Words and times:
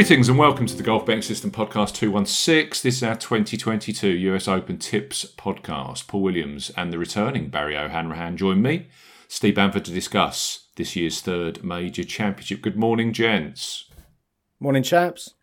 Greetings 0.00 0.30
and 0.30 0.38
welcome 0.38 0.64
to 0.64 0.74
the 0.74 0.82
Golf 0.82 1.04
Betting 1.04 1.20
System 1.20 1.50
Podcast 1.50 1.94
216. 1.94 2.80
This 2.82 2.96
is 2.96 3.02
our 3.02 3.16
2022 3.16 4.08
US 4.08 4.48
Open 4.48 4.78
Tips 4.78 5.26
podcast. 5.36 6.06
Paul 6.06 6.22
Williams 6.22 6.70
and 6.74 6.90
the 6.90 6.96
returning 6.96 7.50
Barry 7.50 7.76
O'Hanrahan 7.76 8.38
join 8.38 8.62
me, 8.62 8.88
Steve 9.28 9.56
Bamford, 9.56 9.84
to 9.84 9.90
discuss 9.90 10.68
this 10.76 10.96
year's 10.96 11.20
third 11.20 11.62
major 11.62 12.02
championship. 12.02 12.62
Good 12.62 12.78
morning, 12.78 13.12
gents. 13.12 13.90
Morning, 14.58 14.82
chaps. 14.82 15.34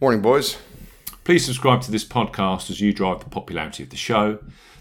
Morning, 0.00 0.22
boys. 0.22 0.58
Please 1.24 1.44
subscribe 1.44 1.80
to 1.82 1.90
this 1.90 2.04
podcast 2.04 2.70
as 2.70 2.80
you 2.80 2.92
drive 2.92 3.24
the 3.24 3.30
popularity 3.30 3.82
of 3.82 3.90
the 3.90 3.96
show. 3.96 4.38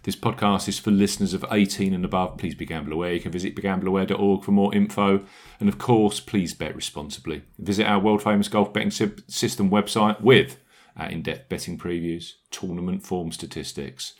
This 0.07 0.15
podcast 0.15 0.69
is 0.69 0.79
for 0.79 0.89
listeners 0.89 1.33
of 1.33 1.43
18 1.51 1.93
and 1.93 2.05
above. 2.05 2.37
Please 2.37 2.55
be 2.55 2.65
gamble 2.65 2.93
aware. 2.93 3.11
You 3.11 3.19
can 3.19 3.33
visit 3.33 3.57
begambleaware.org 3.57 4.41
for 4.41 4.51
more 4.51 4.73
info. 4.73 5.25
And 5.59 5.67
of 5.67 5.77
course, 5.77 6.21
please 6.21 6.53
bet 6.53 6.77
responsibly. 6.77 7.41
Visit 7.59 7.85
our 7.85 7.99
world 7.99 8.23
famous 8.23 8.47
golf 8.47 8.71
betting 8.71 8.89
system 8.89 9.69
website 9.69 10.21
with 10.21 10.61
our 10.95 11.09
in 11.09 11.23
depth 11.23 11.49
betting 11.49 11.77
previews, 11.77 12.35
tournament 12.51 13.05
form 13.05 13.33
statistics, 13.33 14.13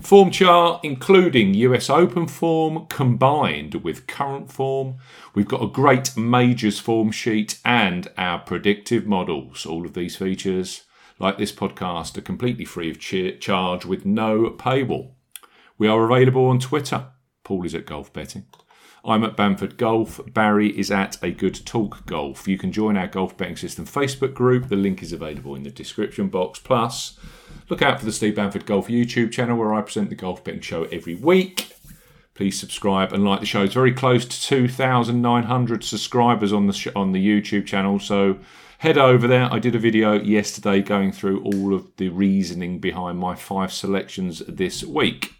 form 0.00 0.30
chart, 0.30 0.78
including 0.84 1.52
US 1.54 1.90
Open 1.90 2.28
form 2.28 2.86
combined 2.86 3.82
with 3.82 4.06
current 4.06 4.52
form. 4.52 4.98
We've 5.34 5.48
got 5.48 5.64
a 5.64 5.66
great 5.66 6.16
majors 6.16 6.78
form 6.78 7.10
sheet 7.10 7.58
and 7.64 8.06
our 8.16 8.38
predictive 8.38 9.04
models. 9.04 9.66
All 9.66 9.84
of 9.84 9.94
these 9.94 10.14
features, 10.14 10.84
like 11.18 11.38
this 11.38 11.50
podcast, 11.50 12.16
are 12.16 12.20
completely 12.20 12.64
free 12.64 12.88
of 12.88 13.00
charge 13.00 13.84
with 13.84 14.06
no 14.06 14.48
paywall. 14.50 15.13
We 15.76 15.88
are 15.88 16.04
available 16.04 16.46
on 16.46 16.60
Twitter. 16.60 17.06
Paul 17.42 17.66
is 17.66 17.74
at 17.74 17.86
Golf 17.86 18.12
Betting. 18.12 18.46
I'm 19.04 19.24
at 19.24 19.36
Bamford 19.36 19.76
Golf. 19.76 20.20
Barry 20.32 20.68
is 20.78 20.90
at 20.90 21.22
A 21.22 21.32
Good 21.32 21.66
Talk 21.66 22.06
Golf. 22.06 22.46
You 22.46 22.56
can 22.56 22.70
join 22.70 22.96
our 22.96 23.08
Golf 23.08 23.36
Betting 23.36 23.56
System 23.56 23.84
Facebook 23.84 24.34
group. 24.34 24.68
The 24.68 24.76
link 24.76 25.02
is 25.02 25.12
available 25.12 25.56
in 25.56 25.64
the 25.64 25.70
description 25.70 26.28
box. 26.28 26.60
Plus, 26.60 27.18
look 27.68 27.82
out 27.82 27.98
for 27.98 28.06
the 28.06 28.12
Steve 28.12 28.36
Bamford 28.36 28.66
Golf 28.66 28.86
YouTube 28.86 29.32
channel 29.32 29.58
where 29.58 29.74
I 29.74 29.82
present 29.82 30.10
the 30.10 30.14
Golf 30.14 30.44
Betting 30.44 30.60
Show 30.60 30.84
every 30.84 31.16
week. 31.16 31.76
Please 32.34 32.58
subscribe 32.58 33.12
and 33.12 33.24
like 33.24 33.40
the 33.40 33.46
show. 33.46 33.64
It's 33.64 33.74
very 33.74 33.92
close 33.92 34.24
to 34.24 34.40
2,900 34.40 35.84
subscribers 35.84 36.52
on 36.52 36.68
the 36.68 36.72
sh- 36.72 36.88
on 36.94 37.12
the 37.12 37.24
YouTube 37.24 37.66
channel, 37.66 37.98
so 37.98 38.38
head 38.78 38.98
over 38.98 39.28
there. 39.28 39.52
I 39.52 39.58
did 39.58 39.74
a 39.74 39.78
video 39.78 40.14
yesterday 40.14 40.82
going 40.82 41.12
through 41.12 41.42
all 41.42 41.74
of 41.74 41.94
the 41.96 42.08
reasoning 42.08 42.78
behind 42.78 43.18
my 43.18 43.34
five 43.34 43.72
selections 43.72 44.40
this 44.48 44.82
week. 44.82 45.34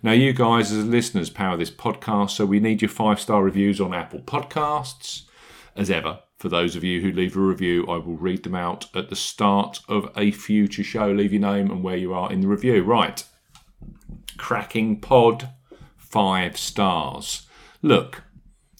Now, 0.00 0.12
you 0.12 0.32
guys 0.32 0.70
as 0.70 0.84
listeners 0.84 1.28
power 1.28 1.56
this 1.56 1.72
podcast, 1.72 2.30
so 2.30 2.46
we 2.46 2.60
need 2.60 2.82
your 2.82 2.88
five 2.88 3.18
star 3.18 3.42
reviews 3.42 3.80
on 3.80 3.92
Apple 3.92 4.20
Podcasts. 4.20 5.22
As 5.74 5.90
ever, 5.90 6.20
for 6.38 6.48
those 6.48 6.76
of 6.76 6.84
you 6.84 7.00
who 7.00 7.10
leave 7.10 7.36
a 7.36 7.40
review, 7.40 7.84
I 7.88 7.96
will 7.96 8.16
read 8.16 8.44
them 8.44 8.54
out 8.54 8.86
at 8.94 9.08
the 9.10 9.16
start 9.16 9.80
of 9.88 10.12
a 10.16 10.30
future 10.30 10.84
show. 10.84 11.10
Leave 11.10 11.32
your 11.32 11.42
name 11.42 11.70
and 11.70 11.82
where 11.82 11.96
you 11.96 12.14
are 12.14 12.30
in 12.30 12.42
the 12.42 12.46
review. 12.46 12.84
Right. 12.84 13.24
Cracking 14.36 15.00
pod, 15.00 15.48
five 15.96 16.56
stars. 16.56 17.48
Look, 17.82 18.22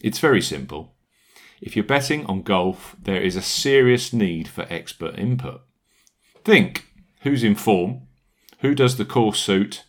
it's 0.01 0.21
very 0.21 0.41
simple. 0.41 0.95
If 1.61 1.75
you're 1.75 1.85
betting 1.85 2.27
on 2.27 2.43
golf, 2.43 2.95
there 3.03 3.21
is 3.21 3.35
a 3.35 3.43
serious 3.43 4.13
need 4.13 4.47
for 4.47 4.67
expert 4.71 5.19
input. 5.19 5.63
Think 6.45 6.87
who's 7.23 7.43
in 7.43 7.57
form, 7.57 8.03
who 8.61 8.77
does 8.77 8.97
the 8.97 9.05
course 9.05 9.41
suit, 9.41 9.83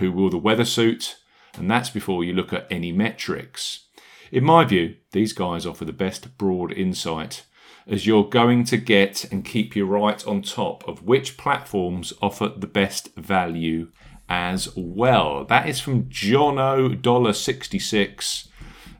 who 0.00 0.10
will 0.10 0.30
the 0.30 0.36
weather 0.36 0.64
suit, 0.64 1.16
and 1.56 1.70
that's 1.70 1.90
before 1.90 2.24
you 2.24 2.32
look 2.32 2.52
at 2.52 2.66
any 2.70 2.90
metrics. 2.92 3.86
In 4.32 4.44
my 4.44 4.64
view, 4.64 4.96
these 5.12 5.32
guys 5.32 5.64
offer 5.64 5.84
the 5.84 5.92
best 5.92 6.36
broad 6.36 6.72
insight 6.72 7.44
as 7.86 8.06
you're 8.06 8.28
going 8.28 8.64
to 8.64 8.76
get 8.76 9.24
and 9.32 9.44
keep 9.44 9.74
you 9.74 9.84
right 9.84 10.24
on 10.26 10.42
top 10.42 10.86
of 10.86 11.02
which 11.02 11.36
platforms 11.36 12.12
offer 12.22 12.48
the 12.48 12.66
best 12.66 13.14
value 13.16 13.90
as 14.28 14.68
well. 14.76 15.44
That 15.44 15.68
is 15.68 15.80
from 15.80 16.04
Jono 16.04 17.00
Dollar 17.00 17.32
66 17.32 18.48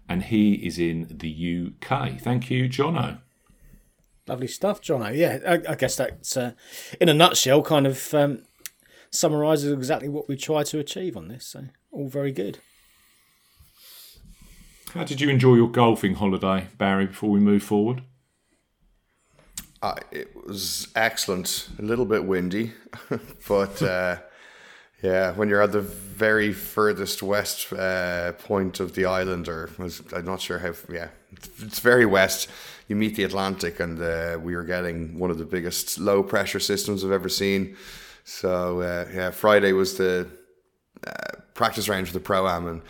and 0.09 0.25
he 0.25 0.55
is 0.55 0.79
in 0.79 1.07
the 1.09 1.73
UK. 1.83 2.21
Thank 2.21 2.51
you, 2.51 2.69
Jono. 2.69 3.21
Lovely 4.27 4.49
stuff, 4.49 4.83
Jono. 4.83 5.17
Yeah, 5.17 5.39
I, 5.47 5.73
I 5.73 5.75
guess 5.77 5.97
that's, 5.97 6.37
uh, 6.37 6.53
in 7.01 7.09
a 7.09 7.15
nutshell, 7.15 7.63
kind 7.63 7.87
of 7.87 8.13
um, 8.13 8.43
summarises 9.11 9.73
exactly 9.73 10.09
what 10.09 10.29
we 10.29 10.37
try 10.37 10.63
to 10.65 10.79
achieve 10.79 11.17
on 11.17 11.29
this. 11.29 11.47
So, 11.47 11.65
all 11.93 12.09
very 12.09 12.33
good. 12.33 12.59
How 14.95 15.05
did 15.05 15.21
you 15.21 15.29
enjoy 15.29 15.55
your 15.55 15.71
golfing 15.71 16.15
holiday, 16.15 16.67
Barry, 16.77 17.07
before 17.07 17.31
we 17.31 17.39
move 17.39 17.63
forward? 17.63 18.03
Uh, 19.83 19.95
it 20.11 20.35
was 20.47 20.89
excellent. 20.95 21.69
A 21.79 21.83
little 21.83 22.05
bit 22.05 22.25
windy, 22.25 22.73
but 23.49 23.81
uh, 23.83 24.17
yeah, 25.03 25.33
when 25.33 25.49
you're 25.49 25.63
at 25.63 25.73
the 25.73 25.81
very 25.81 26.53
furthest 26.53 27.23
west 27.23 27.73
uh, 27.73 28.33
point 28.33 28.81
of 28.81 28.95
the 28.95 29.07
island, 29.07 29.49
or 29.49 29.71
was, 29.79 30.03
I'm 30.13 30.27
not 30.27 30.41
sure 30.41 30.59
how. 30.59 30.73
Yeah, 30.93 31.09
it's 31.61 31.79
very 31.79 32.05
west. 32.05 32.51
You 32.89 32.97
meet 32.97 33.15
the 33.15 33.25
Atlantic, 33.25 33.81
and 33.81 34.01
uh, 34.03 34.39
we 34.43 34.55
were 34.55 34.65
getting 34.65 35.19
one 35.19 35.31
of 35.31 35.39
the 35.39 35.47
biggest 35.47 35.99
low 35.99 36.23
pressure 36.23 36.61
systems 36.61 37.05
I've 37.05 37.13
ever 37.13 37.29
seen. 37.29 37.77
So 38.31 38.81
uh, 38.81 39.09
yeah, 39.13 39.31
Friday 39.31 39.73
was 39.73 39.97
the 39.97 40.29
uh, 41.05 41.41
practice 41.53 41.89
range 41.89 42.07
for 42.07 42.15
the 42.15 42.21
pro 42.21 42.47
am, 42.47 42.69
and 42.69 42.83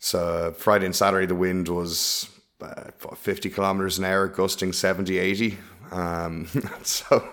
so 0.00 0.52
Friday 0.58 0.84
and 0.84 0.94
Saturday 0.94 1.26
the 1.26 1.34
wind 1.36 1.68
was 1.68 2.28
uh, 2.60 2.90
50 3.14 3.50
kilometers 3.50 3.98
an 3.98 4.04
hour, 4.04 4.26
gusting 4.26 4.72
70, 4.72 5.16
80. 5.16 5.58
Um, 5.92 6.48
so 6.82 7.24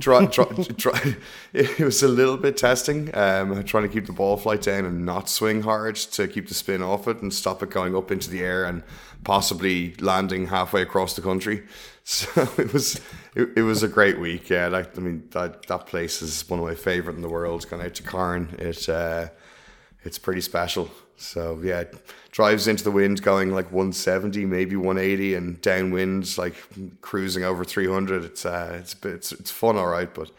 try, 0.00 0.24
try, 0.26 0.46
try, 0.78 1.16
it 1.52 1.78
was 1.78 2.02
a 2.02 2.08
little 2.08 2.38
bit 2.38 2.56
testing, 2.56 3.14
um, 3.14 3.62
trying 3.64 3.82
to 3.82 3.88
keep 3.90 4.06
the 4.06 4.12
ball 4.12 4.38
flight 4.38 4.62
down 4.62 4.86
and 4.86 5.04
not 5.04 5.28
swing 5.28 5.62
hard 5.62 5.96
to 5.96 6.26
keep 6.26 6.48
the 6.48 6.54
spin 6.54 6.82
off 6.82 7.06
it 7.06 7.20
and 7.20 7.34
stop 7.34 7.62
it 7.62 7.68
going 7.68 7.94
up 7.94 8.10
into 8.10 8.30
the 8.30 8.40
air 8.40 8.64
and 8.64 8.82
possibly 9.24 9.94
landing 9.96 10.46
halfway 10.46 10.80
across 10.80 11.14
the 11.14 11.22
country. 11.22 11.64
So 12.10 12.48
it 12.56 12.72
was 12.72 13.02
it, 13.34 13.50
it 13.56 13.62
was 13.62 13.82
a 13.82 13.88
great 13.88 14.18
week. 14.18 14.48
Yeah, 14.48 14.68
like, 14.68 14.96
I 14.96 15.00
mean 15.00 15.28
that 15.30 15.66
that 15.66 15.86
place 15.86 16.22
is 16.22 16.48
one 16.48 16.60
of 16.60 16.66
my 16.66 16.74
favorite 16.74 17.16
in 17.16 17.22
the 17.22 17.28
world. 17.28 17.68
Going 17.68 17.82
out 17.82 17.94
to 17.94 18.02
Carne, 18.02 18.54
it 18.58 18.88
uh, 18.88 19.28
it's 20.04 20.18
pretty 20.18 20.40
special. 20.40 20.90
So 21.16 21.60
yeah, 21.62 21.84
drives 22.30 22.68
into 22.68 22.84
the 22.84 22.92
wind 22.92 23.22
going 23.22 23.50
like 23.50 23.72
170, 23.72 24.46
maybe 24.46 24.76
180, 24.76 25.34
and 25.34 25.60
downwind 25.60 26.38
like 26.38 26.54
cruising 27.00 27.44
over 27.44 27.64
300. 27.64 28.24
It's 28.24 28.46
uh, 28.46 28.76
it's 28.80 28.96
it's 29.04 29.32
it's 29.32 29.50
fun, 29.50 29.76
all 29.76 29.88
right, 29.88 30.12
but 30.12 30.30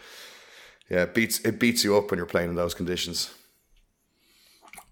yeah, 0.90 1.04
it 1.04 1.14
beats 1.14 1.40
it 1.42 1.60
beats 1.60 1.84
you 1.84 1.98
up 1.98 2.10
when 2.10 2.18
you're 2.18 2.26
playing 2.26 2.50
in 2.50 2.56
those 2.56 2.74
conditions. 2.74 3.34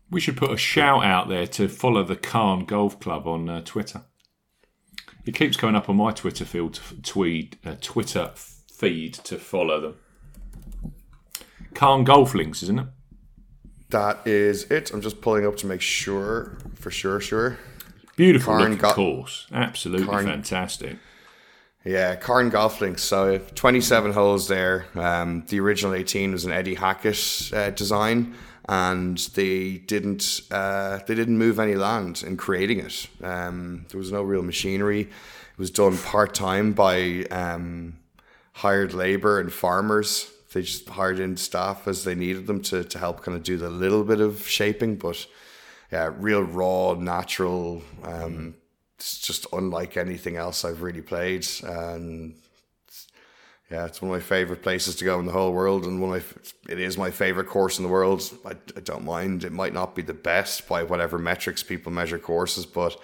We 0.10 0.22
should 0.22 0.38
put 0.38 0.52
a 0.52 0.58
shout 0.58 1.04
out 1.04 1.28
there 1.28 1.48
to 1.48 1.68
follow 1.68 2.04
the 2.04 2.16
Carne 2.16 2.66
Golf 2.66 3.00
Club 3.00 3.28
on 3.28 3.50
uh, 3.50 3.62
Twitter. 3.66 4.04
It 5.28 5.36
keeps 5.36 5.58
coming 5.58 5.76
up 5.76 5.90
on 5.90 5.98
my 5.98 6.12
Twitter 6.12 6.46
field, 6.46 6.80
tweed, 7.04 7.58
uh, 7.66 7.76
Twitter 7.82 8.32
feed 8.36 9.14
to 9.16 9.38
follow 9.38 9.82
them. 9.82 9.96
Carne 11.74 12.06
Golf 12.06 12.34
Links, 12.34 12.64
isn't 12.64 12.80
it? 12.80 12.88
That 13.90 14.26
is 14.26 14.64
it. 14.72 14.92
I'm 14.94 15.02
just 15.02 15.22
pulling 15.22 15.46
up 15.46 15.58
to 15.58 15.68
make 15.68 15.82
sure, 15.82 16.58
for 16.76 16.92
sure, 16.92 17.20
sure. 17.20 17.58
Beautiful 18.16 18.58
looking 18.58 18.78
Go- 18.78 18.94
course, 18.94 19.48
absolutely 19.52 20.08
Carn- 20.08 20.26
fantastic. 20.26 20.98
Yeah, 21.86 22.16
Carne 22.16 22.50
Golf 22.50 22.82
Links. 22.82 23.04
So 23.04 23.38
27 23.38 24.12
holes 24.14 24.48
there. 24.48 24.88
Um, 24.96 25.46
the 25.48 25.60
original 25.60 25.94
18 25.94 26.32
was 26.32 26.44
an 26.46 26.52
Eddie 26.52 26.76
Hackett 26.76 27.52
uh, 27.54 27.70
design, 27.70 28.34
and 28.68 29.18
they 29.36 29.78
didn't 29.78 30.42
uh, 30.52 31.00
they 31.08 31.16
didn't 31.16 31.38
move 31.38 31.60
any 31.60 31.76
land 31.76 32.24
in 32.26 32.38
creating 32.38 32.80
it. 32.80 33.08
Um, 33.22 33.86
there 33.90 33.98
was 33.98 34.12
no 34.12 34.24
real 34.24 34.42
machinery. 34.44 35.02
It 35.02 35.58
was 35.58 35.72
done 35.72 35.98
part 35.98 36.34
time 36.34 36.74
by 36.74 37.26
um, 37.32 37.98
hired 38.54 38.94
labor 38.94 39.40
and 39.40 39.52
farmers. 39.52 40.32
They 40.54 40.62
just 40.62 40.88
hired 40.90 41.20
in 41.20 41.38
staff 41.38 41.88
as 41.88 42.04
they 42.04 42.16
needed 42.16 42.48
them 42.48 42.62
to 42.64 42.84
to 42.84 43.00
help 43.00 43.24
kind 43.24 43.38
of 43.38 43.44
do 43.44 43.58
the 43.58 43.70
little 43.70 44.04
bit 44.04 44.20
of 44.20 44.48
shaping, 44.48 44.96
but 44.96 45.26
yeah, 45.92 46.12
real 46.18 46.44
raw, 46.44 46.94
natural. 46.96 47.82
Um, 48.04 48.56
it's 48.98 49.20
just 49.20 49.46
unlike 49.54 49.96
anything 49.96 50.36
else 50.36 50.66
I've 50.66 50.82
really 50.82 51.02
played, 51.02 51.48
and 51.64 52.36
yeah, 53.70 53.86
it's 53.86 54.02
one 54.02 54.10
of 54.10 54.16
my 54.16 54.22
favorite 54.22 54.64
places 54.64 54.96
to 54.96 55.06
go 55.06 55.20
in 55.20 55.26
the 55.26 55.34
whole 55.34 55.52
world, 55.52 55.86
and 55.86 56.02
one 56.02 56.16
of 56.16 56.38
my, 56.68 56.72
it 56.72 56.80
is 56.80 56.98
my 56.98 57.12
favorite 57.12 57.48
course 57.48 57.78
in 57.78 57.84
the 57.84 57.90
world. 57.90 58.24
I, 58.46 58.52
I 58.76 58.80
don't 58.80 59.04
mind. 59.04 59.44
It 59.44 59.52
might 59.52 59.74
not 59.74 59.94
be 59.94 60.02
the 60.02 60.14
best 60.14 60.68
by 60.70 60.84
whatever 60.84 61.18
metrics 61.18 61.64
people 61.64 61.92
measure 61.92 62.18
courses, 62.18 62.66
but 62.66 62.98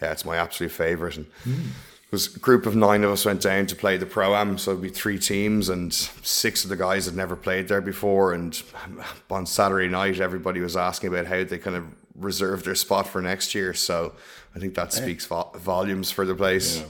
yeah, 0.00 0.12
it's 0.12 0.24
my 0.24 0.36
absolute 0.36 0.72
favorite. 0.72 1.16
And 1.16 1.26
it 1.44 2.12
was 2.12 2.34
a 2.34 2.38
group 2.38 2.64
of 2.64 2.74
nine 2.74 3.04
of 3.04 3.10
us 3.10 3.26
went 3.26 3.42
down 3.42 3.66
to 3.66 3.76
play 3.76 3.98
the 3.98 4.06
pro 4.06 4.34
am, 4.34 4.56
so 4.56 4.70
it'd 4.70 4.82
be 4.82 4.88
three 4.88 5.18
teams, 5.18 5.68
and 5.68 5.92
six 5.92 6.64
of 6.64 6.70
the 6.70 6.76
guys 6.76 7.04
had 7.04 7.14
never 7.14 7.36
played 7.36 7.68
there 7.68 7.82
before. 7.82 8.32
And 8.32 8.60
on 9.30 9.44
Saturday 9.44 9.88
night, 9.88 10.20
everybody 10.20 10.60
was 10.60 10.74
asking 10.74 11.08
about 11.10 11.26
how 11.26 11.44
they 11.44 11.58
kind 11.58 11.76
of 11.76 11.84
reserve 12.14 12.64
their 12.64 12.74
spot 12.74 13.06
for 13.06 13.20
next 13.20 13.54
year. 13.54 13.74
So 13.74 14.14
I 14.56 14.58
think 14.58 14.74
that 14.74 14.94
speaks 14.94 15.26
vo- 15.26 15.50
volumes 15.56 16.10
for 16.10 16.24
the 16.24 16.34
place. 16.34 16.82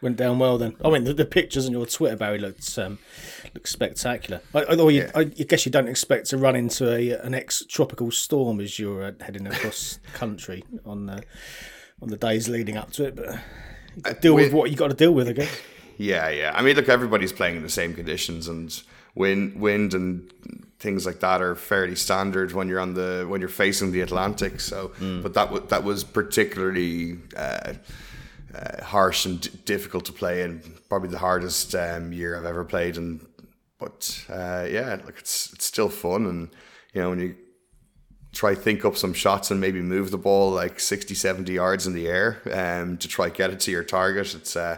Went 0.00 0.16
down 0.16 0.38
well 0.38 0.56
then. 0.58 0.76
I 0.84 0.90
mean, 0.90 1.04
the, 1.04 1.12
the 1.14 1.24
pictures 1.24 1.66
on 1.66 1.72
your 1.72 1.86
Twitter, 1.86 2.16
Barry, 2.16 2.38
looked 2.38 2.78
um, 2.78 2.98
looked 3.54 3.68
spectacular. 3.68 4.40
I, 4.54 4.64
although 4.64 4.88
you, 4.88 5.02
Yeah. 5.02 5.10
I, 5.14 5.20
I 5.20 5.24
guess 5.24 5.64
you 5.66 5.72
don't 5.72 5.88
expect 5.88 6.26
to 6.30 6.36
run 6.38 6.56
into 6.56 6.90
a, 6.90 7.10
an 7.24 7.34
ex-tropical 7.34 8.10
storm 8.10 8.60
as 8.60 8.78
you're 8.78 9.04
uh, 9.04 9.12
heading 9.20 9.46
across 9.46 9.98
country 10.14 10.64
on 10.86 11.06
the 11.06 11.22
on 12.02 12.08
the 12.08 12.16
days 12.16 12.48
leading 12.48 12.76
up 12.76 12.92
to 12.92 13.04
it, 13.04 13.14
but 13.16 13.38
gotta 14.02 14.20
deal 14.20 14.34
with 14.34 14.52
what 14.52 14.70
you 14.70 14.76
got 14.76 14.88
to 14.88 14.94
deal 14.94 15.12
with, 15.12 15.28
I 15.28 15.32
guess. 15.32 15.60
Yeah, 15.96 16.28
yeah. 16.28 16.52
I 16.54 16.62
mean, 16.62 16.76
look, 16.76 16.88
everybody's 16.88 17.32
playing 17.32 17.56
in 17.56 17.62
the 17.62 17.68
same 17.70 17.94
conditions, 17.94 18.48
and 18.48 18.82
wind, 19.14 19.60
wind, 19.60 19.94
and 19.94 20.30
things 20.80 21.06
like 21.06 21.20
that 21.20 21.40
are 21.40 21.54
fairly 21.54 21.94
standard 21.94 22.52
when 22.52 22.68
you're 22.68 22.80
on 22.80 22.94
the 22.94 23.26
when 23.28 23.40
you're 23.40 23.48
facing 23.48 23.92
the 23.92 24.00
Atlantic. 24.00 24.60
So, 24.60 24.90
but 25.22 25.34
that 25.34 25.52
wa- 25.52 25.60
that 25.60 25.84
was 25.84 26.02
particularly 26.04 27.18
uh, 27.36 27.74
uh, 28.54 28.84
harsh 28.84 29.26
and 29.26 29.40
d- 29.40 29.50
difficult 29.64 30.04
to 30.06 30.12
play, 30.12 30.42
and 30.42 30.62
probably 30.88 31.08
the 31.08 31.18
hardest 31.18 31.74
um, 31.74 32.12
year 32.12 32.36
I've 32.36 32.44
ever 32.44 32.64
played. 32.64 32.96
And 32.96 33.26
but 33.78 34.24
uh, 34.28 34.66
yeah, 34.68 34.98
look, 35.04 35.18
it's 35.18 35.52
it's 35.52 35.64
still 35.64 35.88
fun, 35.88 36.26
and 36.26 36.48
you 36.92 37.00
know 37.00 37.10
when 37.10 37.20
you 37.20 37.36
try 38.32 38.54
think 38.54 38.84
up 38.84 38.96
some 38.96 39.12
shots 39.12 39.50
and 39.50 39.60
maybe 39.60 39.80
move 39.80 40.10
the 40.10 40.18
ball 40.18 40.50
like 40.50 40.80
60 40.80 41.14
70 41.14 41.52
yards 41.52 41.86
in 41.86 41.92
the 41.92 42.08
air 42.08 42.42
um, 42.52 42.98
to 42.98 43.06
try 43.06 43.28
get 43.28 43.50
it 43.50 43.60
to 43.60 43.70
your 43.70 43.84
target 43.84 44.34
it's 44.34 44.56
uh, 44.56 44.76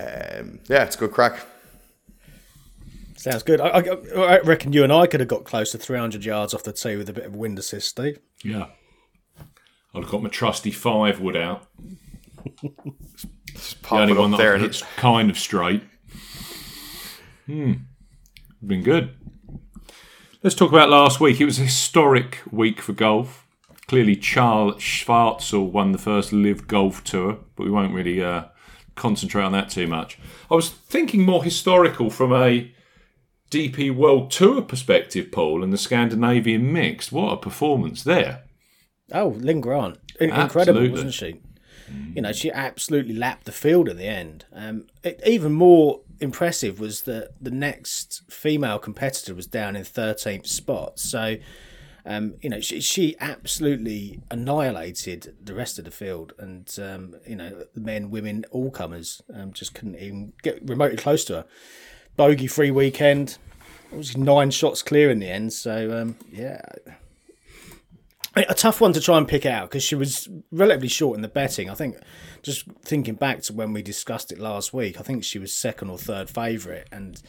um, 0.00 0.58
yeah 0.68 0.82
it's 0.82 0.96
good 0.96 1.12
crack 1.12 1.46
Sounds 3.18 3.42
good. 3.42 3.60
I, 3.60 3.80
I, 3.80 4.36
I 4.36 4.40
reckon 4.42 4.72
you 4.72 4.84
and 4.84 4.92
I 4.92 5.08
could 5.08 5.18
have 5.18 5.28
got 5.28 5.42
close 5.42 5.72
to 5.72 5.78
300 5.78 6.24
yards 6.24 6.54
off 6.54 6.62
the 6.62 6.72
tee 6.72 6.94
with 6.94 7.08
a 7.08 7.12
bit 7.12 7.24
of 7.24 7.34
wind 7.34 7.58
assist, 7.58 7.88
Steve. 7.88 8.20
Yeah. 8.44 8.66
I'd 9.92 10.02
have 10.02 10.10
got 10.10 10.22
my 10.22 10.28
trusty 10.28 10.70
five 10.70 11.18
wood 11.18 11.36
out. 11.36 11.66
Just 13.52 13.82
The 13.82 13.94
only 13.96 14.12
it 14.12 14.18
one 14.18 14.34
up 14.34 14.38
there 14.38 14.48
there 14.48 14.54
and 14.54 14.62
hits 14.62 14.82
kind 14.96 15.30
of 15.30 15.38
straight. 15.38 15.82
Hmm. 17.46 17.72
Been 18.64 18.82
good. 18.82 19.14
Let's 20.42 20.54
talk 20.54 20.70
about 20.70 20.90
last 20.90 21.20
week. 21.20 21.40
It 21.40 21.44
was 21.46 21.58
a 21.58 21.62
historic 21.62 22.40
week 22.50 22.80
for 22.80 22.92
golf. 22.92 23.46
Clearly, 23.88 24.16
Charl 24.16 24.74
Schwartzel 24.74 25.70
won 25.70 25.92
the 25.92 25.98
first 25.98 26.32
LIV 26.32 26.68
Golf 26.68 27.02
Tour, 27.04 27.38
but 27.56 27.64
we 27.64 27.70
won't 27.70 27.94
really 27.94 28.22
uh, 28.22 28.44
concentrate 28.94 29.44
on 29.44 29.52
that 29.52 29.70
too 29.70 29.86
much. 29.86 30.18
I 30.50 30.54
was 30.54 30.68
thinking 30.68 31.24
more 31.24 31.42
historical 31.42 32.10
from 32.10 32.32
a 32.32 32.72
DP 33.50 33.94
World 33.94 34.30
Tour 34.30 34.60
perspective, 34.60 35.32
Paul, 35.32 35.64
and 35.64 35.72
the 35.72 35.78
Scandinavian 35.78 36.70
mixed. 36.72 37.12
What 37.12 37.32
a 37.32 37.36
performance 37.38 38.02
there! 38.04 38.44
Oh, 39.12 39.28
Linn 39.28 39.62
Grant. 39.62 39.98
In- 40.20 40.30
incredible, 40.30 40.90
wasn't 40.90 41.14
she? 41.14 41.40
You 42.14 42.22
know, 42.22 42.32
she 42.32 42.50
absolutely 42.50 43.14
lapped 43.14 43.44
the 43.44 43.52
field 43.52 43.88
at 43.88 43.96
the 43.96 44.06
end. 44.06 44.44
Um, 44.52 44.86
it, 45.02 45.20
even 45.26 45.52
more 45.52 46.00
impressive 46.20 46.80
was 46.80 47.02
that 47.02 47.32
the 47.40 47.50
next 47.50 48.22
female 48.30 48.78
competitor 48.78 49.34
was 49.34 49.46
down 49.46 49.76
in 49.76 49.82
13th 49.82 50.46
spot. 50.46 50.98
So, 50.98 51.36
um, 52.04 52.34
you 52.40 52.50
know, 52.50 52.60
she, 52.60 52.80
she 52.80 53.16
absolutely 53.20 54.20
annihilated 54.30 55.36
the 55.42 55.54
rest 55.54 55.78
of 55.78 55.84
the 55.84 55.90
field. 55.90 56.32
And, 56.38 56.74
um, 56.82 57.16
you 57.26 57.36
know, 57.36 57.64
men, 57.74 58.10
women, 58.10 58.44
all 58.50 58.70
comers 58.70 59.22
um, 59.34 59.52
just 59.52 59.74
couldn't 59.74 59.96
even 59.96 60.32
get 60.42 60.66
remotely 60.66 60.96
close 60.96 61.24
to 61.26 61.34
her. 61.34 61.44
Bogey 62.16 62.46
free 62.46 62.70
weekend. 62.70 63.38
It 63.92 63.96
was 63.96 64.16
nine 64.16 64.50
shots 64.50 64.82
clear 64.82 65.10
in 65.10 65.18
the 65.18 65.28
end. 65.28 65.52
So, 65.52 65.96
um, 65.96 66.16
yeah, 66.32 66.60
a 68.48 68.54
tough 68.54 68.80
one 68.80 68.92
to 68.92 69.00
try 69.00 69.18
and 69.18 69.26
pick 69.26 69.46
out 69.46 69.68
because 69.68 69.82
she 69.82 69.94
was 69.94 70.28
relatively 70.50 70.88
short 70.88 71.16
in 71.16 71.22
the 71.22 71.28
betting. 71.28 71.70
I 71.70 71.74
think, 71.74 71.96
just 72.42 72.64
thinking 72.82 73.14
back 73.14 73.42
to 73.42 73.52
when 73.52 73.72
we 73.72 73.82
discussed 73.82 74.32
it 74.32 74.38
last 74.38 74.72
week, 74.72 75.00
I 75.00 75.02
think 75.02 75.24
she 75.24 75.38
was 75.38 75.52
second 75.52 75.90
or 75.90 75.98
third 75.98 76.28
favourite, 76.30 76.86
and 76.92 77.20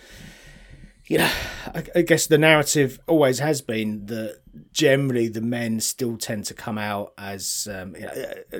you 1.09 1.17
know, 1.17 1.31
I, 1.73 1.83
I 1.95 2.01
guess 2.03 2.27
the 2.27 2.37
narrative 2.37 2.99
always 3.07 3.39
has 3.39 3.61
been 3.61 4.05
that 4.05 4.41
generally 4.71 5.27
the 5.27 5.41
men 5.41 5.79
still 5.79 6.17
tend 6.17 6.45
to 6.45 6.53
come 6.53 6.77
out 6.77 7.13
as 7.17 7.67
um, 7.71 7.95
you 7.95 8.01
know, 8.03 8.33
uh, 8.53 8.59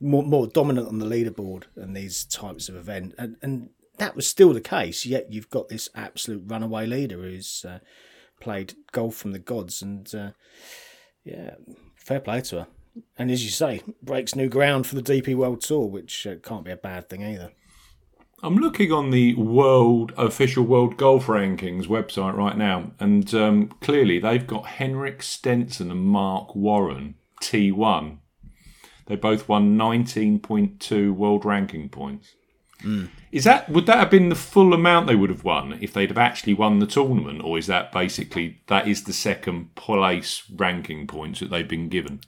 more 0.00 0.22
more 0.22 0.46
dominant 0.46 0.88
on 0.88 0.98
the 0.98 1.06
leaderboard 1.06 1.64
in 1.76 1.92
these 1.92 2.24
types 2.24 2.68
of 2.68 2.76
event, 2.76 3.14
and 3.18 3.36
and 3.42 3.70
that 3.98 4.16
was 4.16 4.26
still 4.26 4.54
the 4.54 4.62
case. 4.62 5.04
Yet 5.04 5.32
you've 5.32 5.50
got 5.50 5.68
this 5.68 5.90
absolute 5.94 6.44
runaway 6.46 6.86
leader 6.86 7.18
who's 7.18 7.64
uh, 7.68 7.80
played 8.40 8.74
golf 8.92 9.14
from 9.14 9.32
the 9.32 9.38
gods, 9.38 9.82
and 9.82 10.12
uh, 10.14 10.30
yeah, 11.22 11.56
fair 12.00 12.20
play 12.20 12.40
to 12.42 12.60
her. 12.60 12.66
And 13.16 13.30
as 13.30 13.44
you 13.44 13.50
say, 13.50 13.82
breaks 14.02 14.34
new 14.34 14.48
ground 14.48 14.86
for 14.86 14.96
the 14.96 15.02
DP 15.02 15.34
World 15.36 15.60
Tour, 15.60 15.86
which 15.86 16.26
uh, 16.26 16.36
can't 16.42 16.64
be 16.64 16.72
a 16.72 16.76
bad 16.76 17.08
thing 17.08 17.22
either. 17.22 17.52
I'm 18.42 18.56
looking 18.56 18.90
on 18.90 19.10
the 19.10 19.34
world 19.34 20.12
official 20.16 20.64
world 20.64 20.96
golf 20.96 21.26
rankings 21.26 21.86
website 21.86 22.34
right 22.34 22.56
now, 22.56 22.92
and 22.98 23.32
um, 23.34 23.68
clearly 23.80 24.18
they've 24.18 24.46
got 24.46 24.66
Henrik 24.66 25.22
Stenson 25.22 25.90
and 25.90 26.04
Marc 26.04 26.56
Warren 26.56 27.16
T1. 27.42 28.18
They 29.06 29.16
both 29.16 29.46
won 29.46 29.76
19.2 29.76 31.14
world 31.14 31.44
ranking 31.44 31.90
points. 31.90 32.34
Is 33.32 33.44
that 33.44 33.68
would 33.68 33.86
that 33.86 33.98
have 33.98 34.10
been 34.10 34.28
the 34.28 34.34
full 34.34 34.74
amount 34.74 35.06
they 35.06 35.14
would 35.14 35.30
have 35.30 35.44
won 35.44 35.78
if 35.80 35.92
they'd 35.92 36.10
have 36.10 36.18
actually 36.18 36.54
won 36.54 36.78
the 36.78 36.86
tournament, 36.86 37.42
or 37.44 37.58
is 37.58 37.66
that 37.66 37.92
basically 37.92 38.60
that 38.66 38.88
is 38.88 39.04
the 39.04 39.12
second 39.12 39.74
place 39.74 40.42
ranking 40.54 41.06
points 41.06 41.40
that 41.40 41.50
they've 41.50 41.68
been 41.68 41.88
given? 41.88 42.20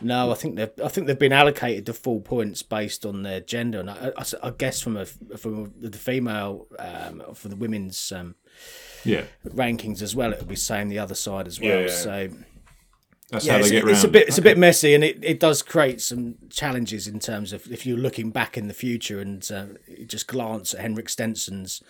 No, 0.00 0.30
I 0.30 0.34
think 0.34 0.56
they've 0.56 0.70
I 0.82 0.88
think 0.88 1.06
they've 1.06 1.18
been 1.18 1.32
allocated 1.32 1.86
the 1.86 1.94
full 1.94 2.20
points 2.20 2.62
based 2.62 3.06
on 3.06 3.22
their 3.22 3.40
gender, 3.40 3.80
and 3.80 3.90
I, 3.90 4.12
I, 4.16 4.24
I 4.42 4.50
guess 4.50 4.80
from 4.80 4.96
a 4.96 5.06
from 5.06 5.72
the 5.80 5.96
female 5.96 6.66
um, 6.78 7.22
for 7.34 7.48
the 7.48 7.56
women's 7.56 8.12
um, 8.12 8.34
Yeah, 9.04 9.24
rankings 9.46 10.02
as 10.02 10.14
well, 10.14 10.32
it 10.32 10.38
would 10.38 10.48
be 10.48 10.56
saying 10.56 10.88
the 10.88 10.98
other 10.98 11.14
side 11.14 11.46
as 11.46 11.60
well. 11.60 11.70
Yeah, 11.70 11.86
yeah. 11.86 11.92
So 11.92 12.28
that's 13.34 13.46
yeah, 13.46 13.52
how 13.52 13.58
they 13.58 13.62
it's, 13.64 13.70
get 13.70 13.88
it's 13.88 14.04
a 14.04 14.08
bit 14.08 14.22
it. 14.22 14.28
it's 14.28 14.38
a 14.38 14.42
bit 14.42 14.56
messy, 14.58 14.94
and 14.94 15.04
it, 15.04 15.18
it 15.22 15.38
does 15.40 15.62
create 15.62 16.00
some 16.00 16.36
challenges 16.50 17.06
in 17.06 17.18
terms 17.20 17.52
of 17.52 17.70
if 17.70 17.84
you're 17.86 17.98
looking 17.98 18.30
back 18.30 18.56
in 18.56 18.68
the 18.68 18.74
future 18.74 19.20
and 19.20 19.48
uh, 19.52 19.66
just 20.06 20.26
glance 20.26 20.72
at 20.74 20.80
Henrik 20.80 21.08
Stenson's 21.08 21.82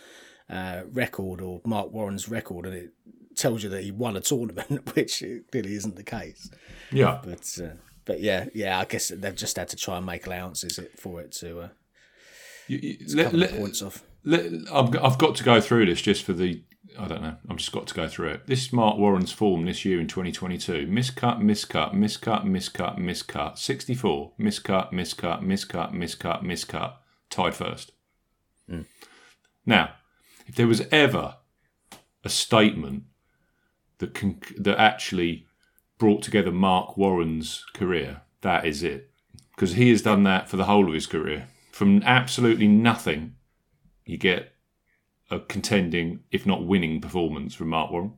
uh, 0.50 0.82
record 0.92 1.40
or 1.40 1.60
Marc 1.64 1.92
Warren's 1.92 2.28
record, 2.28 2.66
and 2.66 2.74
it 2.74 2.90
tells 3.36 3.62
you 3.62 3.68
that 3.70 3.82
he 3.84 3.90
won 3.90 4.16
a 4.16 4.20
tournament, 4.20 4.94
which 4.96 5.22
clearly 5.50 5.74
isn't 5.74 5.96
the 5.96 6.02
case. 6.02 6.50
Yeah, 6.92 7.20
But 7.24 7.58
uh, 7.62 7.76
but 8.04 8.20
yeah, 8.20 8.46
yeah, 8.54 8.78
I 8.78 8.84
guess 8.84 9.08
they've 9.08 9.34
just 9.34 9.56
had 9.56 9.68
to 9.70 9.76
try 9.76 9.96
and 9.96 10.04
make 10.06 10.26
allowances 10.26 10.78
for 10.96 11.20
it 11.20 11.32
to 11.32 11.60
uh, 11.60 11.68
You- 12.68 12.78
you- 12.82 13.16
let- 13.16 13.32
let- 13.34 13.56
points 13.56 13.80
off. 13.82 14.02
I've, 14.26 15.18
got 15.18 15.34
to 15.36 15.44
go 15.44 15.60
through 15.60 15.86
this 15.86 16.00
just 16.00 16.24
for 16.24 16.32
the. 16.32 16.62
I 16.98 17.08
don't 17.08 17.22
know. 17.22 17.36
I've 17.48 17.56
just 17.56 17.72
got 17.72 17.86
to 17.88 17.94
go 17.94 18.08
through 18.08 18.30
it. 18.30 18.46
This 18.46 18.66
is 18.66 18.72
Marc 18.72 18.96
Warren's 18.96 19.32
form 19.32 19.64
this 19.64 19.84
year 19.84 20.00
in 20.00 20.06
2022. 20.06 20.86
Miscut, 20.86 21.40
miscut, 21.40 21.92
miscut, 21.92 22.44
miscut, 22.44 22.98
miscut. 22.98 23.58
64. 23.58 24.32
Miscut, 24.38 24.92
miscut, 24.92 25.42
miscut, 25.42 25.92
miscut, 25.92 26.42
miscut. 26.42 26.94
Tied 27.30 27.54
first. 27.54 27.92
Hmm. 28.68 28.82
Now, 29.66 29.94
if 30.46 30.54
there 30.54 30.68
was 30.68 30.82
ever 30.92 31.36
a 32.22 32.28
statement 32.28 33.04
that 33.98 34.14
can, 34.14 34.40
that 34.56 34.78
actually 34.78 35.46
brought 35.98 36.22
together 36.22 36.52
Marc 36.52 36.96
Warren's 36.96 37.64
career, 37.74 38.22
that 38.42 38.64
is 38.64 38.82
it. 38.82 39.10
Because 39.54 39.74
he 39.74 39.90
has 39.90 40.02
done 40.02 40.22
that 40.24 40.48
for 40.48 40.56
the 40.56 40.64
whole 40.64 40.86
of 40.86 40.94
his 40.94 41.06
career. 41.06 41.48
From 41.72 42.02
absolutely 42.04 42.68
nothing 42.68 43.33
you 44.06 44.16
get 44.18 44.52
a 45.30 45.40
contending, 45.40 46.20
if 46.30 46.44
not 46.46 46.64
winning, 46.66 47.00
performance 47.00 47.54
from 47.54 47.68
Marc 47.68 47.90
Warren. 47.90 48.14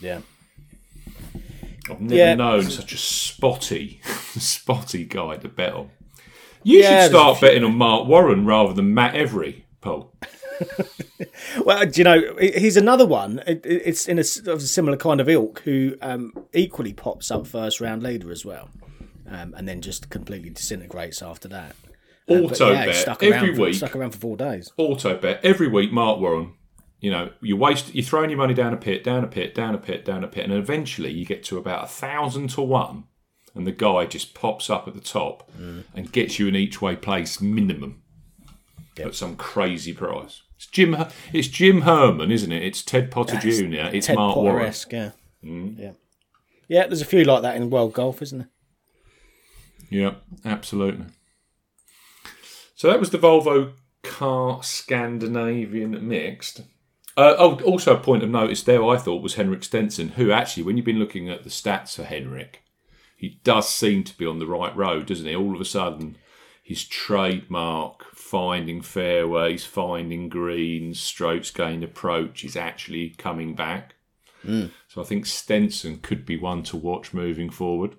Yeah. 0.00 0.20
I've 1.90 2.00
never 2.00 2.14
Yeah. 2.14 2.34
known 2.34 2.62
such 2.70 2.92
a 2.92 2.96
spotty, 2.96 4.00
spotty 4.04 5.04
guy 5.04 5.36
to 5.38 5.48
bet 5.48 5.72
on. 5.72 5.90
You 6.62 6.80
Yeah, 6.80 7.02
should 7.04 7.10
start 7.12 7.40
betting 7.40 7.64
on 7.64 7.74
Marc 7.76 8.06
Warren 8.06 8.46
rather 8.46 8.72
than 8.72 8.94
Matt 8.94 9.14
Every, 9.14 9.64
Paul. 9.80 10.14
Well, 11.64 11.84
do 11.86 12.00
you 12.00 12.04
know, 12.04 12.36
he's 12.38 12.76
another 12.76 13.06
one. 13.06 13.42
It, 13.46 13.64
it- 13.64 13.82
it's 13.86 14.06
in 14.08 14.18
a, 14.18 14.20
s- 14.20 14.38
of 14.46 14.58
a 14.58 14.60
similar 14.60 14.96
kind 14.96 15.20
of 15.20 15.28
ilk 15.28 15.60
who 15.60 15.96
um, 16.02 16.32
equally 16.52 16.92
pops 16.92 17.30
up 17.30 17.46
first 17.46 17.80
round 17.80 18.02
leader 18.02 18.30
as 18.30 18.44
well, 18.44 18.68
um, 19.28 19.54
and 19.56 19.66
then 19.66 19.80
just 19.80 20.10
completely 20.10 20.50
disintegrates 20.50 21.22
after 21.22 21.48
that. 21.48 21.74
Uh, 22.30 22.34
Auto 22.34 22.72
yeah, 22.72 22.86
bet 22.86 22.94
stuck 22.94 23.22
every 23.22 23.54
for, 23.54 23.62
week. 23.62 23.74
Stuck 23.74 23.96
around 23.96 24.12
for 24.12 24.18
four 24.18 24.36
days. 24.36 24.72
Auto 24.76 25.16
bet 25.16 25.44
every 25.44 25.68
week. 25.68 25.92
Marc 25.92 26.20
Warren 26.20 26.54
you 27.00 27.10
know, 27.10 27.30
you 27.40 27.56
waste, 27.56 27.94
you're 27.94 28.04
throwing 28.04 28.30
your 28.30 28.38
money 28.38 28.54
down 28.54 28.74
a 28.74 28.76
pit, 28.76 29.02
down 29.02 29.24
a 29.24 29.26
pit, 29.26 29.54
down 29.54 29.74
a 29.74 29.78
pit, 29.78 30.04
down 30.04 30.22
a 30.22 30.28
pit, 30.28 30.44
and 30.44 30.52
eventually 30.52 31.10
you 31.10 31.24
get 31.24 31.42
to 31.44 31.56
about 31.56 31.84
a 31.84 31.86
thousand 31.86 32.50
to 32.50 32.60
one, 32.60 33.04
and 33.54 33.66
the 33.66 33.72
guy 33.72 34.04
just 34.04 34.34
pops 34.34 34.68
up 34.68 34.86
at 34.86 34.94
the 34.94 35.00
top 35.00 35.50
and 35.94 36.12
gets 36.12 36.38
you 36.38 36.46
an 36.46 36.56
each 36.56 36.82
way 36.82 36.94
place 36.94 37.40
minimum 37.40 38.02
at 38.98 39.14
some 39.14 39.34
crazy 39.34 39.94
price. 39.94 40.42
It's 40.56 40.66
Jim, 40.66 40.94
it's 41.32 41.48
Jim 41.48 41.82
Herman, 41.82 42.30
isn't 42.30 42.52
it? 42.52 42.62
It's 42.62 42.82
Ted 42.82 43.10
Potter 43.10 43.38
Jr. 43.38 43.94
It's 43.94 44.06
Ted 44.06 44.16
Marc 44.16 44.36
Warren. 44.36 44.72
Yeah. 44.90 45.10
Yeah. 45.42 45.92
Yeah, 46.68 46.86
there's 46.86 47.00
a 47.00 47.06
few 47.06 47.24
like 47.24 47.42
that 47.42 47.56
in 47.56 47.70
world 47.70 47.94
golf, 47.94 48.20
isn't 48.20 48.38
there? 48.38 48.48
Yeah, 49.88 50.14
absolutely. 50.44 51.06
So 52.80 52.88
that 52.88 52.98
was 52.98 53.10
the 53.10 53.18
Volvo 53.18 53.74
car 54.02 54.62
Scandinavian 54.62 56.08
mixed. 56.08 56.60
Uh, 57.14 57.34
oh, 57.36 57.60
also 57.60 57.94
a 57.94 58.00
point 58.00 58.22
of 58.22 58.30
notice 58.30 58.62
there, 58.62 58.82
I 58.82 58.96
thought, 58.96 59.22
was 59.22 59.34
Henrik 59.34 59.64
Stenson, 59.64 60.08
who 60.12 60.32
actually, 60.32 60.62
when 60.62 60.78
you've 60.78 60.86
been 60.86 60.98
looking 60.98 61.28
at 61.28 61.44
the 61.44 61.50
stats 61.50 61.96
for 61.96 62.04
Henrik, 62.04 62.62
he 63.18 63.38
does 63.44 63.68
seem 63.68 64.02
to 64.04 64.16
be 64.16 64.24
on 64.24 64.38
the 64.38 64.46
right 64.46 64.74
road, 64.74 65.04
doesn't 65.04 65.26
he? 65.26 65.36
All 65.36 65.54
of 65.54 65.60
a 65.60 65.66
sudden, 65.66 66.16
his 66.62 66.82
trademark 66.82 68.14
finding 68.14 68.80
fairways, 68.80 69.66
finding 69.66 70.30
greens, 70.30 70.98
strokes 71.00 71.50
gained 71.50 71.84
approach 71.84 72.46
is 72.46 72.56
actually 72.56 73.10
coming 73.10 73.54
back. 73.54 73.96
So 74.88 75.02
I 75.02 75.04
think 75.04 75.26
Stenson 75.26 75.98
could 75.98 76.24
be 76.24 76.38
one 76.38 76.62
to 76.62 76.78
watch 76.78 77.12
moving 77.12 77.50
forward. 77.50 77.96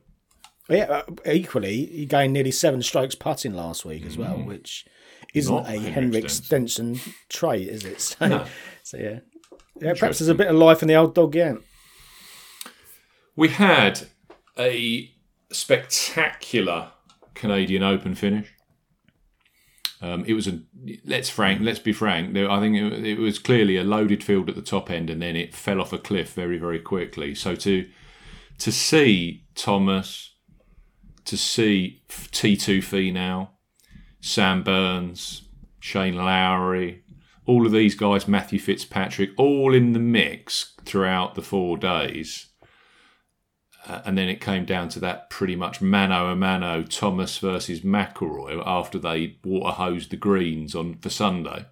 Yeah, 0.70 0.86
uh, 0.86 1.04
equally, 1.32 1.86
he 1.88 2.06
gained 2.06 2.34
nearly 2.34 2.52
seven 2.52 2.82
strokes 2.82 3.16
putting 3.16 3.54
last 3.54 3.84
week 3.84 4.06
as 4.06 4.18
well, 4.18 4.38
which 4.38 4.86
isn't 5.34 5.54
Not 5.54 5.68
a 5.70 5.80
Henrik. 5.80 6.30
Stenson 6.30 7.00
trait, 7.30 7.68
is 7.68 7.84
it? 7.86 8.00
So, 8.20 8.28
No. 8.28 8.46
so 8.84 8.98
yeah. 8.98 9.20
Yeah, 9.80 9.94
perhaps 9.98 10.20
there's 10.20 10.30
a 10.30 10.36
bit 10.36 10.48
of 10.48 10.56
life 10.56 10.82
in 10.82 10.88
the 10.88 10.96
old 10.96 11.16
dog 11.16 11.34
yet. 11.36 11.56
We 13.36 13.50
had 13.50 14.02
a 14.58 15.12
spectacular 15.52 16.92
Canadian 17.34 17.82
Open 17.84 18.14
finish. 18.16 18.54
Um, 20.02 20.26
it 20.26 20.34
was 20.34 20.48
a 20.48 20.60
let's 21.06 21.30
frank 21.30 21.62
let's 21.62 21.80
be 21.80 21.94
frank. 21.94 22.36
I 22.36 22.60
think 22.60 22.76
it, 22.76 23.06
it 23.06 23.20
was 23.20 23.38
clearly 23.38 23.78
a 23.78 23.84
loaded 23.84 24.24
field 24.24 24.50
at 24.50 24.56
the 24.56 24.62
top 24.62 24.90
end, 24.90 25.10
and 25.10 25.22
then 25.22 25.36
it 25.36 25.54
fell 25.54 25.80
off 25.80 25.94
a 25.94 25.98
cliff 26.00 26.34
very 26.34 26.58
very 26.58 26.80
quickly. 26.80 27.36
So 27.36 27.56
to 27.56 27.88
to 28.60 28.72
see 28.72 29.46
Thomas, 29.56 30.31
to 31.26 31.38
see 31.38 32.04
T 32.32 32.56
two 32.56 32.80
Finau, 32.80 33.50
Sam 34.20 34.64
Burns, 34.64 35.44
Shane 35.80 36.16
Lowry, 36.16 37.04
all 37.46 37.66
of 37.66 37.72
these 37.72 37.96
guys, 37.96 38.28
Matthew 38.28 38.60
Fitzpatrick, 38.60 39.32
all 39.38 39.74
in 39.74 39.94
the 39.94 40.00
mix 40.00 40.74
throughout 40.86 41.36
the 41.36 41.42
four 41.42 41.78
days. 41.78 42.48
Uh, 43.88 44.02
and 44.06 44.16
then 44.16 44.30
it 44.30 44.40
came 44.40 44.64
down 44.64 44.90
to 44.90 45.00
that 45.00 45.30
pretty 45.32 45.56
much 45.56 45.82
mano 45.82 46.28
a 46.28 46.36
mano 46.36 46.84
Thomas 46.84 47.40
versus 47.40 47.82
McIlroy 47.82 48.62
after 48.64 49.00
they 49.00 49.38
water 49.44 49.74
hosed 49.74 50.12
the 50.12 50.18
greens 50.18 50.76
on 50.76 50.98
for 51.00 51.10
Sunday. 51.10 51.66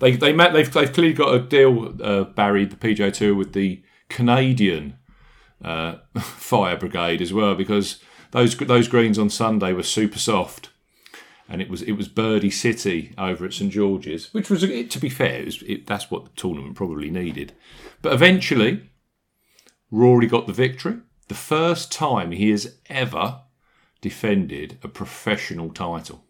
They 0.00 0.16
they 0.16 0.32
met, 0.32 0.52
they've 0.52 0.70
they've 0.70 0.92
clearly 0.92 1.12
got 1.12 1.34
a 1.34 1.38
deal, 1.40 1.94
uh, 2.02 2.24
Barry, 2.24 2.64
the 2.64 2.76
PJ 2.76 3.12
Tour 3.14 3.34
with 3.34 3.52
the 3.52 3.82
Canadian 4.08 4.97
uh, 5.62 5.96
fire 6.20 6.76
brigade 6.76 7.22
as 7.22 7.32
well 7.32 7.54
because 7.54 8.00
those 8.30 8.56
those 8.56 8.88
greens 8.88 9.18
on 9.18 9.30
Sunday 9.30 9.72
were 9.72 9.82
super 9.82 10.18
soft 10.18 10.70
and 11.48 11.62
it 11.62 11.70
was 11.70 11.82
it 11.82 11.92
was 11.92 12.08
Birdie 12.08 12.50
City 12.50 13.14
over 13.16 13.46
at 13.46 13.54
St 13.54 13.72
George's, 13.72 14.32
which 14.34 14.50
was 14.50 14.60
to 14.60 14.98
be 14.98 15.08
fair, 15.08 15.40
it 15.40 15.44
was, 15.46 15.62
it, 15.62 15.86
that's 15.86 16.10
what 16.10 16.24
the 16.24 16.30
tournament 16.36 16.76
probably 16.76 17.10
needed. 17.10 17.54
But 18.02 18.12
eventually, 18.12 18.90
Rory 19.90 20.26
got 20.26 20.46
the 20.46 20.52
victory. 20.52 20.98
The 21.28 21.34
first 21.34 21.90
time 21.90 22.32
he 22.32 22.50
has 22.50 22.76
ever 22.88 23.42
defended 24.00 24.78
a 24.82 24.88
professional 24.88 25.70
title. 25.70 26.24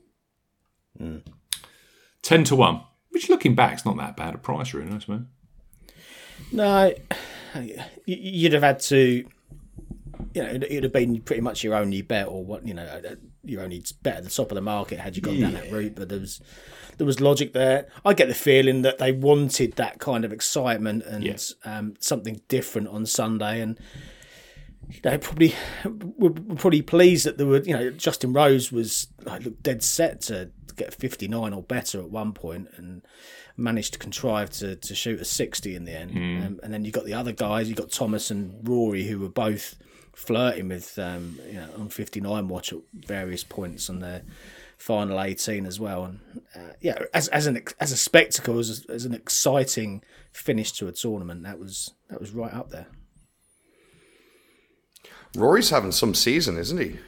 Ten 2.23 2.45
to 2.45 2.57
one, 2.57 2.83
which 3.11 3.29
looking 3.29 3.55
back 3.55 3.75
is 3.75 3.85
not 3.85 3.97
that 3.97 4.17
bad 4.17 4.35
a 4.35 4.39
price, 4.39 4.73
really, 4.73 4.93
I 4.93 4.99
suppose. 4.99 5.23
No, 6.53 6.95
you'd 8.07 8.53
have 8.53 8.63
had 8.63 8.81
to. 8.81 9.25
You 10.35 10.43
know, 10.43 10.51
it'd 10.51 10.83
have 10.83 10.93
been 10.93 11.21
pretty 11.21 11.41
much 11.43 11.65
your 11.65 11.75
only 11.75 12.03
bet, 12.03 12.29
or 12.29 12.45
what 12.45 12.67
you 12.67 12.75
know, 12.75 12.83
uh, 12.85 13.15
your 13.45 13.63
only 13.63 13.83
bet 14.03 14.17
at 14.19 14.25
the 14.25 14.31
top 14.31 14.51
of 14.51 14.57
the 14.57 14.61
market 14.61 14.99
had 14.99 15.17
you 15.17 15.23
gone 15.23 15.41
down 15.41 15.55
that 15.55 15.71
route. 15.73 15.95
But 15.95 16.09
there 16.09 16.19
was, 16.19 16.41
there 16.99 17.07
was 17.07 17.21
logic 17.21 17.53
there. 17.53 17.89
I 18.05 18.15
get 18.15 18.29
the 18.29 18.35
feeling 18.35 18.83
that 18.83 18.99
they 18.99 19.13
wanted 19.13 19.75
that 19.75 20.01
kind 20.01 20.25
of 20.25 20.33
excitement 20.33 21.05
and 21.05 21.25
Yeah. 21.25 21.37
um, 21.65 21.95
something 22.01 22.41
different 22.49 22.89
on 22.89 23.07
Sunday, 23.07 23.61
and 23.61 23.79
you 24.91 25.01
know, 25.05 25.19
probably 25.19 25.55
were 25.85 26.31
were 26.31 26.57
probably 26.57 26.83
pleased 26.83 27.25
that 27.27 27.39
there 27.39 27.47
were. 27.47 27.63
You 27.63 27.75
know, 27.75 27.91
Justin 27.91 28.33
Rose 28.33 28.71
was 28.73 29.07
like, 29.25 29.45
looked 29.45 29.63
dead 29.63 29.83
set 29.83 30.21
to 30.23 30.51
get 30.79 30.95
fifty 30.95 31.29
nine 31.29 31.53
or 31.53 31.63
better 31.63 32.01
at 32.01 32.11
one 32.11 32.33
point, 32.33 32.69
and 32.77 33.03
managed 33.59 33.93
to 33.95 33.99
contrive 33.99 34.51
to, 34.51 34.77
to 34.77 34.95
shoot 34.95 35.21
a 35.21 35.25
60 35.25 35.75
in 35.75 35.85
the 35.85 35.93
end. 35.93 36.13
Um, 36.47 36.61
and 36.63 36.73
then 36.73 36.85
you 36.85 36.93
got 36.93 37.05
the 37.05 37.15
other 37.15 37.33
guys, 37.33 37.69
you 37.69 37.75
got 37.75 37.91
Thomas 37.91 38.31
and 38.31 38.67
Rory, 38.67 39.05
who 39.05 39.19
were 39.19 39.29
both 39.29 39.75
flirting 40.15 40.69
with, 40.69 40.99
um, 40.99 41.39
you 41.47 41.55
know, 41.55 41.69
on 41.77 41.89
59 41.89 42.49
watch 42.49 42.73
at 42.73 42.79
various 42.95 43.43
points 43.43 43.91
on 43.91 43.99
their 43.99 44.23
final 44.79 45.21
18 45.21 45.67
as 45.67 45.81
well. 45.81 46.05
And 46.05 46.21
uh, 46.55 46.73
yeah, 46.81 46.99
as, 47.13 47.29
as 47.29 47.47
an 47.47 47.63
as 47.81 47.91
a 47.91 47.97
spectacle, 47.97 48.59
as, 48.59 48.87
as 48.89 49.05
an 49.05 49.13
exciting 49.13 50.03
finish 50.33 50.73
to 50.73 50.87
a 50.87 50.93
tournament, 50.93 51.43
that 51.43 51.59
was 51.59 51.95
that 52.11 52.21
was 52.21 52.31
right 52.31 52.55
up 52.55 52.71
there. 52.71 52.87
Rory's 55.37 55.71
having 55.71 55.93
some 55.93 56.15
season, 56.15 56.57
isn't 56.57 56.79
he? 56.79 56.99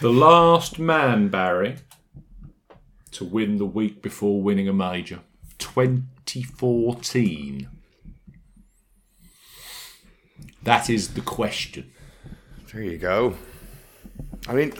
The 0.00 0.10
last 0.10 0.78
man, 0.78 1.28
Barry, 1.28 1.76
to 3.12 3.24
win 3.24 3.58
the 3.58 3.64
week 3.64 4.02
before 4.02 4.40
winning 4.40 4.68
a 4.68 4.72
major. 4.72 5.20
2014. 5.58 7.68
That 10.62 10.88
is 10.90 11.14
the 11.14 11.20
question. 11.20 11.92
There 12.72 12.82
you 12.82 12.98
go. 12.98 13.36
I 14.48 14.54
mean, 14.54 14.72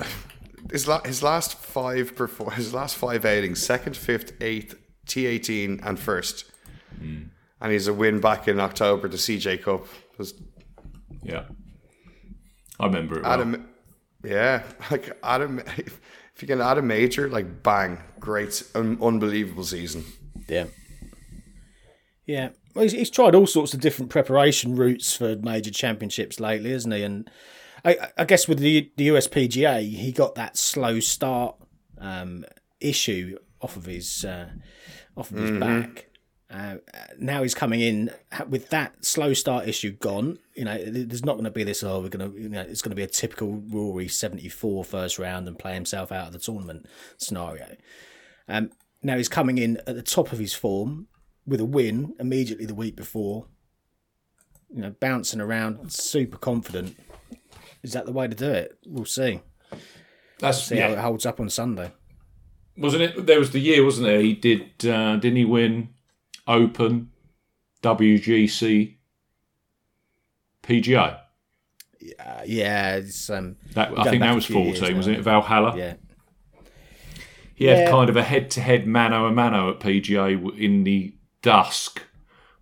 his 0.70 0.86
la- 0.88 1.02
his 1.02 1.22
last 1.22 1.56
five 1.58 2.14
perfor- 2.14 2.52
his 2.54 2.74
last 2.74 2.96
five 2.96 3.24
outings, 3.24 3.62
second, 3.62 3.96
fifth, 3.96 4.32
eighth, 4.40 4.74
T 5.06 5.26
eighteen, 5.26 5.80
and 5.82 5.98
first, 5.98 6.44
hmm. 6.98 7.22
and 7.60 7.72
he's 7.72 7.86
a 7.86 7.94
win 7.94 8.20
back 8.20 8.48
in 8.48 8.58
October 8.60 9.08
to 9.08 9.16
CJ 9.16 9.62
Cup. 9.62 9.86
Was 10.18 10.34
Yeah. 11.22 11.44
I 12.78 12.86
remember 12.86 13.18
it. 13.18 13.24
Well. 13.24 13.56
Adam, 14.26 14.32
yeah, 14.32 14.62
like 14.90 15.16
Adam. 15.22 15.60
If 15.76 16.42
you 16.42 16.48
can 16.48 16.60
add 16.60 16.76
a 16.76 16.82
major, 16.82 17.30
like 17.30 17.62
bang, 17.62 17.98
great, 18.20 18.62
un- 18.74 18.98
unbelievable 19.00 19.64
season. 19.64 20.04
Yeah. 20.48 20.66
Yeah. 22.26 22.50
Well, 22.74 22.82
he's, 22.82 22.92
he's 22.92 23.10
tried 23.10 23.34
all 23.34 23.46
sorts 23.46 23.72
of 23.72 23.80
different 23.80 24.10
preparation 24.10 24.76
routes 24.76 25.16
for 25.16 25.36
major 25.36 25.70
championships 25.70 26.38
lately, 26.38 26.72
hasn't 26.72 26.92
he? 26.92 27.02
And 27.02 27.30
I, 27.84 28.10
I 28.18 28.24
guess 28.24 28.46
with 28.46 28.58
the 28.58 28.90
the 28.96 29.08
USPGA, 29.08 29.80
he 29.96 30.12
got 30.12 30.34
that 30.34 30.58
slow 30.58 31.00
start 31.00 31.56
um, 31.98 32.44
issue 32.80 33.38
off 33.62 33.76
of 33.76 33.86
his 33.86 34.24
uh, 34.24 34.50
off 35.16 35.30
of 35.30 35.38
his 35.38 35.52
back. 35.58 36.08
Uh, 36.48 36.76
now 37.18 37.42
he's 37.42 37.54
coming 37.54 37.80
in 37.80 38.10
with 38.48 38.70
that 38.70 39.04
slow 39.04 39.32
start 39.32 39.68
issue 39.68 39.90
gone. 39.90 40.38
You 40.54 40.64
know, 40.64 40.78
there's 40.84 41.24
not 41.24 41.34
going 41.34 41.44
to 41.44 41.50
be 41.50 41.64
this. 41.64 41.82
Oh, 41.82 42.00
we're 42.00 42.08
going 42.08 42.32
to. 42.32 42.40
You 42.40 42.48
know, 42.48 42.60
it's 42.60 42.82
going 42.82 42.90
to 42.90 42.96
be 42.96 43.02
a 43.02 43.08
typical 43.08 43.62
Rory 43.68 44.06
74 44.06 44.84
first 44.84 45.18
round 45.18 45.48
and 45.48 45.58
play 45.58 45.74
himself 45.74 46.12
out 46.12 46.28
of 46.28 46.32
the 46.32 46.38
tournament 46.38 46.86
scenario. 47.16 47.76
Um, 48.48 48.70
now 49.02 49.16
he's 49.16 49.28
coming 49.28 49.58
in 49.58 49.78
at 49.88 49.96
the 49.96 50.02
top 50.02 50.32
of 50.32 50.38
his 50.38 50.54
form 50.54 51.08
with 51.46 51.60
a 51.60 51.64
win 51.64 52.14
immediately 52.20 52.66
the 52.66 52.74
week 52.74 52.94
before. 52.94 53.46
You 54.72 54.82
know, 54.82 54.90
bouncing 55.00 55.40
around, 55.40 55.92
super 55.92 56.38
confident. 56.38 56.96
Is 57.82 57.92
that 57.92 58.06
the 58.06 58.12
way 58.12 58.28
to 58.28 58.34
do 58.34 58.50
it? 58.50 58.78
We'll 58.86 59.04
see. 59.04 59.40
That's 60.38 60.62
See 60.64 60.78
how 60.78 60.90
it 60.90 60.98
holds 60.98 61.26
up 61.26 61.40
on 61.40 61.50
Sunday. 61.50 61.92
Wasn't 62.76 63.02
it? 63.02 63.26
There 63.26 63.38
was 63.38 63.50
the 63.50 63.58
year, 63.58 63.84
wasn't 63.84 64.06
there? 64.06 64.20
He 64.20 64.34
did. 64.34 64.86
Uh, 64.86 65.16
didn't 65.16 65.36
he 65.36 65.44
win 65.44 65.88
Open, 66.46 67.10
WGC, 67.82 68.96
PGA? 70.62 71.18
Uh, 72.20 72.42
yeah, 72.46 72.96
it's 72.96 73.28
um, 73.30 73.56
That 73.74 73.98
I 73.98 74.04
think 74.10 74.22
that 74.22 74.34
was 74.34 74.46
few 74.46 74.58
years 74.60 74.78
fourteen, 74.78 74.96
wasn't 74.96 75.14
now. 75.16 75.20
it? 75.20 75.24
Valhalla. 75.24 75.76
yeah, 75.76 75.94
He 77.54 77.64
had 77.66 77.78
Yeah. 77.78 77.90
kind 77.90 78.08
of 78.08 78.16
a 78.16 78.22
head-to-head 78.22 78.86
mano 78.86 79.26
a 79.26 79.32
mano 79.32 79.70
at 79.70 79.80
PGA 79.80 80.36
in 80.58 80.84
the 80.84 81.14
dusk 81.42 82.02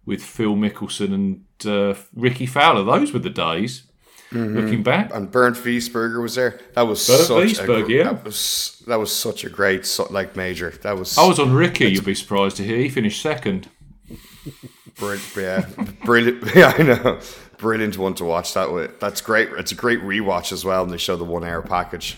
with 0.06 0.22
Phil 0.22 0.54
Mickelson 0.54 1.12
and 1.14 1.44
uh, 1.66 1.94
Rickie 2.14 2.46
Fowler. 2.46 2.84
Those 2.84 3.12
were 3.12 3.18
the 3.18 3.30
days. 3.30 3.84
Looking 4.32 4.82
back, 4.82 5.14
And 5.14 5.30
Bernd 5.30 5.54
Wiesberger 5.54 6.20
was 6.20 6.34
there. 6.34 6.58
That 6.74 6.88
was 6.88 7.06
Bernd 7.06 7.22
such 7.24 7.66
Wiesberger, 7.68 7.86
a 7.88 7.92
yeah. 7.92 8.02
that 8.14 8.24
was 8.24 8.82
that 8.88 8.98
was 8.98 9.14
such 9.14 9.44
a 9.44 9.48
great 9.48 9.86
like 10.10 10.34
major. 10.34 10.70
That 10.82 10.98
was 10.98 11.16
I 11.16 11.24
was 11.24 11.38
on 11.38 11.52
Rickie. 11.54 11.86
You'd 11.92 12.04
be 12.04 12.16
surprised 12.16 12.56
to 12.56 12.64
hear 12.64 12.78
he 12.78 12.88
finished 12.88 13.22
second. 13.22 13.68
Brilliant. 14.96 15.36
Yeah, 15.36 15.66
brilliant. 16.04 16.54
Yeah, 16.54 16.74
I 16.78 16.82
know. 16.82 17.20
Brilliant 17.58 17.98
one 17.98 18.14
to 18.14 18.24
watch. 18.24 18.54
That 18.54 18.72
way. 18.72 18.88
That's 19.00 19.20
great. 19.20 19.48
It's 19.52 19.72
a 19.72 19.74
great 19.74 20.00
rewatch 20.00 20.52
as 20.52 20.64
well. 20.64 20.82
And 20.82 20.92
they 20.92 20.98
show 20.98 21.16
the 21.16 21.24
one 21.24 21.44
hour 21.44 21.62
package. 21.62 22.16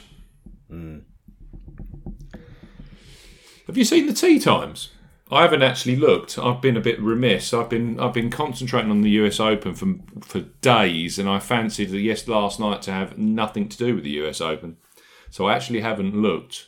Have 3.67 3.77
you 3.77 3.85
seen 3.85 4.07
the 4.07 4.13
tee 4.13 4.39
times? 4.39 4.91
I 5.31 5.43
haven't 5.43 5.63
actually 5.63 5.97
looked. 5.97 6.39
I've 6.39 6.61
been 6.61 6.77
a 6.77 6.81
bit 6.81 7.01
remiss. 7.01 7.53
I've 7.53 7.69
been 7.69 7.99
I've 7.99 8.15
been 8.15 8.31
concentrating 8.31 8.91
on 8.91 9.01
the 9.01 9.11
US 9.11 9.41
Open 9.41 9.75
for 9.75 9.95
for 10.21 10.41
days, 10.61 11.19
and 11.19 11.29
I 11.29 11.41
fancied 11.41 11.91
the 11.91 11.99
yes 11.99 12.29
last 12.29 12.61
night 12.61 12.83
to 12.83 12.93
have 12.93 13.19
nothing 13.19 13.69
to 13.69 13.77
do 13.77 13.95
with 13.97 14.05
the 14.05 14.25
US 14.25 14.41
Open. 14.41 14.77
So 15.31 15.47
I 15.47 15.55
actually 15.55 15.81
haven't 15.81 16.15
looked 16.15 16.67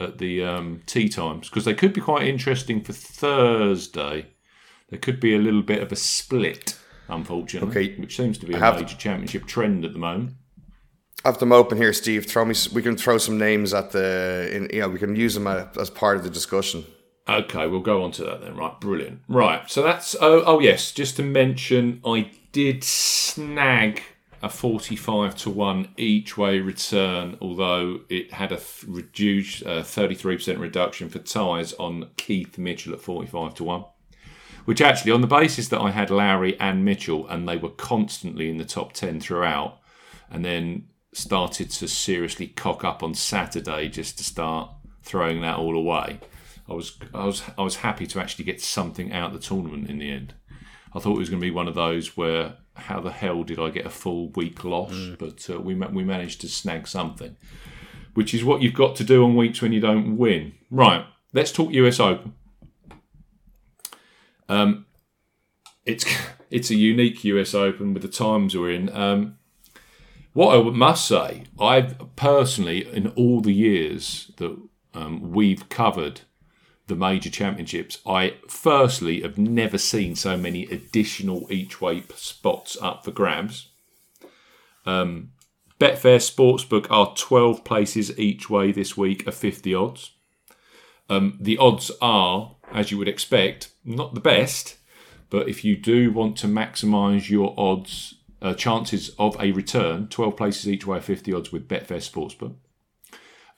at 0.00 0.18
the 0.18 0.44
um, 0.44 0.82
tee 0.86 1.08
times 1.08 1.48
because 1.48 1.64
they 1.64 1.74
could 1.74 1.92
be 1.92 2.00
quite 2.00 2.26
interesting 2.26 2.82
for 2.82 2.92
Thursday. 2.92 4.33
There 4.90 4.98
could 4.98 5.20
be 5.20 5.34
a 5.34 5.38
little 5.38 5.62
bit 5.62 5.82
of 5.82 5.90
a 5.90 5.96
split, 5.96 6.78
unfortunately, 7.08 7.68
Okay. 7.70 8.00
which 8.00 8.16
seems 8.16 8.38
to 8.38 8.46
be 8.46 8.54
a 8.54 8.60
major 8.60 8.96
championship 8.96 9.46
trend 9.46 9.84
at 9.84 9.92
the 9.92 9.98
moment. 9.98 10.34
I 11.24 11.28
have 11.28 11.38
them 11.38 11.52
open 11.52 11.78
here, 11.78 11.92
Steve. 11.94 12.26
Throw 12.26 12.44
me. 12.44 12.54
We 12.72 12.82
can 12.82 12.96
throw 12.96 13.16
some 13.16 13.38
names 13.38 13.72
at 13.72 13.92
the. 13.92 14.50
In, 14.52 14.68
you 14.72 14.80
know, 14.80 14.90
we 14.90 14.98
can 14.98 15.16
use 15.16 15.34
them 15.34 15.46
as 15.46 15.88
part 15.88 16.18
of 16.18 16.22
the 16.22 16.30
discussion. 16.30 16.84
Okay, 17.26 17.66
we'll 17.66 17.80
go 17.80 18.02
on 18.04 18.12
to 18.12 18.24
that 18.24 18.42
then. 18.42 18.56
Right, 18.56 18.78
brilliant. 18.78 19.22
Right, 19.26 19.70
so 19.70 19.82
that's 19.82 20.14
oh, 20.20 20.42
oh 20.44 20.60
yes, 20.60 20.92
just 20.92 21.16
to 21.16 21.22
mention, 21.22 22.02
I 22.04 22.30
did 22.52 22.84
snag 22.84 24.02
a 24.42 24.50
forty-five 24.50 25.34
to 25.36 25.48
one 25.48 25.88
each 25.96 26.36
way 26.36 26.58
return, 26.58 27.38
although 27.40 28.00
it 28.10 28.34
had 28.34 28.52
a 28.52 28.60
reduced 28.86 29.64
uh, 29.64 29.82
thirty-three 29.82 30.36
percent 30.36 30.58
reduction 30.58 31.08
for 31.08 31.20
ties 31.20 31.72
on 31.74 32.10
Keith 32.18 32.58
Mitchell 32.58 32.92
at 32.92 33.00
forty-five 33.00 33.54
to 33.54 33.64
one. 33.64 33.84
Which 34.64 34.80
actually, 34.80 35.12
on 35.12 35.20
the 35.20 35.26
basis 35.26 35.68
that 35.68 35.80
I 35.80 35.90
had 35.90 36.10
Lowry 36.10 36.58
and 36.58 36.84
Mitchell, 36.84 37.28
and 37.28 37.46
they 37.46 37.56
were 37.56 37.70
constantly 37.70 38.48
in 38.48 38.56
the 38.56 38.64
top 38.64 38.92
ten 38.92 39.20
throughout, 39.20 39.78
and 40.30 40.44
then 40.44 40.88
started 41.12 41.70
to 41.70 41.88
seriously 41.88 42.46
cock 42.46 42.84
up 42.84 43.02
on 43.02 43.14
Saturday 43.14 43.88
just 43.88 44.18
to 44.18 44.24
start 44.24 44.70
throwing 45.02 45.40
that 45.42 45.58
all 45.58 45.76
away. 45.76 46.18
I 46.68 46.72
was 46.72 46.98
I 47.12 47.26
was 47.26 47.42
I 47.58 47.62
was 47.62 47.76
happy 47.76 48.06
to 48.06 48.20
actually 48.20 48.44
get 48.44 48.60
something 48.60 49.12
out 49.12 49.32
of 49.34 49.40
the 49.40 49.46
tournament 49.46 49.88
in 49.88 49.98
the 49.98 50.10
end. 50.10 50.34
I 50.94 50.98
thought 50.98 51.16
it 51.16 51.20
was 51.20 51.30
going 51.30 51.40
to 51.40 51.46
be 51.46 51.50
one 51.50 51.68
of 51.68 51.74
those 51.74 52.16
where 52.16 52.56
how 52.74 53.00
the 53.00 53.10
hell 53.10 53.44
did 53.44 53.58
I 53.58 53.70
get 53.70 53.86
a 53.86 53.90
full 53.90 54.30
week 54.30 54.64
loss? 54.64 54.94
But 55.18 55.48
uh, 55.50 55.60
we 55.60 55.74
we 55.74 56.04
managed 56.04 56.40
to 56.40 56.48
snag 56.48 56.88
something, 56.88 57.36
which 58.14 58.32
is 58.32 58.44
what 58.44 58.62
you've 58.62 58.74
got 58.74 58.96
to 58.96 59.04
do 59.04 59.24
on 59.24 59.36
weeks 59.36 59.60
when 59.60 59.72
you 59.72 59.80
don't 59.80 60.16
win. 60.16 60.54
Right, 60.70 61.04
let's 61.32 61.52
talk 61.52 61.72
US 61.72 62.00
Open. 62.00 62.34
Um, 64.48 64.86
it's 65.84 66.04
it's 66.50 66.70
a 66.70 66.74
unique 66.74 67.24
US 67.24 67.54
Open 67.54 67.94
with 67.94 68.02
the 68.02 68.08
times 68.08 68.56
we're 68.56 68.70
in. 68.70 68.94
Um, 68.94 69.38
what 70.32 70.58
I 70.58 70.62
must 70.70 71.06
say, 71.06 71.44
I've 71.60 72.16
personally, 72.16 72.86
in 72.92 73.08
all 73.08 73.40
the 73.40 73.54
years 73.54 74.32
that 74.38 74.56
um, 74.92 75.30
we've 75.30 75.68
covered 75.68 76.22
the 76.88 76.96
major 76.96 77.30
championships, 77.30 77.98
I 78.04 78.34
firstly 78.48 79.22
have 79.22 79.38
never 79.38 79.78
seen 79.78 80.16
so 80.16 80.36
many 80.36 80.64
additional 80.64 81.46
each 81.50 81.80
way 81.80 82.02
spots 82.14 82.76
up 82.82 83.04
for 83.04 83.12
grabs. 83.12 83.68
Um, 84.84 85.30
Betfair 85.80 86.18
Sportsbook 86.18 86.86
are 86.90 87.14
12 87.16 87.64
places 87.64 88.18
each 88.18 88.50
way 88.50 88.72
this 88.72 88.96
week 88.96 89.26
of 89.26 89.34
50 89.34 89.74
odds. 89.74 90.12
Um, 91.08 91.38
the 91.40 91.58
odds 91.58 91.90
are, 92.00 92.53
as 92.72 92.90
you 92.90 92.98
would 92.98 93.08
expect, 93.08 93.70
not 93.84 94.14
the 94.14 94.20
best, 94.20 94.76
but 95.30 95.48
if 95.48 95.64
you 95.64 95.76
do 95.76 96.12
want 96.12 96.36
to 96.38 96.46
maximise 96.46 97.28
your 97.28 97.54
odds, 97.56 98.14
uh, 98.42 98.54
chances 98.54 99.10
of 99.18 99.36
a 99.40 99.52
return, 99.52 100.06
12 100.08 100.36
places 100.36 100.68
each 100.68 100.86
way, 100.86 101.00
50 101.00 101.32
odds 101.32 101.52
with 101.52 101.68
Betfair 101.68 101.98
Sportsbook. 101.98 102.54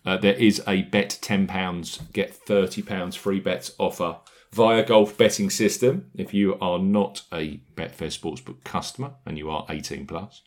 Uh, 0.04 0.16
there 0.16 0.34
is 0.34 0.62
a 0.68 0.82
bet 0.82 1.18
£10, 1.20 2.12
get 2.12 2.38
£30 2.46 3.16
free 3.16 3.40
bets 3.40 3.72
offer 3.78 4.18
via 4.52 4.84
Golf 4.84 5.18
Betting 5.18 5.50
System 5.50 6.10
if 6.14 6.32
you 6.32 6.56
are 6.60 6.78
not 6.78 7.22
a 7.32 7.60
Betfair 7.74 8.16
Sportsbook 8.16 8.62
customer 8.62 9.14
and 9.26 9.36
you 9.36 9.50
are 9.50 9.66
18 9.68 10.06
plus. 10.06 10.42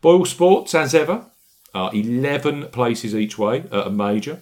Boyle 0.00 0.24
Sports, 0.24 0.74
as 0.74 0.94
ever, 0.94 1.26
are 1.74 1.94
11 1.94 2.68
places 2.68 3.14
each 3.14 3.36
way 3.38 3.60
at 3.72 3.86
a 3.86 3.90
major. 3.90 4.40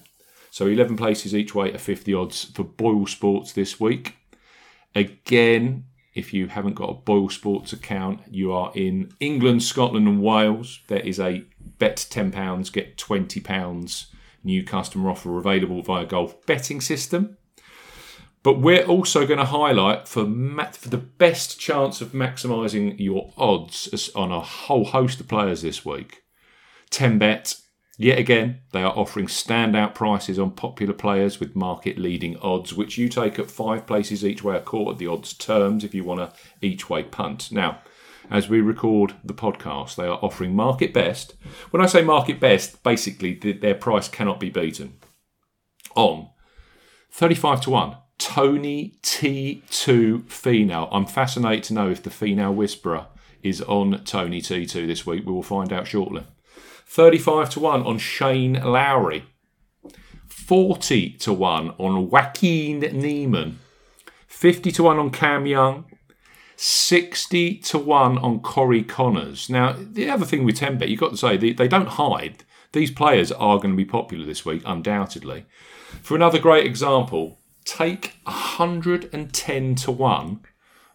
So 0.50 0.66
11 0.66 0.96
places 0.96 1.34
each 1.34 1.54
way 1.54 1.72
at 1.72 1.80
50 1.80 2.12
odds 2.14 2.44
for 2.44 2.64
Boyle 2.64 3.06
Sports 3.06 3.52
this 3.52 3.78
week. 3.78 4.16
Again, 4.94 5.84
if 6.14 6.34
you 6.34 6.48
haven't 6.48 6.74
got 6.74 6.90
a 6.90 6.94
Boyle 6.94 7.28
Sports 7.28 7.72
account, 7.72 8.20
you 8.28 8.52
are 8.52 8.72
in 8.74 9.12
England, 9.20 9.62
Scotland, 9.62 10.08
and 10.08 10.22
Wales. 10.22 10.80
There 10.88 11.00
is 11.00 11.20
a 11.20 11.44
bet 11.78 11.96
£10, 11.96 12.72
get 12.72 12.96
£20 12.96 14.06
new 14.42 14.64
customer 14.64 15.10
offer 15.10 15.38
available 15.38 15.82
via 15.82 16.06
Golf 16.06 16.44
Betting 16.46 16.80
System. 16.80 17.36
But 18.42 18.58
we're 18.58 18.84
also 18.84 19.26
going 19.26 19.38
to 19.38 19.44
highlight 19.44 20.08
for 20.08 20.24
for 20.24 20.88
the 20.88 20.96
best 20.96 21.60
chance 21.60 22.00
of 22.00 22.12
maximising 22.12 22.98
your 22.98 23.32
odds 23.36 24.10
on 24.14 24.32
a 24.32 24.40
whole 24.40 24.86
host 24.86 25.20
of 25.20 25.28
players 25.28 25.60
this 25.60 25.84
week. 25.84 26.22
10bet, 26.90 27.60
yet 28.00 28.18
again, 28.18 28.60
they 28.72 28.82
are 28.82 28.96
offering 28.96 29.26
standout 29.26 29.94
prices 29.94 30.38
on 30.38 30.52
popular 30.52 30.94
players 30.94 31.38
with 31.38 31.54
market 31.54 31.98
leading 31.98 32.36
odds, 32.38 32.72
which 32.74 32.96
you 32.96 33.08
take 33.08 33.38
at 33.38 33.50
five 33.50 33.86
places 33.86 34.24
each 34.24 34.42
way 34.42 34.56
a 34.56 34.88
at 34.90 34.98
the 34.98 35.06
odds 35.06 35.34
terms 35.34 35.84
if 35.84 35.94
you 35.94 36.02
want 36.02 36.20
a 36.20 36.32
each 36.62 36.88
way 36.88 37.02
punt. 37.02 37.52
Now, 37.52 37.80
as 38.30 38.48
we 38.48 38.60
record 38.60 39.14
the 39.22 39.34
podcast, 39.34 39.96
they 39.96 40.06
are 40.06 40.18
offering 40.22 40.54
market 40.54 40.94
best. 40.94 41.34
When 41.70 41.82
I 41.82 41.86
say 41.86 42.02
market 42.02 42.40
best, 42.40 42.82
basically 42.82 43.34
th- 43.34 43.60
their 43.60 43.74
price 43.74 44.08
cannot 44.08 44.40
be 44.40 44.50
beaten. 44.50 44.94
On 45.94 46.30
35 47.10 47.60
to 47.62 47.70
1. 47.70 47.96
Tony 48.18 48.98
T2 49.02 50.24
Finau. 50.24 50.88
I'm 50.92 51.06
fascinated 51.06 51.64
to 51.64 51.74
know 51.74 51.90
if 51.90 52.02
the 52.02 52.10
Finau 52.10 52.54
Whisperer 52.54 53.06
is 53.42 53.62
on 53.62 54.04
Tony 54.04 54.40
T2 54.40 54.86
this 54.86 55.06
week. 55.06 55.26
We 55.26 55.32
will 55.32 55.42
find 55.42 55.72
out 55.72 55.86
shortly. 55.86 56.24
35 56.90 57.50
to 57.50 57.60
1 57.60 57.82
on 57.84 57.98
Shane 57.98 58.54
Lowry. 58.54 59.22
40 60.26 61.10
to 61.18 61.32
1 61.32 61.74
on 61.78 62.10
Joaquin 62.10 62.80
Niemann. 62.80 63.60
50 64.26 64.72
to 64.72 64.82
1 64.82 64.98
on 64.98 65.10
Cam 65.10 65.46
Young. 65.46 65.84
60 66.56 67.58
to 67.58 67.78
1 67.78 68.18
on 68.18 68.40
Corey 68.40 68.82
Conners. 68.82 69.48
Now, 69.48 69.76
the 69.78 70.10
other 70.10 70.26
thing 70.26 70.42
with 70.42 70.56
10 70.56 70.78
bet, 70.78 70.88
you've 70.88 70.98
got 70.98 71.12
to 71.12 71.16
say, 71.16 71.36
they, 71.36 71.52
they 71.52 71.68
don't 71.68 71.90
hide. 71.90 72.42
These 72.72 72.90
players 72.90 73.30
are 73.30 73.58
going 73.58 73.70
to 73.70 73.76
be 73.76 73.84
popular 73.84 74.26
this 74.26 74.44
week, 74.44 74.62
undoubtedly. 74.66 75.46
For 76.02 76.16
another 76.16 76.40
great 76.40 76.66
example, 76.66 77.38
take 77.64 78.16
110 78.24 79.74
to 79.76 79.92
1 79.92 80.40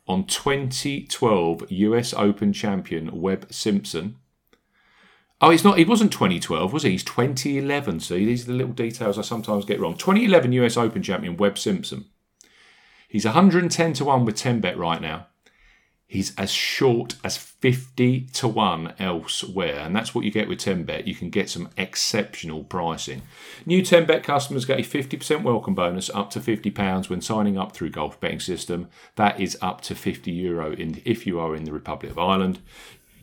on 0.10 0.26
2012 0.26 1.72
US 1.72 2.14
Open 2.14 2.52
champion 2.52 3.22
Webb 3.22 3.48
Simpson. 3.50 4.18
Oh, 5.42 5.50
he's 5.50 5.64
not. 5.66 5.78
He 5.78 5.86
wasn't 5.86 6.14
2012, 6.14 6.72
was 6.72 6.84
he? 6.84 6.92
He's 6.92 7.04
2011. 7.04 8.00
See, 8.00 8.26
these 8.26 8.44
are 8.44 8.52
the 8.52 8.58
little 8.58 8.74
details 8.74 9.20
I 9.20 9.22
sometimes 9.22 9.66
get 9.66 9.80
wrong. 9.80 9.98
2011 9.98 10.54
US 10.54 10.78
Open 10.78 11.04
champion 11.04 11.36
Webb 11.36 11.58
Simpson. 11.58 12.06
He's 13.10 13.26
110 13.26 13.94
to 13.94 14.06
1 14.06 14.26
with 14.26 14.36
10 14.36 14.62
bet 14.62 14.78
right 14.78 15.02
now. 15.02 15.28
He's 16.08 16.36
as 16.38 16.52
short 16.52 17.16
as 17.24 17.36
50 17.36 18.28
to 18.28 18.48
1 18.48 18.94
elsewhere. 19.00 19.80
And 19.80 19.96
that's 19.96 20.14
what 20.14 20.24
you 20.24 20.32
get 20.32 20.48
with 20.48 20.60
10 20.60 20.84
bet. 20.84 21.08
You 21.08 21.16
can 21.16 21.30
get 21.30 21.50
some 21.50 21.70
exceptional 21.76 22.64
pricing. 22.64 23.24
New 23.66 23.82
10 23.82 24.06
bet 24.06 24.24
customers 24.24 24.66
get 24.66 24.80
a 24.80 24.84
50% 24.84 25.44
welcome 25.44 25.76
bonus 25.76 26.10
up 26.12 26.30
to 26.32 26.40
£50 26.40 27.10
when 27.10 27.22
signing 27.22 27.58
up 27.58 27.74
through 27.74 27.90
Golf 27.90 28.20
Betting 28.20 28.40
System. 28.40 28.88
That 29.16 29.40
is 29.40 29.58
up 29.62 29.82
to 29.82 29.96
€50 29.96 30.28
Euro 30.28 30.72
in, 30.74 31.02
if 31.06 31.26
you 31.28 31.40
are 31.40 31.56
in 31.56 31.66
the 31.66 31.74
Republic 31.74 32.12
of 32.12 32.20
Ireland. 32.20 32.60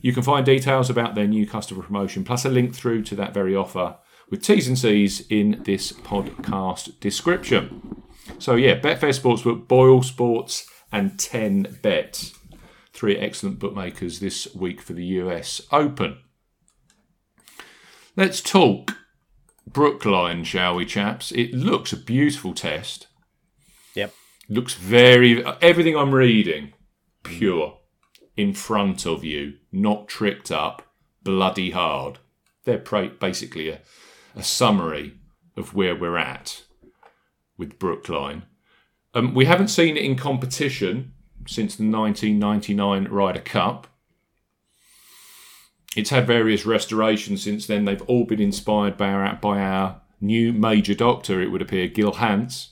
You 0.03 0.13
can 0.13 0.23
find 0.23 0.45
details 0.45 0.91
about 0.91 1.15
their 1.15 1.29
new 1.29 1.47
customer 1.47 1.83
promotion 1.83 2.25
plus 2.25 2.45
a 2.45 2.49
link 2.49 2.75
through 2.75 3.03
to 3.05 3.17
that 3.17 3.33
very 3.33 3.55
offer 3.57 3.97
with 4.29 4.43
T's 4.43 4.67
and 4.67 4.79
C's 4.79 5.25
in 5.29 5.63
this 5.65 5.93
podcast 5.93 6.99
description. 7.01 8.03
So, 8.39 8.57
yeah, 8.57 8.79
Betfair 8.81 9.19
Sportsbook, 9.19 9.69
Boyle 9.69 10.03
Sports, 10.03 10.69
and 10.91 11.19
10 11.19 11.79
Bet. 11.83 12.33
Three 12.93 13.17
excellent 13.17 13.59
bookmakers 13.59 14.21
this 14.21 14.53
week 14.55 14.83
for 14.83 14.93
the 14.93 15.05
US 15.05 15.63
Open. 15.71 16.19
Let's 18.17 18.43
talk 18.43 18.97
Brookline, 19.67 20.45
shall 20.45 20.75
we, 20.75 20.85
chaps? 20.85 21.31
It 21.33 21.55
looks 21.55 21.93
a 21.93 21.97
beautiful 21.97 22.53
test. 22.53 23.07
Yep. 23.95 24.13
Looks 24.49 24.75
very. 24.75 25.45
Everything 25.63 25.97
I'm 25.97 26.15
reading, 26.15 26.73
pure, 27.23 27.79
in 28.37 28.55
front 28.55 29.07
of 29.07 29.25
you, 29.25 29.55
not 29.71 30.09
tricked 30.09 30.51
up, 30.51 30.83
bloody 31.23 31.71
hard. 31.71 32.19
They're 32.65 32.79
basically 32.79 33.69
a, 33.69 33.81
a 34.35 34.43
summary 34.43 35.15
of 35.57 35.75
where 35.75 35.95
we're 35.95 36.17
at 36.17 36.63
with 37.57 37.79
Brookline. 37.79 38.45
Um, 39.15 39.35
we 39.35 39.45
haven't 39.45 39.69
seen 39.69 39.97
it 39.97 40.05
in 40.05 40.17
competition 40.17 41.13
since 41.47 41.77
the 41.77 41.85
1999 41.85 43.13
Ryder 43.13 43.41
Cup. 43.41 43.87
It's 45.95 46.11
had 46.11 46.27
various 46.27 46.65
restorations 46.65 47.43
since 47.43 47.67
then. 47.67 47.85
They've 47.85 48.03
all 48.03 48.25
been 48.25 48.41
inspired 48.41 48.97
by 48.97 49.11
our, 49.11 49.37
by 49.37 49.61
our 49.61 50.01
new 50.21 50.53
major 50.53 50.95
doctor, 50.95 51.43
it 51.43 51.49
would 51.49 51.61
appear, 51.61 51.89
Gil 51.89 52.13
Hanse. 52.13 52.71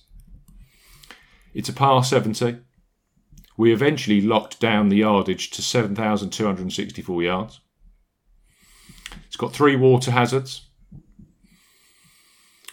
It's 1.52 1.68
a 1.68 1.74
par 1.74 2.02
70. 2.02 2.58
We 3.60 3.74
eventually 3.74 4.22
locked 4.22 4.58
down 4.58 4.88
the 4.88 4.96
yardage 4.96 5.50
to 5.50 5.60
7,264 5.60 7.22
yards. 7.22 7.60
It's 9.26 9.36
got 9.36 9.52
three 9.52 9.76
water 9.76 10.12
hazards. 10.12 10.70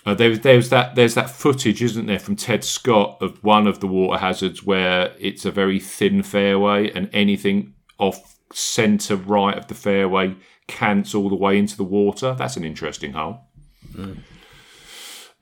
Uh, 0.06 0.14
there, 0.14 0.38
there's 0.38 0.70
that 0.70 0.96
there's 0.96 1.14
that 1.16 1.30
footage, 1.30 1.84
isn't 1.84 2.06
there, 2.06 2.20
from 2.20 2.38
Ted 2.38 2.64
Scott 2.64 3.18
of 3.20 3.44
one 3.44 3.68
of 3.68 3.82
the 3.82 3.88
water 3.88 4.18
hazards 4.18 4.64
where 4.64 5.14
it's 5.20 5.44
a 5.44 5.52
very 5.52 5.78
thin 5.78 6.24
fairway 6.24 6.90
and 6.92 7.10
anything 7.12 7.74
off 7.98 8.38
centre 8.54 9.18
right 9.18 9.58
of 9.58 9.68
the 9.68 9.76
fairway 9.76 10.38
cants 10.68 11.14
all 11.14 11.28
the 11.28 11.36
way 11.36 11.58
into 11.58 11.76
the 11.76 11.84
water. 11.84 12.34
That's 12.34 12.56
an 12.56 12.64
interesting 12.64 13.12
hole. 13.12 13.42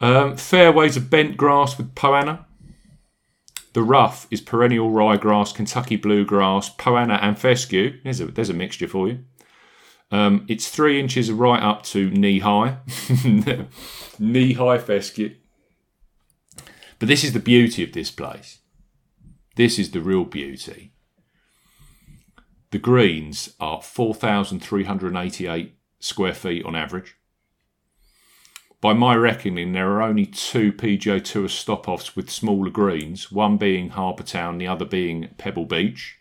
Um, 0.02 0.38
fairways 0.38 0.98
of 0.98 1.12
bent 1.12 1.38
grass 1.38 1.78
with 1.78 1.94
poa 1.94 2.24
annua. 2.24 2.45
The 3.76 3.84
rough 3.84 4.26
is 4.32 4.40
perennial 4.40 4.90
ryegrass, 4.90 5.54
Kentucky 5.54 5.98
bluegrass, 5.98 6.70
poa 6.70 7.02
annua, 7.02 7.20
and 7.22 7.38
fescue. 7.38 8.00
There's 8.06 8.22
a 8.22 8.28
there's 8.28 8.50
a 8.50 8.54
mixture 8.54 8.88
for 8.88 9.10
you. 9.10 9.26
Um, 10.12 10.46
it's 10.48 10.70
three 10.70 10.98
inches 10.98 11.30
right 11.30 11.62
up 11.62 11.84
to 11.88 12.10
knee 12.10 12.40
high, 12.40 12.78
knee 14.18 14.54
high 14.54 14.78
fescue. 14.78 15.36
But 17.00 17.10
this 17.10 17.26
is 17.26 17.34
the 17.34 17.42
beauty 17.42 17.84
of 17.84 17.92
this 17.92 18.12
place. 18.12 18.60
This 19.58 19.78
is 19.78 19.92
the 19.92 20.00
real 20.00 20.24
beauty. 20.24 20.94
The 22.72 22.80
greens 22.80 23.56
are 23.60 23.82
4,388 23.82 25.76
square 26.00 26.34
feet 26.34 26.66
on 26.66 26.78
average. 26.78 27.18
By 28.86 28.94
my 28.94 29.16
reckoning, 29.16 29.72
there 29.72 29.90
are 29.94 30.04
only 30.04 30.28
two 30.28 30.72
PGA 30.72 31.20
Tour 31.24 31.50
stop 31.50 31.90
offs 31.90 32.16
with 32.16 32.30
smaller 32.30 32.70
greens, 32.70 33.32
one 33.32 33.58
being 33.58 33.90
Harbour 33.90 34.22
Town, 34.22 34.60
the 34.60 34.68
other 34.68 34.86
being 34.86 35.30
Pebble 35.40 35.66
Beach. 35.66 36.20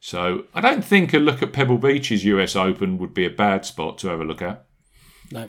So 0.00 0.46
I 0.52 0.60
don't 0.60 0.84
think 0.84 1.14
a 1.14 1.18
look 1.18 1.44
at 1.44 1.52
Pebble 1.52 1.78
Beach's 1.78 2.24
US 2.24 2.56
Open 2.56 2.98
would 2.98 3.14
be 3.14 3.24
a 3.24 3.30
bad 3.30 3.64
spot 3.64 3.98
to 3.98 4.08
have 4.08 4.20
a 4.20 4.24
look 4.24 4.42
at. 4.42 4.66
No. 5.30 5.48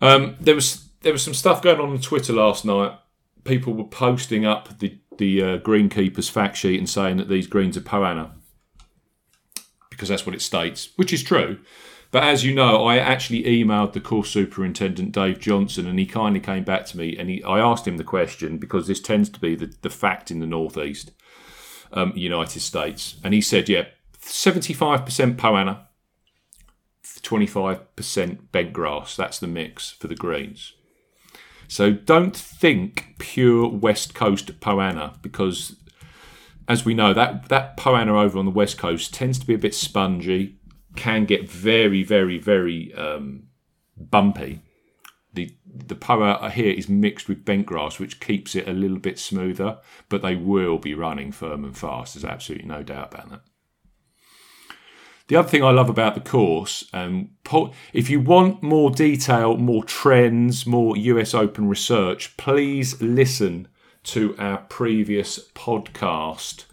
Um, 0.00 0.36
there 0.40 0.54
was 0.54 0.88
there 1.02 1.12
was 1.12 1.22
some 1.22 1.34
stuff 1.34 1.60
going 1.60 1.78
on 1.78 1.90
on 1.90 2.00
Twitter 2.00 2.32
last 2.32 2.64
night. 2.64 2.98
People 3.44 3.74
were 3.74 3.84
posting 3.84 4.46
up 4.46 4.78
the 4.78 4.98
the 5.18 5.42
uh, 5.42 5.58
greenkeepers 5.58 6.30
fact 6.30 6.56
sheet 6.56 6.78
and 6.78 6.88
saying 6.88 7.18
that 7.18 7.28
these 7.28 7.46
greens 7.46 7.76
are 7.76 7.82
poa 7.82 8.14
annua 8.14 8.30
because 9.90 10.08
that's 10.08 10.24
what 10.24 10.34
it 10.34 10.40
states, 10.40 10.88
which 10.96 11.12
is 11.12 11.22
true. 11.22 11.58
But 12.12 12.24
as 12.24 12.44
you 12.44 12.54
know, 12.54 12.84
I 12.84 12.98
actually 12.98 13.42
emailed 13.44 13.94
the 13.94 14.00
course 14.00 14.30
superintendent 14.30 15.12
Dave 15.12 15.40
Johnson, 15.40 15.86
and 15.86 15.98
he 15.98 16.04
kindly 16.06 16.40
came 16.40 16.62
back 16.62 16.84
to 16.86 16.98
me 16.98 17.16
and 17.16 17.30
he, 17.30 17.42
I 17.42 17.58
asked 17.58 17.88
him 17.88 17.96
the 17.96 18.04
question 18.04 18.58
because 18.58 18.86
this 18.86 19.00
tends 19.00 19.30
to 19.30 19.40
be 19.40 19.54
the, 19.54 19.74
the 19.80 19.88
fact 19.90 20.30
in 20.30 20.38
the 20.38 20.46
northeast 20.46 21.10
um, 21.92 22.12
United 22.14 22.60
States, 22.60 23.16
and 23.24 23.32
he 23.32 23.40
said, 23.40 23.68
yeah, 23.68 23.86
seventy 24.20 24.74
five 24.74 25.04
percent 25.06 25.38
poa 25.38 25.64
annua, 25.64 25.86
twenty 27.22 27.46
five 27.46 27.96
percent 27.96 28.52
bent 28.52 28.74
grass. 28.74 29.16
That's 29.16 29.38
the 29.38 29.46
mix 29.46 29.90
for 29.90 30.06
the 30.06 30.14
greens. 30.14 30.74
So 31.66 31.92
don't 31.92 32.36
think 32.36 33.14
pure 33.18 33.68
West 33.68 34.14
Coast 34.14 34.60
poa 34.60 34.92
annua 34.92 35.22
because, 35.22 35.76
as 36.68 36.84
we 36.84 36.92
know, 36.92 37.14
that 37.14 37.48
that 37.48 37.78
poa 37.78 38.00
annua 38.00 38.24
over 38.24 38.38
on 38.38 38.44
the 38.44 38.50
West 38.50 38.76
Coast 38.76 39.14
tends 39.14 39.38
to 39.38 39.46
be 39.46 39.54
a 39.54 39.58
bit 39.58 39.74
spongy, 39.74 40.58
can 40.96 41.24
get 41.24 41.48
very, 41.48 42.02
very, 42.02 42.38
very 42.38 42.92
um, 42.94 43.44
bumpy. 43.96 44.60
The 45.32 45.54
the 45.64 45.94
poa 45.94 46.50
here 46.50 46.72
is 46.72 46.88
mixed 46.88 47.28
with 47.28 47.44
bent 47.44 47.64
grass, 47.64 47.98
which 47.98 48.20
keeps 48.20 48.54
it 48.54 48.68
a 48.68 48.72
little 48.72 48.98
bit 48.98 49.18
smoother. 49.18 49.78
But 50.08 50.22
they 50.22 50.36
will 50.36 50.78
be 50.78 50.94
running 50.94 51.32
firm 51.32 51.64
and 51.64 51.76
fast. 51.76 52.14
There's 52.14 52.24
absolutely 52.24 52.68
no 52.68 52.82
doubt 52.82 53.14
about 53.14 53.30
that. 53.30 53.42
The 55.28 55.36
other 55.36 55.48
thing 55.48 55.64
I 55.64 55.70
love 55.70 55.88
about 55.88 56.14
the 56.14 56.20
course, 56.20 56.84
um, 56.92 57.30
if 57.94 58.10
you 58.10 58.20
want 58.20 58.62
more 58.62 58.90
detail, 58.90 59.56
more 59.56 59.82
trends, 59.84 60.66
more 60.66 60.94
US 60.96 61.32
Open 61.32 61.68
research, 61.68 62.36
please 62.36 63.00
listen 63.00 63.68
to 64.04 64.36
our 64.36 64.58
previous 64.58 65.48
podcast, 65.54 66.64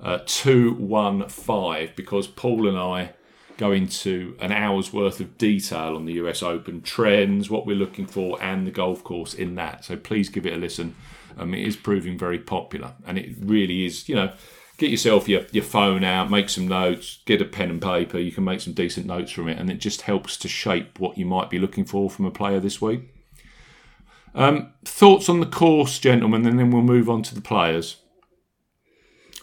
uh, 0.00 0.20
215, 0.24 1.90
because 1.96 2.26
Paul 2.26 2.68
and 2.68 2.78
I 2.78 3.12
go 3.56 3.72
into 3.72 4.36
an 4.40 4.52
hour's 4.52 4.92
worth 4.92 5.20
of 5.20 5.38
detail 5.38 5.96
on 5.96 6.04
the 6.04 6.14
US 6.14 6.42
Open 6.42 6.82
trends, 6.82 7.50
what 7.50 7.66
we're 7.66 7.76
looking 7.76 8.06
for, 8.06 8.40
and 8.42 8.66
the 8.66 8.70
golf 8.70 9.02
course 9.02 9.34
in 9.34 9.54
that. 9.56 9.84
So 9.84 9.96
please 9.96 10.28
give 10.28 10.46
it 10.46 10.52
a 10.52 10.56
listen. 10.56 10.94
Um, 11.38 11.54
it 11.54 11.66
is 11.66 11.76
proving 11.76 12.18
very 12.18 12.38
popular, 12.38 12.94
and 13.06 13.18
it 13.18 13.34
really 13.40 13.84
is, 13.84 14.08
you 14.08 14.14
know 14.14 14.32
get 14.78 14.90
yourself 14.90 15.28
your, 15.28 15.42
your 15.52 15.64
phone 15.64 16.04
out, 16.04 16.30
make 16.30 16.48
some 16.48 16.68
notes, 16.68 17.20
get 17.24 17.40
a 17.40 17.44
pen 17.44 17.70
and 17.70 17.82
paper. 17.82 18.18
You 18.18 18.32
can 18.32 18.44
make 18.44 18.60
some 18.60 18.72
decent 18.72 19.06
notes 19.06 19.32
from 19.32 19.48
it, 19.48 19.58
and 19.58 19.70
it 19.70 19.78
just 19.78 20.02
helps 20.02 20.36
to 20.38 20.48
shape 20.48 20.98
what 20.98 21.16
you 21.16 21.26
might 21.26 21.50
be 21.50 21.58
looking 21.58 21.84
for 21.84 22.10
from 22.10 22.26
a 22.26 22.30
player 22.30 22.60
this 22.60 22.80
week. 22.80 23.02
Um, 24.34 24.72
thoughts 24.84 25.28
on 25.28 25.40
the 25.40 25.46
course, 25.46 25.98
gentlemen, 25.98 26.46
and 26.46 26.58
then 26.58 26.70
we'll 26.70 26.82
move 26.82 27.08
on 27.08 27.22
to 27.22 27.34
the 27.34 27.40
players. 27.40 27.96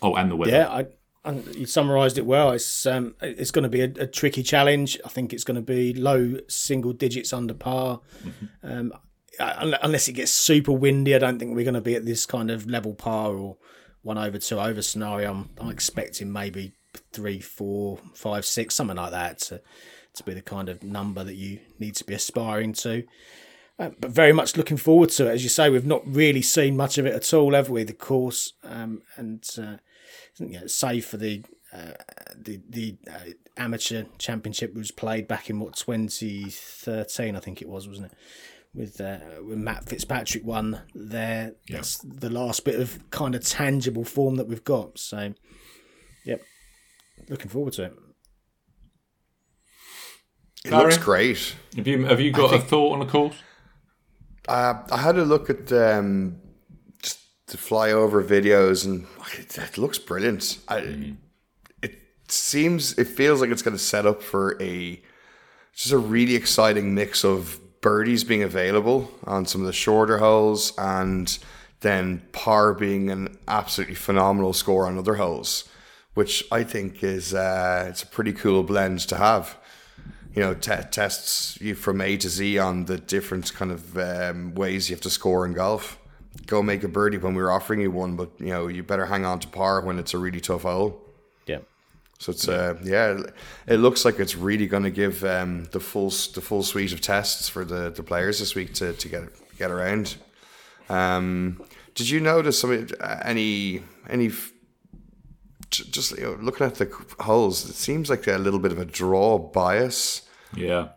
Oh, 0.01 0.15
and 0.15 0.29
the 0.29 0.35
weather. 0.35 0.51
Yeah, 0.51 0.69
I, 0.69 0.85
and 1.25 1.55
you 1.55 1.65
summarised 1.65 2.17
it 2.17 2.25
well. 2.25 2.51
It's 2.51 2.85
um, 2.85 3.15
it's 3.21 3.51
going 3.51 3.63
to 3.63 3.69
be 3.69 3.81
a, 3.81 3.91
a, 4.03 4.07
tricky 4.07 4.43
challenge. 4.43 4.99
I 5.05 5.09
think 5.09 5.33
it's 5.33 5.43
going 5.43 5.55
to 5.55 5.61
be 5.61 5.93
low 5.93 6.37
single 6.47 6.93
digits 6.93 7.31
under 7.31 7.53
par. 7.53 8.01
Mm-hmm. 8.23 8.45
Um, 8.71 8.93
unless 9.39 10.07
it 10.07 10.13
gets 10.13 10.31
super 10.31 10.71
windy, 10.71 11.15
I 11.15 11.19
don't 11.19 11.39
think 11.39 11.55
we're 11.55 11.63
going 11.63 11.73
to 11.73 11.81
be 11.81 11.95
at 11.95 12.05
this 12.05 12.25
kind 12.25 12.51
of 12.51 12.67
level 12.67 12.93
par 12.93 13.35
or 13.35 13.57
one 14.01 14.17
over, 14.17 14.37
two 14.37 14.59
over 14.59 14.81
scenario. 14.81 15.31
I'm, 15.31 15.49
I'm 15.59 15.69
expecting 15.69 16.31
maybe 16.31 16.73
three, 17.11 17.39
four, 17.39 17.99
five, 18.13 18.45
six, 18.45 18.75
something 18.75 18.97
like 18.97 19.11
that 19.11 19.39
to 19.39 19.61
to 20.15 20.23
be 20.23 20.33
the 20.33 20.41
kind 20.41 20.69
of 20.69 20.83
number 20.83 21.23
that 21.23 21.35
you 21.35 21.59
need 21.79 21.95
to 21.95 22.03
be 22.03 22.13
aspiring 22.13 22.73
to. 22.73 23.03
Uh, 23.79 23.89
but 23.99 24.11
very 24.11 24.31
much 24.31 24.55
looking 24.55 24.77
forward 24.77 25.09
to 25.09 25.27
it. 25.27 25.31
As 25.33 25.43
you 25.43 25.49
say, 25.49 25.71
we've 25.71 25.87
not 25.87 26.03
really 26.05 26.43
seen 26.43 26.77
much 26.77 26.99
of 26.99 27.07
it 27.07 27.15
at 27.15 27.33
all, 27.33 27.53
have 27.55 27.69
we? 27.69 27.83
The 27.83 27.93
course, 27.93 28.53
um, 28.63 29.01
and 29.17 29.43
uh, 29.57 29.77
you 30.39 30.59
know, 30.59 30.67
save 30.67 31.05
for 31.05 31.17
the 31.17 31.43
uh, 31.73 31.93
the 32.35 32.61
the 32.69 32.97
uh, 33.09 33.31
amateur 33.57 34.03
championship 34.17 34.73
was 34.73 34.91
played 34.91 35.27
back 35.27 35.49
in 35.49 35.59
what 35.59 35.75
2013, 35.75 37.35
I 37.35 37.39
think 37.39 37.61
it 37.61 37.69
was, 37.69 37.87
wasn't 37.87 38.11
it? 38.11 38.17
with 38.73 38.99
uh, 38.99 39.19
with 39.45 39.57
Matt 39.57 39.85
Fitzpatrick 39.85 40.43
won 40.43 40.81
there. 40.95 41.53
Yep. 41.67 41.77
That's 41.77 41.97
the 41.99 42.29
last 42.29 42.65
bit 42.65 42.79
of 42.79 43.09
kind 43.11 43.35
of 43.35 43.45
tangible 43.45 44.03
form 44.03 44.35
that 44.35 44.47
we've 44.47 44.63
got. 44.63 44.97
So, 44.97 45.33
yep, 46.25 46.41
looking 47.29 47.49
forward 47.49 47.73
to 47.73 47.85
it. 47.85 47.93
It 50.65 50.71
looks 50.71 50.97
great. 50.97 51.55
Have 51.75 51.87
you 51.87 52.05
have 52.05 52.19
you 52.19 52.31
got 52.31 52.51
think, 52.51 52.63
a 52.63 52.67
thought 52.67 52.93
on 52.93 52.99
the 52.99 53.05
course? 53.05 53.35
Uh, 54.47 54.75
I 54.91 54.97
had 54.97 55.17
a 55.17 55.25
look 55.25 55.49
at 55.49 55.71
um, 55.71 56.37
just 57.47 57.57
fly 57.57 57.91
over 57.91 58.23
videos, 58.23 58.85
and 58.85 59.05
it, 59.37 59.57
it 59.57 59.77
looks 59.77 59.99
brilliant. 59.99 60.59
I, 60.67 60.81
mm. 60.81 61.17
It 61.81 61.99
seems, 62.27 62.97
it 62.97 63.07
feels 63.07 63.41
like 63.41 63.49
it's 63.49 63.61
going 63.61 63.77
to 63.77 63.83
set 63.83 64.05
up 64.05 64.21
for 64.23 64.61
a 64.61 65.01
just 65.73 65.91
a 65.91 65.97
really 65.97 66.35
exciting 66.35 66.93
mix 66.93 67.25
of 67.25 67.59
birdies 67.81 68.23
being 68.23 68.43
available 68.43 69.11
on 69.25 69.45
some 69.45 69.61
of 69.61 69.67
the 69.67 69.73
shorter 69.73 70.19
holes, 70.19 70.73
and 70.77 71.37
then 71.81 72.21
par 72.31 72.73
being 72.73 73.09
an 73.09 73.37
absolutely 73.47 73.95
phenomenal 73.95 74.53
score 74.53 74.87
on 74.87 74.97
other 74.97 75.15
holes, 75.15 75.65
which 76.13 76.43
I 76.51 76.63
think 76.63 77.03
is 77.03 77.33
uh, 77.33 77.87
it's 77.89 78.03
a 78.03 78.07
pretty 78.07 78.33
cool 78.33 78.63
blend 78.63 78.99
to 79.09 79.17
have. 79.17 79.57
You 80.33 80.41
know, 80.41 80.53
te- 80.55 80.89
tests 80.89 81.59
you 81.61 81.75
from 81.75 82.01
A 82.01 82.17
to 82.17 82.29
Z 82.29 82.57
on 82.57 82.85
the 82.85 82.97
different 82.97 83.53
kind 83.53 83.71
of 83.71 83.97
um, 83.97 84.55
ways 84.55 84.89
you 84.89 84.95
have 84.95 85.01
to 85.01 85.09
score 85.11 85.45
in 85.45 85.53
golf. 85.53 85.99
Go 86.45 86.61
make 86.61 86.83
a 86.83 86.87
birdie 86.87 87.17
when 87.17 87.35
we 87.35 87.41
are 87.41 87.51
offering 87.51 87.81
you 87.81 87.91
one, 87.91 88.15
but 88.15 88.31
you 88.39 88.47
know 88.47 88.67
you 88.67 88.83
better 88.83 89.05
hang 89.05 89.25
on 89.25 89.39
to 89.39 89.47
par 89.47 89.81
when 89.81 89.99
it's 89.99 90.13
a 90.13 90.17
really 90.17 90.39
tough 90.39 90.63
hole. 90.63 90.99
Yeah. 91.45 91.59
So 92.19 92.31
it's 92.31 92.47
yeah, 92.47 92.53
uh, 92.53 92.77
yeah 92.83 93.19
it 93.67 93.77
looks 93.77 94.05
like 94.05 94.19
it's 94.19 94.35
really 94.35 94.67
going 94.67 94.83
to 94.83 94.91
give 94.91 95.23
um, 95.23 95.65
the 95.71 95.79
full 95.79 96.09
the 96.09 96.41
full 96.41 96.63
suite 96.63 96.91
of 96.91 97.01
tests 97.01 97.49
for 97.49 97.63
the, 97.63 97.89
the 97.89 98.03
players 98.03 98.39
this 98.39 98.55
week 98.55 98.73
to, 98.75 98.93
to 98.93 99.07
get 99.07 99.23
get 99.57 99.71
around. 99.71 100.15
Um, 100.89 101.63
did 101.95 102.09
you 102.09 102.19
notice 102.19 102.59
some 102.59 102.87
uh, 102.99 103.19
any 103.23 103.83
any 104.09 104.31
just 105.73 106.17
you 106.17 106.23
know, 106.23 106.37
looking 106.41 106.67
at 106.67 106.75
the 106.75 106.91
holes, 107.19 107.69
it 107.69 107.73
seems 107.73 108.09
like 108.09 108.27
a 108.27 108.37
little 108.37 108.59
bit 108.59 108.71
of 108.71 108.77
a 108.77 108.85
draw 108.85 109.37
bias. 109.37 110.23
Yeah. 110.55 110.89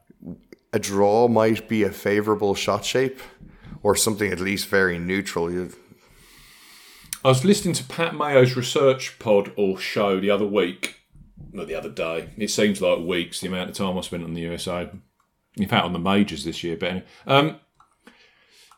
A 0.72 0.79
draw 0.79 1.29
might 1.29 1.68
be 1.68 1.83
a 1.85 1.90
favourable 1.90 2.55
shot 2.55 2.85
shape, 2.85 3.20
or 3.87 3.94
something 3.94 4.33
at 4.33 4.40
least 4.40 4.66
very 4.66 4.99
neutral. 4.99 5.49
You, 5.49 5.72
I 7.25 7.29
was 7.29 7.44
listening 7.44 7.72
to 7.75 7.85
Pat 7.85 8.16
Mayo's 8.16 8.57
research 8.57 9.16
pod 9.20 9.53
or 9.57 9.79
show 9.79 10.18
the 10.18 10.29
other 10.29 10.44
week, 10.44 10.96
not 11.53 11.68
the 11.68 11.77
other 11.77 11.88
day. 11.88 12.31
It 12.37 12.51
seems 12.51 12.81
like 12.81 12.99
weeks 12.99 13.40
the 13.40 13.46
amount 13.46 13.70
of 13.70 13.77
time 13.77 13.96
I 13.96 14.01
spent 14.01 14.25
on 14.25 14.35
the 14.35 14.53
US 14.53 14.66
Open. 14.66 15.03
In 15.57 15.68
fact, 15.68 15.85
on 15.85 15.92
the 15.92 16.01
majors 16.01 16.44
this 16.44 16.64
year. 16.64 16.77
But 16.77 17.07
um, 17.29 17.61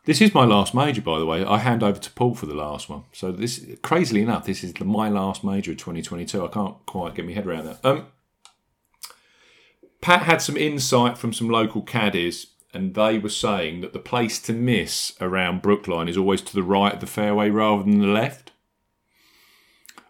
this 0.04 0.20
is 0.20 0.34
my 0.34 0.44
last 0.44 0.74
major, 0.74 1.00
by 1.00 1.18
the 1.18 1.24
way. 1.24 1.42
I 1.42 1.56
hand 1.56 1.82
over 1.82 1.98
to 1.98 2.10
Paul 2.10 2.34
for 2.34 2.44
the 2.44 2.54
last 2.54 2.90
one. 2.90 3.04
So 3.12 3.32
this, 3.32 3.64
crazily 3.80 4.20
enough, 4.20 4.44
this 4.44 4.62
is 4.62 4.78
my 4.78 5.08
last 5.08 5.42
major 5.42 5.70
of 5.70 5.78
2022. 5.78 6.44
I 6.44 6.48
can't 6.48 6.76
quite 6.84 7.14
get 7.14 7.24
my 7.24 7.32
head 7.32 7.46
around 7.46 7.64
that. 7.64 7.78
Um, 7.82 8.08
Pat 10.02 10.24
had 10.24 10.42
some 10.42 10.58
insight 10.58 11.16
from 11.16 11.32
some 11.32 11.48
local 11.48 11.80
caddies, 11.80 12.48
and 12.72 12.94
they 12.94 13.18
were 13.18 13.28
saying 13.28 13.80
that 13.80 13.92
the 13.92 13.98
place 13.98 14.38
to 14.40 14.52
miss 14.52 15.12
around 15.20 15.62
Brookline 15.62 16.08
is 16.08 16.16
always 16.16 16.42
to 16.42 16.54
the 16.54 16.62
right 16.62 16.94
of 16.94 17.00
the 17.00 17.06
fairway 17.06 17.50
rather 17.50 17.82
than 17.82 18.00
the 18.00 18.06
left. 18.06 18.52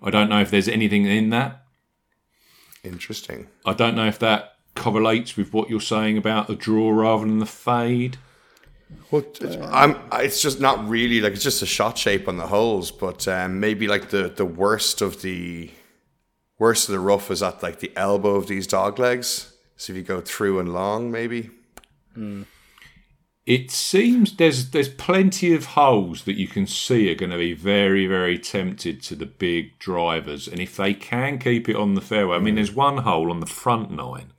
I 0.03 0.11
don't 0.11 0.29
know 0.29 0.41
if 0.41 0.51
there's 0.51 0.69
anything 0.69 1.07
in 1.07 1.31
that. 1.31 1.65
interesting. 2.85 3.49
I 3.65 3.73
don't 3.73 3.97
know 3.97 4.07
if 4.07 4.19
that 4.21 4.55
correlates 4.75 5.37
with 5.37 5.53
what 5.53 5.69
you're 5.69 5.81
saying 5.81 6.17
about 6.17 6.47
the 6.47 6.55
draw 6.55 6.91
rather 6.91 7.27
than 7.27 7.39
the 7.39 7.47
fade. 7.47 8.17
Well, 9.11 9.25
it's, 9.41 9.57
I'm. 9.57 9.97
It's 10.13 10.41
just 10.41 10.61
not 10.61 10.89
really 10.89 11.21
like 11.21 11.35
it's 11.35 11.43
just 11.43 11.63
a 11.63 11.67
shot 11.67 11.99
shape 11.99 12.27
on 12.27 12.39
the 12.39 12.47
holes, 12.47 12.91
but 12.91 13.29
um, 13.29 13.61
maybe 13.61 13.87
like 13.87 14.09
the 14.09 14.29
the 14.35 14.47
worst 14.47 15.03
of 15.03 15.21
the 15.21 15.71
worst 16.59 16.89
of 16.89 16.93
the 16.93 17.01
rough 17.01 17.31
is 17.31 17.43
at 17.43 17.63
like 17.63 17.81
the 17.81 17.93
elbow 17.97 18.37
of 18.37 18.47
these 18.47 18.67
dog 18.67 18.99
legs. 18.99 19.53
So 19.77 19.93
if 19.93 19.97
you 19.97 20.03
go 20.03 20.21
through 20.21 20.59
and 20.59 20.73
long, 20.73 21.11
maybe. 21.11 21.51
It 23.47 23.71
seems 23.71 24.37
there's 24.37 24.71
there's 24.73 24.91
plenty 24.91 25.55
of 25.55 25.65
holes 25.67 26.25
that 26.25 26.37
you 26.37 26.49
can 26.49 26.67
see 26.67 27.11
are 27.11 27.15
going 27.15 27.31
to 27.31 27.39
be 27.39 27.55
very 27.55 28.07
very 28.07 28.39
tempted 28.39 29.03
to 29.05 29.15
the 29.15 29.25
big 29.25 29.79
drivers, 29.79 30.47
and 30.47 30.61
if 30.61 30.77
they 30.77 30.93
can 30.93 31.39
keep 31.39 31.69
it 31.69 31.77
on 31.77 31.95
the 31.95 32.03
fairway, 32.03 32.37
I 32.37 32.41
mean, 32.41 32.55
mm. 32.55 32.57
there's 32.59 32.75
one 32.75 32.99
hole 32.99 33.31
on 33.31 33.41
the 33.41 33.47
front 33.47 33.91
nine 33.91 34.33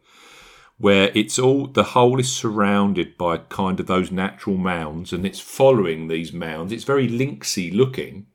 where 0.79 1.11
it's 1.13 1.37
all 1.37 1.67
the 1.67 1.83
hole 1.83 2.19
is 2.19 2.31
surrounded 2.31 3.17
by 3.17 3.37
kind 3.37 3.79
of 3.79 3.87
those 3.87 4.11
natural 4.11 4.57
mounds, 4.57 5.11
and 5.11 5.25
it's 5.25 5.39
following 5.39 6.07
these 6.07 6.31
mounds. 6.31 6.71
It's 6.71 6.85
very 6.85 7.07
linksy 7.07 7.73
looking, 7.73 8.27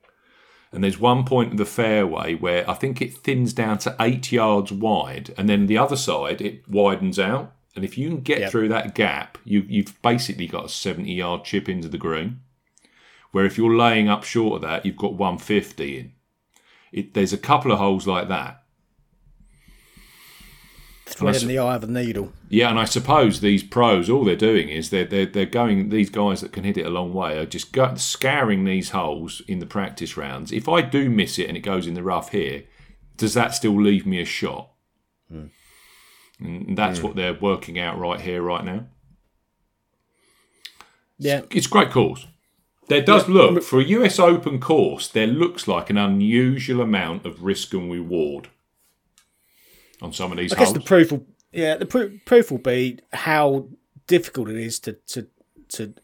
and 0.70 0.84
there's 0.84 1.00
one 1.00 1.24
point 1.24 1.52
in 1.52 1.56
the 1.56 1.64
fairway 1.64 2.34
where 2.34 2.68
I 2.68 2.74
think 2.74 3.00
it 3.00 3.14
thins 3.14 3.54
down 3.54 3.78
to 3.78 3.96
eight 3.98 4.30
yards 4.30 4.70
wide, 4.70 5.32
and 5.38 5.48
then 5.48 5.66
the 5.66 5.78
other 5.78 5.96
side 5.96 6.42
it 6.42 6.68
widens 6.68 7.18
out. 7.18 7.54
And 7.76 7.84
if 7.84 7.98
you 7.98 8.08
can 8.08 8.20
get 8.20 8.38
Yep. 8.40 8.50
through 8.50 8.68
that 8.68 8.94
gap, 8.94 9.38
you, 9.44 9.64
you've 9.68 10.00
basically 10.02 10.46
got 10.46 10.66
a 10.66 10.68
70 10.68 11.12
yard 11.12 11.44
chip 11.44 11.68
into 11.68 11.88
the 11.88 11.98
green. 11.98 12.40
Where 13.32 13.44
if 13.44 13.58
you're 13.58 13.76
laying 13.76 14.08
up 14.08 14.22
short 14.22 14.56
of 14.56 14.62
that, 14.62 14.86
you've 14.86 14.96
got 14.96 15.14
150 15.14 15.98
in. 15.98 16.12
It, 16.92 17.14
there's 17.14 17.32
a 17.32 17.38
couple 17.38 17.72
of 17.72 17.78
holes 17.78 18.06
like 18.06 18.28
that. 18.28 18.62
Thread 21.06 21.42
in 21.42 21.48
the 21.48 21.58
eye 21.58 21.74
of 21.74 21.82
the 21.82 21.86
needle. 21.86 22.32
Yeah, 22.48 22.70
and 22.70 22.78
I 22.78 22.86
suppose 22.86 23.40
these 23.40 23.62
pros, 23.62 24.08
all 24.08 24.24
they're 24.24 24.36
doing 24.36 24.68
is 24.68 24.88
they're 24.90 25.04
they're, 25.04 25.26
they're 25.26 25.44
going. 25.44 25.90
These 25.90 26.08
guys 26.10 26.40
that 26.40 26.52
can 26.52 26.64
hit 26.64 26.78
it 26.78 26.86
a 26.86 26.90
long 26.90 27.12
way 27.12 27.36
are 27.36 27.44
just 27.44 27.72
go, 27.72 27.94
scouring 27.96 28.64
these 28.64 28.90
holes 28.90 29.42
in 29.46 29.58
the 29.58 29.66
practice 29.66 30.16
rounds. 30.16 30.50
If 30.50 30.66
I 30.68 30.80
do 30.80 31.10
miss 31.10 31.38
it 31.38 31.46
and 31.48 31.56
it 31.56 31.60
goes 31.60 31.86
in 31.86 31.94
the 31.94 32.02
rough 32.02 32.30
here, 32.30 32.64
does 33.16 33.34
that 33.34 33.54
still 33.54 33.80
leave 33.80 34.06
me 34.06 34.20
a 34.20 34.24
shot? 34.24 34.70
Hmm. 35.28 35.46
And 36.40 36.76
that's 36.76 36.98
hmm. 36.98 37.06
what 37.06 37.16
they're 37.16 37.34
working 37.34 37.78
out 37.78 37.98
right 37.98 38.20
here, 38.20 38.42
right 38.42 38.64
now. 38.64 38.86
Yeah. 41.18 41.42
It's 41.50 41.66
a 41.66 41.70
great 41.70 41.90
course. 41.90 42.26
There 42.88 43.02
does 43.02 43.28
look 43.28 43.62
for 43.62 43.80
a 43.80 43.84
US 43.84 44.18
Open 44.18 44.60
course. 44.60 45.08
There 45.08 45.26
looks 45.26 45.66
like 45.66 45.88
an 45.90 45.96
unusual 45.96 46.82
amount 46.82 47.24
of 47.24 47.42
risk 47.42 47.72
and 47.72 47.90
reward 47.90 48.48
on 50.02 50.12
some 50.12 50.32
of 50.32 50.38
these 50.38 50.52
I 50.52 50.56
guess 50.56 50.68
holes. 50.68 50.74
the 50.74 50.84
proof 50.84 51.12
will, 51.12 51.26
yeah, 51.52 51.76
the 51.76 51.86
proof, 51.86 52.24
proof 52.26 52.50
will 52.50 52.58
be 52.58 52.98
how 53.12 53.68
difficult 54.06 54.50
it 54.50 54.56
is 54.56 54.78
to, 54.80 54.92
to 54.92 55.26
to 55.70 55.94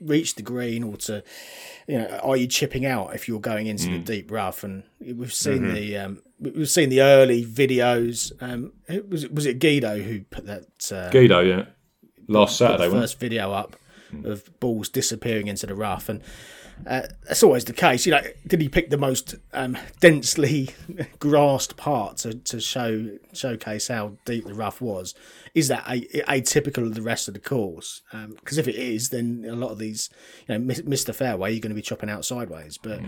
reach 0.00 0.34
the 0.34 0.42
green 0.42 0.82
or 0.82 0.96
to, 0.96 1.22
you 1.86 1.98
know, 1.98 2.20
are 2.22 2.36
you 2.36 2.46
chipping 2.46 2.86
out 2.86 3.14
if 3.14 3.28
you're 3.28 3.40
going 3.40 3.66
into 3.66 3.86
the 3.86 3.98
hmm. 3.98 4.04
deep 4.04 4.30
rough? 4.30 4.62
And 4.64 4.84
we've 5.00 5.32
seen 5.32 5.60
mm-hmm. 5.60 5.74
the 5.74 5.96
um, 5.98 6.22
we've 6.40 6.68
seen 6.68 6.88
the 6.88 7.02
early 7.02 7.44
videos. 7.44 8.32
Um, 8.42 8.72
was 9.08 9.24
it 9.24 9.34
was 9.34 9.46
it 9.46 9.58
Guido 9.58 9.98
who 10.00 10.20
put 10.22 10.46
that 10.46 10.92
uh, 10.92 11.10
Guido, 11.10 11.40
yeah, 11.40 11.66
last 12.26 12.56
Saturday. 12.56 12.90
first 12.90 13.18
video 13.18 13.52
up 13.52 13.76
of 14.24 14.58
balls 14.60 14.88
disappearing 14.88 15.48
into 15.48 15.66
the 15.66 15.74
rough, 15.74 16.08
and 16.08 16.22
uh, 16.86 17.02
that's 17.26 17.42
always 17.42 17.64
the 17.64 17.72
case. 17.72 18.06
You 18.06 18.12
know, 18.12 18.22
did 18.46 18.60
he 18.60 18.68
pick 18.68 18.90
the 18.90 18.98
most 18.98 19.34
um, 19.52 19.76
densely 20.00 20.70
grassed 21.18 21.76
part 21.76 22.18
to, 22.18 22.34
to 22.34 22.60
show 22.60 23.18
showcase 23.32 23.88
how 23.88 24.12
deep 24.24 24.46
the 24.46 24.54
rough 24.54 24.80
was? 24.80 25.14
Is 25.54 25.68
that 25.68 25.84
a, 25.88 26.00
atypical 26.28 26.86
of 26.86 26.94
the 26.94 27.02
rest 27.02 27.28
of 27.28 27.34
the 27.34 27.40
course? 27.40 28.02
Because 28.12 28.58
if 28.58 28.68
it 28.68 28.76
is, 28.76 29.10
then 29.10 29.44
a 29.48 29.54
lot 29.54 29.70
of 29.70 29.78
these, 29.78 30.10
you 30.46 30.54
know, 30.54 30.60
miss, 30.64 30.82
miss 30.84 31.04
the 31.04 31.12
fairway, 31.12 31.52
you're 31.52 31.60
going 31.60 31.70
to 31.70 31.74
be 31.74 31.82
chopping 31.82 32.10
out 32.10 32.24
sideways. 32.24 32.78
But 32.78 33.00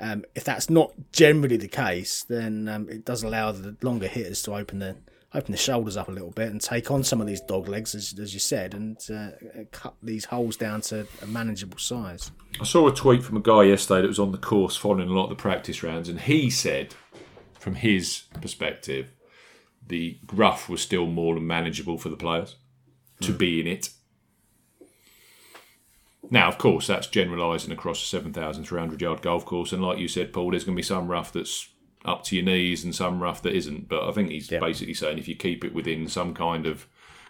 um, 0.00 0.24
if 0.34 0.44
that's 0.44 0.68
not 0.68 0.92
generally 1.12 1.56
the 1.56 1.68
case, 1.68 2.24
then 2.24 2.68
um, 2.68 2.88
it 2.88 3.04
does 3.04 3.22
allow 3.22 3.52
the 3.52 3.76
longer 3.82 4.08
hitters 4.08 4.42
to 4.42 4.54
open 4.54 4.80
the 4.80 4.96
open 5.34 5.52
the 5.52 5.58
shoulders 5.58 5.96
up 5.96 6.08
a 6.08 6.12
little 6.12 6.30
bit 6.30 6.50
and 6.50 6.60
take 6.60 6.90
on 6.90 7.02
some 7.02 7.20
of 7.20 7.26
these 7.26 7.40
dog 7.40 7.68
legs, 7.68 7.94
as, 7.94 8.14
as 8.18 8.34
you 8.34 8.40
said, 8.40 8.74
and 8.74 8.98
uh, 9.10 9.30
cut 9.70 9.94
these 10.02 10.26
holes 10.26 10.56
down 10.56 10.80
to 10.82 11.06
a 11.22 11.26
manageable 11.26 11.78
size. 11.78 12.30
I 12.60 12.64
saw 12.64 12.86
a 12.88 12.94
tweet 12.94 13.22
from 13.22 13.38
a 13.38 13.40
guy 13.40 13.64
yesterday 13.64 14.02
that 14.02 14.08
was 14.08 14.18
on 14.18 14.32
the 14.32 14.38
course 14.38 14.76
following 14.76 15.08
a 15.08 15.12
lot 15.12 15.24
of 15.24 15.30
the 15.30 15.36
practice 15.36 15.82
rounds, 15.82 16.08
and 16.08 16.20
he 16.20 16.50
said, 16.50 16.94
from 17.58 17.76
his 17.76 18.24
perspective, 18.40 19.12
the 19.86 20.18
rough 20.32 20.68
was 20.68 20.82
still 20.82 21.06
more 21.06 21.34
than 21.34 21.46
manageable 21.46 21.98
for 21.98 22.08
the 22.08 22.16
players 22.16 22.56
to 23.20 23.32
be 23.32 23.60
in 23.60 23.66
it. 23.66 23.90
Now, 26.30 26.48
of 26.48 26.58
course, 26.58 26.86
that's 26.86 27.08
generalising 27.08 27.72
across 27.72 28.02
a 28.02 28.06
7,300 28.06 29.00
yard 29.00 29.22
golf 29.22 29.44
course, 29.44 29.72
and 29.72 29.82
like 29.82 29.98
you 29.98 30.08
said, 30.08 30.32
Paul, 30.32 30.50
there's 30.50 30.64
going 30.64 30.76
to 30.76 30.78
be 30.78 30.82
some 30.82 31.08
rough 31.08 31.32
that's 31.32 31.68
up 32.04 32.24
to 32.24 32.36
your 32.36 32.44
knees 32.44 32.84
and 32.84 32.94
some 32.94 33.22
rough 33.22 33.42
that 33.42 33.54
isn't. 33.54 33.88
But 33.88 34.08
I 34.08 34.12
think 34.12 34.30
he's 34.30 34.48
basically 34.48 34.94
saying 34.94 35.18
if 35.18 35.28
you 35.28 35.36
keep 35.36 35.64
it 35.64 35.74
within 35.74 36.08
some 36.08 36.34
kind 36.34 36.66
of 36.66 36.86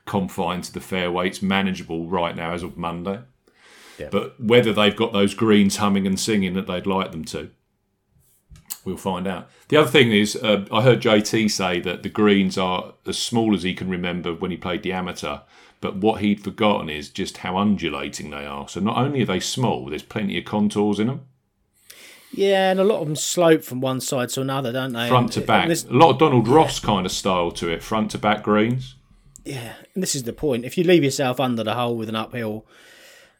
confine 0.06 0.62
to 0.62 0.72
the 0.72 0.80
fairway, 0.80 1.28
it's 1.28 1.42
manageable 1.42 2.06
right 2.06 2.34
now 2.34 2.52
as 2.52 2.62
of 2.62 2.76
Monday. 2.76 3.20
But 4.10 4.40
whether 4.40 4.72
they've 4.72 4.96
got 4.96 5.12
those 5.12 5.34
greens 5.34 5.76
humming 5.76 6.06
and 6.06 6.18
singing 6.18 6.54
that 6.54 6.66
they'd 6.66 6.86
like 6.86 7.12
them 7.12 7.24
to, 7.26 7.50
we'll 8.84 8.96
find 8.96 9.26
out. 9.26 9.48
The 9.68 9.76
other 9.76 9.90
thing 9.90 10.12
is, 10.12 10.36
uh, 10.36 10.66
I 10.72 10.82
heard 10.82 11.02
JT 11.02 11.50
say 11.50 11.80
that 11.80 12.02
the 12.02 12.08
greens 12.08 12.58
are 12.58 12.94
as 13.06 13.18
small 13.18 13.54
as 13.54 13.62
he 13.62 13.74
can 13.74 13.88
remember 13.88 14.34
when 14.34 14.50
he 14.50 14.56
played 14.56 14.82
the 14.82 14.92
amateur. 14.92 15.38
But 15.80 15.96
what 15.96 16.20
he'd 16.20 16.44
forgotten 16.44 16.88
is 16.88 17.08
just 17.08 17.38
how 17.38 17.56
undulating 17.56 18.30
they 18.30 18.46
are. 18.46 18.68
So 18.68 18.80
not 18.80 18.96
only 18.96 19.22
are 19.22 19.26
they 19.26 19.40
small, 19.40 19.86
there's 19.86 20.02
plenty 20.02 20.38
of 20.38 20.44
contours 20.44 21.00
in 21.00 21.08
them, 21.08 21.26
Yeah, 22.32 22.70
and 22.70 22.80
a 22.80 22.84
lot 22.84 23.00
of 23.00 23.06
them 23.06 23.16
slope 23.16 23.62
from 23.62 23.80
one 23.80 24.00
side 24.00 24.30
to 24.30 24.40
another, 24.40 24.72
don't 24.72 24.92
they? 24.92 25.08
front 25.08 25.32
to 25.32 25.40
back. 25.42 25.68
this- 25.68 25.84
A 25.84 25.92
lot 25.92 26.10
of 26.10 26.18
Donald 26.18 26.48
Ross 26.48 26.80
kind 26.80 27.04
of 27.04 27.12
style 27.12 27.50
to 27.52 27.68
it, 27.68 27.82
front 27.82 28.10
to 28.12 28.18
back 28.18 28.42
greens. 28.42 28.96
Yeah, 29.44 29.74
and 29.94 30.02
this 30.02 30.14
is 30.14 30.22
the 30.22 30.32
point. 30.32 30.64
If 30.64 30.78
you 30.78 30.84
leave 30.84 31.04
yourself 31.04 31.40
under 31.40 31.64
the 31.64 31.74
hole 31.74 31.96
with 31.96 32.08
an 32.08 32.16
uphill 32.16 32.64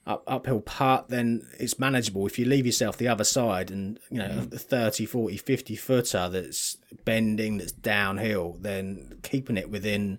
up, 0.07 0.25
uphill 0.27 0.61
putt, 0.61 1.09
then 1.09 1.47
it's 1.59 1.79
manageable. 1.79 2.27
If 2.27 2.39
you 2.39 2.45
leave 2.45 2.67
yourself 2.67 2.97
the 2.97 3.09
other 3.09 3.25
side 3.25 3.71
and, 3.71 3.99
you 4.11 4.19
know, 4.19 4.29
mm. 4.29 4.53
a 4.53 4.59
30, 4.59 5.07
40, 5.07 5.37
50 5.37 5.77
footer 5.77 6.29
that's 6.29 6.77
bending, 7.05 7.59
that's 7.59 7.73
downhill, 7.73 8.57
then 8.61 9.19
keeping 9.23 9.57
it 9.57 9.71
within 9.71 10.19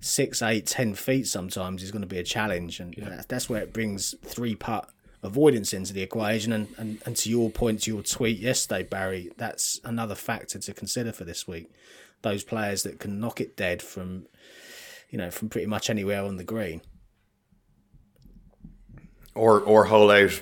six, 0.00 0.40
eight, 0.40 0.66
ten 0.66 0.94
feet 0.94 1.26
sometimes 1.26 1.82
is 1.82 1.90
going 1.90 2.02
to 2.02 2.08
be 2.08 2.18
a 2.18 2.24
challenge. 2.24 2.78
And 2.78 2.94
that's, 2.96 3.26
that's 3.26 3.48
where 3.50 3.62
it 3.62 3.72
brings 3.72 4.14
three 4.24 4.54
putt 4.54 4.88
avoidance 5.22 5.72
into 5.72 5.92
the 5.92 6.02
equation. 6.02 6.52
And, 6.52 6.68
and, 6.78 7.02
and 7.06 7.16
to 7.16 7.30
your 7.30 7.50
point, 7.50 7.82
to 7.82 7.90
your 7.92 8.02
tweet 8.02 8.38
yesterday, 8.38 8.82
Barry, 8.84 9.30
that's 9.36 9.80
another 9.84 10.14
factor 10.14 10.58
to 10.58 10.72
consider 10.74 11.12
for 11.12 11.24
this 11.24 11.46
week. 11.48 11.70
Those 12.22 12.42
players 12.44 12.82
that 12.84 12.98
can 13.00 13.20
knock 13.20 13.40
it 13.40 13.56
dead 13.56 13.82
from 13.82 14.26
you 15.10 15.16
know, 15.16 15.30
from 15.30 15.48
pretty 15.48 15.66
much 15.66 15.88
anywhere 15.88 16.22
on 16.22 16.36
the 16.36 16.44
green. 16.44 16.82
or 19.34 19.60
or 19.60 19.84
hole 19.84 20.10
out 20.10 20.38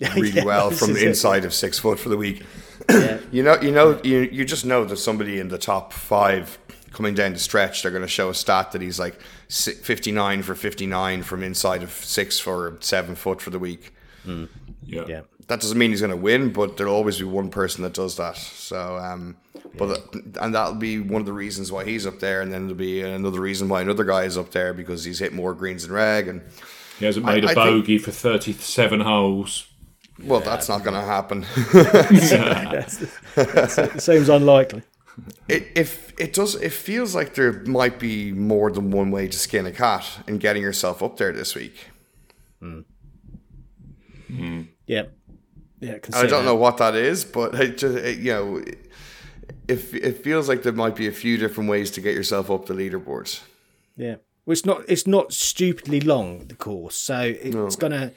really 0.00 0.30
Yeah, 0.30 0.44
well 0.44 0.70
from 0.70 0.94
the 0.94 1.02
it. 1.02 1.08
inside 1.08 1.44
of 1.44 1.54
six 1.54 1.78
foot 1.78 1.98
for 1.98 2.08
the 2.08 2.16
week. 2.16 2.42
Yeah. 2.90 3.18
You 3.32 3.42
know, 3.42 3.60
you 3.60 3.72
know, 3.72 4.00
you 4.04 4.20
you 4.32 4.44
just 4.44 4.64
know 4.64 4.84
that 4.84 4.96
somebody 4.96 5.38
in 5.40 5.48
the 5.48 5.58
top 5.58 5.92
five 5.92 6.58
coming 6.96 7.14
down 7.14 7.32
the 7.34 7.38
stretch, 7.38 7.82
they're 7.82 7.90
going 7.92 8.00
to 8.02 8.08
show 8.08 8.30
a 8.30 8.34
stat 8.34 8.72
that 8.72 8.80
he's 8.80 8.98
like 8.98 9.20
fifty 9.50 10.10
nine 10.12 10.42
for 10.42 10.54
fifty 10.54 10.86
nine 10.86 11.22
from 11.22 11.42
inside 11.42 11.82
of 11.82 11.90
six 11.90 12.40
for 12.40 12.78
seven 12.80 13.14
foot 13.14 13.40
for 13.42 13.50
the 13.50 13.58
week. 13.58 13.92
Yeah. 14.24 15.04
yeah. 15.06 15.20
That 15.48 15.60
doesn't 15.60 15.78
mean 15.78 15.90
he's 15.90 16.00
going 16.00 16.10
to 16.10 16.16
win, 16.16 16.52
but 16.52 16.76
there'll 16.76 16.94
always 16.94 17.18
be 17.18 17.24
one 17.24 17.50
person 17.50 17.82
that 17.84 17.92
does 17.94 18.16
that. 18.16 18.36
So 18.36 18.96
um, 18.96 19.36
But 19.78 20.00
and 20.40 20.54
that'll 20.54 20.74
be 20.74 20.98
one 20.98 21.20
of 21.20 21.26
the 21.26 21.32
reasons 21.32 21.70
why 21.70 21.84
he's 21.84 22.06
up 22.06 22.18
there, 22.18 22.40
and 22.40 22.52
then 22.52 22.62
there'll 22.62 22.74
be 22.78 23.02
another 23.02 23.40
reason 23.40 23.68
why 23.68 23.82
another 23.82 24.02
guy 24.04 24.24
is 24.24 24.36
up 24.36 24.50
there 24.50 24.72
because 24.74 25.04
he's 25.04 25.18
hit 25.20 25.32
more 25.32 25.54
greens 25.54 25.82
than 25.86 25.92
reg, 25.92 26.26
and 26.28 26.40
He 26.98 27.04
hasn't 27.04 27.24
made 27.26 27.44
a 27.44 27.48
I 27.50 27.54
think- 27.54 27.66
bogey 27.66 27.98
for 27.98 28.10
37 28.10 29.00
holes. 29.00 29.68
well, 30.24 30.40
that's 30.40 30.68
not 30.68 30.82
going 30.82 30.94
to 30.94 31.02
happen. 31.06 31.46
It 33.36 34.00
seems 34.02 34.28
unlikely. 34.28 34.82
It 35.48 35.68
if 35.74 36.12
it 36.18 36.32
does, 36.32 36.54
it 36.56 36.72
feels 36.72 37.14
like 37.14 37.34
there 37.34 37.62
might 37.64 37.98
be 37.98 38.32
more 38.32 38.70
than 38.70 38.90
one 38.90 39.10
way 39.10 39.28
to 39.28 39.38
skin 39.38 39.66
a 39.66 39.72
cat 39.72 40.04
in 40.26 40.38
getting 40.38 40.62
yourself 40.62 41.02
up 41.02 41.16
there 41.16 41.32
this 41.32 41.54
week. 41.54 41.90
Hmm. 42.60 42.80
Hmm. 44.28 44.62
Yeah. 44.86 45.04
Yeah, 45.80 45.94
I, 45.94 45.98
can 45.98 46.14
I 46.14 46.26
don't 46.26 46.44
that. 46.44 46.50
know 46.50 46.54
what 46.54 46.78
that 46.78 46.94
is, 46.94 47.24
but 47.24 47.54
it 47.54 47.78
just 47.78 47.96
it, 47.98 48.18
you 48.18 48.32
know, 48.32 48.56
it, 48.56 48.90
it 49.68 49.94
it 49.94 50.24
feels 50.24 50.48
like 50.48 50.62
there 50.62 50.72
might 50.72 50.96
be 50.96 51.06
a 51.06 51.12
few 51.12 51.36
different 51.36 51.68
ways 51.68 51.90
to 51.92 52.00
get 52.00 52.14
yourself 52.14 52.50
up 52.50 52.66
the 52.66 52.74
leaderboards. 52.74 53.42
Yeah. 53.96 54.16
Well, 54.46 54.52
it's 54.52 54.64
not 54.64 54.82
it's 54.88 55.06
not 55.06 55.32
stupidly 55.32 56.00
long 56.00 56.46
the 56.46 56.54
course, 56.54 56.94
so 56.96 57.20
it's 57.20 57.76
going 57.76 57.92
to 57.92 58.12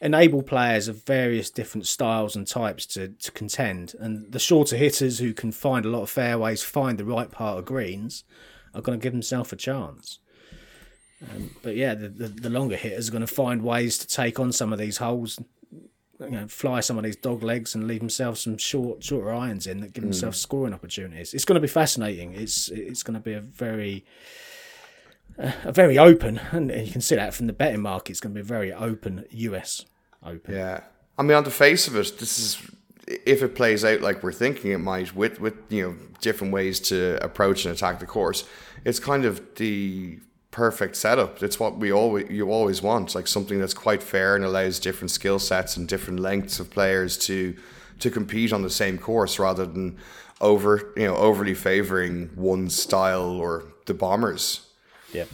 enable 0.00 0.42
players 0.42 0.88
of 0.88 1.04
various 1.04 1.50
different 1.50 1.86
styles 1.86 2.34
and 2.34 2.46
types 2.46 2.86
to, 2.86 3.08
to 3.08 3.30
contend. 3.32 3.94
And 4.00 4.32
the 4.32 4.38
shorter 4.38 4.76
hitters 4.76 5.18
who 5.18 5.34
can 5.34 5.52
find 5.52 5.84
a 5.84 5.90
lot 5.90 6.02
of 6.02 6.10
fairways, 6.10 6.62
find 6.62 6.98
the 6.98 7.04
right 7.04 7.30
part 7.30 7.58
of 7.58 7.66
greens, 7.66 8.24
are 8.74 8.80
going 8.80 8.98
to 8.98 9.02
give 9.02 9.12
themselves 9.12 9.52
a 9.52 9.56
chance. 9.56 10.18
Um, 11.22 11.50
but 11.62 11.76
yeah, 11.76 11.94
the, 11.94 12.08
the, 12.08 12.28
the 12.28 12.50
longer 12.50 12.76
hitters 12.76 13.08
are 13.08 13.12
going 13.12 13.20
to 13.20 13.26
find 13.26 13.62
ways 13.62 13.98
to 13.98 14.06
take 14.06 14.40
on 14.40 14.52
some 14.52 14.72
of 14.72 14.78
these 14.78 14.96
holes, 14.96 15.38
you 16.18 16.30
know, 16.30 16.48
fly 16.48 16.80
some 16.80 16.96
of 16.96 17.04
these 17.04 17.16
dog 17.16 17.42
legs 17.42 17.74
and 17.74 17.86
leave 17.86 18.00
themselves 18.00 18.40
some 18.40 18.56
short 18.56 19.04
shorter 19.04 19.32
irons 19.32 19.66
in 19.66 19.80
that 19.80 19.92
give 19.92 20.02
themselves 20.02 20.38
scoring 20.38 20.72
opportunities. 20.72 21.34
It's 21.34 21.44
going 21.44 21.56
to 21.56 21.60
be 21.60 21.68
fascinating. 21.68 22.32
It's 22.32 22.68
it's 22.68 23.02
going 23.02 23.14
to 23.14 23.20
be 23.20 23.34
a 23.34 23.40
very 23.40 24.06
a 25.38 25.72
very 25.72 25.98
open, 25.98 26.38
and 26.52 26.70
you 26.70 26.92
can 26.92 27.00
see 27.02 27.16
that 27.16 27.34
from 27.34 27.48
the 27.48 27.52
betting 27.52 27.82
market. 27.82 28.12
It's 28.12 28.20
going 28.20 28.34
to 28.34 28.38
be 28.38 28.40
a 28.40 28.44
very 28.44 28.72
open 28.72 29.26
US 29.30 29.84
Open. 30.24 30.54
Yeah, 30.54 30.80
I 31.18 31.22
mean, 31.22 31.36
on 31.36 31.44
the 31.44 31.50
face 31.50 31.88
of 31.88 31.96
it, 31.96 32.18
this 32.18 32.38
is 32.38 32.70
if 33.06 33.42
it 33.42 33.54
plays 33.54 33.84
out 33.84 34.00
like 34.00 34.22
we're 34.22 34.32
thinking 34.32 34.72
it 34.72 34.78
might, 34.78 35.14
with 35.14 35.40
with 35.40 35.54
you 35.68 35.82
know 35.82 35.96
different 36.20 36.52
ways 36.52 36.80
to 36.80 37.18
approach 37.24 37.64
and 37.64 37.74
attack 37.74 38.00
the 38.00 38.06
course. 38.06 38.44
It's 38.84 38.98
kind 38.98 39.24
of 39.24 39.42
the 39.56 40.18
perfect 40.50 40.96
setup. 40.96 41.42
It's 41.42 41.60
what 41.60 41.78
we 41.78 41.92
always 41.92 42.30
you 42.30 42.50
always 42.50 42.82
want, 42.82 43.14
like 43.14 43.26
something 43.26 43.58
that's 43.58 43.74
quite 43.74 44.02
fair 44.02 44.36
and 44.36 44.44
allows 44.44 44.78
different 44.78 45.10
skill 45.10 45.38
sets 45.38 45.76
and 45.76 45.88
different 45.88 46.20
lengths 46.20 46.60
of 46.60 46.70
players 46.70 47.16
to 47.18 47.56
to 48.00 48.10
compete 48.10 48.52
on 48.52 48.62
the 48.62 48.70
same 48.70 48.98
course 48.98 49.38
rather 49.38 49.66
than 49.66 49.98
over 50.40 50.92
you 50.96 51.06
know 51.06 51.16
overly 51.16 51.54
favoring 51.54 52.30
one 52.34 52.70
style 52.70 53.30
or 53.32 53.64
the 53.86 53.94
bombers 53.94 54.66
Yeah. 55.12 55.24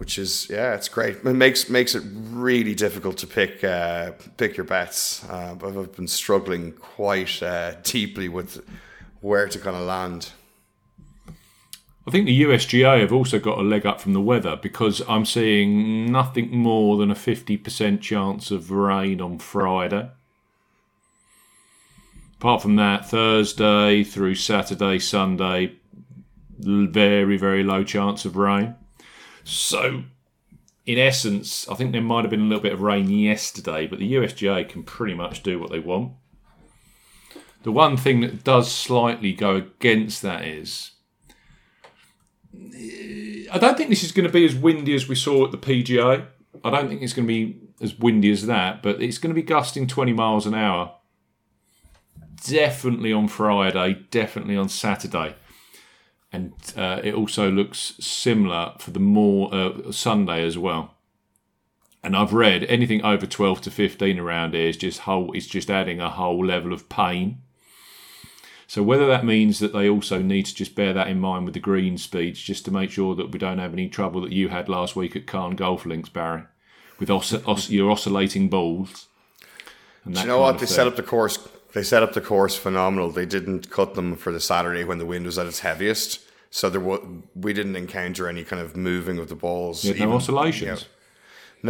Which 0.00 0.18
is 0.18 0.48
yeah, 0.48 0.72
it's 0.72 0.88
great. 0.88 1.16
It 1.16 1.24
makes 1.24 1.68
makes 1.68 1.94
it 1.94 2.02
really 2.30 2.74
difficult 2.74 3.18
to 3.18 3.26
pick 3.26 3.62
uh, 3.62 4.12
pick 4.38 4.56
your 4.56 4.64
bets. 4.64 5.22
Uh, 5.28 5.54
I've 5.62 5.94
been 5.94 6.08
struggling 6.08 6.72
quite 6.72 7.42
uh, 7.42 7.74
deeply 7.82 8.26
with 8.26 8.66
where 9.20 9.46
to 9.46 9.58
kind 9.58 9.76
of 9.76 9.82
land. 9.82 10.30
I 12.06 12.10
think 12.10 12.24
the 12.24 12.42
USGA 12.44 13.02
have 13.02 13.12
also 13.12 13.38
got 13.38 13.58
a 13.58 13.62
leg 13.62 13.84
up 13.84 14.00
from 14.00 14.14
the 14.14 14.22
weather 14.22 14.56
because 14.56 15.02
I'm 15.06 15.26
seeing 15.26 16.10
nothing 16.10 16.50
more 16.50 16.96
than 16.96 17.10
a 17.10 17.14
50% 17.14 18.00
chance 18.00 18.50
of 18.50 18.70
rain 18.70 19.20
on 19.20 19.38
Friday. 19.38 20.10
Apart 22.38 22.62
from 22.62 22.76
that, 22.76 23.04
Thursday 23.04 24.02
through 24.02 24.36
Saturday, 24.36 24.98
Sunday, 24.98 25.74
very, 26.58 27.36
very 27.36 27.62
low 27.62 27.84
chance 27.84 28.24
of 28.24 28.36
rain. 28.36 28.76
So, 29.44 30.04
in 30.86 30.98
essence, 30.98 31.68
I 31.68 31.74
think 31.74 31.92
there 31.92 32.02
might 32.02 32.22
have 32.22 32.30
been 32.30 32.40
a 32.40 32.44
little 32.44 32.62
bit 32.62 32.72
of 32.72 32.82
rain 32.82 33.10
yesterday, 33.10 33.86
but 33.86 33.98
the 33.98 34.14
USGA 34.14 34.68
can 34.68 34.82
pretty 34.82 35.14
much 35.14 35.42
do 35.42 35.58
what 35.58 35.70
they 35.70 35.78
want. 35.78 36.12
The 37.62 37.72
one 37.72 37.96
thing 37.96 38.20
that 38.22 38.42
does 38.42 38.72
slightly 38.72 39.32
go 39.32 39.56
against 39.56 40.22
that 40.22 40.44
is 40.44 40.92
I 43.52 43.58
don't 43.58 43.76
think 43.76 43.90
this 43.90 44.02
is 44.02 44.12
going 44.12 44.26
to 44.26 44.32
be 44.32 44.44
as 44.44 44.54
windy 44.54 44.94
as 44.94 45.08
we 45.08 45.14
saw 45.14 45.44
at 45.44 45.52
the 45.52 45.58
PGA. 45.58 46.26
I 46.64 46.70
don't 46.70 46.88
think 46.88 47.02
it's 47.02 47.12
going 47.12 47.26
to 47.26 47.32
be 47.32 47.60
as 47.80 47.98
windy 47.98 48.30
as 48.30 48.46
that, 48.46 48.82
but 48.82 49.02
it's 49.02 49.18
going 49.18 49.34
to 49.34 49.40
be 49.40 49.46
gusting 49.46 49.86
20 49.86 50.12
miles 50.12 50.46
an 50.46 50.54
hour. 50.54 50.94
Definitely 52.46 53.12
on 53.12 53.28
Friday, 53.28 54.06
definitely 54.10 54.56
on 54.56 54.68
Saturday. 54.68 55.34
And 56.32 56.52
uh, 56.76 57.00
it 57.02 57.14
also 57.14 57.50
looks 57.50 57.94
similar 57.98 58.74
for 58.78 58.92
the 58.92 59.00
more 59.00 59.52
uh, 59.52 59.90
Sunday 59.90 60.44
as 60.44 60.56
well. 60.56 60.94
And 62.02 62.16
I've 62.16 62.32
read 62.32 62.64
anything 62.64 63.04
over 63.04 63.26
12 63.26 63.60
to 63.62 63.70
15 63.70 64.18
around 64.18 64.54
here 64.54 64.68
is 64.68 64.76
just 64.76 65.00
whole, 65.00 65.32
it's 65.32 65.46
just 65.46 65.70
adding 65.70 66.00
a 66.00 66.08
whole 66.08 66.44
level 66.44 66.72
of 66.72 66.88
pain. 66.88 67.42
So 68.66 68.82
whether 68.84 69.06
that 69.08 69.24
means 69.24 69.58
that 69.58 69.72
they 69.72 69.88
also 69.88 70.22
need 70.22 70.46
to 70.46 70.54
just 70.54 70.76
bear 70.76 70.92
that 70.92 71.08
in 71.08 71.18
mind 71.20 71.44
with 71.44 71.54
the 71.54 71.60
green 71.60 71.98
speeds, 71.98 72.40
just 72.40 72.64
to 72.66 72.70
make 72.70 72.90
sure 72.92 73.16
that 73.16 73.32
we 73.32 73.38
don't 73.38 73.58
have 73.58 73.72
any 73.72 73.88
trouble 73.88 74.20
that 74.20 74.32
you 74.32 74.48
had 74.48 74.68
last 74.68 74.94
week 74.94 75.16
at 75.16 75.26
Carne 75.26 75.56
Golf 75.56 75.84
Links, 75.84 76.08
Barry, 76.08 76.44
with 77.00 77.10
os- 77.10 77.34
os- 77.44 77.68
your 77.68 77.90
oscillating 77.90 78.48
balls. 78.48 79.08
And 80.04 80.14
Do 80.14 80.20
you 80.20 80.26
know 80.28 80.40
what? 80.40 80.60
They 80.60 80.66
set 80.66 80.86
up 80.86 80.94
the 80.94 81.02
course. 81.02 81.48
They 81.72 81.82
set 81.82 82.02
up 82.02 82.12
the 82.14 82.20
course 82.20 82.56
phenomenal. 82.56 83.10
They 83.10 83.26
didn't 83.26 83.70
cut 83.70 83.94
them 83.94 84.16
for 84.16 84.32
the 84.32 84.40
Saturday 84.40 84.84
when 84.84 84.98
the 84.98 85.06
wind 85.06 85.24
was 85.26 85.38
at 85.38 85.46
its 85.46 85.60
heaviest, 85.60 86.20
so 86.50 86.68
there 86.68 86.80
we 87.34 87.52
didn't 87.52 87.76
encounter 87.76 88.28
any 88.28 88.42
kind 88.44 88.60
of 88.60 88.76
moving 88.76 89.18
of 89.18 89.28
the 89.28 89.36
balls. 89.36 89.84
no 89.84 89.90
even- 89.92 90.08
oscillations. 90.10 90.62
you 90.62 90.66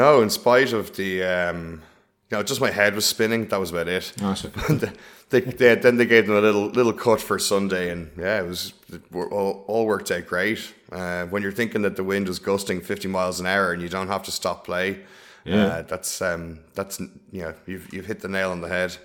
know. 0.01 0.15
No, 0.17 0.23
in 0.23 0.31
spite 0.31 0.73
of 0.73 0.95
the, 0.97 1.23
um, 1.25 1.83
you 2.31 2.37
know, 2.37 2.43
just 2.45 2.61
my 2.61 2.71
head 2.71 2.95
was 2.95 3.05
spinning. 3.05 3.49
That 3.49 3.59
was 3.59 3.73
about 3.73 3.89
it. 3.89 4.13
That's 4.19 4.45
okay. 4.47 4.93
they, 5.31 5.41
they, 5.41 5.75
then 5.75 5.97
they 5.97 6.07
gave 6.07 6.27
them 6.29 6.37
a 6.37 6.41
little 6.41 6.67
little 6.69 6.93
cut 6.93 7.21
for 7.21 7.39
Sunday, 7.41 7.91
and 7.91 8.11
yeah, 8.17 8.41
it 8.41 8.47
was 8.47 8.73
it 8.93 9.03
all, 9.13 9.65
all 9.67 9.87
worked 9.87 10.11
out 10.13 10.27
great. 10.27 10.73
Uh, 10.93 11.25
when 11.27 11.43
you're 11.43 11.51
thinking 11.53 11.83
that 11.83 11.97
the 11.97 12.05
wind 12.05 12.29
was 12.29 12.39
gusting 12.39 12.81
50 12.81 13.09
miles 13.09 13.41
an 13.41 13.47
hour 13.47 13.73
and 13.73 13.83
you 13.83 13.89
don't 13.89 14.09
have 14.09 14.23
to 14.25 14.31
stop 14.31 14.65
play, 14.65 15.01
Yeah. 15.45 15.65
uh, 15.67 15.83
that's 15.83 16.23
um, 16.23 16.61
that's 16.75 17.01
you 17.33 17.43
know 17.43 17.55
you've 17.67 17.93
you've 17.93 18.07
hit 18.07 18.21
the 18.21 18.29
nail 18.29 18.53
on 18.53 18.61
the 18.61 18.69
head. 18.69 18.97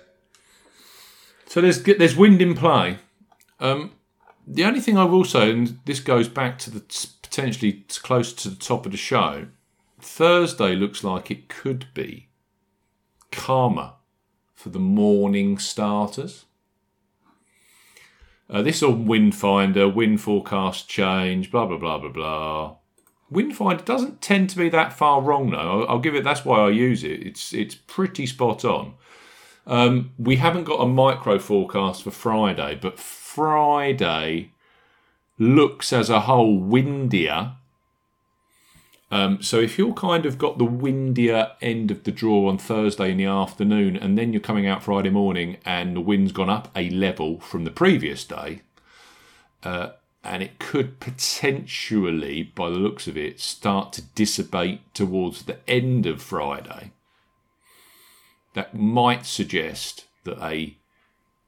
So 1.46 1.60
there's 1.60 1.82
there's 1.82 2.16
wind 2.16 2.42
in 2.42 2.54
play. 2.54 2.98
Um, 3.60 3.92
the 4.46 4.64
only 4.64 4.80
thing 4.80 4.98
I 4.98 5.04
will 5.04 5.24
say, 5.24 5.50
and 5.50 5.78
this 5.86 6.00
goes 6.00 6.28
back 6.28 6.58
to 6.60 6.70
the 6.70 6.80
potentially 7.22 7.84
close 8.02 8.32
to 8.32 8.48
the 8.48 8.56
top 8.56 8.86
of 8.86 8.92
the 8.92 8.98
show, 8.98 9.48
Thursday 10.00 10.74
looks 10.74 11.02
like 11.02 11.30
it 11.30 11.48
could 11.48 11.86
be 11.94 12.28
calmer 13.30 13.92
for 14.54 14.68
the 14.70 14.78
morning 14.78 15.58
starters. 15.58 16.44
Uh, 18.48 18.62
this 18.62 18.82
on 18.82 19.06
Windfinder, 19.06 19.92
wind 19.92 20.20
forecast 20.20 20.88
change, 20.88 21.50
blah 21.50 21.66
blah 21.66 21.78
blah 21.78 21.98
blah 21.98 22.10
blah. 22.10 22.76
Windfinder 23.32 23.84
doesn't 23.84 24.22
tend 24.22 24.50
to 24.50 24.56
be 24.56 24.68
that 24.68 24.92
far 24.92 25.20
wrong 25.20 25.50
though. 25.50 25.82
I'll, 25.82 25.88
I'll 25.88 25.98
give 25.98 26.14
it. 26.14 26.22
That's 26.22 26.44
why 26.44 26.60
I 26.60 26.70
use 26.70 27.02
it. 27.02 27.26
It's 27.26 27.52
it's 27.52 27.74
pretty 27.74 28.26
spot 28.26 28.64
on. 28.64 28.94
Um, 29.66 30.12
we 30.18 30.36
haven't 30.36 30.64
got 30.64 30.80
a 30.80 30.86
micro 30.86 31.38
forecast 31.38 32.02
for 32.02 32.10
Friday, 32.10 32.78
but 32.80 32.98
Friday 32.98 34.50
looks 35.38 35.92
as 35.92 36.08
a 36.08 36.20
whole 36.20 36.58
windier. 36.58 37.52
Um, 39.10 39.42
so 39.42 39.60
if 39.60 39.78
you're 39.78 39.92
kind 39.92 40.26
of 40.26 40.38
got 40.38 40.58
the 40.58 40.64
windier 40.64 41.52
end 41.60 41.90
of 41.90 42.04
the 42.04 42.12
draw 42.12 42.48
on 42.48 42.58
Thursday 42.58 43.10
in 43.10 43.16
the 43.16 43.24
afternoon, 43.24 43.96
and 43.96 44.16
then 44.16 44.32
you're 44.32 44.40
coming 44.40 44.66
out 44.66 44.82
Friday 44.82 45.10
morning, 45.10 45.58
and 45.64 45.96
the 45.96 46.00
wind's 46.00 46.32
gone 46.32 46.50
up 46.50 46.70
a 46.76 46.90
level 46.90 47.40
from 47.40 47.64
the 47.64 47.70
previous 47.70 48.24
day, 48.24 48.62
uh, 49.62 49.90
and 50.22 50.42
it 50.42 50.58
could 50.58 50.98
potentially, 50.98 52.42
by 52.42 52.68
the 52.68 52.76
looks 52.76 53.06
of 53.06 53.16
it, 53.16 53.40
start 53.40 53.92
to 53.92 54.02
dissipate 54.02 54.80
towards 54.94 55.44
the 55.44 55.58
end 55.68 56.06
of 56.06 56.20
Friday 56.20 56.90
that 58.56 58.74
might 58.74 59.26
suggest 59.26 60.06
that 60.24 60.42
a 60.42 60.78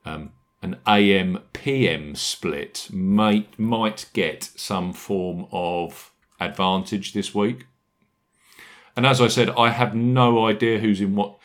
um, 0.04 0.30
an 0.60 0.76
AM 0.86 1.40
PM 1.54 2.14
split 2.14 2.88
might 2.92 3.58
might 3.58 4.06
get 4.12 4.50
some 4.56 4.92
form 4.92 5.46
of 5.50 6.12
advantage 6.38 7.14
this 7.14 7.34
week. 7.34 7.66
And 8.94 9.06
as 9.06 9.22
I 9.22 9.28
said, 9.28 9.48
I 9.50 9.70
have 9.70 9.94
no 9.94 10.46
idea 10.46 10.80
who's 10.80 11.00
in 11.00 11.16
what. 11.16 11.36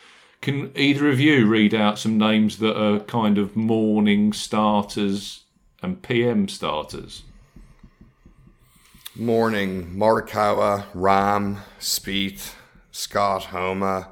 Can 0.41 0.74
either 0.76 1.07
of 1.09 1.22
you 1.22 1.47
read 1.47 1.74
out 1.74 1.97
some 1.97 2.18
names 2.18 2.57
that 2.57 2.78
are 2.78 2.99
kind 2.99 3.38
of 3.38 3.55
morning 3.55 4.34
starters 4.34 5.43
and 5.82 6.01
PM 6.01 6.49
starters? 6.49 7.24
Morning, 9.16 9.95
Morikawa, 9.95 10.88
Rahm, 10.93 11.59
Spieth, 11.80 12.55
Scott, 12.91 13.45
Homa, 13.45 14.09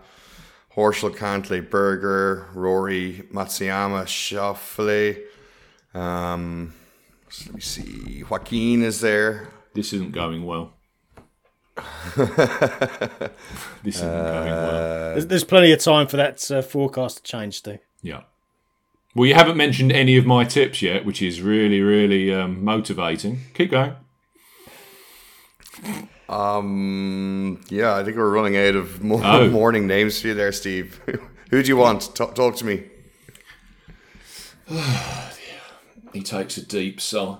Horschel, 0.82 1.16
Cantlay, 1.16 1.70
Berger, 1.70 2.48
Rory, 2.56 3.28
Matsuyama, 3.32 4.06
Schauffele, 4.06 5.22
um, 5.94 6.74
let 7.46 7.54
me 7.54 7.62
see. 7.62 8.24
Joaquin 8.28 8.82
is 8.82 9.00
there. 9.00 9.50
This 9.76 9.94
isn't 9.94 10.12
going 10.12 10.44
well. 10.44 10.74
this 12.16 13.98
isn't 13.98 14.08
going 14.08 14.50
well. 14.50 15.12
There's, 15.12 15.28
there's 15.28 15.44
plenty 15.44 15.72
of 15.72 15.80
time 15.80 16.08
for 16.08 16.18
that 16.18 16.50
uh, 16.50 16.64
forecast 16.64 17.18
to 17.18 17.24
change, 17.24 17.60
Steve. 17.60 17.80
Yeah. 18.02 18.22
Well, 19.14 19.28
you 19.28 19.36
haven't 19.36 19.58
mentioned 19.58 19.92
any 19.92 20.18
of 20.18 20.26
my 20.26 20.46
tips 20.46 20.82
yet, 20.82 21.06
which 21.06 21.22
is 21.22 21.42
really, 21.42 21.82
really 21.82 22.34
um, 22.34 22.64
motivating. 22.64 23.42
Keep 23.54 23.72
going. 23.72 23.96
Um, 26.32 27.60
yeah, 27.70 27.96
I 27.96 28.04
think 28.04 28.16
we're 28.18 28.30
running 28.30 28.56
out 28.58 28.76
of 28.76 29.04
mo- 29.04 29.22
Oh. 29.24 29.50
morning 29.52 29.86
names 29.86 30.22
for 30.22 30.28
you 30.30 30.34
there, 30.34 30.52
Steve. 30.52 31.00
Who 31.52 31.62
do 31.62 31.68
you 31.68 31.76
want? 31.78 32.16
Talk, 32.16 32.36
talk 32.36 32.56
to 32.58 32.66
me. 32.66 32.84
He 36.14 36.22
takes 36.22 36.58
a 36.58 36.66
deep 36.66 37.00
sigh. 37.00 37.38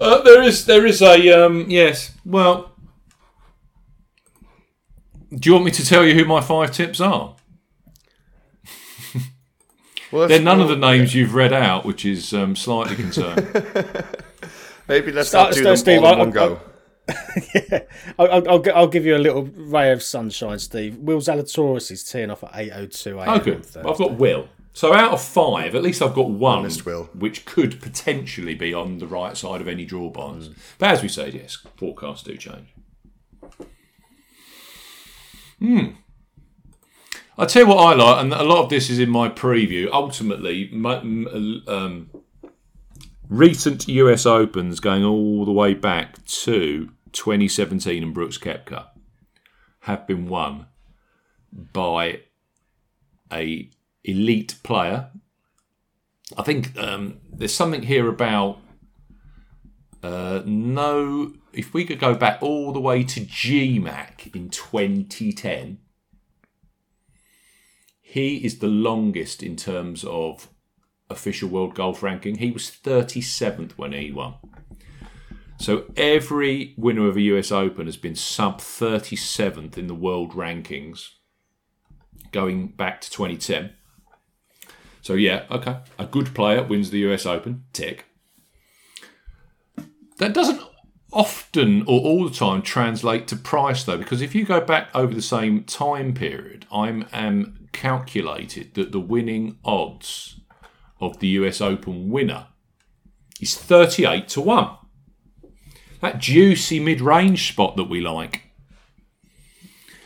Uh, 0.00 0.22
there 0.22 0.42
is, 0.42 0.64
there 0.66 0.84
is 0.84 1.00
a 1.02 1.30
um, 1.30 1.66
yes. 1.70 2.10
Well, 2.24 2.74
do 5.30 5.48
you 5.48 5.52
want 5.52 5.64
me 5.66 5.70
to 5.70 5.86
tell 5.86 6.04
you 6.04 6.14
who 6.14 6.24
my 6.24 6.40
five 6.40 6.72
tips 6.72 7.00
are? 7.00 7.36
Well, 10.10 10.26
They're 10.26 10.38
if- 10.38 10.42
none 10.42 10.60
of 10.60 10.68
the 10.68 10.74
names 10.76 11.14
you've 11.14 11.34
read 11.34 11.52
out, 11.52 11.84
which 11.86 12.04
is 12.04 12.34
um, 12.34 12.56
slightly 12.56 12.96
concerning. 12.96 13.46
Maybe 14.88 15.12
let's 15.12 15.28
Start- 15.28 15.50
not 15.50 15.54
do 15.54 15.60
start, 15.60 15.64
them 15.64 15.76
Steve, 15.76 16.02
all 16.02 16.12
in 16.14 16.18
one 16.18 16.28
I- 16.28 16.32
go. 16.32 16.60
I'll, 18.18 18.30
I'll, 18.30 18.48
I'll, 18.48 18.62
I'll 18.74 18.86
give 18.88 19.04
you 19.04 19.16
a 19.16 19.18
little 19.18 19.44
ray 19.44 19.92
of 19.92 20.02
sunshine, 20.02 20.58
Steve. 20.58 20.96
Will 20.98 21.18
Zalatoris 21.18 21.90
is 21.90 22.04
teeing 22.04 22.30
off 22.30 22.44
at 22.44 22.52
8.02 22.52 23.18
a.m. 23.18 23.28
Oh, 23.28 23.38
good. 23.38 23.66
I've 23.76 23.98
got 23.98 24.14
Will. 24.14 24.48
So 24.74 24.94
out 24.94 25.12
of 25.12 25.22
five, 25.22 25.74
at 25.74 25.82
least 25.82 26.00
I've 26.00 26.14
got 26.14 26.30
one, 26.30 26.60
Honest 26.60 26.86
Will. 26.86 27.04
which 27.14 27.44
could 27.44 27.80
potentially 27.82 28.54
be 28.54 28.72
on 28.72 28.98
the 28.98 29.06
right 29.06 29.36
side 29.36 29.60
of 29.60 29.68
any 29.68 29.84
draw 29.84 30.08
bonds. 30.08 30.48
But 30.78 30.90
as 30.90 31.02
we 31.02 31.08
said, 31.08 31.34
yes, 31.34 31.58
forecasts 31.76 32.22
do 32.22 32.36
change. 32.36 32.68
Hmm. 35.58 35.86
I 37.36 37.44
tell 37.46 37.62
you 37.62 37.68
what 37.68 37.78
I 37.78 37.94
like, 37.94 38.22
and 38.22 38.32
a 38.32 38.44
lot 38.44 38.64
of 38.64 38.70
this 38.70 38.88
is 38.88 38.98
in 38.98 39.10
my 39.10 39.28
preview. 39.28 39.88
Ultimately, 39.92 40.68
my, 40.72 40.96
um, 40.96 42.10
recent 43.32 43.88
US 43.88 44.26
Opens 44.26 44.78
going 44.78 45.04
all 45.04 45.46
the 45.46 45.52
way 45.52 45.72
back 45.72 46.22
to 46.26 46.90
2017 47.12 48.02
and 48.02 48.12
Brooks 48.12 48.36
Koepka 48.36 48.88
have 49.80 50.06
been 50.06 50.28
won 50.28 50.66
by 51.50 52.20
a 53.32 53.70
elite 54.04 54.56
player. 54.62 55.10
I 56.36 56.42
think 56.42 56.78
um, 56.78 57.20
there's 57.32 57.54
something 57.54 57.82
here 57.82 58.06
about 58.08 58.58
uh, 60.02 60.42
no. 60.44 61.32
If 61.54 61.72
we 61.72 61.86
could 61.86 62.00
go 62.00 62.14
back 62.14 62.42
all 62.42 62.72
the 62.72 62.80
way 62.80 63.02
to 63.04 63.20
GMAC 63.20 64.34
in 64.34 64.50
2010, 64.50 65.78
he 68.00 68.36
is 68.44 68.58
the 68.58 68.68
longest 68.68 69.42
in 69.42 69.56
terms 69.56 70.04
of 70.04 70.48
official 71.12 71.48
world 71.48 71.74
golf 71.74 72.02
ranking. 72.02 72.38
He 72.38 72.50
was 72.50 72.70
37th 72.70 73.72
when 73.72 73.92
he 73.92 74.10
won. 74.10 74.34
So 75.58 75.84
every 75.96 76.74
winner 76.76 77.08
of 77.08 77.16
a 77.16 77.20
US 77.20 77.52
Open 77.52 77.86
has 77.86 77.96
been 77.96 78.16
sub 78.16 78.58
37th 78.58 79.78
in 79.78 79.86
the 79.86 79.94
world 79.94 80.32
rankings 80.32 81.10
going 82.32 82.68
back 82.68 83.00
to 83.02 83.10
2010. 83.10 83.72
So 85.02 85.14
yeah, 85.14 85.44
okay, 85.50 85.78
a 85.98 86.06
good 86.06 86.34
player 86.34 86.64
wins 86.64 86.90
the 86.90 86.98
US 87.10 87.26
Open. 87.26 87.64
Tick. 87.72 88.06
That 90.18 90.34
doesn't 90.34 90.60
often 91.12 91.82
or 91.82 92.00
all 92.00 92.28
the 92.28 92.34
time 92.34 92.62
translate 92.62 93.28
to 93.28 93.36
price 93.36 93.84
though, 93.84 93.98
because 93.98 94.22
if 94.22 94.34
you 94.34 94.44
go 94.44 94.60
back 94.60 94.88
over 94.94 95.14
the 95.14 95.22
same 95.22 95.64
time 95.64 96.14
period, 96.14 96.66
I'm 96.72 97.06
am 97.12 97.68
calculated 97.72 98.74
that 98.74 98.92
the 98.92 99.00
winning 99.00 99.58
odds 99.64 100.40
of 101.02 101.18
the 101.18 101.28
US 101.28 101.60
Open 101.60 102.08
winner 102.08 102.46
is 103.40 103.58
38 103.58 104.28
to 104.28 104.40
1. 104.40 104.70
That 106.00 106.18
juicy 106.18 106.80
mid-range 106.80 107.48
spot 107.48 107.76
that 107.76 107.90
we 107.90 108.00
like. 108.00 108.52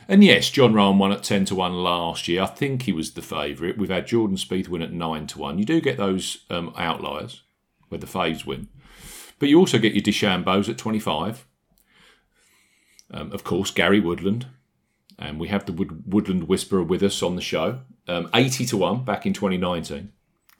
And 0.08 0.24
yes, 0.24 0.50
Jon 0.50 0.72
Rahm 0.72 0.98
won 0.98 1.12
at 1.12 1.22
10 1.22 1.44
to 1.46 1.54
1 1.54 1.74
last 1.74 2.28
year. 2.28 2.42
I 2.42 2.46
think 2.46 2.82
he 2.82 2.92
was 2.92 3.12
the 3.12 3.22
favourite. 3.22 3.76
We've 3.76 3.90
had 3.90 4.06
Jordan 4.06 4.36
Spieth 4.36 4.68
win 4.68 4.82
at 4.82 4.92
9 4.92 5.26
to 5.28 5.38
1. 5.38 5.58
You 5.58 5.64
do 5.64 5.80
get 5.80 5.98
those 5.98 6.44
um, 6.48 6.72
outliers 6.76 7.42
where 7.88 7.98
the 7.98 8.06
faves 8.06 8.46
win. 8.46 8.68
But 9.38 9.48
you 9.48 9.58
also 9.58 9.78
get 9.78 9.94
your 9.94 10.02
DeChambeaus 10.02 10.68
at 10.68 10.78
25. 10.78 11.46
Um, 13.10 13.32
of 13.32 13.44
course, 13.44 13.70
Gary 13.70 14.00
Woodland. 14.00 14.46
And 15.18 15.38
we 15.40 15.48
have 15.48 15.66
the 15.66 15.72
Wood- 15.72 16.04
Woodland 16.06 16.48
Whisperer 16.48 16.82
with 16.82 17.02
us 17.02 17.22
on 17.22 17.36
the 17.36 17.42
show. 17.42 17.80
Um, 18.06 18.30
80 18.32 18.64
to 18.66 18.76
1 18.76 19.04
back 19.04 19.26
in 19.26 19.32
2019. 19.32 20.12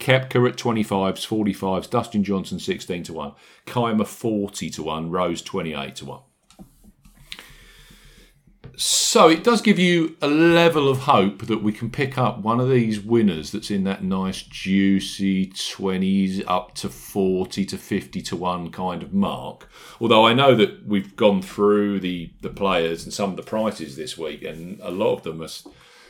Koepka 0.07 0.49
at 0.49 0.57
25s, 0.57 1.27
45s, 1.27 1.91
Dustin 1.91 2.23
Johnson 2.23 2.61
16 2.61 3.03
to 3.05 3.13
1, 3.13 3.33
Kaymer 3.67 4.07
40 4.07 4.71
to 4.71 4.83
1, 4.85 5.11
Rose 5.11 5.43
28 5.43 5.97
to 5.97 6.05
1. 6.05 6.21
So 8.77 9.29
it 9.29 9.43
does 9.43 9.63
give 9.63 9.81
you 9.81 10.17
a 10.23 10.29
level 10.29 10.89
of 10.89 10.99
hope 10.99 11.47
that 11.47 11.61
we 11.63 11.73
can 11.73 11.91
pick 11.91 12.19
up 12.19 12.39
one 12.39 12.61
of 12.61 12.71
these 12.71 13.01
winners 13.01 13.51
that's 13.51 13.71
in 13.71 13.83
that 13.85 14.05
nice 14.05 14.43
juicy 14.43 15.47
20s 15.47 16.45
up 16.47 16.75
to 16.77 16.89
40 16.89 17.65
to 17.65 17.77
50 17.77 18.21
to 18.21 18.37
1 18.37 18.71
kind 18.71 19.03
of 19.03 19.13
mark. 19.13 19.69
Although 20.01 20.25
I 20.25 20.35
know 20.35 20.55
that 20.55 20.87
we've 20.87 21.17
gone 21.17 21.43
through 21.43 21.99
the, 21.99 22.31
the 22.43 22.51
players 22.51 23.03
and 23.03 23.13
some 23.13 23.31
of 23.31 23.37
the 23.37 23.43
prices 23.43 23.97
this 23.97 24.17
week, 24.17 24.45
and 24.45 24.79
a 24.83 24.91
lot 24.93 25.15
of 25.15 25.23
them 25.25 25.43
are, 25.43 25.49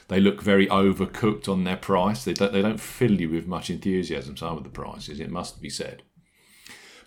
they 0.09 0.21
look 0.21 0.41
very 0.41 0.67
overcooked 0.69 1.49
on 1.49 1.65
their 1.65 1.77
price. 1.77 2.25
They 2.25 2.33
don't, 2.33 2.53
they 2.53 2.63
don't 2.63 2.81
fill 2.81 3.21
you 3.21 3.31
with 3.31 3.47
much 3.47 3.71
enthusiasm, 3.71 4.37
some 4.37 4.57
of 4.57 4.65
the 4.65 4.71
prices, 4.71 5.21
it 5.21 5.31
must 5.31 5.61
be 5.61 5.71
said. 5.71 6.03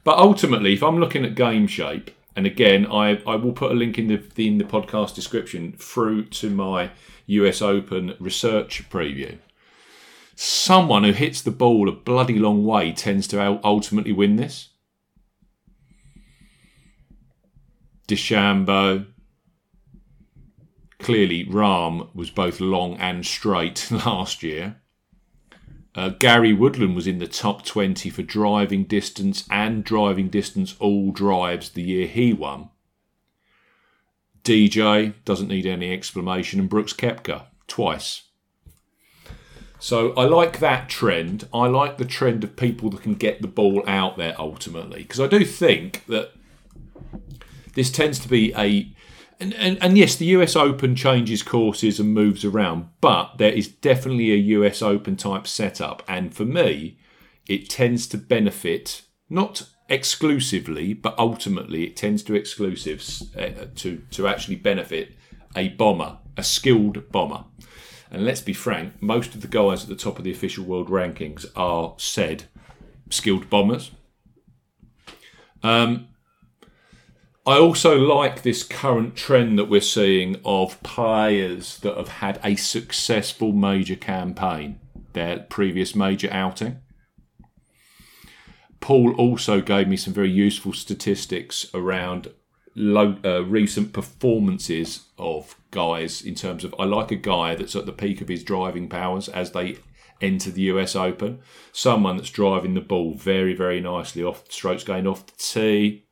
But 0.04 0.18
ultimately, 0.18 0.74
if 0.74 0.84
I'm 0.84 1.00
looking 1.00 1.26
at 1.26 1.36
game 1.36 1.68
shape, 1.68 2.12
and 2.36 2.46
again, 2.46 2.86
I, 2.86 3.22
I 3.26 3.36
will 3.36 3.54
put 3.54 3.72
a 3.72 3.76
link 3.76 3.98
in 3.98 4.08
the, 4.08 4.24
in 4.38 4.58
the 4.58 4.64
podcast 4.64 5.16
description 5.16 5.74
through 5.78 6.26
to 6.26 6.50
my 6.50 6.92
US 7.28 7.62
Open 7.62 8.16
research 8.20 8.90
preview. 8.90 9.38
Someone 10.36 11.04
who 11.04 11.12
hits 11.12 11.42
the 11.42 11.52
ball 11.52 11.90
a 11.90 11.92
bloody 11.92 12.40
long 12.40 12.66
way 12.66 12.94
tends 12.94 13.28
to 13.28 13.60
ultimately 13.64 14.14
win 14.14 14.38
this. 14.38 14.70
DeChambeau. 18.08 19.06
Clearly, 21.00 21.46
Rahm 21.46 22.14
was 22.14 22.30
both 22.30 22.60
long 22.60 22.98
and 22.98 23.26
straight 23.26 23.90
last 24.06 24.44
year. 24.44 24.76
Uh, 25.96 26.10
Gary 26.10 26.54
Woodland 26.54 26.96
was 26.96 27.08
in 27.08 27.20
the 27.20 27.28
top 27.28 27.66
20 27.66 28.10
for 28.10 28.22
driving 28.22 28.84
distance 28.84 29.46
and 29.50 29.84
driving 29.84 30.28
distance 30.30 30.76
all 30.80 31.12
drives 31.12 31.70
the 31.70 31.82
year 31.82 32.08
he 32.08 32.32
won. 32.32 32.70
DJ 34.44 35.14
doesn't 35.26 35.48
need 35.48 35.66
any 35.66 35.92
explanation, 35.92 36.60
and 36.60 36.70
Brooks 36.70 36.94
Koepka 36.94 37.44
twice. 37.68 38.24
So 39.80 40.14
I 40.14 40.26
like 40.26 40.60
that 40.60 40.90
trend. 40.90 41.48
I 41.54 41.68
like 41.68 41.98
the 41.98 42.06
trend 42.06 42.44
of 42.44 42.56
people 42.56 42.90
that 42.90 43.02
can 43.02 43.16
get 43.16 43.42
the 43.42 43.48
ball 43.48 43.84
out 43.88 44.18
there 44.18 44.36
ultimately, 44.38 45.04
because 45.04 45.20
I 45.20 45.28
do 45.28 45.46
think 45.46 46.06
that 46.08 46.32
this 47.74 47.90
tends 47.90 48.20
to 48.20 48.28
be 48.28 48.54
a 48.56 48.92
and, 49.40 49.54
and, 49.54 49.82
and 49.82 49.98
yes, 49.98 50.16
the 50.16 50.26
US 50.26 50.56
Open 50.56 50.96
changes 50.96 51.44
courses 51.44 52.00
and 52.00 52.14
moves 52.14 52.44
around, 52.44 52.90
but 53.00 53.38
there 53.38 53.54
is 53.54 53.68
definitely 53.68 54.32
a 54.32 54.58
US 54.58 54.82
Open 54.82 55.16
type 55.16 55.48
setup. 55.48 56.04
And 56.08 56.34
for 56.34 56.46
me, 56.46 56.98
it 57.48 57.70
tends 57.70 58.06
to 58.08 58.18
benefit, 58.18 59.04
not 59.30 59.70
exclusively, 59.88 60.94
but 60.94 61.18
ultimately 61.18 61.86
it 61.86 61.96
tends 61.96 62.22
to 62.24 62.36
exclusives 62.36 63.34
uh, 63.36 63.68
to, 63.76 64.04
to 64.12 64.28
actually 64.28 64.58
benefit 64.58 65.16
a 65.56 65.70
bomber, 65.70 66.18
a 66.36 66.44
skilled 66.44 67.10
bomber. 67.12 67.46
And 68.12 68.26
let's 68.26 68.42
be 68.42 68.54
frank, 68.54 69.02
most 69.02 69.36
of 69.36 69.42
the 69.42 69.48
guys 69.48 69.84
at 69.84 69.90
the 69.90 69.96
top 69.96 70.18
of 70.18 70.26
the 70.26 70.32
official 70.32 70.66
world 70.66 70.90
rankings 70.90 71.46
are 71.56 71.94
said 71.98 72.46
skilled 73.10 73.50
bombers. 73.50 73.92
Um, 75.64 76.09
I 77.50 77.58
also 77.58 77.98
like 77.98 78.44
this 78.44 78.62
current 78.62 79.16
trend 79.16 79.58
that 79.58 79.70
we're 79.72 79.82
seeing 79.82 80.40
of 80.46 80.80
players 80.84 81.80
that 81.80 81.98
have 81.98 82.08
had 82.08 82.40
a 82.44 82.56
successful 82.56 83.54
major 83.54 83.96
campaign, 83.96 84.80
their 85.14 85.40
previous 85.40 85.96
major 85.96 86.30
outing. 86.32 86.80
Paul 88.82 89.16
also 89.16 89.62
gave 89.62 89.88
me 89.88 89.98
some 89.98 90.14
very 90.14 90.30
useful 90.30 90.74
statistics 90.74 91.66
around 91.74 92.32
low, 92.76 93.18
uh, 93.26 93.44
recent 93.44 93.94
performances 93.94 95.08
of 95.18 95.56
guys 95.72 96.22
in 96.22 96.36
terms 96.36 96.64
of 96.64 96.76
I 96.78 96.84
like 96.84 97.10
a 97.10 97.16
guy 97.16 97.56
that's 97.56 97.76
at 97.76 97.88
the 97.88 97.92
peak 97.92 98.22
of 98.22 98.28
his 98.28 98.44
driving 98.44 98.88
powers 98.88 99.28
as 99.28 99.54
they 99.54 99.80
enter 100.22 100.52
the 100.52 100.70
US 100.74 100.96
Open. 100.96 101.40
Someone 101.72 102.18
that's 102.18 102.30
driving 102.30 102.76
the 102.76 102.82
ball 102.82 103.16
very, 103.16 103.56
very 103.56 103.82
nicely 103.82 104.22
off 104.22 104.44
strokes 104.52 104.84
going 104.84 105.08
off 105.08 105.26
the 105.26 105.34
tee. 105.36 106.06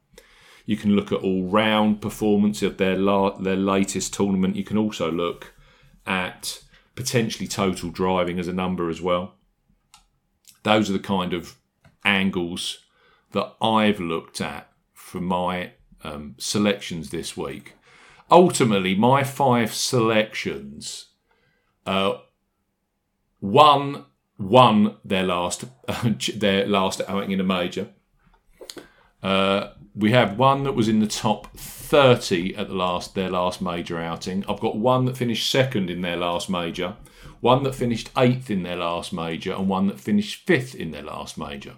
You 0.68 0.76
can 0.76 0.96
look 0.98 1.14
at 1.14 1.22
all 1.22 1.48
round 1.48 2.02
performance 2.02 2.62
of 2.62 2.78
their 2.78 2.98
la- 2.98 3.38
their 3.38 3.56
latest 3.56 4.14
tournament. 4.14 4.58
You 4.58 4.66
can 4.66 4.78
also 4.78 5.10
look 5.10 5.54
at 6.06 6.62
potentially 6.94 7.48
total 7.48 7.90
driving 7.90 8.38
as 8.38 8.50
a 8.50 8.54
number 8.54 8.90
as 8.90 9.02
well. 9.02 9.36
Those 10.64 10.90
are 10.90 10.94
the 10.94 11.00
kind 11.00 11.34
of 11.34 11.56
angles 12.04 12.80
that 13.32 13.54
I've 13.62 14.02
looked 14.02 14.42
at 14.42 14.70
for 14.94 15.22
my 15.22 15.72
um, 16.04 16.36
selections 16.38 17.12
this 17.12 17.38
week. 17.38 17.76
Ultimately, 18.30 18.94
my 18.94 19.24
five 19.24 19.74
selections, 19.74 21.12
uh, 21.86 22.16
one 23.40 24.04
won 24.38 24.98
their 25.06 25.24
last 25.24 25.64
their 26.36 26.68
last 26.68 27.02
outing 27.08 27.32
in 27.32 27.40
a 27.40 27.46
major. 27.46 27.88
Uh, 29.24 29.70
we 29.98 30.12
have 30.12 30.38
one 30.38 30.64
that 30.64 30.74
was 30.74 30.88
in 30.88 31.00
the 31.00 31.08
top 31.08 31.58
30 31.58 32.56
at 32.56 32.68
the 32.68 32.76
last 32.76 33.16
their 33.16 33.32
last 33.32 33.62
major 33.62 33.98
outing. 33.98 34.46
I've 34.48 34.60
got 34.60 34.78
one 34.78 35.06
that 35.06 35.18
finished 35.18 35.50
second 35.50 35.90
in 35.90 36.02
their 36.02 36.18
last 36.18 36.50
major, 36.50 36.96
one 37.42 37.64
that 37.64 37.74
finished 37.74 38.12
eighth 38.16 38.52
in 38.52 38.62
their 38.62 38.76
last 38.76 39.12
major, 39.12 39.54
and 39.54 39.68
one 39.68 39.88
that 39.88 40.00
finished 40.00 40.46
fifth 40.46 40.76
in 40.76 40.92
their 40.92 41.04
last 41.04 41.38
major. 41.38 41.78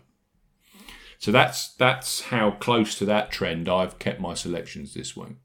So 1.17 1.31
that's 1.31 1.73
that's 1.75 2.21
how 2.23 2.51
close 2.51 2.95
to 2.95 3.05
that 3.05 3.31
trend 3.31 3.69
I've 3.69 3.99
kept 3.99 4.19
my 4.19 4.33
selections 4.33 4.93
this 4.93 5.15
week. 5.15 5.37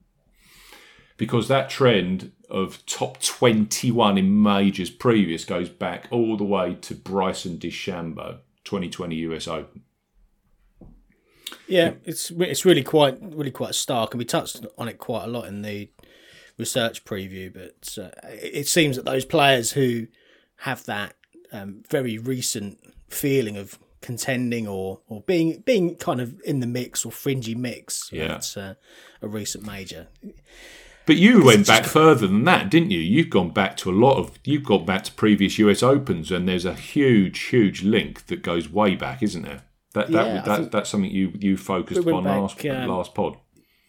Because 1.16 1.46
that 1.46 1.70
trend 1.70 2.32
of 2.50 2.84
top 2.86 3.22
21 3.22 4.18
in 4.18 4.42
majors 4.42 4.90
previous 4.90 5.44
goes 5.44 5.68
back 5.68 6.08
all 6.10 6.36
the 6.36 6.44
way 6.44 6.74
to 6.74 6.94
Bryson 6.96 7.56
DeChambeau, 7.56 8.38
2020 8.64 9.14
US 9.16 9.46
Open. 9.46 9.84
Yeah, 11.66 11.95
it's 12.05 12.30
it's 12.30 12.64
really 12.64 12.82
quite 12.82 13.18
really 13.20 13.51
quite 13.51 13.74
stark, 13.74 14.12
and 14.12 14.18
we 14.18 14.24
touched 14.24 14.64
on 14.78 14.88
it 14.88 14.99
quite 14.99 15.24
a 15.24 15.28
lot 15.28 15.47
in 15.47 15.62
the 15.62 15.90
research 16.59 17.05
preview. 17.05 17.53
But 17.53 17.99
uh, 18.03 18.11
it 18.24 18.68
seems 18.68 18.97
that 18.97 19.05
those 19.05 19.24
players 19.24 19.72
who 19.72 20.07
have 20.59 20.84
that 20.84 21.14
um, 21.53 21.82
very 21.88 22.18
recent 22.18 22.78
feeling 23.09 23.57
of 23.57 23.78
contending 24.01 24.68
or 24.68 25.01
or 25.09 25.22
being 25.22 25.62
being 25.64 25.97
kind 25.97 26.20
of 26.20 26.40
in 26.45 26.61
the 26.61 26.66
mix 26.66 27.05
or 27.07 27.12
fringy 27.12 27.55
mix, 27.55 28.11
Yeah. 28.12 28.36
it's 28.36 28.57
uh, 28.57 28.74
a 29.22 29.28
recent 29.28 29.64
major. 29.66 30.09
But 31.07 31.16
you 31.16 31.45
went 31.45 31.66
back 31.66 31.84
further 31.84 32.26
than 32.26 32.45
that, 32.45 32.70
didn't 32.70 32.90
you? 32.90 32.99
You've 32.99 33.28
gone 33.28 33.51
back 33.51 33.76
to 33.78 33.90
a 33.90 33.92
lot 33.92 34.16
of. 34.16 34.38
You've 34.45 34.64
gone 34.64 34.86
back 34.86 35.05
to 35.05 35.12
previous 35.12 35.59
US 35.59 35.82
Opens, 35.82 36.30
and 36.30 36.49
there's 36.49 36.64
a 36.64 36.72
huge, 36.74 37.38
huge 37.40 37.82
link 37.82 38.26
that 38.26 38.42
goes 38.42 38.70
way 38.70 38.95
back, 38.95 39.22
isn't 39.22 39.42
there? 39.42 39.62
That 39.95 40.11
that, 40.12 40.26
Yeah, 40.26 40.42
that 40.42 40.70
that's 40.72 40.90
something 40.90 41.11
you 41.11 41.32
you 41.38 41.57
focused 41.57 42.05
We 42.05 42.12
on 42.12 42.24
last 42.24 42.64
um, 42.66 42.88
last 42.88 43.14
pod. 43.14 43.36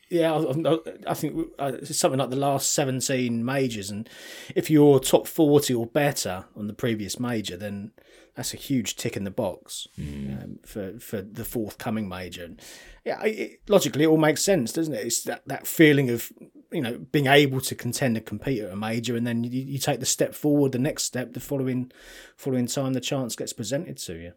Yeah, 0.09 0.33
I, 0.35 0.77
I- 1.07 1.13
think 1.15 1.47
uh, 1.57 1.71
it's 1.81 1.97
something 1.97 2.19
like 2.19 2.29
the 2.29 2.35
last 2.35 2.73
17 2.73 3.43
majors, 3.43 3.89
and 3.89 4.07
if 4.55 4.69
you're 4.69 4.99
top 4.99 5.25
40 5.27 5.73
or 5.73 5.87
better 5.87 6.45
on 6.55 6.67
the 6.67 6.73
previous 6.73 7.19
major, 7.19 7.57
then 7.57 7.91
that's 8.35 8.53
a 8.53 8.57
huge 8.57 8.97
tick 8.97 9.17
in 9.17 9.23
the 9.23 9.31
box 9.31 9.87
um, 9.97 10.59
for 10.63 10.99
for 10.99 11.21
the 11.23 11.43
forthcoming 11.43 12.07
major. 12.07 12.45
And 12.45 12.61
yeah, 13.03 13.19
it- 13.23 13.61
logically, 13.67 14.03
it 14.03 14.07
all 14.07 14.17
makes 14.17 14.43
sense, 14.43 14.71
doesn't 14.73 14.93
it? 14.93 15.07
It's 15.07 15.23
that, 15.23 15.41
that 15.47 15.65
feeling 15.65 16.11
of 16.11 16.31
you 16.71 16.81
know 16.81 16.99
being 17.11 17.25
able 17.25 17.59
to 17.61 17.73
contend 17.73 18.15
and 18.15 18.25
compete 18.27 18.61
at 18.61 18.71
a 18.71 18.75
major, 18.75 19.15
and 19.15 19.25
then 19.25 19.43
you, 19.43 19.49
you 19.59 19.79
take 19.79 19.99
the 20.01 20.05
step 20.05 20.35
forward, 20.35 20.71
the 20.71 20.77
next 20.79 21.03
step, 21.03 21.33
the 21.33 21.39
following 21.39 21.91
following 22.37 22.67
time, 22.67 22.93
the 22.93 23.01
chance 23.01 23.35
gets 23.35 23.53
presented 23.53 23.97
to 23.97 24.13
you. 24.13 24.33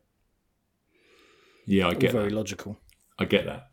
Yeah, 1.71 1.85
I 1.85 1.89
All 1.89 1.95
get 1.95 2.13
very 2.13 2.31
that. 2.31 2.35
logical. 2.35 2.79
I 3.19 3.27
get 3.27 3.45
that. 3.45 3.69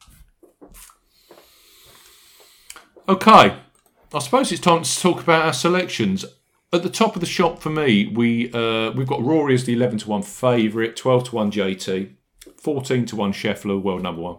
Okay, 3.08 3.56
I 4.14 4.20
suppose 4.20 4.52
it's 4.52 4.60
time 4.62 4.84
to 4.84 5.00
talk 5.00 5.22
about 5.22 5.46
our 5.46 5.54
selections. 5.54 6.26
At 6.74 6.84
the 6.84 6.90
top 6.90 7.16
of 7.16 7.22
the 7.22 7.26
shop 7.28 7.62
for 7.62 7.70
me, 7.70 8.08
we 8.08 8.52
uh, 8.52 8.92
we've 8.92 9.08
got 9.08 9.24
Rory 9.24 9.54
as 9.54 9.64
the 9.64 9.74
eleven 9.74 9.98
to 10.00 10.10
one 10.10 10.24
favourite, 10.24 10.98
twelve 10.98 11.24
to 11.30 11.36
one 11.36 11.52
JT, 11.52 12.10
fourteen 12.58 13.06
to 13.06 13.16
one 13.16 13.32
Scheffler, 13.32 13.82
world 13.82 14.04
number 14.04 14.22
one, 14.22 14.38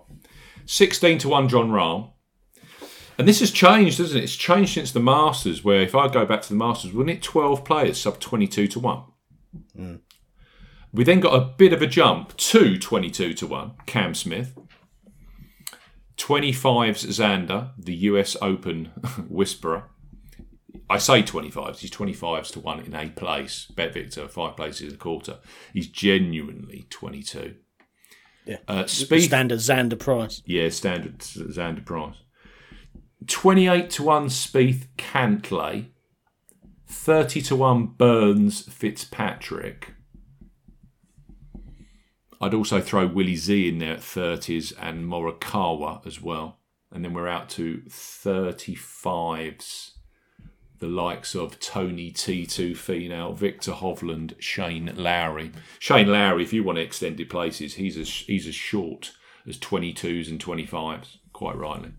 sixteen 0.66 1.16
to 1.18 1.28
one 1.30 1.48
Jon 1.48 1.70
Rahm. 1.70 2.10
And 3.16 3.26
this 3.26 3.40
has 3.40 3.50
changed, 3.50 3.96
hasn't 3.96 4.20
it? 4.20 4.24
It's 4.24 4.36
changed 4.36 4.74
since 4.74 4.92
the 4.92 5.00
Masters, 5.00 5.64
where 5.64 5.80
if 5.80 5.94
I 5.94 6.08
go 6.08 6.26
back 6.26 6.42
to 6.42 6.48
the 6.50 6.54
Masters, 6.56 6.92
wasn't 6.92 7.10
it 7.16 7.22
12 7.22 7.64
players 7.64 7.98
sub 7.98 8.20
22 8.20 8.66
to 8.68 8.78
1? 8.78 9.02
We 10.96 11.04
then 11.04 11.20
got 11.20 11.34
a 11.34 11.44
bit 11.44 11.74
of 11.74 11.82
a 11.82 11.86
jump 11.86 12.34
to 12.38 12.78
22 12.78 13.34
to 13.34 13.46
1, 13.46 13.72
Cam 13.84 14.14
Smith. 14.14 14.56
25's 16.16 17.04
Xander, 17.04 17.72
the 17.76 17.94
US 17.94 18.34
Open 18.40 18.86
whisperer. 19.28 19.90
I 20.88 20.96
say 20.96 21.22
25s, 21.22 21.80
he's 21.80 21.90
25s 21.90 22.50
to 22.52 22.60
1 22.60 22.80
in 22.80 22.94
a 22.94 23.10
place. 23.10 23.70
BetVictor, 23.74 24.30
five 24.30 24.56
places 24.56 24.88
in 24.88 24.94
a 24.94 24.96
quarter. 24.96 25.40
He's 25.74 25.88
genuinely 25.88 26.86
22. 26.88 27.56
Yeah. 28.46 28.56
Uh, 28.66 28.84
Spieth, 28.84 29.26
standard 29.26 29.58
Xander 29.58 29.98
price. 29.98 30.40
yeah, 30.46 30.70
standard 30.70 31.18
Xander 31.18 31.84
price. 31.84 32.16
28 33.26 33.90
to 33.90 34.02
1 34.02 34.26
Spieth 34.28 34.86
Cantlay. 34.96 35.88
30 36.86 37.42
to 37.42 37.56
1 37.56 37.86
Burns 37.98 38.62
Fitzpatrick. 38.62 39.95
I'd 42.46 42.54
also 42.54 42.80
throw 42.80 43.08
Willie 43.08 43.34
Z 43.34 43.68
in 43.68 43.78
there 43.78 43.94
at 43.94 44.00
30s 44.00 44.72
and 44.80 45.04
Morikawa 45.04 46.06
as 46.06 46.22
well. 46.22 46.58
And 46.92 47.04
then 47.04 47.12
we're 47.12 47.26
out 47.26 47.48
to 47.50 47.82
35s. 47.88 49.90
The 50.78 50.86
likes 50.86 51.34
of 51.34 51.58
Tony 51.58 52.12
T2 52.12 52.76
Finau, 52.76 53.36
Viktor 53.36 53.72
Hovland, 53.72 54.34
Shane 54.38 54.92
Lowry. 54.94 55.50
Shane 55.80 56.06
Lowry, 56.06 56.44
if 56.44 56.52
you 56.52 56.62
want 56.62 56.78
extended 56.78 57.28
places, 57.28 57.74
he's 57.74 57.96
as, 57.96 58.08
he's 58.08 58.46
as 58.46 58.54
short 58.54 59.10
as 59.48 59.58
22s 59.58 60.28
and 60.28 60.38
25s, 60.38 61.16
quite 61.32 61.56
rightly. 61.56 61.90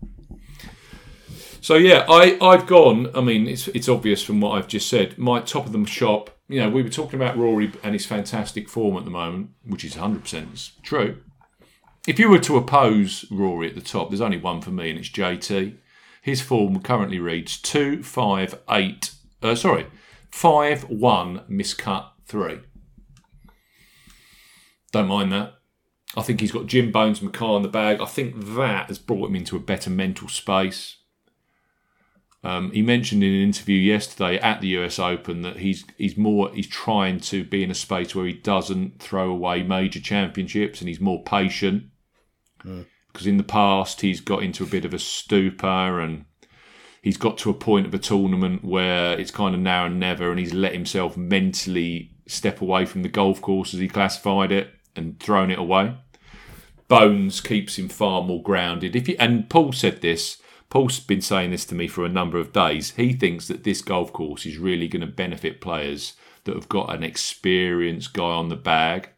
So 1.60 1.74
yeah, 1.74 2.06
I 2.08 2.38
I've 2.40 2.66
gone. 2.66 3.10
I 3.14 3.20
mean, 3.20 3.46
it's 3.46 3.68
it's 3.68 3.88
obvious 3.88 4.22
from 4.22 4.40
what 4.40 4.56
I've 4.56 4.68
just 4.68 4.88
said. 4.88 5.18
My 5.18 5.40
top 5.40 5.66
of 5.66 5.72
the 5.72 5.84
shop. 5.84 6.30
You 6.48 6.60
know, 6.60 6.70
we 6.70 6.82
were 6.82 6.88
talking 6.88 7.20
about 7.20 7.36
Rory 7.36 7.70
and 7.82 7.92
his 7.92 8.06
fantastic 8.06 8.68
form 8.68 8.96
at 8.96 9.04
the 9.04 9.10
moment, 9.10 9.50
which 9.66 9.84
is 9.84 9.96
100 9.96 10.22
percent 10.22 10.70
true. 10.82 11.18
If 12.06 12.18
you 12.18 12.30
were 12.30 12.38
to 12.38 12.56
oppose 12.56 13.26
Rory 13.30 13.68
at 13.68 13.74
the 13.74 13.82
top, 13.82 14.08
there's 14.08 14.22
only 14.22 14.38
one 14.38 14.62
for 14.62 14.70
me, 14.70 14.88
and 14.90 14.98
it's 14.98 15.10
JT. 15.10 15.76
His 16.22 16.40
form 16.40 16.80
currently 16.80 17.18
reads 17.18 17.58
two 17.58 18.02
five 18.02 18.58
eight. 18.70 19.12
Uh, 19.42 19.54
sorry, 19.54 19.86
five 20.30 20.84
one 20.88 21.44
miscut 21.50 22.06
three. 22.26 22.60
Don't 24.92 25.08
mind 25.08 25.32
that. 25.32 25.54
I 26.16 26.22
think 26.22 26.40
he's 26.40 26.52
got 26.52 26.66
Jim 26.66 26.90
Bones 26.90 27.20
Mackay 27.20 27.56
in 27.56 27.62
the 27.62 27.68
bag. 27.68 28.00
I 28.00 28.06
think 28.06 28.34
that 28.54 28.88
has 28.88 28.98
brought 28.98 29.28
him 29.28 29.36
into 29.36 29.56
a 29.56 29.60
better 29.60 29.90
mental 29.90 30.28
space. 30.28 30.97
Um, 32.48 32.70
he 32.70 32.80
mentioned 32.80 33.22
in 33.22 33.34
an 33.34 33.42
interview 33.42 33.76
yesterday 33.76 34.38
at 34.38 34.62
the 34.62 34.68
US 34.78 34.98
Open 34.98 35.42
that 35.42 35.58
he's 35.58 35.84
he's 35.98 36.16
more 36.16 36.50
he's 36.54 36.66
trying 36.66 37.20
to 37.20 37.44
be 37.44 37.62
in 37.62 37.70
a 37.70 37.74
space 37.74 38.14
where 38.14 38.24
he 38.24 38.32
doesn't 38.32 39.02
throw 39.02 39.30
away 39.30 39.62
major 39.62 40.00
championships 40.00 40.80
and 40.80 40.88
he's 40.88 40.98
more 40.98 41.22
patient. 41.22 41.84
Because 43.12 43.26
in 43.26 43.36
the 43.36 43.42
past 43.42 44.00
he's 44.00 44.22
got 44.22 44.42
into 44.42 44.64
a 44.64 44.66
bit 44.66 44.86
of 44.86 44.94
a 44.94 44.98
stupor 44.98 46.00
and 46.00 46.24
he's 47.02 47.18
got 47.18 47.36
to 47.38 47.50
a 47.50 47.54
point 47.54 47.86
of 47.86 47.92
a 47.92 47.98
tournament 47.98 48.64
where 48.64 49.18
it's 49.20 49.30
kind 49.30 49.54
of 49.54 49.60
now 49.60 49.84
and 49.84 50.00
never 50.00 50.30
and 50.30 50.40
he's 50.40 50.54
let 50.54 50.72
himself 50.72 51.18
mentally 51.18 52.12
step 52.26 52.62
away 52.62 52.86
from 52.86 53.02
the 53.02 53.10
golf 53.10 53.42
course 53.42 53.74
as 53.74 53.80
he 53.80 53.88
classified 53.88 54.50
it 54.50 54.70
and 54.96 55.20
thrown 55.20 55.50
it 55.50 55.58
away. 55.58 55.94
Bones 56.88 57.42
keeps 57.42 57.78
him 57.78 57.90
far 57.90 58.22
more 58.22 58.42
grounded. 58.42 58.96
If 58.96 59.06
you, 59.06 59.16
and 59.18 59.50
Paul 59.50 59.72
said 59.72 60.00
this. 60.00 60.40
Paul's 60.70 61.00
been 61.00 61.22
saying 61.22 61.50
this 61.50 61.64
to 61.66 61.74
me 61.74 61.88
for 61.88 62.04
a 62.04 62.10
number 62.10 62.38
of 62.38 62.52
days. 62.52 62.90
He 62.92 63.14
thinks 63.14 63.48
that 63.48 63.64
this 63.64 63.80
golf 63.80 64.12
course 64.12 64.44
is 64.44 64.58
really 64.58 64.86
going 64.86 65.00
to 65.00 65.06
benefit 65.06 65.60
players 65.60 66.14
that 66.44 66.54
have 66.54 66.68
got 66.68 66.94
an 66.94 67.02
experienced 67.02 68.12
guy 68.12 68.22
on 68.22 68.48
the 68.48 68.56
bag 68.56 69.10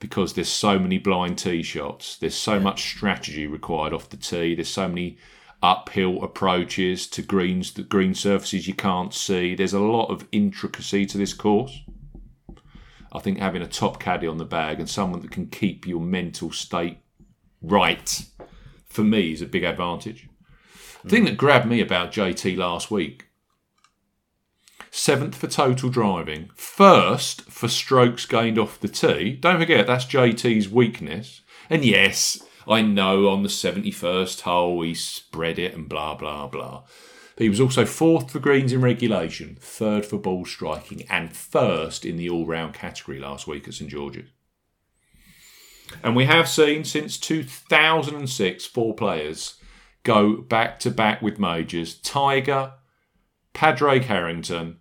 because 0.00 0.32
there's 0.32 0.48
so 0.48 0.78
many 0.78 0.98
blind 0.98 1.38
tee 1.38 1.62
shots. 1.62 2.16
There's 2.16 2.34
so 2.34 2.58
much 2.58 2.82
strategy 2.82 3.46
required 3.46 3.92
off 3.92 4.08
the 4.08 4.16
tee. 4.16 4.54
There's 4.54 4.68
so 4.68 4.88
many 4.88 5.18
uphill 5.62 6.24
approaches 6.24 7.06
to 7.08 7.22
greens, 7.22 7.72
the 7.72 7.82
green 7.82 8.14
surfaces 8.14 8.66
you 8.66 8.74
can't 8.74 9.14
see. 9.14 9.54
There's 9.54 9.74
a 9.74 9.80
lot 9.80 10.08
of 10.08 10.26
intricacy 10.32 11.06
to 11.06 11.18
this 11.18 11.34
course. 11.34 11.82
I 13.12 13.18
think 13.18 13.38
having 13.38 13.62
a 13.62 13.66
top 13.66 14.00
caddy 14.00 14.26
on 14.26 14.38
the 14.38 14.44
bag 14.44 14.80
and 14.80 14.88
someone 14.88 15.20
that 15.20 15.30
can 15.30 15.46
keep 15.46 15.86
your 15.86 16.00
mental 16.00 16.50
state 16.50 16.98
right 17.60 18.24
for 18.86 19.02
me 19.02 19.32
is 19.32 19.42
a 19.42 19.46
big 19.46 19.64
advantage. 19.64 20.29
The 21.02 21.10
thing 21.10 21.24
that 21.24 21.36
grabbed 21.36 21.66
me 21.66 21.80
about 21.80 22.12
JT 22.12 22.56
last 22.56 22.90
week 22.90 23.30
seventh 24.90 25.36
for 25.36 25.46
total 25.46 25.88
driving, 25.88 26.50
first 26.54 27.42
for 27.42 27.68
strokes 27.68 28.26
gained 28.26 28.58
off 28.58 28.80
the 28.80 28.88
tee. 28.88 29.36
Don't 29.36 29.60
forget, 29.60 29.86
that's 29.86 30.04
JT's 30.04 30.68
weakness. 30.68 31.42
And 31.68 31.84
yes, 31.84 32.42
I 32.66 32.82
know 32.82 33.28
on 33.28 33.42
the 33.42 33.48
71st 33.48 34.40
hole 34.42 34.82
he 34.82 34.94
spread 34.94 35.58
it 35.58 35.74
and 35.74 35.88
blah, 35.88 36.14
blah, 36.14 36.48
blah. 36.48 36.82
But 37.36 37.42
he 37.44 37.48
was 37.48 37.60
also 37.60 37.84
fourth 37.84 38.30
for 38.30 38.38
greens 38.38 38.72
in 38.72 38.80
regulation, 38.80 39.56
third 39.60 40.04
for 40.04 40.18
ball 40.18 40.44
striking, 40.44 41.06
and 41.08 41.34
first 41.34 42.04
in 42.04 42.16
the 42.16 42.28
all 42.28 42.46
round 42.46 42.74
category 42.74 43.18
last 43.18 43.46
week 43.46 43.68
at 43.68 43.74
St 43.74 43.90
George's. 43.90 44.30
And 46.02 46.14
we 46.14 46.26
have 46.26 46.48
seen 46.48 46.84
since 46.84 47.18
2006 47.18 48.66
four 48.66 48.94
players 48.94 49.59
go 50.02 50.36
back 50.36 50.78
to 50.80 50.90
back 50.90 51.20
with 51.22 51.38
majors 51.38 51.94
Tiger, 51.94 52.72
Padraig 53.52 54.04
Harrington, 54.04 54.78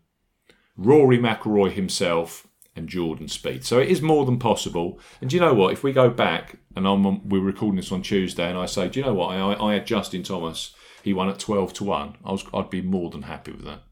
Rory 0.77 1.17
McIlroy 1.17 1.71
himself, 1.71 2.47
and 2.75 2.87
Jordan 2.87 3.27
Spieth. 3.27 3.65
So 3.65 3.79
it 3.79 3.89
is 3.89 4.01
more 4.01 4.25
than 4.25 4.39
possible. 4.39 4.99
And 5.19 5.29
do 5.29 5.35
you 5.35 5.41
know 5.41 5.53
what? 5.53 5.73
If 5.73 5.83
we 5.83 5.91
go 5.91 6.09
back, 6.09 6.57
and 6.75 6.87
I'm 6.87 7.05
on, 7.05 7.27
we're 7.27 7.41
recording 7.41 7.75
this 7.77 7.91
on 7.91 8.01
Tuesday, 8.01 8.47
and 8.49 8.57
I 8.57 8.65
say, 8.65 8.87
do 8.87 8.99
you 8.99 9.05
know 9.05 9.13
what? 9.13 9.35
I, 9.35 9.53
I 9.61 9.73
had 9.73 9.85
Justin 9.87 10.23
Thomas. 10.23 10.73
He 11.03 11.13
won 11.13 11.29
at 11.29 11.39
twelve 11.39 11.73
to 11.73 11.83
one. 11.83 12.15
I 12.23 12.31
was, 12.31 12.45
I'd 12.53 12.69
be 12.69 12.81
more 12.81 13.09
than 13.09 13.23
happy 13.23 13.51
with 13.51 13.65
that. 13.65 13.83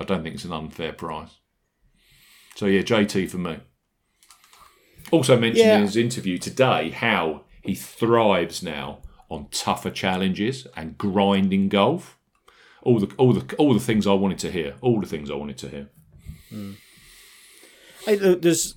I 0.00 0.04
don't 0.04 0.22
think 0.22 0.34
it's 0.34 0.44
an 0.44 0.52
unfair 0.52 0.92
price. 0.92 1.30
So 2.56 2.66
yeah, 2.66 2.82
JT 2.82 3.28
for 3.30 3.38
me. 3.38 3.58
Also 5.10 5.38
mentioned 5.38 5.66
Yeah. 5.66 5.76
in 5.76 5.82
his 5.82 5.96
interview 5.96 6.38
today 6.38 6.90
how 6.90 7.42
he 7.62 7.74
thrives 7.74 8.62
now 8.62 9.00
on 9.30 9.48
tougher 9.50 9.90
challenges 9.90 10.66
and 10.76 10.98
grinding 10.98 11.68
golf. 11.68 12.18
All 12.82 12.98
the 12.98 13.12
all 13.16 13.32
the 13.32 13.56
all 13.56 13.74
the 13.74 13.80
things 13.80 14.06
I 14.06 14.12
wanted 14.12 14.38
to 14.40 14.50
hear. 14.50 14.74
All 14.80 15.00
the 15.00 15.06
things 15.06 15.30
I 15.30 15.34
wanted 15.34 15.58
to 15.58 15.68
hear. 15.68 15.88
Hey, 18.04 18.16
look, 18.16 18.42
there's, 18.42 18.74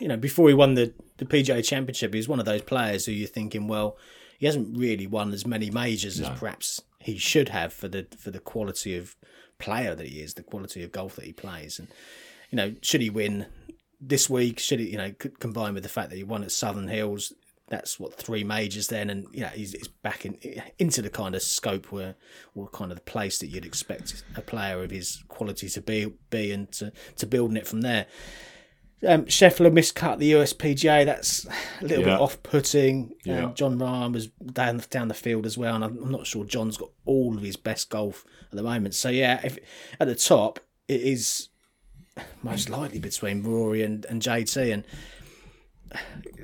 you 0.00 0.08
know, 0.08 0.16
before 0.16 0.48
he 0.48 0.54
won 0.54 0.74
the, 0.74 0.94
the 1.18 1.26
PGA 1.26 1.62
Championship, 1.62 2.14
he 2.14 2.18
was 2.18 2.28
one 2.28 2.40
of 2.40 2.46
those 2.46 2.62
players 2.62 3.04
who 3.04 3.12
you're 3.12 3.28
thinking, 3.28 3.68
well, 3.68 3.98
he 4.38 4.46
hasn't 4.46 4.76
really 4.76 5.06
won 5.06 5.32
as 5.32 5.46
many 5.46 5.70
majors 5.70 6.18
as 6.18 6.28
perhaps 6.30 6.80
he 6.98 7.18
should 7.18 7.50
have 7.50 7.72
for 7.72 7.88
the 7.88 8.06
for 8.18 8.30
the 8.30 8.40
quality 8.40 8.96
of 8.96 9.14
player 9.58 9.94
that 9.94 10.06
he 10.08 10.20
is, 10.20 10.34
the 10.34 10.42
quality 10.42 10.82
of 10.82 10.90
golf 10.90 11.16
that 11.16 11.26
he 11.26 11.32
plays, 11.32 11.78
and 11.78 11.88
you 12.50 12.56
know, 12.56 12.74
should 12.82 13.02
he 13.02 13.10
win 13.10 13.46
this 14.00 14.28
week? 14.28 14.58
Should 14.58 14.80
he, 14.80 14.90
you 14.90 14.98
know, 14.98 15.12
combined 15.38 15.74
with 15.74 15.82
the 15.84 15.88
fact 15.88 16.10
that 16.10 16.16
he 16.16 16.24
won 16.24 16.42
at 16.42 16.50
Southern 16.50 16.88
Hills, 16.88 17.32
that's 17.72 17.98
what 17.98 18.14
three 18.14 18.44
majors 18.44 18.88
then, 18.88 19.08
and 19.08 19.26
you 19.32 19.40
know, 19.40 19.48
he's, 19.48 19.72
he's 19.72 19.88
back 19.88 20.26
in 20.26 20.38
into 20.78 21.00
the 21.00 21.08
kind 21.08 21.34
of 21.34 21.40
scope 21.42 21.90
where, 21.90 22.14
or 22.54 22.68
kind 22.68 22.92
of 22.92 22.98
the 22.98 23.02
place 23.04 23.38
that 23.38 23.46
you'd 23.48 23.64
expect 23.64 24.22
a 24.36 24.42
player 24.42 24.82
of 24.84 24.90
his 24.90 25.24
quality 25.28 25.68
to 25.70 25.80
be, 25.80 26.12
be, 26.28 26.52
and 26.52 26.70
to 26.72 26.92
to 27.16 27.26
building 27.26 27.56
it 27.56 27.66
from 27.66 27.80
there. 27.80 28.06
Um, 29.08 29.24
Scheffler 29.24 29.72
miscut 29.72 30.18
the 30.18 30.32
USPGA. 30.32 31.04
That's 31.06 31.44
a 31.46 31.50
little 31.84 32.04
Yeah. 32.04 32.10
bit 32.14 32.20
off-putting. 32.20 33.14
Yeah. 33.24 33.46
Um, 33.46 33.54
Jon 33.54 33.78
Rahm 33.78 34.12
was 34.12 34.28
down 34.28 34.80
down 34.90 35.08
the 35.08 35.14
field 35.14 35.46
as 35.46 35.56
well, 35.58 35.74
and 35.74 35.82
I'm, 35.82 35.96
I'm 36.04 36.12
not 36.12 36.26
sure 36.26 36.44
Jon's 36.44 36.76
got 36.76 36.90
all 37.06 37.36
of 37.36 37.42
his 37.42 37.56
best 37.56 37.88
golf 37.88 38.24
at 38.50 38.56
the 38.56 38.62
moment. 38.62 38.94
So 38.94 39.08
yeah, 39.08 39.40
if 39.42 39.58
at 39.98 40.06
the 40.08 40.14
top 40.14 40.60
it 40.88 41.00
is 41.00 41.48
most 42.42 42.68
likely 42.68 42.98
between 42.98 43.42
Rory 43.42 43.82
and, 43.82 44.04
and 44.04 44.20
JT, 44.20 44.72
and 44.72 44.84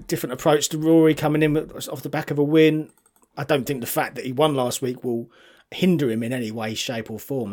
different 0.07 0.33
approach 0.33 0.69
to 0.71 0.79
Rory 0.79 1.15
coming 1.15 1.43
in 1.43 1.57
off 1.57 2.03
the 2.03 2.09
back 2.09 2.31
of 2.31 2.39
a 2.39 2.45
win. 2.45 2.91
I 3.37 3.45
don't 3.45 3.65
think 3.65 3.81
the 3.81 3.87
fact 3.87 4.17
that 4.17 4.25
he 4.25 4.33
won 4.33 4.55
last 4.55 4.83
week 4.83 5.05
will 5.05 5.31
hinder 5.71 6.11
him 6.11 6.23
in 6.23 6.33
any 6.33 6.51
way, 6.51 6.75
shape, 6.75 7.11
or 7.11 7.19
form. 7.19 7.53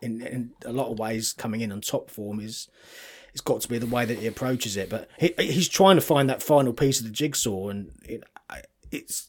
In, 0.00 0.22
in 0.22 0.50
a 0.64 0.72
lot 0.72 0.90
of 0.90 0.98
ways, 0.98 1.32
coming 1.32 1.60
in 1.60 1.72
on 1.72 1.80
top 1.80 2.10
form 2.10 2.40
is 2.40 2.68
it's 3.32 3.40
got 3.40 3.60
to 3.60 3.68
be 3.68 3.78
the 3.78 3.86
way 3.86 4.04
that 4.04 4.18
he 4.18 4.26
approaches 4.26 4.76
it. 4.76 4.88
But 4.88 5.08
he, 5.18 5.34
he's 5.38 5.68
trying 5.68 5.96
to 5.96 6.00
find 6.00 6.28
that 6.30 6.42
final 6.42 6.72
piece 6.72 7.00
of 7.00 7.06
the 7.06 7.12
jigsaw, 7.12 7.68
and 7.68 7.92
it, 8.02 8.24
it's 8.90 9.28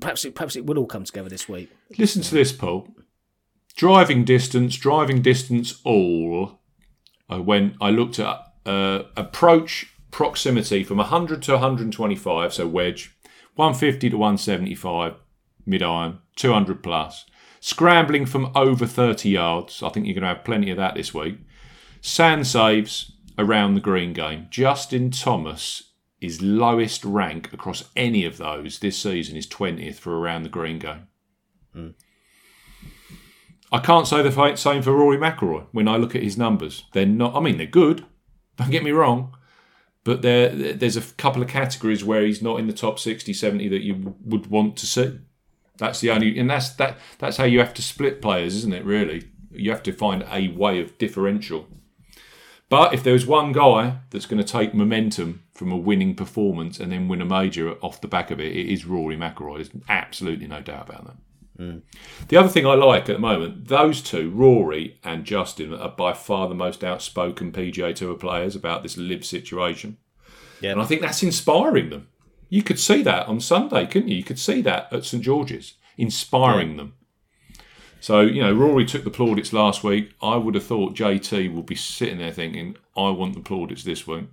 perhaps 0.00 0.24
it 0.24 0.34
perhaps 0.34 0.56
it 0.56 0.66
will 0.66 0.78
all 0.78 0.86
come 0.86 1.04
together 1.04 1.28
this 1.28 1.48
week. 1.48 1.70
Listen 1.98 2.22
to 2.22 2.34
this, 2.34 2.52
Paul. 2.52 2.88
Driving 3.76 4.24
distance, 4.24 4.76
driving 4.76 5.22
distance 5.22 5.80
all. 5.84 6.58
I 7.28 7.36
went. 7.36 7.74
I 7.80 7.90
looked 7.90 8.18
at 8.18 8.40
uh, 8.66 9.04
approach 9.16 9.94
proximity 10.18 10.82
from 10.82 10.96
100 10.96 11.40
to 11.40 11.52
125, 11.52 12.52
so 12.52 12.66
wedge, 12.66 13.16
150 13.54 14.10
to 14.10 14.16
175, 14.16 15.14
mid 15.64 15.80
iron, 15.80 16.18
200 16.34 16.82
plus. 16.82 17.24
Scrambling 17.60 18.26
from 18.26 18.50
over 18.56 18.84
30 18.84 19.28
yards. 19.28 19.80
I 19.80 19.90
think 19.90 20.06
you're 20.06 20.14
going 20.14 20.22
to 20.22 20.34
have 20.34 20.44
plenty 20.44 20.72
of 20.72 20.76
that 20.76 20.96
this 20.96 21.14
week. 21.14 21.38
Sand 22.00 22.48
saves 22.48 23.12
around 23.38 23.74
the 23.74 23.80
green 23.80 24.12
game. 24.12 24.48
Justin 24.50 25.12
Thomas 25.12 25.92
is 26.20 26.42
lowest 26.42 27.04
rank 27.04 27.52
across 27.52 27.84
any 27.94 28.24
of 28.24 28.38
those 28.38 28.80
this 28.80 28.98
season 28.98 29.36
is 29.36 29.46
20th 29.46 30.00
for 30.00 30.18
around 30.18 30.42
the 30.42 30.48
green 30.48 30.80
game. 30.80 31.06
Hmm. 31.72 31.90
I 33.70 33.78
can't 33.78 34.08
say 34.08 34.20
the 34.22 34.56
same 34.56 34.82
for 34.82 34.94
Rory 34.94 35.16
McIlroy. 35.16 35.68
When 35.70 35.86
I 35.86 35.96
look 35.96 36.16
at 36.16 36.24
his 36.24 36.36
numbers, 36.36 36.86
they're 36.92 37.06
not. 37.06 37.36
I 37.36 37.40
mean, 37.40 37.56
they're 37.56 37.66
good. 37.66 38.04
Don't 38.56 38.72
get 38.72 38.82
me 38.82 38.90
wrong, 38.90 39.36
but 40.08 40.22
there 40.22 40.48
there's 40.48 40.96
a 40.96 41.02
couple 41.02 41.42
of 41.42 41.48
categories 41.48 42.02
where 42.02 42.22
he's 42.22 42.40
not 42.40 42.58
in 42.58 42.66
the 42.66 42.72
top 42.72 42.98
60, 42.98 43.30
70 43.34 43.68
that 43.68 43.82
you 43.82 44.14
would 44.24 44.46
want 44.46 44.78
to 44.78 44.86
see. 44.86 45.18
That's 45.76 46.00
the 46.00 46.10
only, 46.10 46.38
and 46.38 46.48
that's 46.48 46.70
that. 46.70 46.96
That's 47.18 47.36
how 47.36 47.44
you 47.44 47.58
have 47.58 47.74
to 47.74 47.82
split 47.82 48.22
players, 48.22 48.56
isn't 48.56 48.72
it? 48.72 48.86
Really, 48.86 49.28
you 49.50 49.70
have 49.70 49.82
to 49.82 49.92
find 49.92 50.24
a 50.30 50.48
way 50.48 50.80
of 50.80 50.96
differential. 50.96 51.66
But 52.70 52.94
if 52.94 53.02
there's 53.02 53.26
one 53.26 53.52
guy 53.52 53.98
that's 54.08 54.24
going 54.24 54.42
to 54.42 54.50
take 54.50 54.72
momentum 54.72 55.42
from 55.52 55.70
a 55.70 55.76
winning 55.76 56.14
performance 56.14 56.80
and 56.80 56.90
then 56.90 57.08
win 57.08 57.20
a 57.20 57.26
major 57.26 57.72
off 57.82 58.00
the 58.00 58.08
back 58.08 58.30
of 58.30 58.40
it, 58.40 58.56
it 58.56 58.72
is 58.72 58.86
Rory 58.86 59.16
McIlroy. 59.16 59.56
There's 59.56 59.82
absolutely 59.90 60.46
no 60.46 60.62
doubt 60.62 60.88
about 60.88 61.04
that. 61.04 61.16
The 61.58 62.36
other 62.36 62.48
thing 62.48 62.66
I 62.66 62.74
like 62.74 63.08
at 63.08 63.16
the 63.16 63.18
moment, 63.18 63.66
those 63.66 64.00
two, 64.00 64.30
Rory 64.30 64.98
and 65.02 65.24
Justin, 65.24 65.74
are 65.74 65.88
by 65.90 66.12
far 66.12 66.48
the 66.48 66.54
most 66.54 66.84
outspoken 66.84 67.50
PGA 67.50 67.94
Tour 67.94 68.14
players 68.14 68.54
about 68.54 68.82
this 68.82 68.96
LIV 68.96 69.24
situation. 69.24 69.98
Yeah. 70.60 70.72
And 70.72 70.80
I 70.80 70.84
think 70.84 71.02
that's 71.02 71.22
inspiring 71.22 71.90
them. 71.90 72.08
You 72.48 72.62
could 72.62 72.78
see 72.78 73.02
that 73.02 73.26
on 73.26 73.40
Sunday, 73.40 73.86
couldn't 73.86 74.08
you? 74.08 74.16
You 74.16 74.24
could 74.24 74.38
see 74.38 74.62
that 74.62 74.92
at 74.92 75.04
St 75.04 75.22
George's, 75.22 75.74
inspiring 75.96 76.76
them. 76.76 76.94
So, 78.00 78.20
you 78.20 78.40
know, 78.40 78.52
Rory 78.52 78.86
took 78.86 79.02
the 79.02 79.10
plaudits 79.10 79.52
last 79.52 79.82
week. 79.82 80.12
I 80.22 80.36
would 80.36 80.54
have 80.54 80.64
thought 80.64 80.94
JT 80.94 81.52
will 81.52 81.64
be 81.64 81.74
sitting 81.74 82.18
there 82.18 82.32
thinking, 82.32 82.76
I 82.96 83.10
want 83.10 83.34
the 83.34 83.40
plaudits 83.40 83.82
this 83.82 84.06
week. 84.06 84.26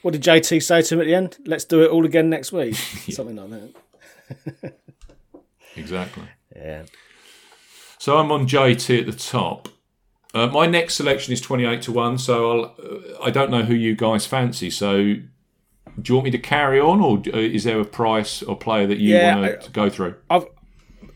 What 0.00 0.12
did 0.12 0.22
JT 0.22 0.62
say 0.62 0.82
to 0.82 0.94
him 0.94 1.00
at 1.00 1.06
the 1.06 1.14
end? 1.14 1.36
Let's 1.44 1.64
do 1.64 1.82
it 1.82 1.90
all 1.90 2.06
again 2.06 2.30
next 2.30 2.52
week. 2.52 2.74
Something 3.10 3.36
like 3.36 3.50
that. 3.50 4.74
Exactly. 5.76 6.24
Yeah. 6.54 6.84
So 7.98 8.18
I'm 8.18 8.32
on 8.32 8.46
JT 8.46 9.00
at 9.00 9.06
the 9.06 9.12
top. 9.12 9.68
Uh, 10.34 10.46
my 10.46 10.66
next 10.66 10.94
selection 10.94 11.32
is 11.32 11.40
28 11.40 11.82
to 11.82 11.92
1, 11.92 12.18
so 12.18 12.50
I'll, 12.50 12.64
uh, 12.64 13.22
I 13.22 13.30
don't 13.30 13.50
know 13.50 13.62
who 13.62 13.74
you 13.74 13.94
guys 13.94 14.26
fancy. 14.26 14.70
So 14.70 14.96
do 14.96 15.22
you 16.04 16.14
want 16.14 16.24
me 16.24 16.30
to 16.30 16.38
carry 16.38 16.80
on, 16.80 17.00
or 17.00 17.18
uh, 17.18 17.38
is 17.38 17.64
there 17.64 17.78
a 17.78 17.84
price 17.84 18.42
or 18.42 18.56
player 18.56 18.86
that 18.86 18.98
you 18.98 19.18
Yeah, 19.18 19.34
want 19.34 19.60
to 19.62 19.70
go 19.70 19.90
through? 19.90 20.14
I've 20.30 20.46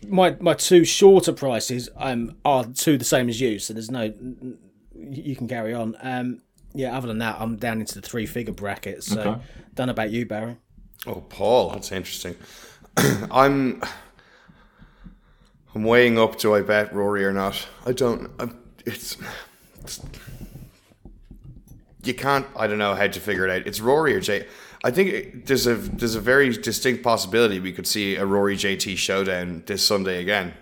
my 0.09 0.37
my 0.41 0.55
two 0.55 0.85
shorter 0.85 1.33
prices 1.33 1.89
um 1.97 2.37
are 2.45 2.65
two 2.65 2.99
the 2.99 3.05
same 3.05 3.29
as 3.29 3.41
you, 3.41 3.59
so 3.59 3.73
there's 3.73 3.91
no 3.91 4.13
you 4.95 5.35
can 5.35 5.49
carry 5.49 5.73
on. 5.73 5.97
Um 6.01 6.43
yeah, 6.75 6.97
other 6.97 7.09
than 7.09 7.19
that, 7.19 7.37
I'm 7.41 7.57
down 7.57 7.81
into 7.81 7.95
the 7.95 8.07
three 8.07 8.27
figure 8.27 8.53
bracket. 8.53 9.03
So 9.03 9.21
Okay. 9.21 9.41
don't 9.75 9.89
about 9.89 10.11
you, 10.11 10.27
Barry. 10.27 10.59
Oh, 11.07 11.23
Paul, 11.23 11.71
that's 11.71 11.91
interesting. 11.91 12.37
I'm 13.31 13.81
I'm 15.77 15.85
weighing 15.85 16.19
up. 16.19 16.39
Do 16.39 16.55
I 16.55 16.63
bet 16.63 16.95
Rory 16.95 17.23
or 17.27 17.35
not? 17.35 17.69
I 17.85 17.93
don't. 17.93 18.31
I, 18.41 18.49
it's, 18.87 19.19
it's 19.83 20.01
you 22.03 22.15
can't. 22.15 22.47
I 22.57 22.67
don't 22.67 22.79
know 22.79 22.95
how 22.95 23.07
to 23.07 23.21
figure 23.21 23.47
it 23.47 23.51
out. 23.51 23.67
It's 23.67 23.79
Rory 23.79 24.15
or 24.15 24.21
Jay. 24.21 24.47
I 24.83 24.91
think 24.91 25.11
it- 25.13 25.47
there's 25.47 25.67
a 25.67 25.75
there's 25.75 26.15
a 26.15 26.21
very 26.21 26.49
distinct 26.49 27.03
possibility 27.03 27.61
we 27.61 27.75
could 27.75 27.87
see 27.87 28.17
a 28.17 28.25
Rory 28.25 28.57
JT 28.57 28.97
showdown 28.97 29.65
this 29.67 29.85
Sunday 29.87 30.23
again. 30.23 30.55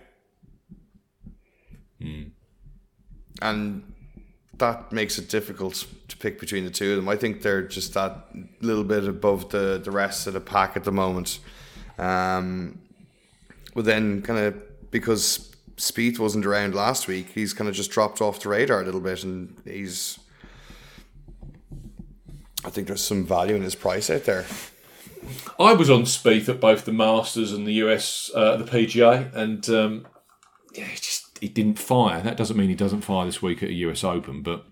And 3.41 3.85
that 4.59 4.91
makes 4.91 5.17
it 5.19 5.29
difficult 5.29 5.87
to 6.09 6.17
pick 6.17 6.41
between 6.41 6.65
the 6.65 6.73
two 6.73 6.91
of 6.91 6.97
them. 6.97 7.09
I 7.09 7.15
think 7.15 7.43
they're 7.43 7.63
just 7.63 7.95
that 7.95 8.31
little 8.63 8.83
bit 8.83 9.05
above 9.07 9.51
the, 9.51 9.81
the 9.83 9.93
rest 9.93 10.27
of 10.27 10.33
the 10.33 10.41
pack 10.41 10.77
at 10.77 10.83
the 10.83 10.91
moment. 10.93 11.39
Um, 11.99 12.81
but 13.77 13.85
then, 13.85 14.21
kind 14.21 14.41
of 14.41 14.55
because 14.95 15.53
Spieth 15.77 16.21
wasn't 16.21 16.47
around 16.47 16.73
last 16.73 17.09
week, 17.09 17.31
he's 17.35 17.53
kind 17.53 17.69
of 17.69 17.75
just 17.75 17.91
dropped 17.91 18.21
off 18.21 18.39
the 18.39 18.49
radar 18.49 18.81
a 18.81 18.85
little 18.85 19.01
bit, 19.01 19.25
and 19.25 19.57
he's. 19.65 20.21
I 22.65 22.71
think 22.71 22.87
there's 22.87 23.03
some 23.03 23.27
value 23.27 23.57
in 23.57 23.63
his 23.63 23.75
price 23.75 24.09
out 24.09 24.23
there. 24.23 24.47
I 25.59 25.73
was 25.73 25.91
on 25.91 26.03
Spieth 26.03 26.49
at 26.49 26.61
both 26.61 26.85
the 26.85 26.93
Masters 26.93 27.53
and 27.53 27.67
the 27.67 27.73
US, 27.73 28.31
uh, 28.37 28.57
the 28.57 28.65
PGA, 28.65 29.35
and 29.35 29.69
um, 29.69 30.07
yeah, 30.75 30.87
it's 30.93 31.01
just 31.01 31.39
he 31.41 31.49
didn't 31.49 31.81
fire. 31.81 32.23
That 32.23 32.37
doesn't 32.37 32.57
mean 32.57 32.69
he 32.69 32.77
doesn't 32.77 33.01
fire 33.01 33.27
this 33.27 33.43
week 33.43 33.65
at 33.65 33.71
a 33.71 33.75
US 33.75 34.05
Open. 34.05 34.43
But 34.43 34.65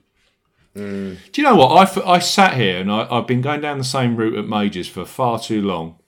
do 1.32 1.42
you 1.42 1.42
know 1.42 1.56
what? 1.56 1.98
I, 1.98 2.12
I 2.12 2.18
sat 2.20 2.54
here 2.54 2.78
and 2.78 2.92
I, 2.92 3.08
I've 3.10 3.26
been 3.26 3.40
going 3.40 3.60
down 3.60 3.78
the 3.78 3.84
same 3.84 4.14
route 4.14 4.38
at 4.38 4.46
majors 4.46 4.86
for 4.86 5.04
far 5.04 5.40
too 5.40 5.62
long, 5.62 5.98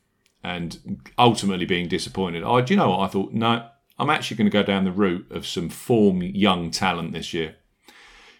and 0.45 1.03
ultimately 1.19 1.67
being 1.67 1.89
disappointed. 1.89 2.45
I 2.45 2.61
do 2.61 2.75
you 2.75 2.79
know 2.79 2.91
what? 2.91 3.01
I 3.01 3.09
thought 3.09 3.33
no, 3.33 3.71
I'm 3.99 4.11
actually 4.11 4.37
going 4.37 4.51
to 4.51 4.59
go 4.59 4.63
down 4.63 4.85
the 4.85 4.93
route 4.93 5.31
of 5.31 5.47
some 5.47 5.69
form 5.69 6.23
young 6.23 6.71
talent 6.71 7.13
this 7.13 7.33
year. 7.33 7.57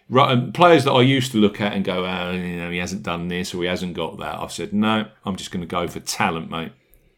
Right, 0.07 0.31
and 0.31 0.53
players 0.53 0.83
that 0.83 0.91
I 0.91 1.01
used 1.01 1.31
to 1.31 1.39
look 1.39 1.59
at 1.59 1.73
and 1.73 1.83
go, 1.83 2.05
oh, 2.05 2.31
you 2.31 2.57
know, 2.57 2.69
he 2.69 2.77
hasn't 2.77 3.01
done 3.01 3.27
this 3.27 3.55
or 3.55 3.63
he 3.63 3.67
hasn't 3.67 3.95
got 3.95 4.19
that. 4.19 4.39
I've 4.39 4.51
said 4.51 4.71
no, 4.71 5.07
I'm 5.25 5.35
just 5.35 5.49
going 5.49 5.61
to 5.61 5.67
go 5.67 5.87
for 5.87 5.99
talent, 5.99 6.51
mate 6.51 6.73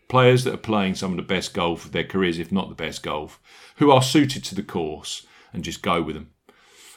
players 0.07 0.43
that 0.43 0.53
are 0.53 0.57
playing 0.57 0.95
some 0.95 1.11
of 1.11 1.17
the 1.17 1.23
best 1.23 1.53
golf 1.53 1.85
of 1.85 1.91
their 1.91 2.03
careers, 2.03 2.39
if 2.39 2.51
not 2.51 2.69
the 2.69 2.75
best 2.75 3.03
golf, 3.03 3.39
who 3.77 3.91
are 3.91 4.01
suited 4.01 4.43
to 4.45 4.55
the 4.55 4.63
course, 4.63 5.25
and 5.53 5.63
just 5.63 5.81
go 5.81 6.01
with 6.01 6.15
them. 6.15 6.31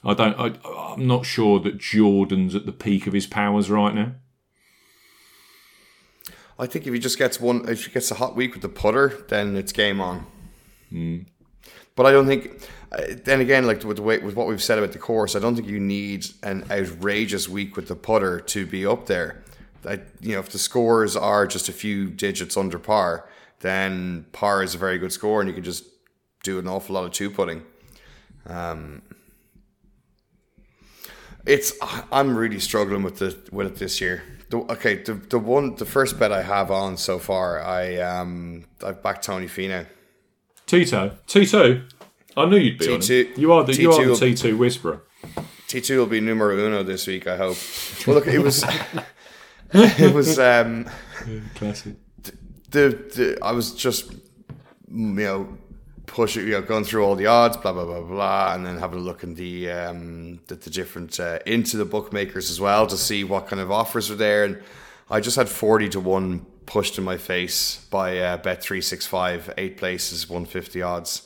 I 0.05 0.15
don't. 0.15 0.39
I, 0.39 0.95
I'm 0.95 1.07
not 1.07 1.27
sure 1.27 1.61
that 1.61 1.79
Jordan's 1.79 2.55
at 2.55 2.67
the 2.67 2.73
peak 2.73 3.07
of 3.07 3.13
his 3.13 3.27
powers 3.27 3.71
right 3.71 3.95
now. 3.95 4.13
I 6.59 6.67
think 6.67 6.87
if 6.87 6.93
he 6.93 6.99
just 6.99 7.19
gets 7.19 7.41
one, 7.41 7.69
if 7.69 7.87
he 7.87 7.93
gets 7.93 8.11
a 8.11 8.17
hot 8.17 8.37
week 8.37 8.53
with 8.53 8.63
the 8.63 8.69
putter, 8.69 9.25
then 9.29 9.57
it's 9.57 9.73
game 9.73 10.01
on. 10.01 10.27
Hmm. 10.91 11.19
But 12.01 12.07
I 12.07 12.13
don't 12.13 12.27
think. 12.27 12.67
Then 13.25 13.43
again, 13.43 13.67
like 13.67 13.85
with 13.85 13.99
way 13.99 14.21
with 14.21 14.35
what 14.35 14.47
we've 14.47 14.63
said 14.63 14.79
about 14.79 14.93
the 14.93 14.99
course, 14.99 15.37
I 15.37 15.39
don't 15.39 15.55
think 15.55 15.69
you 15.69 15.79
need 15.79 16.27
an 16.43 16.65
outrageous 16.71 17.47
week 17.47 17.77
with 17.77 17.89
the 17.89 17.95
putter 17.95 18.41
to 18.41 18.65
be 18.65 18.87
up 18.87 19.05
there. 19.05 19.45
You 19.85 20.33
know, 20.33 20.39
if 20.39 20.49
the 20.49 20.59
scores 20.59 21.15
are 21.15 21.47
just 21.47 21.69
a 21.69 21.75
few 21.75 22.09
digits 22.09 22.57
under 22.57 22.79
par, 22.79 23.29
then 23.59 24.25
par 24.33 24.63
is 24.63 24.75
a 24.75 24.79
very 24.79 24.97
good 24.97 25.13
score, 25.13 25.43
and 25.43 25.49
you 25.51 25.55
can 25.55 25.63
just 25.63 25.85
do 26.43 26.59
an 26.59 26.67
awful 26.67 26.95
lot 26.95 27.05
of 27.05 27.13
two 27.13 27.31
putting. 27.31 27.65
Um, 28.47 29.03
it's 31.45 31.75
I'm 32.11 32.35
really 32.35 32.61
struggling 32.61 33.03
with 33.03 33.19
the 33.19 33.37
with 33.53 33.67
it 33.67 33.77
this 33.77 34.01
year. 34.01 34.23
The, 34.49 34.57
okay, 34.73 35.03
the 35.03 35.13
the 35.13 35.39
one 35.39 35.75
the 35.75 35.85
first 35.85 36.19
bet 36.19 36.33
I 36.33 36.45
have 36.45 36.71
on 36.71 36.97
so 36.97 37.19
far, 37.19 37.63
I 37.63 37.99
um 37.99 38.65
I've 38.83 39.03
backed 39.03 39.23
Tony 39.23 39.49
Finau. 39.49 39.85
Tito, 40.71 41.17
Tito. 41.27 41.83
I 42.37 42.47
knew 42.47 42.57
you'd 42.57 42.79
be 42.79 42.95
on 42.95 43.01
T2 43.01 43.27
him. 43.27 43.41
You 43.41 43.53
are 43.53 43.65
the 43.65 43.75
you 43.75 43.91
are 43.91 44.07
the 44.07 44.13
T2 44.13 44.53
T2 44.53 44.57
whisperer. 44.57 45.03
T 45.67 45.81
two 45.81 45.99
will 45.99 46.07
be 46.07 46.21
numero 46.21 46.57
uno 46.65 46.85
this 46.85 47.09
week. 47.09 47.27
I 47.27 47.37
hope. 47.37 47.57
Well, 48.07 48.15
look, 48.15 48.29
it 48.29 48.39
was 48.39 48.65
it 49.73 50.15
was 50.15 50.39
um 50.39 50.89
Classic. 51.57 51.97
the, 52.71 52.89
the 52.89 53.39
I 53.43 53.51
was 53.51 53.75
just 53.75 54.13
you 54.13 54.19
know 54.89 55.59
pushing 56.07 56.47
you 56.47 56.53
know 56.53 56.63
going 56.63 56.85
through 56.85 57.05
all 57.05 57.17
the 57.17 57.27
odds 57.27 57.57
blah 57.57 57.73
blah 57.73 57.85
blah 57.85 58.03
blah 58.03 58.55
and 58.55 58.65
then 58.65 58.79
having 58.79 59.01
a 59.01 59.03
look 59.03 59.25
in 59.25 59.35
the 59.35 59.71
um 59.71 60.39
the, 60.47 60.55
the 60.55 60.71
different 60.71 61.19
uh, 61.19 61.41
into 61.47 61.79
the 61.79 61.85
bookmakers 61.85 62.49
as 62.49 62.61
well 62.61 62.87
to 62.87 62.97
see 62.97 63.25
what 63.25 63.49
kind 63.49 63.61
of 63.61 63.73
offers 63.73 64.09
were 64.09 64.15
there 64.15 64.45
and 64.45 64.63
I 65.11 65.19
just 65.19 65.35
had 65.35 65.49
40 65.49 65.89
to 65.91 66.01
1 66.01 66.47
pushed 66.67 66.99
in 66.99 67.05
my 67.05 67.17
face 67.17 67.85
by 67.91 68.19
uh, 68.19 68.37
bet 68.37 68.63
365 68.63 69.55
eight 69.59 69.77
places 69.77 70.29
150 70.29 70.83
odds 70.83 71.23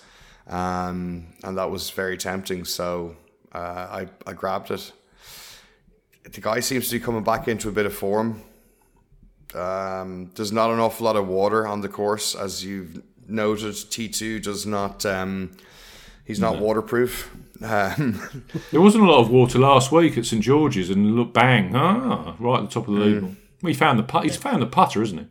um 0.47 1.27
and 1.43 1.57
that 1.59 1.71
was 1.71 1.91
very 1.91 2.17
tempting 2.17 2.65
so 2.65 3.17
uh, 3.53 3.59
I 3.59 4.09
I 4.27 4.33
grabbed 4.33 4.71
it 4.71 4.93
the 6.33 6.41
guy 6.41 6.61
seems 6.61 6.89
to 6.89 6.99
be 6.99 7.05
coming 7.05 7.23
back 7.25 7.49
into 7.49 7.69
a 7.69 7.73
bit 7.73 7.87
of 7.87 7.95
form 7.95 8.41
um, 9.55 10.31
there's 10.35 10.51
not 10.53 10.71
an 10.71 10.81
awful 10.81 11.05
lot 11.07 11.15
of 11.17 11.29
water 11.29 11.65
on 11.67 11.81
the 11.81 11.89
course, 11.89 12.35
as 12.35 12.65
you've 12.65 13.01
noted. 13.29 13.75
T2 13.75 14.43
does 14.43 14.67
not. 14.67 15.07
Um, 15.07 15.53
he's 16.25 16.41
not 16.41 16.59
waterproof. 16.59 17.31
Um, 17.63 18.21
There 18.73 18.81
wasn't 18.81 19.05
a 19.05 19.07
lot 19.07 19.21
of 19.21 19.31
water 19.31 19.61
last 19.61 19.93
week 19.93 20.19
at 20.19 20.27
St 20.27 20.43
George's, 20.43 20.91
and 20.91 21.15
look, 21.15 21.33
bang, 21.33 21.73
ah, 21.77 22.35
right 22.41 22.63
at 22.65 22.69
the 22.71 22.75
top 22.75 22.89
of 22.89 22.95
the 22.95 23.01
Mm. 23.01 23.21
leaderboard. 23.21 23.37
Well, 23.65 23.73
he 23.73 23.79
found 23.79 23.99
the 23.99 24.03
put. 24.03 24.25
He's 24.25 24.37
found 24.37 24.61
the 24.61 24.67
putter, 24.67 25.01
isn't 25.03 25.17
he? 25.19 25.27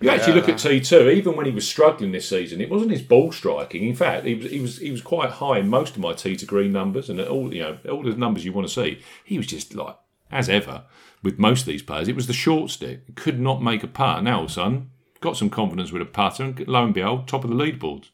You 0.00 0.10
actually 0.10 0.32
look 0.34 0.48
at 0.48 0.58
T 0.58 0.80
two. 0.80 1.08
Even 1.08 1.36
when 1.36 1.46
he 1.46 1.52
was 1.52 1.66
struggling 1.66 2.10
this 2.10 2.28
season, 2.28 2.60
it 2.60 2.68
wasn't 2.68 2.90
his 2.90 3.02
ball 3.02 3.30
striking. 3.30 3.84
In 3.84 3.94
fact, 3.94 4.26
he 4.26 4.34
was 4.34 4.50
he 4.50 4.60
was 4.60 4.78
he 4.78 4.90
was 4.90 5.00
quite 5.00 5.30
high 5.30 5.58
in 5.60 5.68
most 5.68 5.94
of 5.94 6.00
my 6.00 6.12
T 6.12 6.34
to 6.36 6.44
green 6.44 6.72
numbers 6.72 7.08
and 7.08 7.20
all 7.20 7.54
you 7.54 7.62
know 7.62 7.78
all 7.88 8.02
the 8.02 8.16
numbers 8.16 8.44
you 8.44 8.52
want 8.52 8.66
to 8.66 8.74
see. 8.74 9.00
He 9.24 9.38
was 9.38 9.46
just 9.46 9.76
like 9.76 9.96
as 10.28 10.48
ever 10.48 10.82
with 11.22 11.38
most 11.38 11.60
of 11.60 11.66
these 11.68 11.84
players. 11.84 12.08
It 12.08 12.16
was 12.16 12.26
the 12.26 12.32
short 12.32 12.72
stick. 12.72 13.14
Could 13.14 13.38
not 13.38 13.62
make 13.62 13.84
a 13.84 13.86
putt. 13.86 14.24
Now 14.24 14.38
all 14.38 14.44
of 14.46 14.50
a 14.50 14.52
sudden, 14.52 14.90
got 15.20 15.36
some 15.36 15.48
confidence 15.48 15.92
with 15.92 16.02
a 16.02 16.06
putter, 16.06 16.42
and 16.42 16.66
lo 16.66 16.84
and 16.84 16.92
behold, 16.92 17.28
top 17.28 17.44
of 17.44 17.50
the 17.50 17.56
leaderboards. 17.56 18.08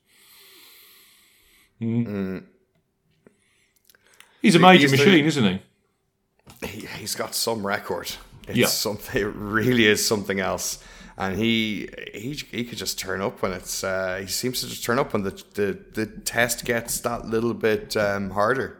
Mm. 1.80 2.44
He's 4.42 4.54
a 4.54 4.58
major 4.58 4.82
He's 4.82 4.90
the- 4.90 4.96
machine, 4.98 5.24
isn't 5.24 5.44
he? 6.60 6.66
he, 6.66 6.86
he's 6.98 7.14
got 7.14 7.34
some 7.34 7.66
record. 7.66 8.12
It's 8.48 8.56
Yeah. 8.56 8.66
something. 8.66 9.20
It 9.22 9.32
really 9.34 9.86
is 9.86 10.04
something 10.04 10.40
else. 10.40 10.78
And 11.18 11.36
he 11.38 11.88
he 12.14 12.32
he 12.32 12.64
could 12.64 12.78
just 12.78 12.98
turn 12.98 13.20
up 13.20 13.42
when 13.42 13.52
it's. 13.52 13.84
Uh, 13.84 14.18
he 14.22 14.26
seems 14.26 14.60
to 14.62 14.66
just 14.68 14.82
turn 14.82 14.98
up 14.98 15.12
when 15.12 15.22
the 15.22 15.30
the, 15.54 15.78
the 15.92 16.06
test 16.06 16.64
gets 16.64 17.00
that 17.00 17.26
little 17.26 17.54
bit 17.54 17.96
um, 17.96 18.30
harder. 18.30 18.78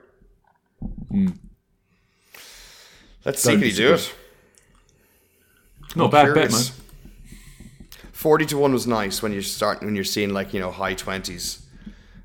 Let's 3.24 3.42
see, 3.42 3.50
Don't 3.52 3.60
can 3.60 3.68
he 3.68 3.74
do 3.76 3.88
disagree. 3.90 4.14
it? 5.90 5.96
Not 5.96 6.06
a 6.06 6.08
bad 6.08 6.34
bet, 6.34 6.50
man. 6.52 6.62
Forty 8.12 8.46
to 8.46 8.56
one 8.56 8.72
was 8.72 8.86
nice 8.86 9.22
when 9.22 9.32
you're 9.32 9.42
starting 9.42 9.86
when 9.86 9.94
you're 9.94 10.04
seeing 10.04 10.30
like 10.32 10.54
you 10.54 10.60
know 10.60 10.70
high 10.70 10.94
twenties. 10.94 11.64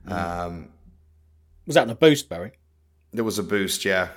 Um, 0.08 0.70
Was 1.66 1.76
that 1.76 1.84
in 1.84 1.90
a 1.90 1.96
boost, 1.96 2.30
Barry? 2.30 2.52
there 3.12 3.24
was 3.26 3.40
a 3.40 3.44
boost, 3.44 3.84
yeah. 3.84 4.10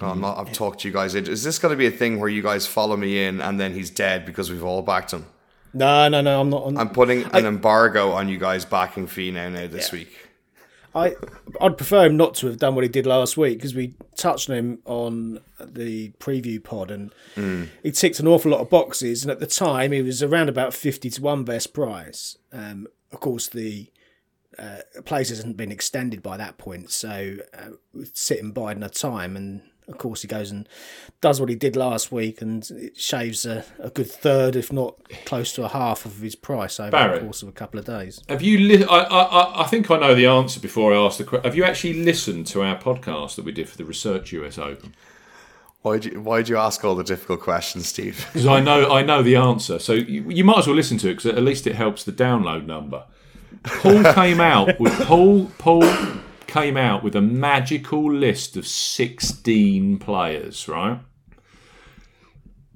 Oh, 0.00 0.08
I'm 0.10 0.20
not, 0.20 0.38
I've 0.38 0.52
talked 0.52 0.80
to 0.80 0.88
you 0.88 0.94
guys. 0.94 1.14
Is 1.14 1.44
this 1.44 1.58
going 1.58 1.72
to 1.72 1.76
be 1.76 1.86
a 1.86 1.90
thing 1.90 2.18
where 2.18 2.28
you 2.28 2.42
guys 2.42 2.66
follow 2.66 2.96
me 2.96 3.24
in 3.24 3.40
and 3.40 3.60
then 3.60 3.74
he's 3.74 3.90
dead 3.90 4.24
because 4.24 4.50
we've 4.50 4.64
all 4.64 4.82
backed 4.82 5.12
him? 5.12 5.26
No, 5.74 6.08
no, 6.08 6.20
no. 6.20 6.40
I'm 6.40 6.50
not 6.50 6.64
on. 6.64 6.76
I'm 6.76 6.90
putting 6.90 7.24
an 7.32 7.46
embargo 7.46 8.12
on 8.12 8.28
you 8.28 8.38
guys 8.38 8.64
backing 8.64 9.06
Finau 9.06 9.52
now 9.52 9.66
this 9.66 9.92
week. 9.92 10.28
I 10.94 11.14
I'd 11.60 11.78
prefer 11.78 12.04
him 12.06 12.18
not 12.18 12.34
to 12.36 12.48
have 12.48 12.58
done 12.58 12.74
what 12.74 12.84
he 12.84 12.88
did 12.88 13.06
last 13.06 13.38
week 13.38 13.58
because 13.58 13.74
we 13.74 13.94
touched 14.14 14.50
on 14.50 14.56
him 14.56 14.78
on 14.84 15.40
the 15.58 16.10
preview 16.18 16.62
pod 16.62 16.90
and 16.90 17.12
he 17.82 17.90
ticked 17.90 18.20
an 18.20 18.28
awful 18.28 18.50
lot 18.50 18.60
of 18.60 18.68
boxes. 18.68 19.22
And 19.22 19.30
at 19.30 19.40
the 19.40 19.46
time, 19.46 19.92
he 19.92 20.02
was 20.02 20.22
around 20.22 20.48
about 20.50 20.74
fifty 20.74 21.08
to 21.10 21.22
one 21.22 21.44
best 21.44 21.72
price. 21.72 22.36
Um, 22.52 22.86
of 23.10 23.20
course, 23.20 23.48
the 23.48 23.90
uh, 24.58 24.78
places 25.06 25.38
hadn't 25.38 25.56
been 25.56 25.72
extended 25.72 26.22
by 26.22 26.36
that 26.36 26.58
point, 26.58 26.90
so 26.90 27.38
uh, 27.54 27.70
we're 27.94 28.06
sitting 28.12 28.52
biding 28.52 28.82
our 28.82 28.90
time. 28.90 29.34
And 29.36 29.62
of 29.88 29.98
course, 29.98 30.22
he 30.22 30.28
goes 30.28 30.50
and 30.50 30.68
does 31.20 31.40
what 31.40 31.48
he 31.48 31.54
did 31.54 31.76
last 31.76 32.10
week, 32.12 32.40
and 32.40 32.68
it 32.70 32.96
shaves 32.96 33.44
a, 33.44 33.64
a 33.78 33.90
good 33.90 34.10
third, 34.10 34.56
if 34.56 34.72
not 34.72 34.96
close 35.26 35.52
to 35.54 35.64
a 35.64 35.68
half, 35.68 36.06
of 36.06 36.18
his 36.20 36.34
price 36.34 36.78
over 36.80 36.90
Barry. 36.92 37.18
the 37.18 37.24
course 37.24 37.42
of 37.42 37.48
a 37.48 37.52
couple 37.52 37.78
of 37.80 37.86
days. 37.86 38.22
Have 38.28 38.42
you? 38.42 38.58
Li- 38.58 38.84
I, 38.84 38.98
I 39.00 39.22
I- 39.22 39.62
I 39.62 39.66
think 39.66 39.90
I 39.90 39.98
know 39.98 40.14
the 40.14 40.26
answer 40.26 40.60
before 40.60 40.92
I 40.94 40.96
ask 40.96 41.18
the 41.18 41.24
question. 41.24 41.44
Have 41.44 41.56
you 41.56 41.64
actually 41.64 41.94
listened 42.04 42.46
to 42.48 42.62
our 42.62 42.78
podcast 42.78 43.36
that 43.36 43.44
we 43.44 43.52
did 43.52 43.68
for 43.68 43.76
the 43.76 43.84
Research 43.84 44.32
US 44.32 44.58
Open? 44.58 44.94
Why'd 45.82 46.04
you, 46.04 46.20
why'd 46.20 46.48
you 46.48 46.56
ask 46.58 46.84
all 46.84 46.94
the 46.94 47.02
difficult 47.02 47.40
questions, 47.40 47.88
Steve? 47.88 48.24
Because 48.32 48.46
I 48.46 48.60
know 48.60 48.90
I 48.92 49.02
know 49.02 49.22
the 49.22 49.34
answer, 49.36 49.78
so 49.80 49.94
you, 49.94 50.30
you 50.30 50.44
might 50.44 50.58
as 50.58 50.66
well 50.68 50.76
listen 50.76 50.96
to 50.98 51.08
it 51.08 51.14
because 51.16 51.26
at 51.26 51.42
least 51.42 51.66
it 51.66 51.74
helps 51.74 52.04
the 52.04 52.12
download 52.12 52.66
number. 52.66 53.04
Paul 53.64 54.04
came 54.14 54.40
out 54.40 54.78
with 54.78 54.92
Paul 55.06 55.46
Paul 55.58 55.82
came 56.46 56.76
out 56.76 57.02
with 57.02 57.16
a 57.16 57.20
magical 57.20 58.12
list 58.12 58.56
of 58.56 58.66
sixteen 58.66 59.98
players, 59.98 60.68
right? 60.68 61.00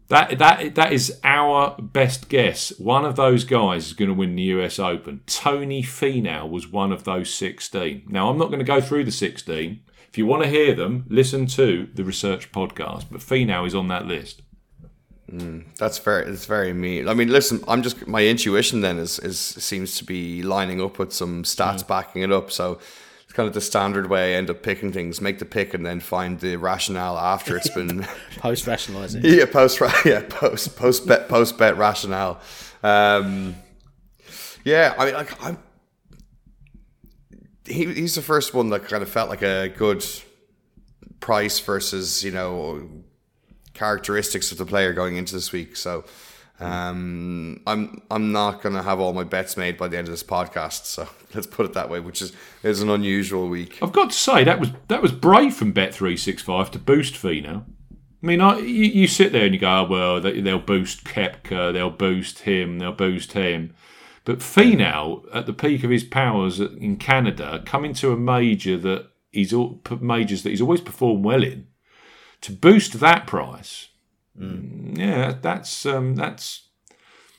That 0.09 0.39
that 0.39 0.75
that 0.77 0.93
is 0.93 1.19
our 1.25 1.77
best 1.81 2.29
guess. 2.29 2.79
One 2.79 3.05
of 3.05 3.17
those 3.17 3.45
guys 3.45 3.87
is 3.87 3.93
going 3.93 4.09
to 4.09 4.15
win 4.15 4.37
the 4.37 4.43
US 4.43 4.79
Open. 4.79 5.21
Tony 5.27 5.83
Finau 5.83 6.49
was 6.49 6.69
one 6.69 6.93
of 6.93 7.05
those 7.05 7.33
sixteen. 7.33 8.05
Now 8.09 8.31
I'm 8.31 8.39
not 8.39 8.49
going 8.49 8.61
to 8.61 8.65
go 8.65 8.81
through 8.81 9.05
the 9.05 9.11
sixteen. 9.13 9.81
If 10.09 10.17
you 10.17 10.27
want 10.27 10.45
to 10.45 10.49
hear 10.49 10.75
them, 10.75 11.05
listen 11.09 11.47
to 11.49 11.89
the 11.93 12.05
research 12.05 12.53
podcast. 12.53 13.07
But 13.11 13.21
Finau 13.21 13.67
is 13.67 13.75
on 13.75 13.89
that 13.89 14.07
list. 14.07 14.43
Mm, 15.31 15.65
that's 15.77 15.99
very 15.99 16.31
it's 16.31 16.47
very 16.47 16.73
mean. 16.73 17.09
I 17.09 17.15
mean, 17.15 17.29
listen, 17.29 17.63
I'm 17.67 17.83
just 17.83 18.07
my 18.07 18.25
intuition 18.25 18.81
then 18.81 18.99
is 18.99 19.19
is 19.19 19.39
seems 19.39 19.99
to 19.99 20.05
be 20.05 20.45
lining 20.45 20.81
up 20.81 21.01
with 21.01 21.13
some 21.13 21.43
stats 21.43 21.87
backing 21.87 22.23
it 22.23 22.31
up. 22.31 22.53
So 22.53 22.79
kind 23.37 23.47
of 23.47 23.53
the 23.53 23.61
standard 23.61 24.09
way 24.09 24.33
I 24.33 24.39
end 24.39 24.49
up 24.49 24.63
picking 24.63 24.93
things, 24.93 25.21
make 25.21 25.39
the 25.39 25.45
pick, 25.45 25.75
and 25.75 25.85
then 25.85 26.01
find 26.01 26.41
the 26.41 26.57
rationale 26.57 27.19
after 27.19 27.55
it's 27.55 27.69
been 27.69 28.07
Post 28.39 28.67
rationalising. 28.67 29.23
yeah 29.25 29.45
post 29.45 29.79
yeah 30.07 30.23
post 30.27 30.75
post 30.75 31.07
bet 31.07 31.29
post 31.29 31.59
bet 31.59 31.77
rationale. 31.77 32.41
Um, 32.83 33.55
yeah, 34.65 34.95
I 34.99 35.05
mean, 35.05 35.15
like 35.15 35.45
I'm. 35.45 35.59
He, 37.67 37.85
he's 37.93 38.15
the 38.15 38.23
first 38.23 38.55
one 38.55 38.71
that 38.71 38.85
kind 38.85 39.03
of 39.03 39.09
felt 39.11 39.29
like 39.29 39.43
a 39.43 39.69
good 39.69 40.03
price 41.21 41.61
versus 41.61 42.25
you 42.25 42.31
know 42.31 42.89
characteristics 43.75 44.51
of 44.51 44.57
the 44.57 44.65
player 44.65 44.95
going 44.95 45.17
into 45.17 45.35
this 45.35 45.53
week. 45.53 45.77
So 45.77 46.05
Um, 46.59 47.61
I'm 47.67 48.01
I'm 48.11 48.33
not 48.33 48.63
gonna 48.63 48.83
have 48.83 48.99
all 48.99 49.13
my 49.13 49.25
bets 49.25 49.57
made 49.57 49.77
by 49.77 49.89
the 49.89 49.99
end 49.99 50.09
of 50.09 50.13
this 50.13 50.23
podcast, 50.23 50.87
so 50.87 51.09
let's 51.35 51.47
put 51.47 51.67
it 51.67 51.75
that 51.75 51.91
way, 51.91 52.01
which 52.01 52.23
is 52.23 52.33
is 52.63 52.81
an 52.81 52.89
unusual 52.89 53.49
week. 53.49 53.79
I've 53.83 53.93
got 53.93 54.11
to 54.11 54.17
say 54.17 54.45
that 54.45 54.59
was 54.59 54.71
that 54.89 55.03
was 55.03 55.13
brave 55.13 55.55
from 55.55 55.73
Bet 55.73 55.95
three 55.95 56.17
six 56.17 56.43
five 56.43 56.71
to 56.73 56.79
boost 56.79 57.15
Finau. 57.15 57.65
I 58.23 58.27
mean, 58.27 58.41
I, 58.41 58.59
you, 58.59 58.85
you 58.85 59.07
sit 59.07 59.33
there 59.33 59.45
and 59.45 59.55
you 59.55 59.61
go, 59.61 59.83
oh, 59.83 59.85
well, 59.89 60.21
they, 60.21 60.41
they'll 60.41 60.59
boost 60.59 61.05
Koepka, 61.05 61.73
they'll 61.73 61.91
boost 61.91 62.41
him, 62.41 62.79
they'll 62.79 62.93
boost 62.93 63.33
him. 63.33 63.75
But 64.25 64.39
Finau, 64.39 65.25
at 65.33 65.47
the 65.47 65.53
peak 65.53 65.85
of 65.85 65.91
his 65.91 66.03
powers 66.03 66.59
in 66.59 66.97
Canada, 66.97 67.63
coming 67.65 67.93
to 67.95 68.13
a 68.13 68.17
major 68.17 68.79
that 68.79 69.11
he's 69.31 69.55
majors 70.01 70.43
that 70.43 70.51
he's 70.51 70.63
always 70.63 70.81
performed 70.81 71.25
well 71.25 71.45
in, 71.45 71.69
to 72.41 72.53
boost 72.53 72.99
that 73.01 73.27
price, 73.27 73.91
mm. 74.39 74.99
yeah, 74.99 75.35
that's 75.41 75.87
um, 75.87 76.15
that's 76.15 76.69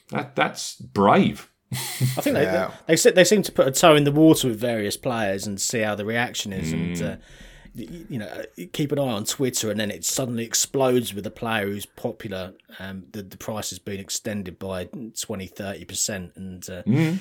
that 0.09 0.35
that's 0.35 0.75
brave. 0.75 1.49
I 1.71 1.75
think 2.21 2.37
yeah. 2.37 2.71
they, 2.87 2.95
they 2.95 3.11
they 3.11 3.23
seem 3.23 3.41
to 3.43 3.51
put 3.51 3.67
a 3.67 3.71
toe 3.71 3.95
in 3.95 4.05
the 4.05 4.11
water 4.11 4.47
with 4.47 4.59
various 4.59 4.95
players 4.95 5.45
and 5.45 5.59
see 5.59 5.79
how 5.79 5.95
the 5.95 6.05
reaction 6.05 6.53
is, 6.53 6.73
mm. 6.73 6.73
and 6.73 7.01
uh, 7.01 7.15
you 7.73 8.17
know 8.17 8.43
keep 8.71 8.91
an 8.91 8.99
eye 8.99 9.01
on 9.01 9.25
Twitter, 9.25 9.69
and 9.69 9.79
then 9.79 9.91
it 9.91 10.05
suddenly 10.05 10.45
explodes 10.45 11.13
with 11.13 11.25
a 11.27 11.31
player 11.31 11.65
who's 11.65 11.85
popular. 11.85 12.53
Um, 12.79 13.05
the 13.11 13.21
the 13.21 13.37
price 13.37 13.69
has 13.71 13.79
been 13.79 13.99
extended 13.99 14.57
by 14.57 14.85
20 14.85 15.47
30 15.47 15.85
percent, 15.85 16.31
and 16.35 16.69
uh, 16.69 16.83
mm. 16.83 17.19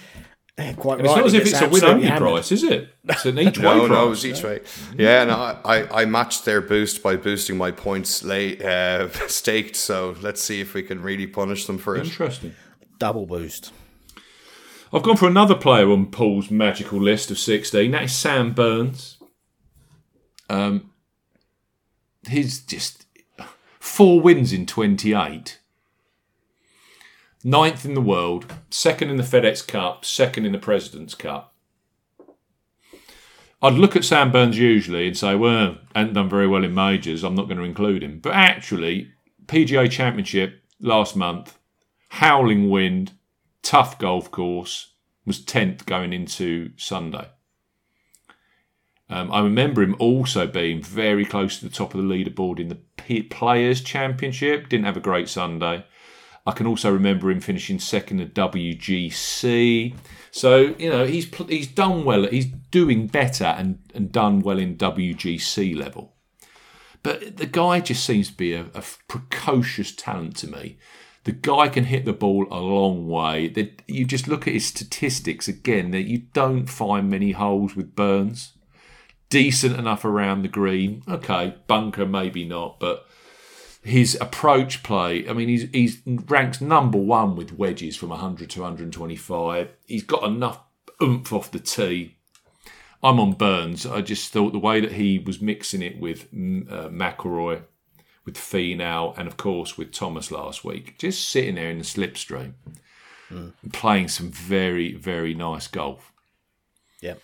Quite 0.57 1.01
it's 1.01 1.09
right. 1.09 1.17
not 1.19 1.27
as 1.27 1.35
if 1.35 1.47
it's 1.47 1.61
a 1.61 1.69
win-only 1.69 2.09
price, 2.09 2.51
is 2.51 2.65
it? 2.65 2.89
It's 3.05 3.27
an 3.27 3.39
each 3.39 3.59
way 3.59 3.65
no, 3.65 3.87
price. 3.87 3.91
No, 3.91 4.13
it's 4.13 4.25
each 4.25 4.43
way. 4.43 4.61
Yeah, 4.97 5.21
and 5.21 5.31
I, 5.31 5.59
I, 5.67 6.03
I 6.03 6.05
matched 6.07 6.47
their 6.47 6.63
boost 6.63 7.03
by 7.03 7.17
boosting 7.17 7.59
my 7.59 7.71
points 7.71 8.25
late, 8.25 8.63
uh, 8.63 9.11
staked. 9.29 9.77
So 9.77 10.17
let's 10.23 10.43
see 10.43 10.63
if 10.63 10.73
we 10.73 10.83
can 10.83 11.03
really 11.03 11.27
punish 11.27 11.67
them 11.67 11.77
for 11.77 11.95
it. 11.95 12.07
Interesting. 12.07 12.55
Double 12.99 13.27
boost. 13.27 13.71
I've 14.95 15.03
gone 15.03 15.19
for 15.19 15.29
another 15.29 15.55
player 15.55 15.91
on 15.91 16.07
Paul's 16.07 16.51
magical 16.51 17.03
list 17.03 17.31
of 17.31 17.39
16. 17.39 17.91
That 17.91 18.05
is 18.05 18.15
Sam 18.15 18.55
Burns. 18.55 19.19
Um, 20.49 20.91
he's 22.29 22.61
just 22.61 23.05
four 23.79 24.23
wins 24.23 24.55
in 24.55 24.65
28 24.65 25.59
ninth 27.47 27.85
in 27.85 27.95
the 27.95 28.01
world, 28.01 28.53
second 28.71 29.09
in 29.09 29.19
the 29.19 29.23
FedEx 29.23 29.67
Cup, 29.67 30.05
second 30.05 30.45
in 30.45 30.51
the 30.51 30.59
President's 30.59 31.15
Cup. 31.15 31.55
I'd 33.63 33.75
look 33.75 33.95
at 33.95 34.05
Sam 34.05 34.33
Burns 34.33 34.59
usually 34.59 35.07
and 35.07 35.17
say, 35.17 35.37
well, 35.37 35.79
hasn't 35.95 36.15
done 36.15 36.29
very 36.29 36.49
well 36.49 36.65
in 36.65 36.75
majors, 36.75 37.23
I'm 37.23 37.37
not 37.37 37.47
going 37.47 37.59
to 37.59 37.63
include 37.63 38.03
him. 38.03 38.19
But 38.19 38.35
actually, 38.35 39.13
PGA 39.47 39.89
Championship 39.89 40.61
last 40.81 41.15
month, 41.15 41.57
howling 42.09 42.69
wind, 42.69 43.13
tough 43.63 43.97
golf 43.97 44.29
course, 44.33 44.95
was 45.25 45.39
10th 45.39 45.87
going 45.87 46.13
into 46.13 46.73
Sunday. 46.77 47.29
Um, 49.09 49.31
I 49.31 49.39
remember 49.41 49.85
him 49.85 49.95
also 50.01 50.49
being 50.49 50.83
very 50.83 51.25
close 51.25 51.61
to 51.61 51.69
the 51.69 51.75
top 51.75 51.95
of 51.95 52.03
the 52.03 52.07
leaderboard 52.09 52.59
in 52.59 52.69
the 52.69 52.81
P- 52.97 53.23
Players 53.23 53.83
Championship. 53.83 54.69
Didn't 54.69 54.87
have 54.87 54.97
a 54.97 55.01
great 55.01 55.29
Sunday. 55.29 55.85
I 56.47 56.53
can 56.53 56.67
also 56.67 56.93
remember 56.93 57.31
him 57.31 57.41
finishing 57.41 57.81
second 57.81 58.21
at 58.21 58.35
WGC. 58.35 59.95
So 60.31 60.75
you 60.79 60.91
know 60.91 61.05
he's 61.05 61.29
he's 61.49 61.67
done 61.67 62.05
well. 62.05 62.27
He's 62.27 62.47
doing 62.47 63.09
better 63.09 63.45
and, 63.45 63.81
and 63.95 64.13
done 64.13 64.41
well 64.41 64.59
in 64.59 64.77
WGC 64.77 65.77
level. 65.77 66.15
But 67.03 67.37
the 67.37 67.47
guy 67.47 67.81
just 67.81 68.05
seems 68.05 68.31
to 68.31 68.37
be 68.37 68.53
a, 68.53 68.67
a 68.75 68.83
precocious 69.09 69.95
talent 69.95 70.37
to 70.37 70.49
me. 70.49 70.79
The 71.25 71.33
guy 71.33 71.69
can 71.69 71.85
hit 71.85 72.05
the 72.05 72.13
ball 72.13 72.47
a 72.51 72.61
long 72.61 73.09
way. 73.09 73.73
You 73.89 74.05
just 74.05 74.29
look 74.29 74.47
at 74.47 74.55
his 74.55 74.67
statistics 74.67 75.49
again. 75.49 75.91
That 75.91 76.03
you 76.03 76.19
don't 76.33 76.67
find 76.67 77.11
many 77.11 77.33
holes 77.33 77.75
with 77.75 77.97
Burns. 77.97 78.53
Decent 79.29 79.77
enough 79.77 80.05
around 80.05 80.43
the 80.43 80.49
green. 80.49 81.03
Okay, 81.09 81.57
bunker 81.67 82.07
maybe 82.07 82.45
not, 82.45 82.79
but 82.79 83.06
his 83.87 84.18
approach 84.20 84.82
play. 84.82 85.28
I 85.28 85.32
mean, 85.32 85.49
he's 85.49 85.70
he's 85.70 86.03
ranks 86.07 86.61
number 86.61 86.99
one 86.99 87.37
with 87.37 87.53
wedges 87.53 87.97
from 87.97 88.11
100 88.11 88.51
to 88.51 88.61
125. 88.61 89.68
He's 89.87 90.03
got 90.03 90.24
enough 90.24 90.61
oomph 91.01 91.32
off 91.32 91.51
the 91.51 91.61
tee. 91.61 92.16
I'm 93.03 93.20
on 93.20 93.34
Burns. 93.34 93.87
I 93.87 94.01
just 94.01 94.32
thought 94.32 94.53
the 94.53 94.59
way 94.59 94.80
that 94.80 94.93
he 94.93 95.20
was 95.20 95.41
mixing 95.41 95.82
it 95.82 96.01
with 96.01 96.32
mm, 96.34 96.70
uh, 96.70 96.89
McIlroy, 96.89 97.62
with 98.24 98.37
Finau, 98.37 99.16
and 99.16 99.28
of 99.28 99.37
course 99.37 99.78
with 99.78 99.93
Thomas 99.93 100.32
last 100.32 100.64
week, 100.64 100.99
just 100.99 101.28
sitting 101.28 101.55
there 101.55 101.70
in 101.70 101.78
the 101.78 101.84
slipstream, 101.84 102.55
mm. 103.30 103.53
playing 103.72 104.09
some 104.09 104.30
very 104.32 104.95
very 104.95 105.32
nice 105.32 105.68
golf. 105.68 106.12
Yep. 107.03 107.20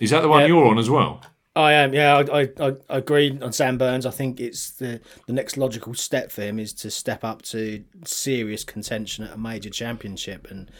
Is 0.00 0.10
that 0.10 0.20
the 0.20 0.28
one 0.28 0.42
yep. 0.42 0.48
you're 0.48 0.66
on 0.66 0.78
as 0.78 0.88
well? 0.88 1.22
I 1.58 1.72
am, 1.72 1.92
yeah, 1.92 2.16
I, 2.16 2.42
I, 2.42 2.48
I 2.60 2.76
agree 2.88 3.36
on 3.42 3.52
Sam 3.52 3.78
Burns. 3.78 4.06
I 4.06 4.10
think 4.10 4.38
it's 4.38 4.70
the 4.70 5.00
the 5.26 5.32
next 5.32 5.56
logical 5.56 5.92
step 5.92 6.30
for 6.30 6.42
him 6.42 6.60
is 6.60 6.72
to 6.74 6.90
step 6.90 7.24
up 7.24 7.42
to 7.42 7.82
serious 8.04 8.62
contention 8.62 9.24
at 9.24 9.34
a 9.34 9.36
major 9.36 9.68
championship. 9.68 10.48
And 10.52 10.70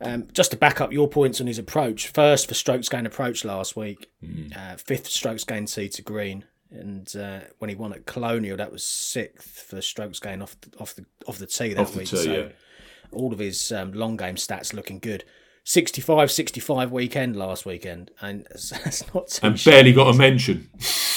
um, 0.00 0.28
just 0.32 0.52
to 0.52 0.56
back 0.56 0.80
up 0.80 0.92
your 0.92 1.08
points 1.08 1.42
on 1.42 1.46
his 1.46 1.58
approach, 1.58 2.08
first 2.08 2.48
for 2.48 2.54
strokes 2.54 2.88
gained 2.88 3.06
approach 3.06 3.44
last 3.44 3.76
week, 3.76 4.10
mm. 4.24 4.56
uh, 4.56 4.76
fifth 4.76 5.08
strokes 5.08 5.44
gained 5.44 5.68
tee 5.68 5.90
to 5.90 6.00
green, 6.00 6.46
and 6.70 7.14
uh, 7.14 7.40
when 7.58 7.68
he 7.68 7.76
won 7.76 7.92
at 7.92 8.06
Colonial, 8.06 8.56
that 8.56 8.72
was 8.72 8.82
sixth 8.82 9.66
for 9.68 9.82
strokes 9.82 10.20
gained 10.20 10.42
off 10.42 10.58
the, 10.62 10.70
off 10.78 10.94
the 10.94 11.04
off 11.26 11.36
the 11.36 11.46
tee 11.46 11.74
that 11.74 11.82
off 11.82 11.94
week. 11.94 12.08
Tee, 12.08 12.16
so 12.16 12.32
yeah. 12.32 12.48
all 13.12 13.30
of 13.30 13.38
his 13.38 13.70
um, 13.70 13.92
long 13.92 14.16
game 14.16 14.36
stats 14.36 14.72
looking 14.72 15.00
good. 15.00 15.24
65 15.64 16.30
65 16.30 16.90
weekend 16.90 17.36
last 17.36 17.64
weekend 17.64 18.10
and 18.20 18.46
that's 18.50 19.14
not 19.14 19.38
and 19.42 19.62
barely 19.64 19.92
got 19.92 20.14
a 20.14 20.18
mention. 20.18 20.68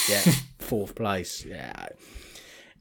Yeah 0.08 0.22
fourth 0.66 0.94
place 0.94 1.44
yeah. 1.44 1.88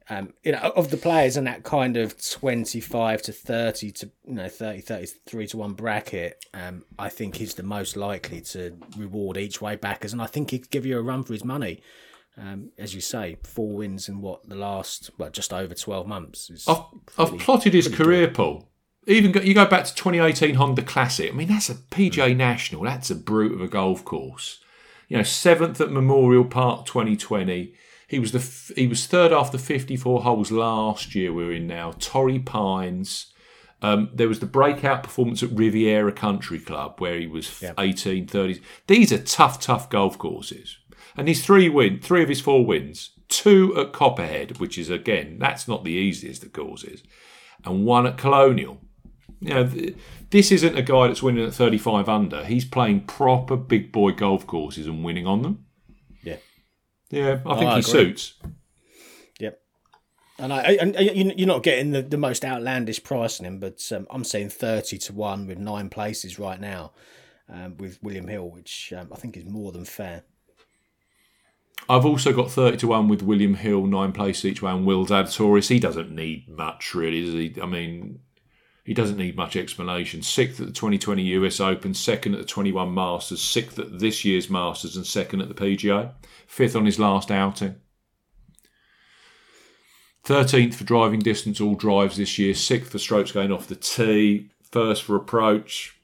Um, 0.07 0.34
you 0.43 0.51
know 0.51 0.72
of 0.76 0.91
the 0.91 0.97
players 0.97 1.36
in 1.36 1.45
that 1.45 1.63
kind 1.63 1.97
of 1.97 2.22
25 2.24 3.24
to 3.24 3.32
30 3.32 3.91
to 3.91 4.11
you 4.28 4.36
know 4.36 4.47
30 4.47 4.82
33 4.82 5.47
to 5.47 5.57
1 5.57 5.74
bracket 5.74 6.45
um, 6.53 6.84
i 6.99 7.09
think 7.09 7.38
he's 7.38 7.55
the 7.55 7.63
most 7.63 7.97
likely 7.97 8.39
to 8.41 8.78
reward 8.95 9.36
each 9.36 9.61
way 9.61 9.76
backers 9.76 10.13
and 10.13 10.22
i 10.22 10.28
think 10.28 10.51
he'd 10.51 10.70
give 10.70 10.86
you 10.86 10.99
a 10.99 11.01
run 11.01 11.24
for 11.24 11.34
his 11.34 11.43
money. 11.43 11.82
Um, 12.38 12.72
as 12.78 12.93
you 12.93 12.99
say 12.99 13.38
four 13.43 13.78
wins 13.78 14.09
in 14.09 14.20
what 14.20 14.47
the 14.47 14.55
last 14.55 15.09
well 15.18 15.30
just 15.30 15.53
over 15.53 15.74
12 15.74 16.05
months 16.05 16.68
I've, 16.68 16.84
I've 17.18 17.39
plotted 17.39 17.74
his 17.74 17.88
career 17.88 18.28
good. 18.28 18.36
pool 18.36 18.70
even 19.08 19.32
go, 19.32 19.41
you 19.41 19.53
go 19.53 19.66
back 19.66 19.86
to 19.86 19.95
2018 19.95 20.56
Honda 20.56 20.82
Classic. 20.82 21.32
I 21.32 21.36
mean, 21.36 21.47
that's 21.47 21.70
a 21.70 21.76
PGA 21.76 22.36
National. 22.36 22.84
That's 22.84 23.12
a 23.12 23.16
brute 23.16 23.53
of 23.53 23.62
a 23.62 23.68
golf 23.68 24.03
course. 24.03 24.60
You 25.08 25.18
know, 25.18 25.24
seventh 25.24 25.80
at 25.80 25.91
Memorial 25.91 26.45
Park 26.45 26.86
2020. 26.86 27.74
He 28.08 28.20
was 28.20 28.32
the 28.32 28.74
he 28.76 28.88
was 28.88 29.06
third 29.06 29.32
after 29.32 29.58
54 29.58 30.24
holes 30.24 30.51
last 30.51 31.16
year. 31.16 31.34
We're 31.34 31.53
in 31.53 31.68
now. 31.68 31.93
Torrey 31.99 32.39
Pines. 32.39 33.32
Um, 33.82 34.10
there 34.14 34.28
was 34.28 34.39
the 34.39 34.45
breakout 34.47 35.03
performance 35.03 35.43
at 35.43 35.51
Riviera 35.51 36.12
Country 36.12 36.60
Club 36.60 36.99
where 36.99 37.20
he 37.20 37.28
was 37.28 37.62
yep. 37.62 37.76
18, 37.78 38.26
30s. 38.26 38.62
These 38.88 39.12
are 39.12 39.22
tough, 39.22 39.60
tough 39.60 39.89
golf 39.89 40.18
courses. 40.18 40.78
And 41.18 41.28
his 41.28 41.45
three 41.45 41.70
win, 41.70 41.99
three 41.99 42.24
of 42.24 42.30
his 42.30 42.41
four 42.41 42.66
wins, 42.66 43.12
two 43.28 43.78
at 43.78 43.93
Copperhead, 43.93 44.60
which 44.60 44.78
is 44.78 44.89
again 44.89 45.38
that's 45.39 45.68
not 45.68 45.84
the 45.84 45.91
easiest 45.91 46.43
of 46.43 46.53
courses, 46.53 47.03
and 47.64 47.86
one 47.86 48.08
at 48.08 48.18
Colonial 48.18 48.82
you 49.46 49.54
know, 49.54 49.72
this 50.32 50.52
isn't 50.52 50.78
a 50.78 50.82
guy 50.82 51.08
that's 51.08 51.24
winning 51.24 51.46
at 51.46 51.54
35 51.54 52.10
under. 52.10 52.43
He's 52.43 52.66
playing 52.66 53.02
proper 53.02 53.56
big 53.56 53.91
boy 53.91 54.12
golf 54.12 54.46
courses 54.48 54.88
and 54.88 55.04
winning 55.04 55.28
on 55.28 55.41
them. 55.41 55.66
Yeah. 56.24 56.38
Yeah, 57.10 57.39
I 57.46 57.56
think 57.56 57.70
oh, 57.70 57.74
I 57.74 57.76
he 57.78 57.82
suits. 57.84 58.34
Yep. 59.39 59.62
And 60.39 60.52
I, 60.52 60.62
and 60.82 60.96
you're 61.39 61.48
not 61.48 61.64
getting 61.64 61.91
the, 61.91 62.02
the 62.02 62.18
most 62.18 62.43
outlandish 62.43 63.04
price 63.04 63.39
on 63.39 63.46
him, 63.46 63.60
but 63.60 63.89
um, 63.96 64.08
I'm 64.10 64.24
saying 64.24 64.50
30 64.50 64.98
to 64.98 65.14
1 65.14 65.48
with 65.48 65.58
nine 65.58 65.89
places 65.89 66.39
right 66.39 66.60
now 66.60 66.91
um, 67.50 67.78
with 67.78 68.02
William 68.02 68.28
Hill, 68.28 68.50
which 68.50 68.93
um, 68.98 69.10
I 69.14 69.16
think 69.16 69.38
is 69.38 69.46
more 69.46 69.72
than 69.72 69.86
fair. 69.86 70.24
I've 71.88 72.06
also 72.06 72.34
got 72.34 72.50
30 72.50 72.78
to 72.78 72.88
1 72.88 73.08
with 73.08 73.22
William 73.22 73.54
Hill, 73.54 73.86
nine 73.86 74.12
places 74.12 74.46
each 74.46 74.62
way, 74.62 74.72
and 74.72 74.86
Will 74.86 75.06
Zalatoris. 75.06 75.70
He 75.70 75.80
doesn't 75.80 76.12
need 76.12 76.50
much, 76.50 76.96
really, 76.96 77.24
does 77.24 77.34
he? 77.34 77.62
I 77.62 77.66
mean, 77.68 78.20
he 78.86 78.93
doesn't 78.93 79.17
need 79.17 79.36
much 79.36 79.55
explanation. 79.55 80.21
Sixth 80.21 80.59
at 80.59 80.67
the 80.67 80.71
2020 80.71 81.23
US 81.23 81.59
Open, 81.59 81.95
second 81.95 82.36
at 82.36 82.39
the 82.39 82.45
21 82.45 82.93
Masters, 82.93 83.41
sixth 83.41 83.79
at 83.79 83.97
this 83.97 84.23
year's 84.23 84.47
Masters, 84.47 84.95
and 84.95 85.05
second 85.05 85.41
at 85.41 85.47
the 85.47 85.55
PGA. 85.55 86.13
Fifth 86.45 86.75
on 86.75 86.86
his 86.86 86.99
last 86.99 87.31
outing. 87.31 87.77
13th 90.23 90.75
for 90.75 90.83
driving 90.83 91.19
distance, 91.19 91.59
all 91.59 91.73
drives 91.73 92.17
this 92.17 92.38
year. 92.38 92.53
Sixth 92.53 92.91
for 92.91 92.99
strokes 92.99 93.31
going 93.31 93.51
off 93.51 93.67
the 93.67 93.75
tee. 93.75 94.51
First 94.71 95.01
for 95.01 95.15
approach. 95.15 95.99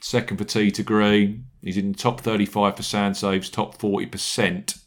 Second 0.00 0.38
for 0.38 0.44
tee 0.44 0.70
to 0.70 0.82
green. 0.82 1.46
He's 1.60 1.76
in 1.76 1.92
top 1.92 2.22
35 2.22 2.76
for 2.76 2.82
sand 2.82 3.18
saves, 3.18 3.50
top 3.50 3.76
40% 3.76 4.78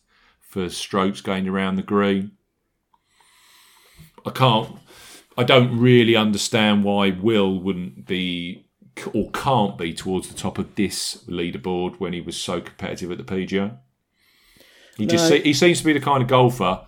for 0.41 0.69
strokes 0.69 1.21
going 1.21 1.47
around 1.47 1.75
the 1.75 1.83
green. 1.83 2.31
I 4.25 4.31
can't 4.31 4.75
I 5.37 5.43
don't 5.43 5.77
really 5.79 6.15
understand 6.15 6.83
why 6.83 7.11
Will 7.11 7.59
wouldn't 7.59 8.05
be 8.05 8.65
or 9.13 9.29
can't 9.31 9.77
be 9.77 9.93
towards 9.93 10.27
the 10.27 10.33
top 10.33 10.57
of 10.57 10.73
this 10.75 11.23
leaderboard 11.27 11.99
when 11.99 12.13
he 12.13 12.21
was 12.21 12.35
so 12.35 12.59
competitive 12.59 13.11
at 13.11 13.19
the 13.19 13.23
PGA. 13.23 13.77
He 14.97 15.05
just 15.05 15.25
No. 15.29 15.37
se- 15.37 15.43
he 15.43 15.53
seems 15.53 15.77
to 15.79 15.85
be 15.85 15.93
the 15.93 15.99
kind 15.99 16.23
of 16.23 16.27
golfer 16.29 16.81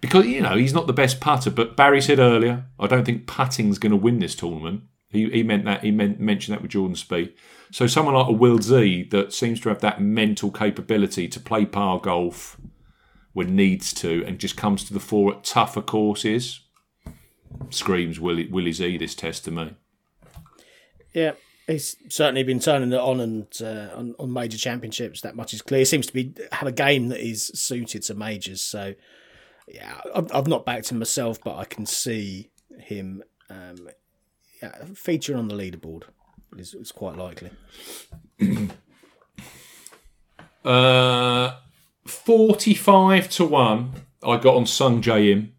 because 0.00 0.26
you 0.26 0.40
know 0.40 0.56
he's 0.56 0.72
not 0.72 0.86
the 0.86 0.92
best 0.94 1.20
putter. 1.20 1.50
But 1.50 1.76
Barry 1.76 2.00
said 2.00 2.18
earlier, 2.18 2.64
I 2.78 2.86
don't 2.86 3.04
think 3.04 3.26
putting's 3.26 3.78
going 3.78 3.90
to 3.90 3.96
win 3.96 4.18
this 4.20 4.34
tournament. 4.34 4.82
He, 5.10 5.28
he 5.30 5.42
meant 5.42 5.64
that 5.66 5.82
he 5.84 5.90
meant, 5.90 6.18
mentioned 6.18 6.54
that 6.56 6.62
with 6.62 6.70
Jordan 6.70 6.96
Spieth. 6.96 7.32
So 7.70 7.86
someone 7.86 8.14
like 8.14 8.28
a 8.28 8.32
Will 8.32 8.58
Z 8.60 9.08
that 9.10 9.32
seems 9.34 9.60
to 9.60 9.68
have 9.68 9.80
that 9.80 10.00
mental 10.00 10.50
capability 10.50 11.28
to 11.28 11.40
play 11.40 11.66
par 11.66 12.00
golf 12.00 12.58
when 13.34 13.54
needs 13.54 13.92
to 13.94 14.24
and 14.26 14.38
just 14.38 14.56
comes 14.56 14.84
to 14.84 14.94
the 14.94 15.00
fore 15.00 15.34
at 15.34 15.44
tougher 15.44 15.82
courses 15.82 16.60
screams 17.70 18.20
Willie, 18.20 18.48
Willie 18.48 18.72
Z 18.72 18.98
this 18.98 19.14
test 19.14 19.44
to 19.44 19.50
me. 19.50 19.74
Yeah, 21.12 21.32
he's 21.66 21.96
certainly 22.08 22.42
been 22.42 22.60
turning 22.60 22.92
it 22.92 23.00
on 23.00 23.20
and 23.20 23.46
uh, 23.60 23.88
on, 23.94 24.14
on 24.18 24.32
major 24.32 24.58
championships. 24.58 25.20
That 25.22 25.36
much 25.36 25.54
is 25.54 25.62
clear. 25.62 25.80
He 25.80 25.84
seems 25.84 26.06
to 26.06 26.12
be 26.12 26.34
have 26.52 26.68
a 26.68 26.72
game 26.72 27.08
that 27.08 27.20
is 27.20 27.46
suited 27.54 28.02
to 28.04 28.14
majors. 28.14 28.60
So, 28.60 28.94
yeah, 29.66 30.00
I've, 30.14 30.34
I've 30.34 30.46
not 30.46 30.64
backed 30.64 30.90
him 30.90 30.98
myself, 30.98 31.38
but 31.42 31.56
I 31.56 31.64
can 31.64 31.86
see 31.86 32.50
him 32.78 33.22
um, 33.48 33.88
yeah, 34.62 34.84
featuring 34.94 35.38
on 35.38 35.48
the 35.48 35.54
leaderboard. 35.54 36.04
It's, 36.56 36.74
it's 36.74 36.92
quite 36.92 37.16
likely. 37.16 37.50
Uh, 40.66 41.54
45 42.04 43.30
to 43.30 43.44
1, 43.44 43.92
I 44.24 44.36
got 44.36 44.56
on 44.56 44.64
Sungjae 44.64 45.30
Im. 45.30 45.52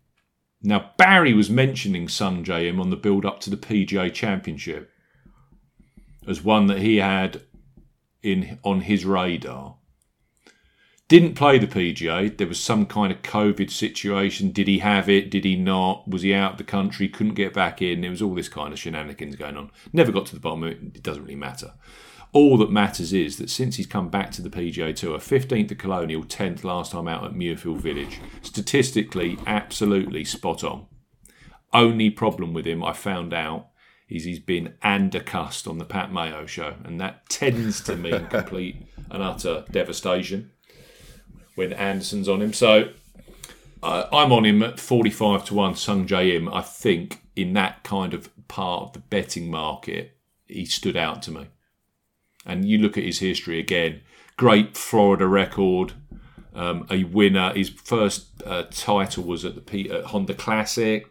Now, 0.68 0.92
Barry 0.98 1.34
was 1.34 1.50
mentioning 1.50 2.08
Sungjae 2.08 2.66
Im 2.66 2.82
on 2.82 2.90
the 2.90 2.98
build 2.98 3.26
up 3.26 3.40
to 3.40 3.50
the 3.50 3.56
PGA 3.56 4.14
Championship 4.14 4.92
as 6.28 6.44
one 6.44 6.68
that 6.68 6.80
he 6.80 6.98
had 6.98 7.44
in 8.22 8.60
on 8.64 8.82
his 8.82 9.06
radar. 9.06 9.78
Didn't 11.08 11.36
play 11.36 11.58
the 11.58 11.68
PGA. 11.68 12.38
There 12.38 12.48
was 12.48 12.60
some 12.60 12.86
kind 12.86 13.14
of 13.14 13.22
COVID 13.22 13.72
situation. 13.72 14.52
Did 14.52 14.68
he 14.68 14.80
have 14.80 15.08
it? 15.08 15.32
Did 15.32 15.46
he 15.46 15.56
not? 15.56 16.06
Was 16.06 16.24
he 16.24 16.34
out 16.34 16.52
of 16.52 16.58
the 16.58 16.66
country? 16.66 17.08
Couldn't 17.08 17.36
get 17.36 17.54
back 17.54 17.82
in. 17.82 18.02
There 18.02 18.12
was 18.12 18.22
all 18.22 18.36
this 18.36 18.50
kind 18.50 18.74
of 18.74 18.80
shenanigans 18.80 19.38
going 19.38 19.56
on. 19.56 19.72
Never 19.94 20.12
got 20.12 20.26
to 20.26 20.34
the 20.34 20.42
bottom 20.42 20.64
of 20.64 20.72
it. 20.72 20.80
It 20.96 21.02
doesn't 21.02 21.24
really 21.24 21.36
matter. 21.38 21.76
All 22.34 22.58
that 22.58 22.72
matters 22.72 23.14
is 23.14 23.38
that 23.38 23.50
since 23.50 23.78
he's 23.78 23.88
come 23.88 24.10
back 24.10 24.32
to 24.32 24.42
the 24.42 24.50
PGA 24.50 24.96
Tour, 24.96 25.18
15th 25.18 25.72
at 25.72 25.80
Colonial, 25.80 26.24
10th 26.24 26.64
last 26.64 26.92
time 26.92 27.08
out 27.08 27.24
at 27.24 27.34
Muirfield 27.34 27.78
Village, 27.78 28.20
statistically, 28.42 29.38
absolutely 29.48 30.24
spot 30.26 30.64
on. 30.64 30.88
Only 31.74 32.10
problem 32.10 32.54
with 32.54 32.66
him, 32.66 32.84
I 32.84 32.94
found 32.94 33.34
out, 33.34 33.70
is 34.10 34.24
he's 34.24 34.40
been 34.40 34.74
undercussed 34.84 35.70
on 35.70 35.78
the 35.78 35.86
Pat 35.86 36.12
Mayo 36.12 36.46
show, 36.46 36.76
and 36.84 37.00
that 37.00 37.28
tends 37.30 37.82
to 37.82 37.96
mean 37.96 38.28
complete 38.30 38.88
and 39.10 39.24
utter 39.24 39.66
devastation 39.72 40.52
when 41.56 41.74
Anderson's 41.74 42.30
on 42.30 42.42
him. 42.42 42.54
So 42.54 42.92
uh, 43.84 44.06
I'm 44.12 44.32
on 44.32 44.46
him 44.46 44.64
at 44.64 44.80
45 44.80 45.46
to 45.46 45.54
1, 45.54 45.74
Sungjae 45.74 46.36
Im. 46.36 46.54
I 46.54 46.62
think 46.62 47.22
in 47.36 47.54
that 47.54 47.84
kind 47.84 48.14
of 48.14 48.30
part 48.48 48.84
of 48.84 48.94
the 48.94 49.00
betting 49.00 49.52
market, 49.52 50.18
he 50.46 50.66
stood 50.66 50.96
out 50.96 51.22
to 51.24 51.32
me. 51.32 51.48
And 52.48 52.66
you 52.66 52.78
look 52.80 52.98
at 52.98 53.04
his 53.04 53.20
history 53.20 53.60
again, 53.60 54.02
great 54.38 54.78
Florida 54.78 55.28
record, 55.28 55.94
um, 56.56 56.88
a 56.90 57.04
winner. 57.04 57.54
His 57.54 57.70
first 57.70 58.42
uh, 58.46 58.64
title 58.72 59.26
was 59.26 59.46
at 59.46 59.56
the 59.56 59.62
P- 59.62 59.92
at 59.92 60.06
Honda 60.06 60.34
Classic. 60.34 61.06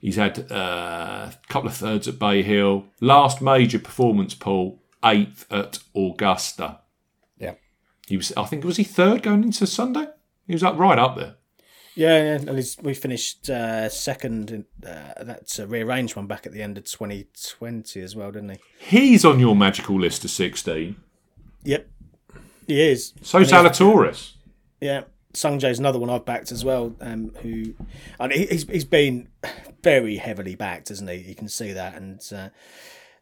He's 0.00 0.16
had 0.16 0.52
uh, 0.52 1.30
a 1.32 1.34
couple 1.48 1.68
of 1.68 1.76
thirds 1.76 2.06
at 2.06 2.18
Bay 2.18 2.42
Hill. 2.42 2.84
Last 3.00 3.40
major 3.40 3.78
performance 3.78 4.34
pool, 4.34 4.82
eighth 5.02 5.46
at 5.50 5.78
Augusta. 5.96 6.80
Yeah. 7.38 7.54
He 8.06 8.18
was, 8.18 8.32
I 8.36 8.44
think, 8.44 8.64
was 8.64 8.76
he 8.76 8.84
third 8.84 9.22
going 9.22 9.42
into 9.42 9.66
Sunday? 9.66 10.06
He 10.46 10.52
was 10.52 10.62
up 10.62 10.78
right 10.78 10.98
up 10.98 11.16
there. 11.16 11.36
Yeah, 11.96 12.22
yeah. 12.22 12.34
And 12.34 12.50
he's, 12.50 12.76
we 12.82 12.92
finished 12.94 13.48
uh, 13.48 13.88
second 13.88 14.50
in 14.50 14.64
uh, 14.86 15.24
that 15.24 15.58
uh, 15.58 15.66
rearranged 15.66 16.14
one 16.14 16.26
back 16.26 16.46
at 16.46 16.52
the 16.52 16.62
end 16.62 16.76
of 16.76 16.84
2020 16.84 18.00
as 18.02 18.14
well, 18.14 18.30
didn't 18.30 18.50
he? 18.50 18.58
He's 18.78 19.24
on 19.24 19.40
your 19.40 19.56
magical 19.56 19.98
list 19.98 20.22
of 20.24 20.30
16. 20.30 20.94
Yep. 21.64 21.88
He 22.66 22.82
is. 22.82 23.14
So 23.22 23.38
And 23.38 23.46
Zalatoris. 23.46 24.32
Yeah, 24.80 25.04
Sungjae's 25.32 25.78
another 25.78 25.98
one 25.98 26.10
I've 26.10 26.26
backed 26.26 26.52
as 26.52 26.64
well. 26.66 26.94
Um, 27.00 27.32
who, 27.42 27.74
and 28.20 28.30
he- 28.32 28.46
he's 28.46 28.68
he's 28.68 28.84
been 28.84 29.28
very 29.82 30.16
heavily 30.16 30.54
backed, 30.54 30.90
isn't 30.90 31.08
he? 31.08 31.16
You 31.16 31.34
can 31.34 31.48
see 31.48 31.72
that, 31.72 31.94
and 31.94 32.20
uh, 32.34 32.48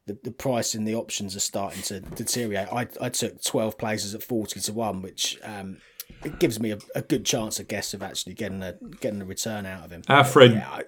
the 0.06 0.18
the 0.24 0.30
price 0.32 0.74
in 0.74 0.84
the 0.84 0.94
options 0.96 1.36
are 1.36 1.40
starting 1.40 1.82
to 1.82 2.00
deteriorate. 2.00 2.68
I 2.72 2.88
I 3.00 3.08
took 3.10 3.40
twelve 3.42 3.78
places 3.78 4.14
at 4.14 4.22
forty 4.22 4.58
to 4.60 4.72
one, 4.72 5.00
which 5.02 5.38
um, 5.44 5.78
it 6.24 6.38
gives 6.38 6.58
me 6.58 6.70
a, 6.70 6.78
a 6.94 7.02
good 7.02 7.24
chance, 7.24 7.60
I 7.60 7.64
guess, 7.64 7.94
of 7.94 8.02
actually 8.02 8.34
getting 8.34 8.62
a 8.62 8.74
getting 9.00 9.22
a 9.22 9.24
return 9.24 9.66
out 9.66 9.84
of 9.84 9.90
him. 9.90 10.02
Our 10.08 10.24
friend, 10.24 10.54
Yeah, 10.54 10.70
I, 10.70 10.82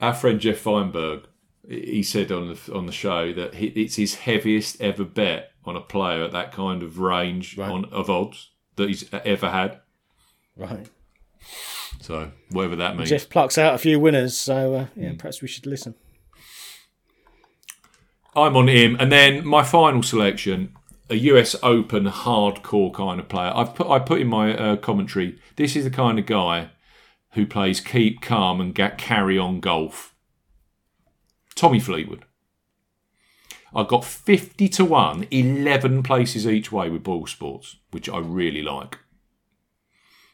our 0.00 0.14
friend 0.14 0.40
Jeff 0.40 0.58
Feinberg, 0.58 1.24
he 1.68 2.02
said 2.02 2.30
on 2.32 2.48
the 2.48 2.74
on 2.74 2.86
the 2.86 2.92
show 2.92 3.32
that 3.32 3.54
he, 3.54 3.66
it's 3.68 3.96
his 3.96 4.16
heaviest 4.16 4.80
ever 4.80 5.04
bet 5.04 5.52
on 5.64 5.76
a 5.76 5.80
player 5.80 6.22
at 6.22 6.32
that 6.32 6.52
kind 6.52 6.82
of 6.82 6.98
range 6.98 7.58
on 7.58 7.84
of 7.86 8.08
odds 8.08 8.50
that 8.76 8.88
he's 8.88 9.04
ever 9.12 9.50
had. 9.50 9.80
right. 10.56 10.86
So 12.00 12.30
whatever 12.50 12.76
that 12.76 12.96
means. 12.96 13.10
Jeff 13.10 13.28
plucks 13.28 13.58
out 13.58 13.74
a 13.74 13.78
few 13.78 13.98
winners, 13.98 14.36
so 14.36 14.74
uh, 14.74 14.86
yeah, 14.96 15.12
perhaps 15.18 15.42
we 15.42 15.48
should 15.48 15.66
listen. 15.66 15.94
I'm 18.36 18.56
on 18.56 18.68
him, 18.68 18.96
and 19.00 19.10
then 19.10 19.44
my 19.46 19.64
final 19.64 20.02
selection, 20.02 20.74
a 21.10 21.14
US 21.16 21.56
Open 21.62 22.06
hardcore 22.06 22.92
kind 22.92 23.20
of 23.20 23.28
player. 23.28 23.52
I've 23.54 23.74
put 23.74 23.88
I 23.88 23.98
put 23.98 24.20
in 24.20 24.28
my 24.28 24.56
uh, 24.56 24.76
commentary. 24.76 25.38
This 25.56 25.76
is 25.76 25.84
the 25.84 25.90
kind 25.90 26.18
of 26.18 26.26
guy 26.26 26.70
who 27.32 27.46
plays 27.46 27.80
keep 27.80 28.20
calm 28.20 28.60
and 28.60 28.74
get 28.74 28.98
carry 28.98 29.38
on 29.38 29.60
golf. 29.60 30.14
Tommy 31.54 31.80
Fleetwood. 31.80 32.24
I 33.74 33.84
got 33.84 34.04
50 34.04 34.68
to 34.70 34.84
1, 34.84 35.26
11 35.30 36.02
places 36.02 36.46
each 36.46 36.72
way 36.72 36.88
with 36.88 37.04
BoyleSports, 37.04 37.76
which 37.90 38.08
I 38.08 38.18
really 38.18 38.62
like. 38.62 38.98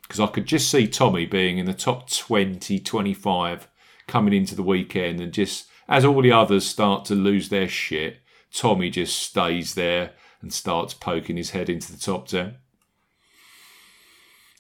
Because 0.03 0.21
I 0.21 0.29
could 0.29 0.47
just 0.47 0.71
see 0.71 0.87
Tommy 0.87 1.27
being 1.27 1.59
in 1.59 1.67
the 1.67 1.75
top 1.75 2.09
20, 2.11 2.79
25 2.79 3.69
coming 4.07 4.35
into 4.35 4.55
the 4.55 4.63
weekend 4.63 5.21
and 5.21 5.33
just 5.33 5.67
as 5.89 6.05
all 6.05 6.23
the 6.23 6.31
others 6.31 6.65
start 6.65 7.05
to 7.07 7.15
lose 7.15 7.49
their 7.49 7.69
shit, 7.69 8.19
Tommy 8.53 8.89
just 8.89 9.21
stays 9.21 9.75
there 9.75 10.13
and 10.45 10.53
starts 10.53 10.93
poking 10.93 11.39
his 11.39 11.51
head 11.51 11.71
into 11.71 11.91
the 11.91 11.99
top 11.99 12.29
10. 12.29 12.57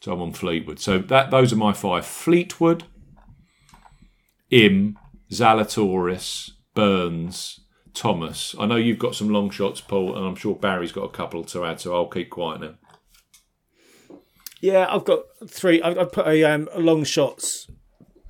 So 0.00 0.12
I'm 0.12 0.22
on 0.22 0.32
Fleetwood. 0.32 0.80
So 0.80 0.98
that 0.98 1.30
those 1.30 1.52
are 1.52 1.56
my 1.56 1.74
five. 1.74 2.06
Fleetwood, 2.06 2.84
Im, 4.50 4.98
Zalatoris, 5.30 6.52
Burns, 6.74 7.60
Thomas. 7.92 8.54
I 8.58 8.66
know 8.66 8.76
you've 8.76 8.98
got 8.98 9.14
some 9.14 9.28
long 9.28 9.50
shots, 9.50 9.82
Paul, 9.82 10.16
and 10.16 10.26
I'm 10.26 10.36
sure 10.36 10.54
Barry's 10.54 10.92
got 10.92 11.04
a 11.04 11.10
couple 11.10 11.44
to 11.44 11.64
add, 11.64 11.80
so 11.80 11.94
I'll 11.94 12.06
keep 12.06 12.30
quiet 12.30 12.60
now. 12.62 12.74
Yeah, 14.60 14.86
I've 14.88 15.04
got 15.04 15.24
three. 15.46 15.82
I, 15.82 15.90
I 15.90 16.04
put 16.04 16.26
a, 16.26 16.44
um, 16.44 16.68
a 16.72 16.80
long 16.80 17.04
shots 17.04 17.70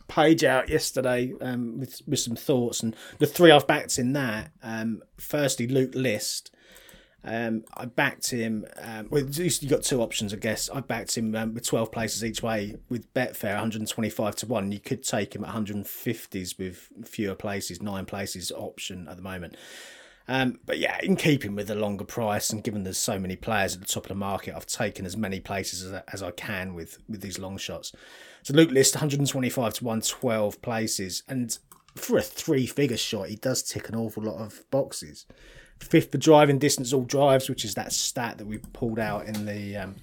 page 0.09 0.45
out 0.45 0.69
yesterday 0.69 1.33
um, 1.41 1.79
with 1.79 2.03
with 2.07 2.19
some 2.19 2.37
thoughts, 2.37 2.83
and 2.83 2.97
the 3.19 3.27
three 3.27 3.53
I've 3.53 3.67
backed 3.67 3.99
in 3.99 4.13
that. 4.15 4.51
Um, 4.63 5.03
firstly, 5.19 5.69
Luke 5.69 5.95
List. 5.95 6.54
Um, 7.25 7.65
I 7.75 7.87
backed 7.87 8.31
him. 8.31 8.67
Um, 8.81 9.09
well, 9.11 9.25
you 9.25 9.69
got 9.69 9.83
two 9.83 10.03
options, 10.03 10.35
I 10.35 10.37
guess. 10.37 10.69
I 10.69 10.81
backed 10.81 11.17
him 11.17 11.35
um, 11.35 11.55
with 11.55 11.67
twelve 11.67 11.91
places 11.91 12.25
each 12.25 12.43
way 12.43 12.77
with 12.89 13.13
Betfair, 13.15 13.53
one 13.53 13.61
hundred 13.61 13.81
and 13.81 13.89
twenty-five 13.89 14.37
to 14.37 14.47
one. 14.47 14.73
You 14.73 14.81
could 14.81 15.03
take 15.03 15.35
him 15.35 15.43
at 15.43 15.49
one 15.49 15.55
hundred 15.55 15.77
and 15.77 15.87
fifties 15.87 16.59
with 16.59 16.89
fewer 17.05 17.35
places, 17.35 17.81
nine 17.81 18.05
places 18.05 18.53
option 18.53 19.09
at 19.09 19.17
the 19.17 19.23
moment. 19.23 19.57
Um, 20.27 20.59
but 20.65 20.79
yeah, 20.79 20.99
in 21.03 21.17
keeping 21.17 21.55
with 21.55 21.69
the 21.69 21.75
longer 21.75 22.05
price 22.05 22.51
and 22.51 22.65
given 22.65 22.83
there's 22.83 22.97
so 22.97 23.19
many 23.19 23.37
players 23.37 23.75
at 23.75 23.81
the 23.81 23.87
top 23.87 24.05
of 24.05 24.09
the 24.09 24.15
market, 24.15 24.55
I've 24.57 24.67
taken 24.67 25.05
as 25.05 25.19
many 25.19 25.39
places 25.39 25.83
as, 25.83 26.03
as 26.13 26.23
I 26.23 26.31
can 26.31 26.75
with 26.75 26.99
with 27.09 27.21
these 27.21 27.39
long 27.39 27.57
shots. 27.59 27.93
So 28.43 28.53
Luke 28.55 28.71
List 28.71 28.95
125 28.95 29.75
to 29.75 29.85
112 29.85 30.61
places, 30.63 31.23
and 31.29 31.57
for 31.95 32.19
a 32.19 32.23
three 32.23 32.67
figure 32.67 32.97
shot, 32.97 33.29
he 33.29 33.37
does 33.37 33.63
tick 33.63 33.89
an 33.89 33.95
awful 33.95 34.23
lot 34.23 34.41
of 34.41 34.69
boxes. 34.71 35.27
Fifth 35.81 36.13
for 36.13 36.19
driving 36.19 36.59
distance, 36.59 36.93
all 36.93 37.03
drives, 37.03 37.49
which 37.49 37.65
is 37.65 37.75
that 37.75 37.93
stat 37.93 38.39
that 38.39 38.47
we 38.47 38.59
pulled 38.59 38.99
out 38.99 39.27
in 39.27 39.45
the 39.47 39.77
um, 39.77 39.97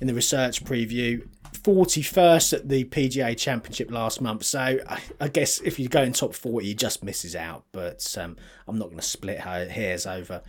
in 0.00 0.06
the 0.06 0.14
research 0.14 0.64
preview. 0.64 1.26
41st 1.52 2.52
at 2.52 2.68
the 2.68 2.84
PGA 2.84 3.36
Championship 3.36 3.90
last 3.90 4.20
month. 4.20 4.44
So 4.44 4.60
I, 4.60 5.00
I 5.20 5.28
guess 5.28 5.60
if 5.60 5.78
you 5.78 5.88
go 5.88 6.02
in 6.02 6.12
top 6.12 6.34
40, 6.34 6.66
he 6.66 6.74
just 6.74 7.02
misses 7.02 7.34
out. 7.34 7.64
But 7.72 8.16
um, 8.18 8.36
I'm 8.66 8.78
not 8.78 8.86
going 8.86 8.98
to 8.98 9.02
split 9.02 9.40
hairs 9.40 10.06
over, 10.06 10.42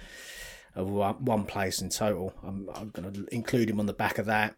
over 0.75 1.13
one, 1.13 1.45
place 1.45 1.81
in 1.81 1.89
total. 1.89 2.33
I'm, 2.43 2.69
I'm 2.75 2.89
going 2.89 3.11
to 3.11 3.33
include 3.33 3.69
him 3.69 3.79
on 3.79 3.85
the 3.85 3.93
back 3.93 4.17
of 4.17 4.25
that. 4.27 4.55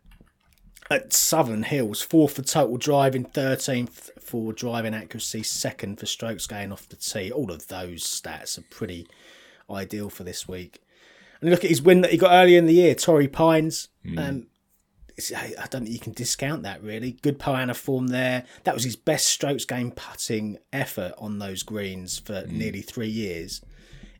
At 0.90 1.14
Southern 1.14 1.64
Hills, 1.64 2.02
fourth 2.02 2.36
for 2.36 2.42
total 2.42 2.76
driving, 2.76 3.24
13th 3.24 4.20
for 4.20 4.52
driving 4.52 4.94
accuracy, 4.94 5.42
second 5.42 6.00
for 6.00 6.06
strokes 6.06 6.48
gain 6.48 6.72
off 6.72 6.90
the 6.90 6.98
tee. 6.98 7.32
All 7.32 7.50
of 7.50 7.68
those 7.68 8.04
stats 8.04 8.58
are 8.58 8.64
pretty 8.64 9.08
ideal 9.76 10.10
for 10.10 10.24
this 10.24 10.48
week. 10.48 10.82
And 11.42 11.50
look 11.50 11.64
at 11.64 11.70
his 11.70 11.82
win 11.82 12.02
that 12.02 12.12
he 12.12 12.18
got 12.18 12.32
earlier 12.32 12.58
in 12.60 12.66
the 12.68 12.74
year, 12.74 12.94
Torrey 12.96 13.28
Pines. 13.28 13.90
Um, 14.18 14.48
I 15.36 15.68
don't 15.70 15.84
think 15.84 15.90
you 15.90 16.00
can 16.00 16.14
discount 16.14 16.64
that 16.64 16.82
really. 16.82 17.12
Good 17.12 17.38
Poa 17.38 17.58
annua 17.58 17.76
form 17.76 18.08
there. 18.08 18.46
That 18.64 18.74
was 18.74 18.84
his 18.84 18.96
best 18.96 19.28
strokes 19.28 19.66
gained 19.66 19.96
putting 19.96 20.58
effort 20.74 21.14
on 21.18 21.40
those 21.40 21.64
greens 21.64 22.18
for 22.20 22.46
nearly 22.48 22.82
three 22.82 23.10
years. 23.10 23.62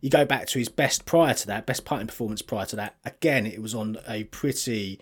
You 0.02 0.10
go 0.10 0.26
back 0.26 0.48
to 0.48 0.60
his 0.60 0.70
best 0.70 1.06
prior 1.06 1.34
to 1.34 1.48
that, 1.48 1.66
best 1.66 1.86
putting 1.86 2.08
performance 2.08 2.42
prior 2.42 2.66
to 2.68 2.76
that. 2.76 2.98
Again, 3.06 3.46
it 3.46 3.62
was 3.62 3.74
on 3.76 3.98
a 4.08 4.26
pretty 4.26 5.00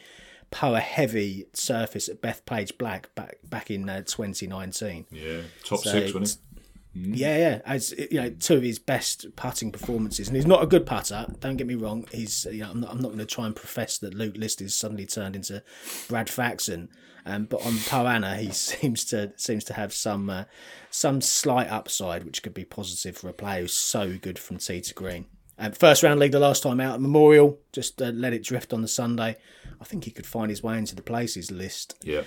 Poa 0.51 0.79
heavy 0.79 1.45
surface 1.53 2.09
at 2.09 2.21
Bethpage 2.21 2.77
Black 2.77 3.13
back 3.15 3.37
back 3.43 3.69
in 3.69 3.87
uh, 3.87 4.01
2019. 4.01 5.05
Yeah, 5.11 5.41
top 5.63 5.79
So 5.79 5.91
six, 5.91 6.13
wasn't 6.13 6.41
it? 6.41 6.48
Yeah, 6.93 7.37
yeah. 7.37 7.61
As 7.65 7.91
you 7.91 8.19
know, 8.19 8.29
two 8.31 8.55
of 8.55 8.63
his 8.63 8.79
best 8.79 9.27
putting 9.35 9.71
performances, 9.71 10.27
and 10.27 10.35
he's 10.35 10.47
not 10.47 10.63
a 10.63 10.67
good 10.67 10.85
putter. 10.85 11.27
Don't 11.39 11.57
get 11.57 11.67
me 11.67 11.75
wrong. 11.75 12.05
He's 12.11 12.45
you 12.45 12.61
know, 12.61 12.71
I'm 12.71 12.79
not, 12.81 12.91
I'm 12.91 12.99
not 12.99 13.09
going 13.09 13.19
to 13.19 13.25
try 13.25 13.45
and 13.45 13.55
profess 13.55 13.97
that 13.99 14.15
Luke 14.15 14.37
List 14.37 14.61
is 14.61 14.75
suddenly 14.75 15.05
turned 15.05 15.35
into 15.35 15.63
Brad 16.07 16.29
Faxon, 16.29 16.89
um, 17.25 17.45
but 17.45 17.65
on 17.65 17.77
Poa 17.77 18.05
annua 18.05 18.37
he 18.37 18.51
seems 18.51 19.05
to 19.05 19.33
seems 19.35 19.63
to 19.65 19.73
have 19.73 19.93
some 19.93 20.29
uh, 20.29 20.45
some 20.89 21.21
slight 21.21 21.69
upside, 21.69 22.23
which 22.23 22.41
could 22.41 22.53
be 22.53 22.65
positive 22.65 23.17
for 23.17 23.29
a 23.29 23.33
player 23.33 23.61
who's 23.61 23.73
so 23.73 24.17
good 24.17 24.39
from 24.39 24.57
tee 24.57 24.81
to 24.81 24.93
green. 24.93 25.25
Um, 25.59 25.73
first 25.73 26.03
round 26.03 26.19
league 26.19 26.31
the 26.31 26.39
last 26.39 26.63
time 26.63 26.79
out 26.79 26.95
at 26.95 27.01
Memorial, 27.01 27.59
just 27.73 28.01
uh, 28.01 28.05
let 28.05 28.33
it 28.33 28.43
drift 28.43 28.71
on 28.73 28.81
the 28.81 28.87
Sunday. 28.87 29.35
I 29.79 29.83
think 29.83 30.05
he 30.05 30.11
could 30.11 30.25
find 30.25 30.49
his 30.49 30.63
way 30.63 30.77
into 30.77 30.95
the 30.95 31.01
places 31.01 31.51
list. 31.51 31.95
Yeah. 32.01 32.23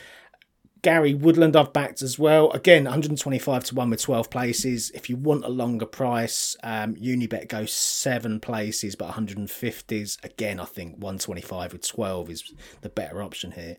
Gary 0.83 1.15
Woodland 1.15 1.55
I've 1.55 1.73
backed 1.73 2.03
as 2.03 2.19
well. 2.19 2.51
Again, 2.51 2.85
125 2.85 3.65
to 3.65 3.75
1 3.75 3.91
with 3.91 4.03
12 4.03 4.31
places. 4.31 4.91
If 4.91 5.09
you 5.09 5.17
want 5.17 5.45
a 5.45 5.49
longer 5.49 5.87
price, 5.87 6.57
um, 6.65 6.97
Unibet 6.97 7.49
goes 7.49 7.73
seven 7.73 8.41
places 8.41 8.97
but 8.97 9.13
150s. 9.13 10.25
Again, 10.25 10.59
I 10.59 10.65
think 10.65 10.95
125 10.95 11.73
with 11.73 11.87
12 11.87 12.31
is 12.31 12.53
the 12.81 12.89
better 12.89 13.23
option 13.23 13.53
here. 13.53 13.77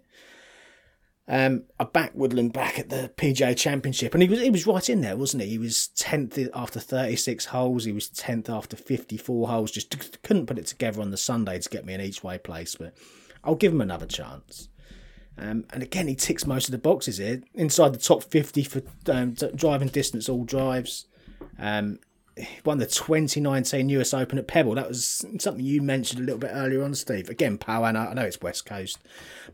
Um, 1.27 1.63
I 1.79 1.85
backed 1.85 2.15
Woodland 2.15 2.51
back 2.51 2.79
at 2.79 2.89
the 2.89 3.11
PGA 3.15 3.55
Championship, 3.57 4.13
and 4.13 4.21
he 4.21 4.27
was 4.27 4.41
he 4.41 4.49
was 4.49 4.67
right 4.67 4.89
in 4.89 4.99
there, 4.99 5.15
wasn't 5.15 5.43
he? 5.43 5.51
He 5.51 5.57
was 5.57 5.87
tenth 5.87 6.37
after 6.53 6.81
thirty 6.81 7.15
six 7.15 7.45
holes. 7.45 7.85
He 7.85 7.93
was 7.93 8.09
tenth 8.09 8.49
after 8.49 8.75
fifty 8.75 9.15
four 9.15 9.47
holes. 9.47 9.71
Just 9.71 10.21
couldn't 10.23 10.47
put 10.47 10.59
it 10.59 10.67
together 10.67 11.01
on 11.01 11.11
the 11.11 11.17
Sunday 11.17 11.59
to 11.59 11.69
get 11.69 11.85
me 11.85 11.93
an 11.93 12.01
each 12.01 12.25
way 12.25 12.37
place, 12.37 12.75
but 12.75 12.93
I'll 13.41 13.55
give 13.55 13.71
him 13.71 13.79
another 13.79 14.05
chance. 14.05 14.67
Um, 15.37 15.65
and 15.71 15.81
again, 15.81 16.07
he 16.07 16.15
ticks 16.15 16.45
most 16.45 16.67
of 16.67 16.71
the 16.71 16.77
boxes 16.77 17.17
here. 17.17 17.41
Inside 17.53 17.93
the 17.93 17.99
top 17.99 18.23
50 18.23 18.63
for 18.63 18.81
um, 19.07 19.33
driving 19.33 19.87
distance, 19.87 20.29
all 20.29 20.43
drives. 20.43 21.05
Um, 21.59 21.99
he 22.35 22.47
won 22.65 22.79
the 22.79 22.87
2019 22.87 23.89
US 23.89 24.13
Open 24.13 24.37
at 24.39 24.47
Pebble. 24.47 24.75
That 24.75 24.87
was 24.87 25.25
something 25.39 25.63
you 25.63 25.81
mentioned 25.81 26.19
a 26.19 26.23
little 26.23 26.39
bit 26.39 26.51
earlier 26.53 26.83
on, 26.83 26.95
Steve. 26.95 27.29
Again, 27.29 27.57
Poa 27.57 27.91
annua, 27.91 28.11
I 28.11 28.13
know 28.13 28.23
it's 28.23 28.41
West 28.41 28.65
Coast. 28.65 28.99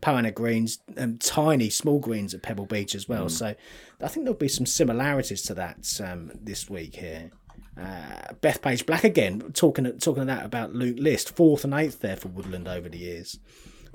Poa 0.01 0.21
annua 0.21 0.33
greens, 0.33 0.79
um, 0.97 1.17
tiny, 1.17 1.69
small 1.69 1.99
greens 1.99 2.33
at 2.33 2.41
Pebble 2.41 2.65
Beach 2.65 2.95
as 2.95 3.09
well. 3.09 3.27
So 3.29 3.55
I 4.01 4.07
think 4.07 4.25
there'll 4.25 4.37
be 4.37 4.47
some 4.47 4.65
similarities 4.65 5.41
to 5.43 5.53
that 5.55 5.99
um, 6.03 6.31
this 6.41 6.69
week 6.69 6.95
here. 6.95 7.31
Uh, 7.77 8.33
Bethpage 8.41 8.85
Black 8.85 9.05
again, 9.05 9.39
talking 9.53 9.85
talking 9.99 10.25
that 10.25 10.45
about 10.45 10.73
Luke 10.73 10.97
List, 10.99 11.35
fourth 11.35 11.63
and 11.63 11.73
eighth 11.73 11.99
there 11.99 12.17
for 12.17 12.27
Woodland 12.27 12.67
over 12.67 12.89
the 12.89 12.97
years 12.97 13.39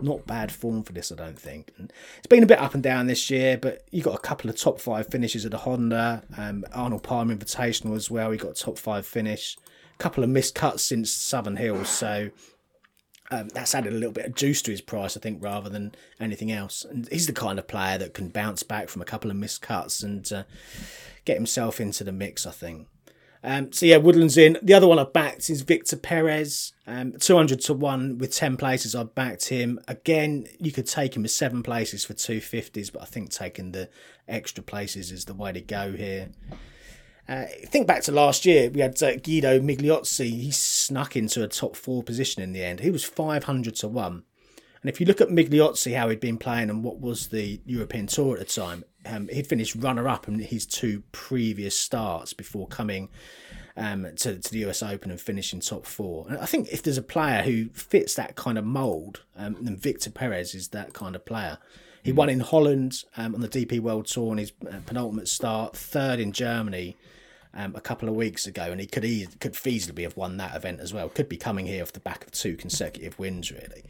not 0.00 0.26
bad 0.26 0.52
form 0.52 0.82
for 0.82 0.92
this, 0.92 1.12
I 1.12 1.14
don't 1.14 1.38
think. 1.38 1.70
It's 1.78 2.26
been 2.28 2.42
a 2.42 2.46
bit 2.46 2.58
up 2.58 2.74
and 2.74 2.82
down 2.82 3.06
this 3.06 3.30
year, 3.30 3.56
but 3.56 3.86
you 3.90 4.02
got 4.02 4.14
a 4.14 4.20
couple 4.20 4.50
of 4.50 4.56
top 4.56 4.80
five 4.80 5.08
finishes 5.08 5.44
at 5.44 5.50
the 5.50 5.58
Honda, 5.58 6.22
um, 6.36 6.64
Arnold 6.72 7.02
Palmer 7.02 7.34
Invitational 7.34 7.96
as 7.96 8.10
well. 8.10 8.30
He 8.30 8.38
got 8.38 8.52
a 8.52 8.62
top 8.62 8.78
five 8.78 9.06
finish, 9.06 9.56
a 9.94 10.02
couple 10.02 10.24
of 10.24 10.30
missed 10.30 10.54
cuts 10.54 10.82
since 10.82 11.10
Southern 11.10 11.56
Hills, 11.56 11.88
so 11.88 12.30
um, 13.30 13.48
that's 13.48 13.74
added 13.74 13.92
a 13.92 13.96
little 13.96 14.12
bit 14.12 14.26
of 14.26 14.34
juice 14.34 14.62
to 14.62 14.70
his 14.70 14.80
price, 14.80 15.16
I 15.16 15.20
think, 15.20 15.42
rather 15.42 15.70
than 15.70 15.94
anything 16.20 16.52
else. 16.52 16.84
And 16.84 17.08
he's 17.10 17.26
the 17.26 17.32
kind 17.32 17.58
of 17.58 17.66
player 17.66 17.98
that 17.98 18.14
can 18.14 18.28
bounce 18.28 18.62
back 18.62 18.88
from 18.88 19.02
a 19.02 19.06
couple 19.06 19.30
of 19.30 19.36
missed 19.36 19.62
cuts 19.62 20.02
and 20.02 20.30
uh, 20.32 20.44
get 21.24 21.36
himself 21.36 21.80
into 21.80 22.04
the 22.04 22.12
mix, 22.12 22.46
I 22.46 22.50
think. 22.50 22.88
Um, 23.46 23.72
so 23.72 23.84
yeah, 23.84 23.98
Woodland's 23.98 24.38
in. 24.38 24.56
The 24.62 24.72
other 24.72 24.88
one 24.88 24.98
I 24.98 25.04
backed 25.04 25.50
is 25.50 25.60
Victor 25.60 25.98
Perez, 25.98 26.72
um, 26.86 27.12
two 27.20 27.36
hundred 27.36 27.60
to 27.60 27.74
one 27.74 28.16
with 28.16 28.32
ten 28.32 28.56
places. 28.56 28.94
I 28.94 29.02
backed 29.02 29.50
him 29.50 29.78
again. 29.86 30.46
You 30.58 30.72
could 30.72 30.86
take 30.86 31.14
him 31.14 31.22
with 31.22 31.30
seven 31.30 31.62
places 31.62 32.06
for 32.06 32.14
two 32.14 32.40
fifties, 32.40 32.88
but 32.88 33.02
I 33.02 33.04
think 33.04 33.30
taking 33.30 33.72
the 33.72 33.90
extra 34.26 34.64
places 34.64 35.12
is 35.12 35.26
the 35.26 35.34
way 35.34 35.52
to 35.52 35.60
go 35.60 35.92
here. 35.92 36.30
Uh, 37.28 37.44
think 37.66 37.86
back 37.86 38.02
to 38.04 38.12
last 38.12 38.46
year, 38.46 38.70
we 38.70 38.80
had 38.80 39.02
uh, 39.02 39.16
Guido 39.16 39.60
Migliozzi. 39.60 40.30
He 40.30 40.50
snuck 40.50 41.14
into 41.14 41.42
a 41.42 41.48
top 41.48 41.76
four 41.76 42.02
position 42.02 42.42
in 42.42 42.52
the 42.52 42.64
end. 42.64 42.80
He 42.80 42.90
was 42.90 43.04
five 43.04 43.44
hundred 43.44 43.76
to 43.76 43.88
one. 43.88 44.22
And 44.84 44.90
if 44.90 45.00
you 45.00 45.06
look 45.06 45.22
at 45.22 45.30
Migliozzi, 45.30 45.96
how 45.96 46.10
he'd 46.10 46.20
been 46.20 46.36
playing 46.36 46.68
and 46.68 46.84
what 46.84 47.00
was 47.00 47.28
the 47.28 47.58
European 47.64 48.06
Tour 48.06 48.34
at 48.34 48.40
the 48.40 48.44
time, 48.44 48.84
um, 49.06 49.28
he'd 49.28 49.46
finished 49.46 49.74
runner 49.76 50.06
up 50.06 50.28
in 50.28 50.38
his 50.38 50.66
two 50.66 51.02
previous 51.10 51.74
starts 51.74 52.34
before 52.34 52.68
coming 52.68 53.08
um, 53.78 54.06
to, 54.16 54.38
to 54.38 54.52
the 54.52 54.66
US 54.66 54.82
Open 54.82 55.10
and 55.10 55.18
finishing 55.18 55.60
top 55.60 55.86
four. 55.86 56.26
And 56.28 56.36
I 56.36 56.44
think 56.44 56.68
if 56.68 56.82
there's 56.82 56.98
a 56.98 57.02
player 57.02 57.40
who 57.40 57.70
fits 57.70 58.14
that 58.16 58.36
kind 58.36 58.58
of 58.58 58.66
mould, 58.66 59.22
um, 59.38 59.56
then 59.58 59.78
Victor 59.78 60.10
Perez 60.10 60.54
is 60.54 60.68
that 60.68 60.92
kind 60.92 61.16
of 61.16 61.24
player. 61.24 61.56
He 62.02 62.12
won 62.12 62.28
in 62.28 62.40
Holland 62.40 63.04
um, 63.16 63.34
on 63.34 63.40
the 63.40 63.48
DP 63.48 63.80
World 63.80 64.04
Tour 64.04 64.32
on 64.32 64.36
his 64.36 64.52
uh, 64.70 64.80
penultimate 64.84 65.28
start, 65.28 65.74
third 65.74 66.20
in 66.20 66.32
Germany 66.32 66.94
um, 67.54 67.74
a 67.74 67.80
couple 67.80 68.06
of 68.06 68.14
weeks 68.14 68.46
ago, 68.46 68.64
and 68.64 68.82
he 68.82 68.86
could 68.86 69.06
e- 69.06 69.28
could 69.40 69.54
feasibly 69.54 70.02
have 70.02 70.18
won 70.18 70.36
that 70.36 70.54
event 70.54 70.80
as 70.80 70.92
well. 70.92 71.08
Could 71.08 71.30
be 71.30 71.38
coming 71.38 71.64
here 71.64 71.82
off 71.82 71.92
the 71.94 72.00
back 72.00 72.26
of 72.26 72.32
two 72.32 72.54
consecutive 72.54 73.18
wins, 73.18 73.50
really 73.50 73.84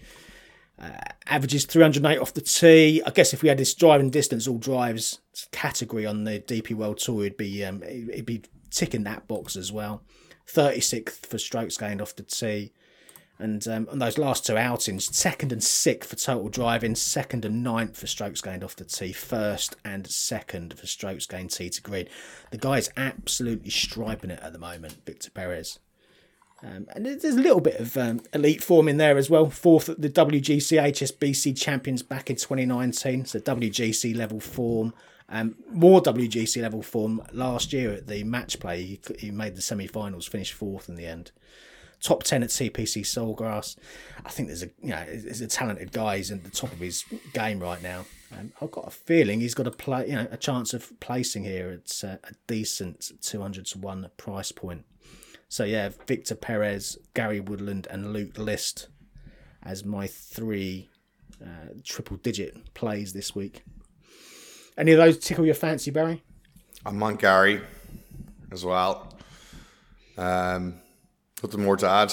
averages 1.26 1.66
308 1.66 2.18
off 2.18 2.34
the 2.34 2.40
tee. 2.40 3.02
I 3.06 3.10
guess 3.10 3.32
if 3.32 3.42
we 3.42 3.48
had 3.48 3.58
this 3.58 3.74
driving 3.74 4.10
distance, 4.10 4.48
all 4.48 4.58
drives 4.58 5.20
category 5.52 6.06
on 6.06 6.24
the 6.24 6.40
DP 6.40 6.74
World 6.74 6.98
Tour, 6.98 7.24
he'd 7.24 7.36
be 7.36 7.64
um, 7.64 7.82
he'd 7.82 8.26
be 8.26 8.42
ticking 8.70 9.04
that 9.04 9.28
box 9.28 9.56
as 9.56 9.72
well. 9.72 10.02
36th 10.46 11.26
for 11.26 11.38
strokes 11.38 11.76
gained 11.76 12.02
off 12.02 12.16
the 12.16 12.22
tee. 12.22 12.72
And 13.38 13.66
um, 13.66 13.88
on 13.90 13.98
those 13.98 14.16
last 14.16 14.46
two 14.46 14.56
outings, 14.56 15.14
second 15.16 15.50
and 15.50 15.62
sixth 15.62 16.10
for 16.10 16.16
total 16.16 16.48
driving, 16.48 16.94
second 16.94 17.44
and 17.44 17.64
ninth 17.64 17.98
for 17.98 18.06
strokes 18.06 18.40
gained 18.40 18.62
off 18.62 18.76
the 18.76 18.84
tee, 18.84 19.12
first 19.12 19.74
and 19.84 20.06
second 20.06 20.78
for 20.78 20.86
strokes 20.86 21.26
gained 21.26 21.50
tee 21.50 21.68
to 21.70 21.82
green. 21.82 22.06
The 22.52 22.58
guy's 22.58 22.90
absolutely 22.96 23.70
striping 23.70 24.30
it 24.30 24.40
at 24.40 24.52
the 24.52 24.58
moment, 24.60 24.98
Victor 25.04 25.30
Perez. 25.30 25.80
Um, 26.64 26.86
and 26.94 27.04
there's 27.04 27.24
a 27.24 27.40
little 27.40 27.60
bit 27.60 27.78
of 27.78 27.96
um, 27.96 28.20
elite 28.32 28.62
form 28.62 28.88
in 28.88 28.96
there 28.96 29.18
as 29.18 29.28
well. 29.28 29.50
Fourth 29.50 29.88
at 29.88 30.00
the 30.00 30.08
WGC 30.08 30.80
HSBC 30.80 31.58
champions 31.60 32.02
back 32.02 32.30
in 32.30 32.36
2019, 32.36 33.26
so 33.26 33.38
WGC 33.38 34.16
level 34.16 34.40
form. 34.40 34.94
Um, 35.28 35.56
more 35.70 36.00
WGC 36.00 36.62
level 36.62 36.82
form 36.82 37.22
last 37.32 37.72
year 37.72 37.92
at 37.92 38.06
the 38.06 38.24
match 38.24 38.60
play. 38.60 38.82
He, 38.82 39.00
he 39.18 39.30
made 39.30 39.56
the 39.56 39.62
semi-finals, 39.62 40.26
finished 40.26 40.54
fourth 40.54 40.88
in 40.88 40.94
the 40.94 41.06
end. 41.06 41.32
Top 42.00 42.22
ten 42.22 42.42
at 42.42 42.50
TPC 42.50 43.02
Sawgrass. 43.02 43.76
I 44.24 44.30
think 44.30 44.48
there's 44.48 44.62
a 44.62 44.70
you 44.82 44.90
know 44.90 45.04
there's 45.06 45.40
a 45.40 45.46
talented 45.46 45.92
guy. 45.92 46.18
He's 46.18 46.30
at 46.30 46.44
the 46.44 46.50
top 46.50 46.72
of 46.72 46.78
his 46.78 47.04
game 47.32 47.60
right 47.60 47.82
now. 47.82 48.04
Um, 48.36 48.52
I've 48.60 48.70
got 48.70 48.86
a 48.86 48.90
feeling 48.90 49.40
he's 49.40 49.54
got 49.54 49.66
a 49.66 49.70
play 49.70 50.08
you 50.08 50.14
know 50.14 50.26
a 50.30 50.36
chance 50.36 50.74
of 50.74 50.92
placing 51.00 51.44
here 51.44 51.70
at 51.70 52.04
uh, 52.04 52.16
a 52.24 52.34
decent 52.46 53.10
200 53.22 53.64
to 53.66 53.78
one 53.78 54.10
price 54.18 54.52
point. 54.52 54.84
So 55.54 55.62
yeah, 55.62 55.90
Victor 56.08 56.34
Perez, 56.34 56.98
Gary 57.14 57.38
Woodland, 57.38 57.86
and 57.88 58.12
Luke 58.12 58.38
List 58.38 58.88
as 59.62 59.84
my 59.84 60.08
three 60.08 60.88
uh, 61.40 61.74
triple 61.84 62.16
digit 62.16 62.74
plays 62.74 63.12
this 63.12 63.36
week. 63.36 63.62
Any 64.76 64.90
of 64.90 64.98
those 64.98 65.16
tickle 65.16 65.46
your 65.46 65.54
fancy, 65.54 65.92
Barry? 65.92 66.24
I'm 66.84 67.00
on 67.00 67.14
Gary 67.14 67.60
as 68.50 68.64
well. 68.64 69.16
Um, 70.18 70.80
nothing 71.40 71.62
more 71.62 71.76
to 71.76 71.88
add. 71.88 72.12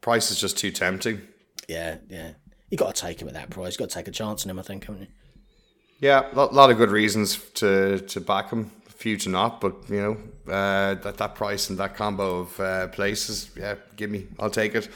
Price 0.00 0.30
is 0.30 0.38
just 0.38 0.56
too 0.56 0.70
tempting. 0.70 1.22
Yeah, 1.68 1.96
yeah. 2.08 2.34
You 2.70 2.78
got 2.78 2.94
to 2.94 3.02
take 3.02 3.20
him 3.20 3.26
at 3.26 3.34
that 3.34 3.50
price. 3.50 3.74
You 3.74 3.78
got 3.78 3.88
to 3.88 3.96
take 3.96 4.06
a 4.06 4.12
chance 4.12 4.46
on 4.46 4.50
him, 4.50 4.60
I 4.60 4.62
think, 4.62 4.84
haven't 4.84 5.00
you? 5.00 5.08
Yeah, 5.98 6.32
a 6.32 6.34
lot, 6.36 6.54
lot 6.54 6.70
of 6.70 6.76
good 6.76 6.92
reasons 6.92 7.36
to 7.54 7.98
to 7.98 8.20
back 8.20 8.50
him. 8.50 8.70
Few 8.96 9.18
not, 9.26 9.60
but 9.60 9.74
you 9.90 9.96
know 10.00 10.16
uh, 10.52 10.94
that 10.94 11.16
that 11.18 11.34
price 11.34 11.68
and 11.70 11.78
that 11.78 11.94
combo 11.96 12.40
of 12.40 12.60
uh, 12.60 12.88
places. 12.88 13.50
Yeah, 13.56 13.74
give 13.96 14.10
me. 14.10 14.26
I'll 14.40 14.50
take 14.50 14.74
it. 14.74 14.88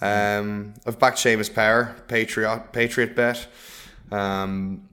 Um, 0.00 0.74
I've 0.86 0.98
backed 0.98 1.18
Seamus 1.18 1.52
Power, 1.52 1.94
Patriot 2.08 2.72
Patriot 2.72 3.14
bet. 3.16 3.46
Um, 4.12 4.88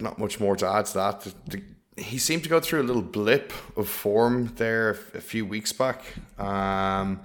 not 0.00 0.18
much 0.18 0.40
more 0.40 0.56
to 0.56 0.66
add 0.66 0.86
to 0.86 0.94
that. 0.94 1.20
The- 1.22 1.34
the- 1.56 1.62
he 2.02 2.18
seemed 2.18 2.42
to 2.42 2.48
go 2.48 2.58
through 2.58 2.82
a 2.82 2.88
little 2.88 3.02
blip 3.02 3.52
of 3.76 3.88
form 3.88 4.52
there 4.56 4.98
a, 5.14 5.18
a 5.18 5.20
few 5.20 5.44
weeks 5.46 5.72
back. 5.72 6.02
Um, 6.38 7.20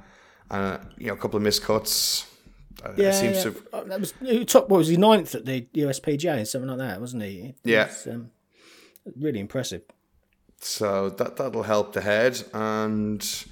and, 0.51 0.79
you 0.97 1.07
know, 1.07 1.13
a 1.13 1.17
couple 1.17 1.37
of 1.37 1.43
miscuts. 1.43 2.25
Uh, 2.83 2.91
Yeah, 2.97 3.11
seems 3.11 3.37
yeah. 3.37 3.43
to 3.43 3.49
have- 3.51 3.67
Uh, 3.73 3.83
that 3.85 3.99
was 3.99 4.13
top. 4.45 4.69
What 4.69 4.77
was 4.77 4.89
he 4.89 4.97
ninth 4.97 5.33
at 5.35 5.45
the 5.45 5.61
USPGA 5.73 6.37
and 6.37 6.47
something 6.47 6.69
like 6.69 6.77
that, 6.79 6.99
wasn't 7.01 7.23
he? 7.23 7.39
It 7.39 7.55
Yeah. 7.63 7.87
was, 7.87 8.07
um, 8.07 8.29
really 9.15 9.39
impressive. 9.39 9.81
so 10.59 11.09
that 11.09 11.35
that'll 11.37 11.63
help 11.63 11.93
the 11.93 12.01
head 12.01 12.41
and 12.53 13.45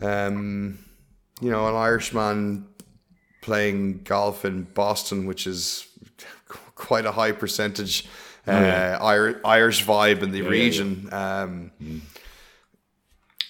um 0.00 0.78
you 1.40 1.50
know 1.50 1.68
an 1.68 1.74
Irishman 1.74 2.66
playing 3.42 4.02
golf 4.04 4.44
in 4.44 4.62
Boston 4.74 5.26
which 5.26 5.46
is 5.46 5.86
quite 6.74 7.04
a 7.06 7.12
high 7.12 7.32
percentage 7.32 8.06
uh, 8.46 8.98
Ir- 9.14 9.40
Irish 9.44 9.84
vibe 9.84 10.22
in 10.22 10.30
the 10.32 10.42
region. 10.42 11.08
um 11.12 11.70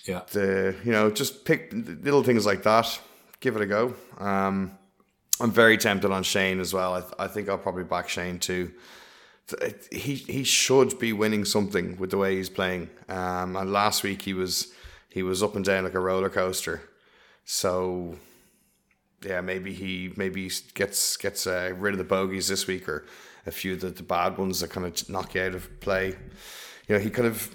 Yeah. 0.04 0.22
the 0.32 0.74
you 0.84 0.92
know 0.92 1.10
just 1.10 1.44
pick 1.44 1.72
little 1.72 2.22
things 2.24 2.44
like 2.46 2.62
that 2.64 3.00
give 3.40 3.56
it 3.56 3.62
a 3.62 3.66
go. 3.66 3.94
Um 4.18 4.72
I'm 5.40 5.50
very 5.50 5.76
tempted 5.78 6.10
on 6.12 6.22
Shane 6.22 6.60
as 6.60 6.72
well. 6.72 6.94
I, 6.94 7.00
th- 7.00 7.12
I 7.18 7.26
think 7.26 7.48
I'll 7.48 7.58
probably 7.58 7.82
back 7.84 8.08
Shane 8.08 8.38
too 8.38 8.70
he 9.90 10.14
he 10.14 10.44
should 10.44 10.98
be 10.98 11.12
winning 11.12 11.44
something 11.44 11.96
with 11.96 12.10
the 12.10 12.18
way 12.18 12.36
he's 12.36 12.50
playing. 12.50 12.90
Um, 13.08 13.56
and 13.56 13.72
last 13.72 14.02
week 14.02 14.22
he 14.22 14.34
was 14.34 14.72
he 15.08 15.22
was 15.22 15.42
up 15.42 15.56
and 15.56 15.64
down 15.64 15.84
like 15.84 15.94
a 15.94 16.00
roller 16.00 16.30
coaster. 16.30 16.82
So 17.44 18.16
yeah, 19.24 19.40
maybe 19.40 19.72
he 19.72 20.12
maybe 20.16 20.50
gets 20.74 21.16
gets 21.16 21.46
uh, 21.46 21.74
rid 21.76 21.94
of 21.94 21.98
the 21.98 22.04
bogeys 22.04 22.48
this 22.48 22.66
week 22.66 22.88
or 22.88 23.04
a 23.46 23.50
few 23.50 23.74
of 23.74 23.80
the, 23.80 23.90
the 23.90 24.02
bad 24.02 24.38
ones 24.38 24.60
that 24.60 24.70
kind 24.70 24.86
of 24.86 25.08
knock 25.08 25.34
you 25.34 25.42
out 25.42 25.54
of 25.54 25.80
play. 25.80 26.16
You 26.88 26.96
know, 26.96 26.98
he 26.98 27.10
kind 27.10 27.28
of 27.28 27.54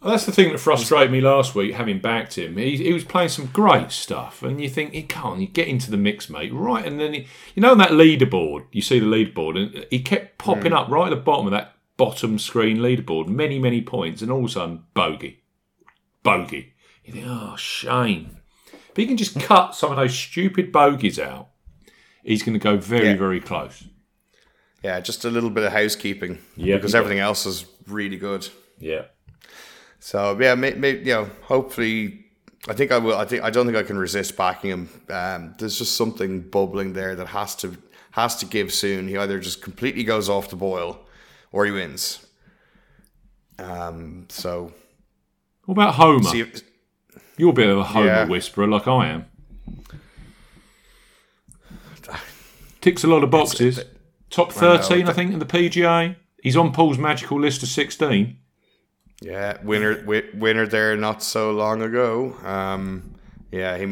Well, 0.00 0.10
that's 0.10 0.26
the 0.26 0.32
thing 0.32 0.52
that 0.52 0.58
frustrated 0.58 1.10
me 1.10 1.20
last 1.20 1.54
week, 1.54 1.74
having 1.74 2.00
backed 2.00 2.36
him. 2.36 2.58
He, 2.58 2.76
he 2.76 2.92
was 2.92 3.04
playing 3.04 3.30
some 3.30 3.46
great 3.46 3.90
stuff, 3.90 4.42
and 4.42 4.60
you 4.60 4.68
think 4.68 4.92
he 4.92 5.02
can't. 5.02 5.40
You 5.40 5.46
get 5.46 5.68
into 5.68 5.90
the 5.90 5.96
mix, 5.96 6.28
mate, 6.28 6.52
right? 6.52 6.84
And 6.84 7.00
then 7.00 7.14
he, 7.14 7.26
you 7.54 7.62
know 7.62 7.72
on 7.72 7.78
that 7.78 7.90
leaderboard, 7.90 8.66
you 8.72 8.82
see 8.82 8.98
the 9.00 9.06
leaderboard, 9.06 9.56
and 9.56 9.86
he 9.90 10.00
kept 10.00 10.38
popping 10.38 10.72
hmm. 10.72 10.78
up 10.78 10.88
right 10.90 11.10
at 11.10 11.16
the 11.16 11.22
bottom 11.22 11.46
of 11.46 11.52
that 11.52 11.72
bottom 11.96 12.38
screen 12.38 12.76
leaderboard, 12.76 13.26
many 13.26 13.58
many 13.58 13.80
points, 13.80 14.20
and 14.20 14.30
all 14.30 14.40
of 14.40 14.44
a 14.44 14.48
sudden 14.48 14.84
bogey, 14.92 15.42
bogey. 16.22 16.74
You 17.04 17.14
think, 17.14 17.26
oh, 17.26 17.56
shame. 17.56 18.36
But 18.88 18.98
he 19.02 19.06
can 19.06 19.16
just 19.16 19.34
hmm. 19.34 19.40
cut 19.40 19.74
some 19.74 19.90
of 19.90 19.96
those 19.96 20.16
stupid 20.16 20.72
bogeys 20.72 21.18
out, 21.18 21.48
he's 22.22 22.42
going 22.42 22.58
to 22.58 22.62
go 22.62 22.76
very 22.76 23.08
Yeah. 23.08 23.16
very 23.16 23.40
close. 23.40 23.84
yeah, 24.84 25.00
just 25.00 25.24
a 25.24 25.30
little 25.30 25.50
bit 25.50 25.64
of 25.64 25.72
housekeeping. 25.72 26.38
Yeah, 26.54 26.76
because 26.76 26.94
everything 26.94 27.18
else 27.18 27.46
is 27.46 27.64
really 27.88 28.18
good. 28.18 28.46
Yeah. 28.78 29.06
So 30.06 30.38
yeah, 30.40 30.54
may, 30.54 30.70
may, 30.74 30.98
you 30.98 31.06
know, 31.06 31.30
hopefully, 31.42 32.26
I 32.68 32.74
think 32.74 32.92
I 32.92 32.98
will. 32.98 33.16
I 33.16 33.24
think 33.24 33.42
I 33.42 33.50
don't 33.50 33.66
think 33.66 33.76
I 33.76 33.82
can 33.82 33.98
resist 33.98 34.36
backing 34.36 34.70
him. 34.70 34.88
Um, 35.10 35.56
there's 35.58 35.78
just 35.78 35.96
something 35.96 36.42
bubbling 36.42 36.92
there 36.92 37.16
that 37.16 37.26
has 37.26 37.56
to 37.56 37.76
has 38.12 38.36
to 38.36 38.46
give 38.46 38.72
soon. 38.72 39.08
He 39.08 39.16
either 39.16 39.40
just 39.40 39.62
completely 39.62 40.04
goes 40.04 40.28
off 40.28 40.48
the 40.48 40.54
boil, 40.54 41.00
or 41.50 41.66
he 41.66 41.72
wins. 41.72 42.24
Um, 43.58 44.26
so 44.28 44.72
What 45.64 45.72
about 45.72 45.94
Homa? 45.96 46.22
see, 46.30 46.52
You're 47.36 47.50
a 47.50 47.52
bit 47.52 47.68
of 47.68 47.78
a 47.78 47.82
Homa 47.82 48.06
Yeah. 48.06 48.28
whisperer, 48.28 48.68
like 48.68 48.86
I 48.86 49.08
am. 49.08 49.24
Ticks 52.80 53.02
a 53.02 53.08
lot 53.08 53.24
of 53.24 53.32
boxes. 53.32 53.80
Top 54.30 54.50
know. 54.50 54.78
13, 54.78 55.08
I 55.08 55.12
think, 55.12 55.32
in 55.32 55.40
the 55.40 55.46
PGA. 55.46 56.14
He's 56.40 56.56
on 56.56 56.72
Paul's 56.72 56.96
magical 56.96 57.40
list 57.40 57.64
of 57.64 57.68
16. 57.68 58.38
Yeah, 59.20 59.56
winner 59.62 59.94
wi- 59.94 60.28
winner 60.34 60.66
there 60.66 60.96
not 60.96 61.22
so 61.22 61.50
long 61.52 61.82
ago. 61.82 62.36
Um, 62.44 63.14
yeah, 63.50 63.76
he. 63.78 63.86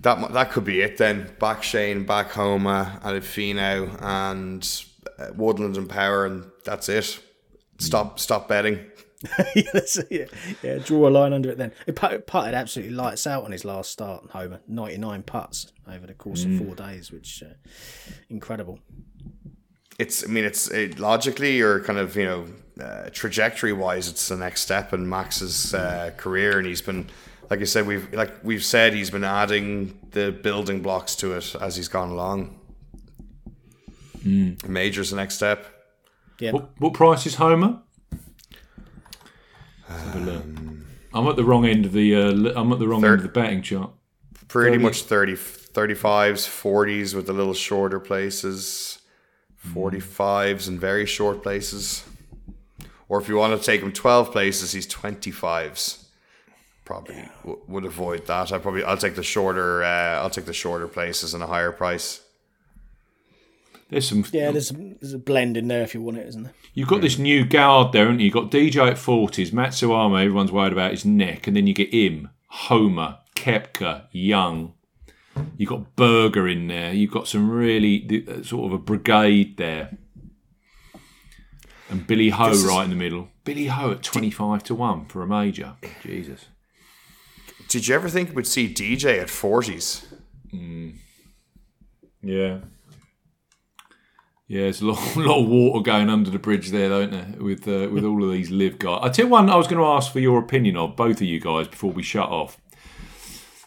That 0.00 0.32
that 0.32 0.50
could 0.50 0.64
be 0.64 0.80
it 0.82 0.96
then. 0.98 1.30
Back 1.38 1.62
Shane, 1.62 2.04
back 2.04 2.30
Homa, 2.32 3.00
and 3.02 3.22
Finau, 3.22 4.00
and 4.02 4.84
uh, 5.18 5.32
Woodland 5.34 5.76
and 5.76 5.88
Power, 5.88 6.24
and 6.26 6.46
that's 6.64 6.88
it. 6.88 7.18
Stop 7.78 8.18
stop 8.18 8.48
betting. 8.48 8.78
yeah, 10.10 10.26
yeah, 10.62 10.78
draw 10.78 11.08
a 11.08 11.10
line 11.10 11.32
under 11.32 11.50
it 11.50 11.58
then. 11.58 11.72
He 11.86 11.92
put- 11.92 12.26
putted 12.26 12.54
absolutely 12.54 12.94
lights 12.94 13.26
out 13.26 13.44
on 13.44 13.52
his 13.52 13.64
last 13.64 13.90
start, 13.90 14.30
Homa. 14.30 14.60
99 14.68 15.22
putts 15.24 15.72
over 15.90 16.06
the 16.06 16.14
course 16.14 16.44
of 16.44 16.56
four 16.58 16.74
days, 16.74 17.10
which 17.10 17.42
uh, 17.42 17.54
incredible. 18.30 18.78
it's 19.98 20.22
I 20.24 20.28
mean 20.28 20.44
it's 20.44 20.70
it, 20.70 20.98
logically 20.98 21.60
or 21.60 21.80
kind 21.80 21.98
of 21.98 22.14
you 22.16 22.24
know 22.24 22.46
uh, 22.80 23.08
trajectory 23.12 23.72
wise 23.72 24.08
it's 24.08 24.28
the 24.28 24.36
next 24.36 24.60
step 24.62 24.92
in 24.92 25.08
Max's 25.08 25.72
uh, 25.74 26.10
career 26.16 26.58
and 26.58 26.66
he's 26.66 26.82
been 26.82 27.08
like 27.50 27.60
I 27.60 27.64
said 27.64 27.86
we've 27.86 28.12
like 28.12 28.32
we've 28.44 28.64
said 28.64 28.92
he's 28.92 29.10
been 29.10 29.24
adding 29.24 29.98
the 30.10 30.30
building 30.32 30.82
blocks 30.82 31.14
to 31.16 31.34
it 31.36 31.54
as 31.60 31.76
he's 31.76 31.88
gone 31.88 32.10
along. 32.10 32.58
Major's 34.24 35.10
the 35.10 35.16
next 35.16 35.36
step. 35.36 35.66
Yeah, 36.40 36.50
What, 36.50 36.70
what 36.80 36.92
price 36.94 37.24
is 37.26 37.36
Homa? 37.36 37.82
Let's 39.88 40.02
have 40.02 40.16
a 40.16 40.20
look. 40.20 40.44
I'm 41.14 41.28
at 41.28 41.36
the 41.36 41.44
wrong 41.44 41.64
end 41.64 41.86
of 41.86 41.92
the. 41.92 42.14
Uh, 42.14 42.60
I'm 42.60 42.72
at 42.72 42.78
the 42.80 42.88
wrong 42.88 43.00
Third. 43.00 43.20
end 43.20 43.26
of 43.26 43.32
the 43.34 43.40
betting 43.40 43.62
chart. 43.62 43.90
Pretty 44.48 44.72
30. 44.76 44.82
much 44.82 45.02
30, 45.02 45.32
35s, 45.34 46.46
40s 46.46 47.14
with 47.14 47.26
the 47.26 47.32
little 47.32 47.54
shorter 47.54 47.98
places, 48.00 48.98
45s 49.74 50.68
and 50.68 50.80
very 50.80 51.06
short 51.06 51.42
places. 51.42 52.04
Or 53.08 53.20
if 53.20 53.28
you 53.28 53.36
want 53.36 53.58
to 53.58 53.64
take 53.64 53.80
him 53.82 53.92
12 53.92 54.32
places, 54.32 54.72
he's 54.72 54.86
25s. 54.86 56.04
Probably 56.84 57.28
w- 57.42 57.60
would 57.68 57.84
avoid 57.84 58.26
that. 58.26 58.52
I 58.52 58.58
probably 58.58 58.84
I'll 58.84 58.96
take 58.96 59.16
the 59.16 59.22
shorter 59.22 59.82
uh, 59.82 60.20
I'll 60.20 60.30
take 60.30 60.46
the 60.46 60.52
shorter 60.52 60.86
places 60.86 61.34
and 61.34 61.42
a 61.42 61.46
higher 61.46 61.72
price. 61.72 62.22
There's 63.88 64.08
some. 64.08 64.24
yeah. 64.32 64.50
There's 64.50 64.70
a, 64.70 64.74
there's 64.74 65.12
a 65.12 65.18
blend 65.18 65.56
in 65.56 65.68
there 65.68 65.82
if 65.82 65.94
you 65.94 66.00
want 66.00 66.18
it, 66.18 66.26
isn't 66.28 66.44
there? 66.44 66.52
You've 66.74 66.88
got 66.88 67.00
this 67.00 67.18
new 67.18 67.44
guard 67.44 67.92
there, 67.92 68.04
haven't 68.04 68.20
you? 68.20 68.26
You've 68.26 68.34
got 68.34 68.50
DJ 68.50 68.90
at 68.90 68.96
40s, 68.96 69.50
Matsuyama, 69.52 70.24
everyone's 70.24 70.52
worried 70.52 70.72
about 70.72 70.90
his 70.90 71.04
neck, 71.04 71.46
and 71.46 71.56
then 71.56 71.66
you 71.66 71.72
get 71.72 71.94
him, 71.94 72.30
Homa, 72.48 73.20
Koepka, 73.34 74.06
Young. 74.10 74.74
You've 75.56 75.70
got 75.70 75.94
Berger 75.96 76.48
in 76.48 76.66
there. 76.68 76.92
You've 76.92 77.10
got 77.12 77.28
some 77.28 77.50
really 77.50 78.26
uh, 78.28 78.42
sort 78.42 78.66
of 78.66 78.72
a 78.72 78.82
brigade 78.82 79.56
there. 79.56 79.96
And 81.88 82.06
Billy 82.06 82.30
Ho 82.30 82.48
This 82.50 82.58
is- 82.62 82.64
right 82.68 82.84
in 82.84 82.90
the 82.90 82.96
middle. 82.96 83.28
Billy 83.44 83.66
Ho 83.66 83.92
at 83.92 84.02
25 84.02 84.64
to 84.64 84.74
1 84.74 85.06
for 85.06 85.22
a 85.22 85.26
major. 85.26 85.74
Jesus. 86.02 86.46
Did 87.68 87.86
you 87.86 87.94
ever 87.94 88.08
think 88.08 88.34
we'd 88.34 88.46
see 88.46 88.72
DJ 88.72 89.20
at 89.20 89.28
40s? 89.28 90.04
Yeah. 92.22 92.58
Yeah, 94.48 94.62
there's 94.62 94.80
a 94.80 94.86
lot, 94.86 95.16
a 95.16 95.20
lot 95.20 95.40
of 95.42 95.48
water 95.48 95.82
going 95.82 96.08
under 96.08 96.30
the 96.30 96.38
bridge 96.38 96.70
there, 96.70 96.88
don't 96.88 97.10
there, 97.10 97.34
with 97.42 97.66
uh, 97.66 97.88
with 97.90 98.04
all 98.04 98.22
of 98.24 98.30
these 98.32 98.50
LIV 98.50 98.78
guys. 98.78 99.00
I 99.02 99.08
tell 99.08 99.26
you 99.26 99.30
one 99.30 99.50
I 99.50 99.56
was 99.56 99.66
going 99.66 99.78
to 99.80 99.86
ask 99.86 100.12
for 100.12 100.20
your 100.20 100.38
opinion 100.38 100.76
of, 100.76 100.94
both 100.96 101.16
of 101.16 101.22
you 101.22 101.40
guys, 101.40 101.66
before 101.68 101.90
we 101.90 102.02
shut 102.04 102.28
off. 102.28 102.56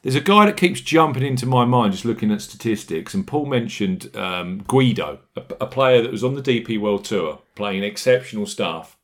There's 0.01 0.15
a 0.15 0.21
guy 0.21 0.45
that 0.45 0.57
keeps 0.57 0.79
jumping 0.79 1.23
into 1.23 1.45
my 1.45 1.65
mind 1.65 1.93
just 1.93 2.05
looking 2.05 2.31
at 2.31 2.41
statistics, 2.41 3.13
and 3.13 3.27
Paul 3.27 3.45
mentioned 3.45 4.15
um, 4.15 4.63
Guido, 4.67 5.19
a, 5.35 5.41
a 5.61 5.67
player 5.67 6.01
that 6.01 6.11
was 6.11 6.23
on 6.23 6.35
the 6.35 6.41
DP 6.41 6.79
World 6.79 7.03
Tour, 7.03 7.39
playing 7.55 7.83
exceptional 7.83 8.45
stuff. 8.45 8.97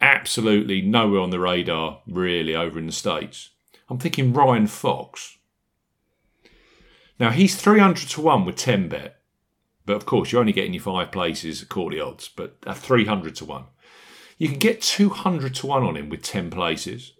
Absolutely 0.00 0.82
nowhere 0.82 1.20
on 1.20 1.30
the 1.30 1.38
radar, 1.38 2.00
really, 2.06 2.54
over 2.54 2.78
in 2.78 2.86
the 2.86 2.92
States. 2.92 3.50
I'm 3.88 3.98
thinking 3.98 4.32
Ryan 4.32 4.66
Fox. 4.66 5.38
Now, 7.20 7.30
he's 7.30 7.54
300 7.54 8.08
to 8.08 8.20
1 8.20 8.44
with 8.44 8.56
10Bet. 8.56 9.12
But 9.86 9.96
of 9.96 10.06
course, 10.06 10.32
you're 10.32 10.40
only 10.40 10.52
getting 10.52 10.74
your 10.74 10.82
five 10.82 11.12
places 11.12 11.62
at 11.62 11.68
quarterly 11.68 12.00
odds, 12.00 12.28
but 12.28 12.56
at 12.66 12.78
300 12.78 13.36
to 13.36 13.44
1. 13.44 13.64
You 14.38 14.48
can 14.48 14.58
get 14.58 14.82
200 14.82 15.54
to 15.56 15.66
1 15.66 15.82
on 15.82 15.96
him 15.96 16.08
with 16.08 16.22
10 16.22 16.50
places, 16.50 17.12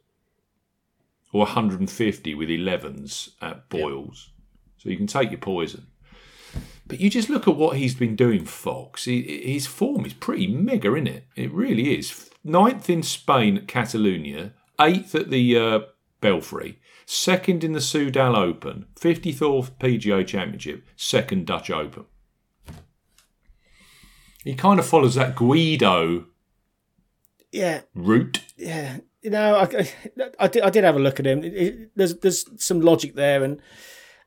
or 1.34 1.40
150 1.40 2.34
with 2.34 2.48
11s 2.48 3.30
at 3.42 3.68
Boyles. 3.68 4.30
So 4.78 4.88
you 4.88 4.96
can 4.96 5.06
take 5.08 5.30
your 5.30 5.40
poison. 5.40 5.88
But 6.86 7.00
you 7.00 7.10
just 7.10 7.28
look 7.28 7.48
at 7.48 7.56
what 7.56 7.76
he's 7.76 7.94
been 7.94 8.14
doing, 8.14 8.44
Fox. 8.44 9.06
He, 9.06 9.22
his 9.52 9.66
form 9.66 10.06
is 10.06 10.12
pretty 10.14 10.46
mega, 10.46 10.94
isn't 10.94 11.08
it? 11.08 11.26
It 11.34 11.50
really 11.52 11.98
is. 11.98 12.30
Ninth 12.44 12.88
in 12.88 13.02
Spain 13.02 13.56
at 13.56 13.66
Catalonia, 13.66 14.52
eighth 14.80 15.14
at 15.14 15.30
the 15.30 15.58
uh, 15.58 15.80
Belfry, 16.20 16.78
second 17.04 17.64
in 17.64 17.72
the 17.72 17.80
Soudal 17.80 18.36
Open, 18.36 18.86
54th 18.94 19.72
PGA 19.78 20.26
Championship, 20.26 20.84
second 20.94 21.46
Dutch 21.46 21.70
Open. 21.70 22.04
He 24.44 24.54
kind 24.54 24.78
of 24.78 24.86
follows 24.86 25.14
that 25.14 25.34
Guido 25.34 26.26
Yeah, 27.50 27.80
route. 27.94 28.42
yeah. 28.56 28.98
You 29.24 29.30
know, 29.30 29.56
I, 29.56 29.62
I, 30.38 30.48
did, 30.48 30.62
I 30.62 30.70
did 30.70 30.84
have 30.84 30.96
a 30.96 31.00
look 31.00 31.18
at 31.18 31.26
him. 31.26 31.42
It- 31.42 31.54
it- 31.54 31.90
there's 31.96 32.14
there's 32.18 32.44
some 32.62 32.80
logic 32.80 33.14
there, 33.14 33.42
and 33.42 33.60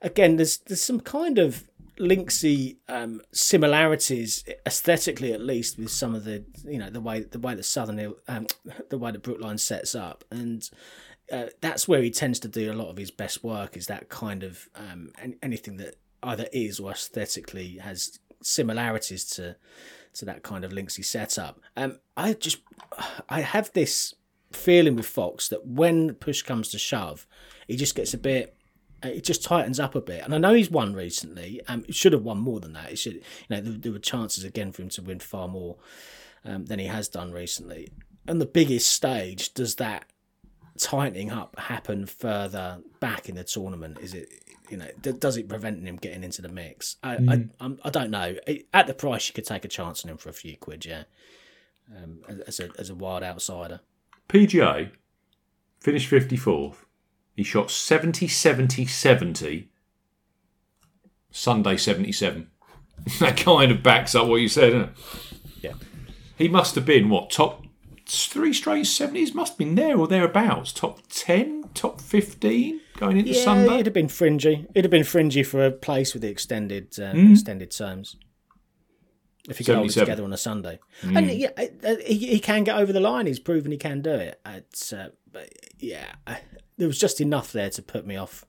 again, 0.02 0.36
there's 0.38 0.58
there's 0.58 0.82
some 0.82 1.00
kind 1.00 1.38
of 1.38 1.70
linksy 2.00 2.78
um, 2.90 3.22
similarities 3.32 4.44
aesthetically, 4.66 5.34
at 5.34 5.42
least, 5.42 5.78
with 5.78 5.90
some 5.92 6.14
of 6.16 6.24
the 6.26 6.44
you 6.66 6.80
know 6.80 6.90
the 6.90 7.02
way 7.02 7.22
the 7.22 7.40
way 7.40 7.54
the 7.56 7.64
Southern 7.64 7.98
Hill- 8.00 8.18
um, 8.28 8.48
the 8.90 8.98
way 8.98 9.12
the 9.12 9.20
Brookline 9.20 9.60
sets 9.60 9.94
up, 9.94 10.24
and 10.32 10.68
uh, 11.32 11.46
that's 11.62 11.88
where 11.88 12.02
he 12.02 12.10
tends 12.10 12.40
to 12.40 12.48
do 12.48 12.72
a 12.72 12.74
lot 12.82 12.90
of 12.90 12.98
his 12.98 13.12
best 13.12 13.44
work. 13.44 13.78
Is 13.78 13.86
that 13.88 14.10
kind 14.10 14.44
of 14.44 14.68
um, 14.76 15.12
anything 15.44 15.78
that 15.78 15.96
either 16.24 16.48
is 16.52 16.80
or 16.80 16.92
aesthetically 16.92 17.78
has 17.78 18.20
similarities 18.42 19.26
to 19.26 19.56
to 20.14 20.26
that 20.26 20.42
kind 20.42 20.66
of 20.66 20.72
Linksy 20.72 21.06
setup. 21.06 21.60
Um, 21.76 22.00
I 22.16 22.34
just 22.34 22.58
I 23.30 23.42
have 23.42 23.72
this 23.74 24.16
feeling 24.52 24.96
with 24.96 25.06
Fox 25.06 25.50
that 25.50 25.66
when 25.66 26.14
push 26.16 26.42
comes 26.42 26.70
to 26.70 26.80
shove, 26.80 27.28
he 27.68 27.76
just 27.76 27.96
gets 27.96 28.14
a 28.14 28.18
bit. 28.18 28.56
It 29.04 29.24
just 29.24 29.44
tightens 29.44 29.80
up 29.80 29.94
a 29.94 30.02
bit, 30.02 30.24
and 30.24 30.34
I 30.34 30.40
know 30.40 30.54
he's 30.54 30.72
won 30.72 30.94
recently. 30.94 31.62
Um, 31.68 31.84
he 31.84 31.94
should 31.94 32.14
have 32.14 32.24
won 32.24 32.40
more 32.40 32.60
than 32.60 32.74
that. 32.74 32.90
He 32.90 32.96
should, 32.96 33.14
you 33.14 33.22
know, 33.50 33.62
there, 33.62 33.74
there 33.74 33.92
were 33.92 34.00
chances 34.00 34.44
again 34.44 34.72
for 34.72 34.82
him 34.82 34.90
to 34.90 35.04
win 35.04 35.20
far 35.20 35.48
more 35.48 35.78
um, 36.44 36.66
than 36.66 36.80
he 36.80 36.88
has 36.88 37.08
done 37.08 37.32
recently. 37.32 37.90
And 38.28 38.42
the 38.42 38.48
biggest 38.48 38.90
stage, 38.90 39.54
does 39.54 39.76
that 39.76 40.06
tightening 40.80 41.32
up 41.32 41.58
happen 41.60 42.06
further 42.06 42.80
back 43.00 43.30
in 43.30 43.36
the 43.36 43.44
tournament? 43.44 44.00
Is 44.00 44.14
it 44.14 44.30
you 44.70 44.78
know 44.78 44.88
does 45.02 45.38
it 45.38 45.48
prevent 45.48 45.86
him 45.86 45.98
getting 45.98 46.24
into 46.24 46.42
the 46.42 46.50
mix? 46.50 46.98
I 47.04 47.14
I, 47.16 47.46
I'm, 47.60 47.80
I 47.84 47.90
don't 47.90 48.12
know. 48.12 48.36
At 48.74 48.88
the 48.88 48.94
price, 48.94 49.28
you 49.28 49.34
could 49.34 49.46
take 49.46 49.66
a 49.66 49.70
chance 49.70 50.04
on 50.04 50.12
him 50.12 50.18
for 50.18 50.30
a 50.30 50.34
few 50.34 50.58
quid, 50.58 50.86
yeah. 50.86 51.04
Um, 51.96 52.20
as 52.46 52.60
a 52.60 52.70
as 52.78 52.90
a 52.90 52.96
wild 52.96 53.24
outsider. 53.24 53.82
PGA 54.30 54.92
finished 55.80 56.10
54th. 56.12 56.76
He 57.36 57.44
shot 57.44 57.70
70, 57.72 58.28
70, 58.28 58.86
70. 58.86 59.70
Sunday 61.32 61.78
77. 61.78 62.50
that 63.20 63.38
kind 63.38 63.72
of 63.72 63.84
backs 63.84 64.16
up 64.16 64.28
what 64.28 64.42
you 64.42 64.48
said? 64.48 64.90
Yeah. 65.62 65.74
He 66.38 66.48
must 66.48 66.76
have 66.76 66.86
been, 66.86 67.10
what, 67.10 67.30
top 67.30 67.64
three 68.08 68.54
straight 68.54 68.86
70s? 68.86 69.34
Must 69.34 69.54
have 69.54 69.58
been 69.58 69.76
there 69.76 69.98
or 69.98 70.08
thereabouts. 70.08 70.72
Top 70.74 71.00
10, 71.10 71.66
top 71.74 72.02
15 72.02 72.82
going 72.98 73.18
into 73.18 73.32
Yeah, 73.32 73.44
Sunday? 73.44 73.74
it'd 73.76 73.86
have 73.88 73.94
been 73.94 74.08
fringy. 74.08 74.66
It'd 74.74 74.86
have 74.86 74.92
been 74.92 75.04
fringy 75.04 75.44
for 75.44 75.64
a 75.64 75.72
place 75.72 76.14
with 76.14 76.24
the 76.24 76.30
extended 76.30 76.98
um, 77.00 77.32
extended 77.32 77.72
terms. 77.72 78.16
If 79.48 79.60
you 79.60 79.66
could 79.66 79.76
hold 79.76 79.90
it 79.90 79.94
together 79.94 80.24
on 80.24 80.34
a 80.34 80.38
Sunday, 80.38 80.80
and 81.02 81.32
yeah, 81.32 81.52
uh, 81.58 81.96
he, 82.06 82.28
he 82.28 82.40
can 82.40 82.64
get 82.66 82.78
over 82.78 82.92
the 82.92 83.00
line. 83.00 83.28
He's 83.28 83.40
proven 83.40 83.72
he 83.72 83.78
can 83.78 84.02
do 84.02 84.12
it. 84.12 84.42
It's, 84.46 84.92
uh, 84.92 85.10
but 85.32 85.50
yeah, 85.80 86.16
I, 86.26 86.40
there 86.78 86.88
was 86.88 87.00
just 87.00 87.22
enough 87.22 87.54
there 87.54 87.70
to 87.70 87.82
put 87.82 88.06
me 88.06 88.18
off 88.18 88.46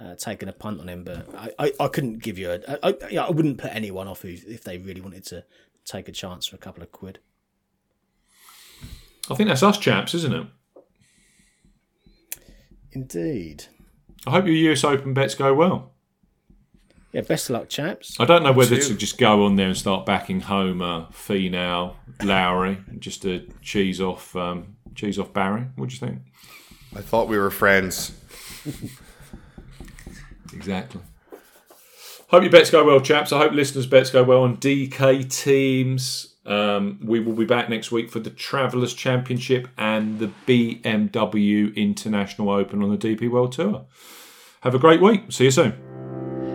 uh, 0.00 0.14
taking 0.14 0.48
a 0.48 0.52
punt 0.52 0.80
on 0.80 0.88
him. 0.88 1.04
But 1.04 1.28
I, 1.34 1.50
I, 1.58 1.72
I 1.80 1.88
couldn't 1.88 2.22
give 2.22 2.38
you 2.38 2.52
a. 2.52 2.60
I, 2.68 2.90
I, 2.90 2.94
yeah, 3.10 3.24
I 3.24 3.30
wouldn't 3.30 3.58
put 3.58 3.74
anyone 3.74 4.06
off 4.06 4.22
who, 4.22 4.28
if 4.28 4.62
they 4.64 4.78
really 4.78 5.00
wanted 5.00 5.24
to 5.26 5.44
take 5.84 6.08
a 6.08 6.12
chance 6.12 6.46
for 6.46 6.56
a 6.56 6.60
couple 6.60 6.82
of 6.82 6.92
quid. 6.92 7.18
I 9.30 9.34
think 9.34 9.48
that's 9.48 9.62
us 9.62 9.78
chaps, 9.78 10.14
isn't 10.14 10.34
it? 10.34 10.46
Indeed. 12.92 13.64
I 14.26 14.30
hope 14.30 14.46
your 14.46 14.72
US 14.72 14.84
Open 14.84 15.14
bets 15.14 15.34
go 15.34 15.54
well. 15.54 15.91
Yeah, 17.12 17.20
best 17.22 17.50
of 17.50 17.54
luck, 17.54 17.68
chaps. 17.68 18.16
I 18.18 18.24
don't 18.24 18.42
know 18.42 18.52
whether 18.52 18.76
to 18.76 18.94
just 18.94 19.18
go 19.18 19.44
on 19.44 19.56
there 19.56 19.68
and 19.68 19.76
start 19.76 20.06
backing 20.06 20.40
Homa, 20.40 21.08
Finau, 21.12 21.94
Lowry, 22.22 22.78
just 22.98 23.22
to 23.22 23.46
cheese 23.60 24.00
off 24.00 24.34
um, 24.34 24.76
cheese 24.94 25.18
off 25.18 25.32
Barry. 25.32 25.66
What 25.76 25.90
do 25.90 25.94
you 25.94 26.00
think? 26.00 26.20
I 26.96 27.00
thought 27.00 27.28
we 27.28 27.38
were 27.38 27.50
friends. 27.50 28.12
Exactly. 30.52 31.00
Hope 32.28 32.42
your 32.42 32.52
bets 32.52 32.70
go 32.70 32.84
well, 32.84 33.00
chaps. 33.00 33.32
I 33.32 33.38
hope 33.38 33.52
listeners' 33.52 33.86
bets 33.86 34.10
go 34.10 34.22
well 34.22 34.42
on 34.42 34.56
DK 34.56 35.28
teams. 35.30 36.34
Um, 36.44 36.98
we 37.02 37.20
will 37.20 37.34
be 37.34 37.44
back 37.44 37.68
next 37.68 37.92
week 37.92 38.10
for 38.10 38.20
the 38.20 38.30
Travelers 38.30 38.94
Championship 38.94 39.68
and 39.78 40.18
the 40.18 40.30
BMW 40.46 41.74
International 41.76 42.50
Open 42.50 42.82
on 42.82 42.90
the 42.90 42.98
DP 42.98 43.30
World 43.30 43.52
Tour. 43.52 43.84
Have 44.60 44.74
a 44.74 44.78
great 44.78 45.00
week. 45.00 45.30
See 45.30 45.44
you 45.44 45.50
soon 45.50 45.91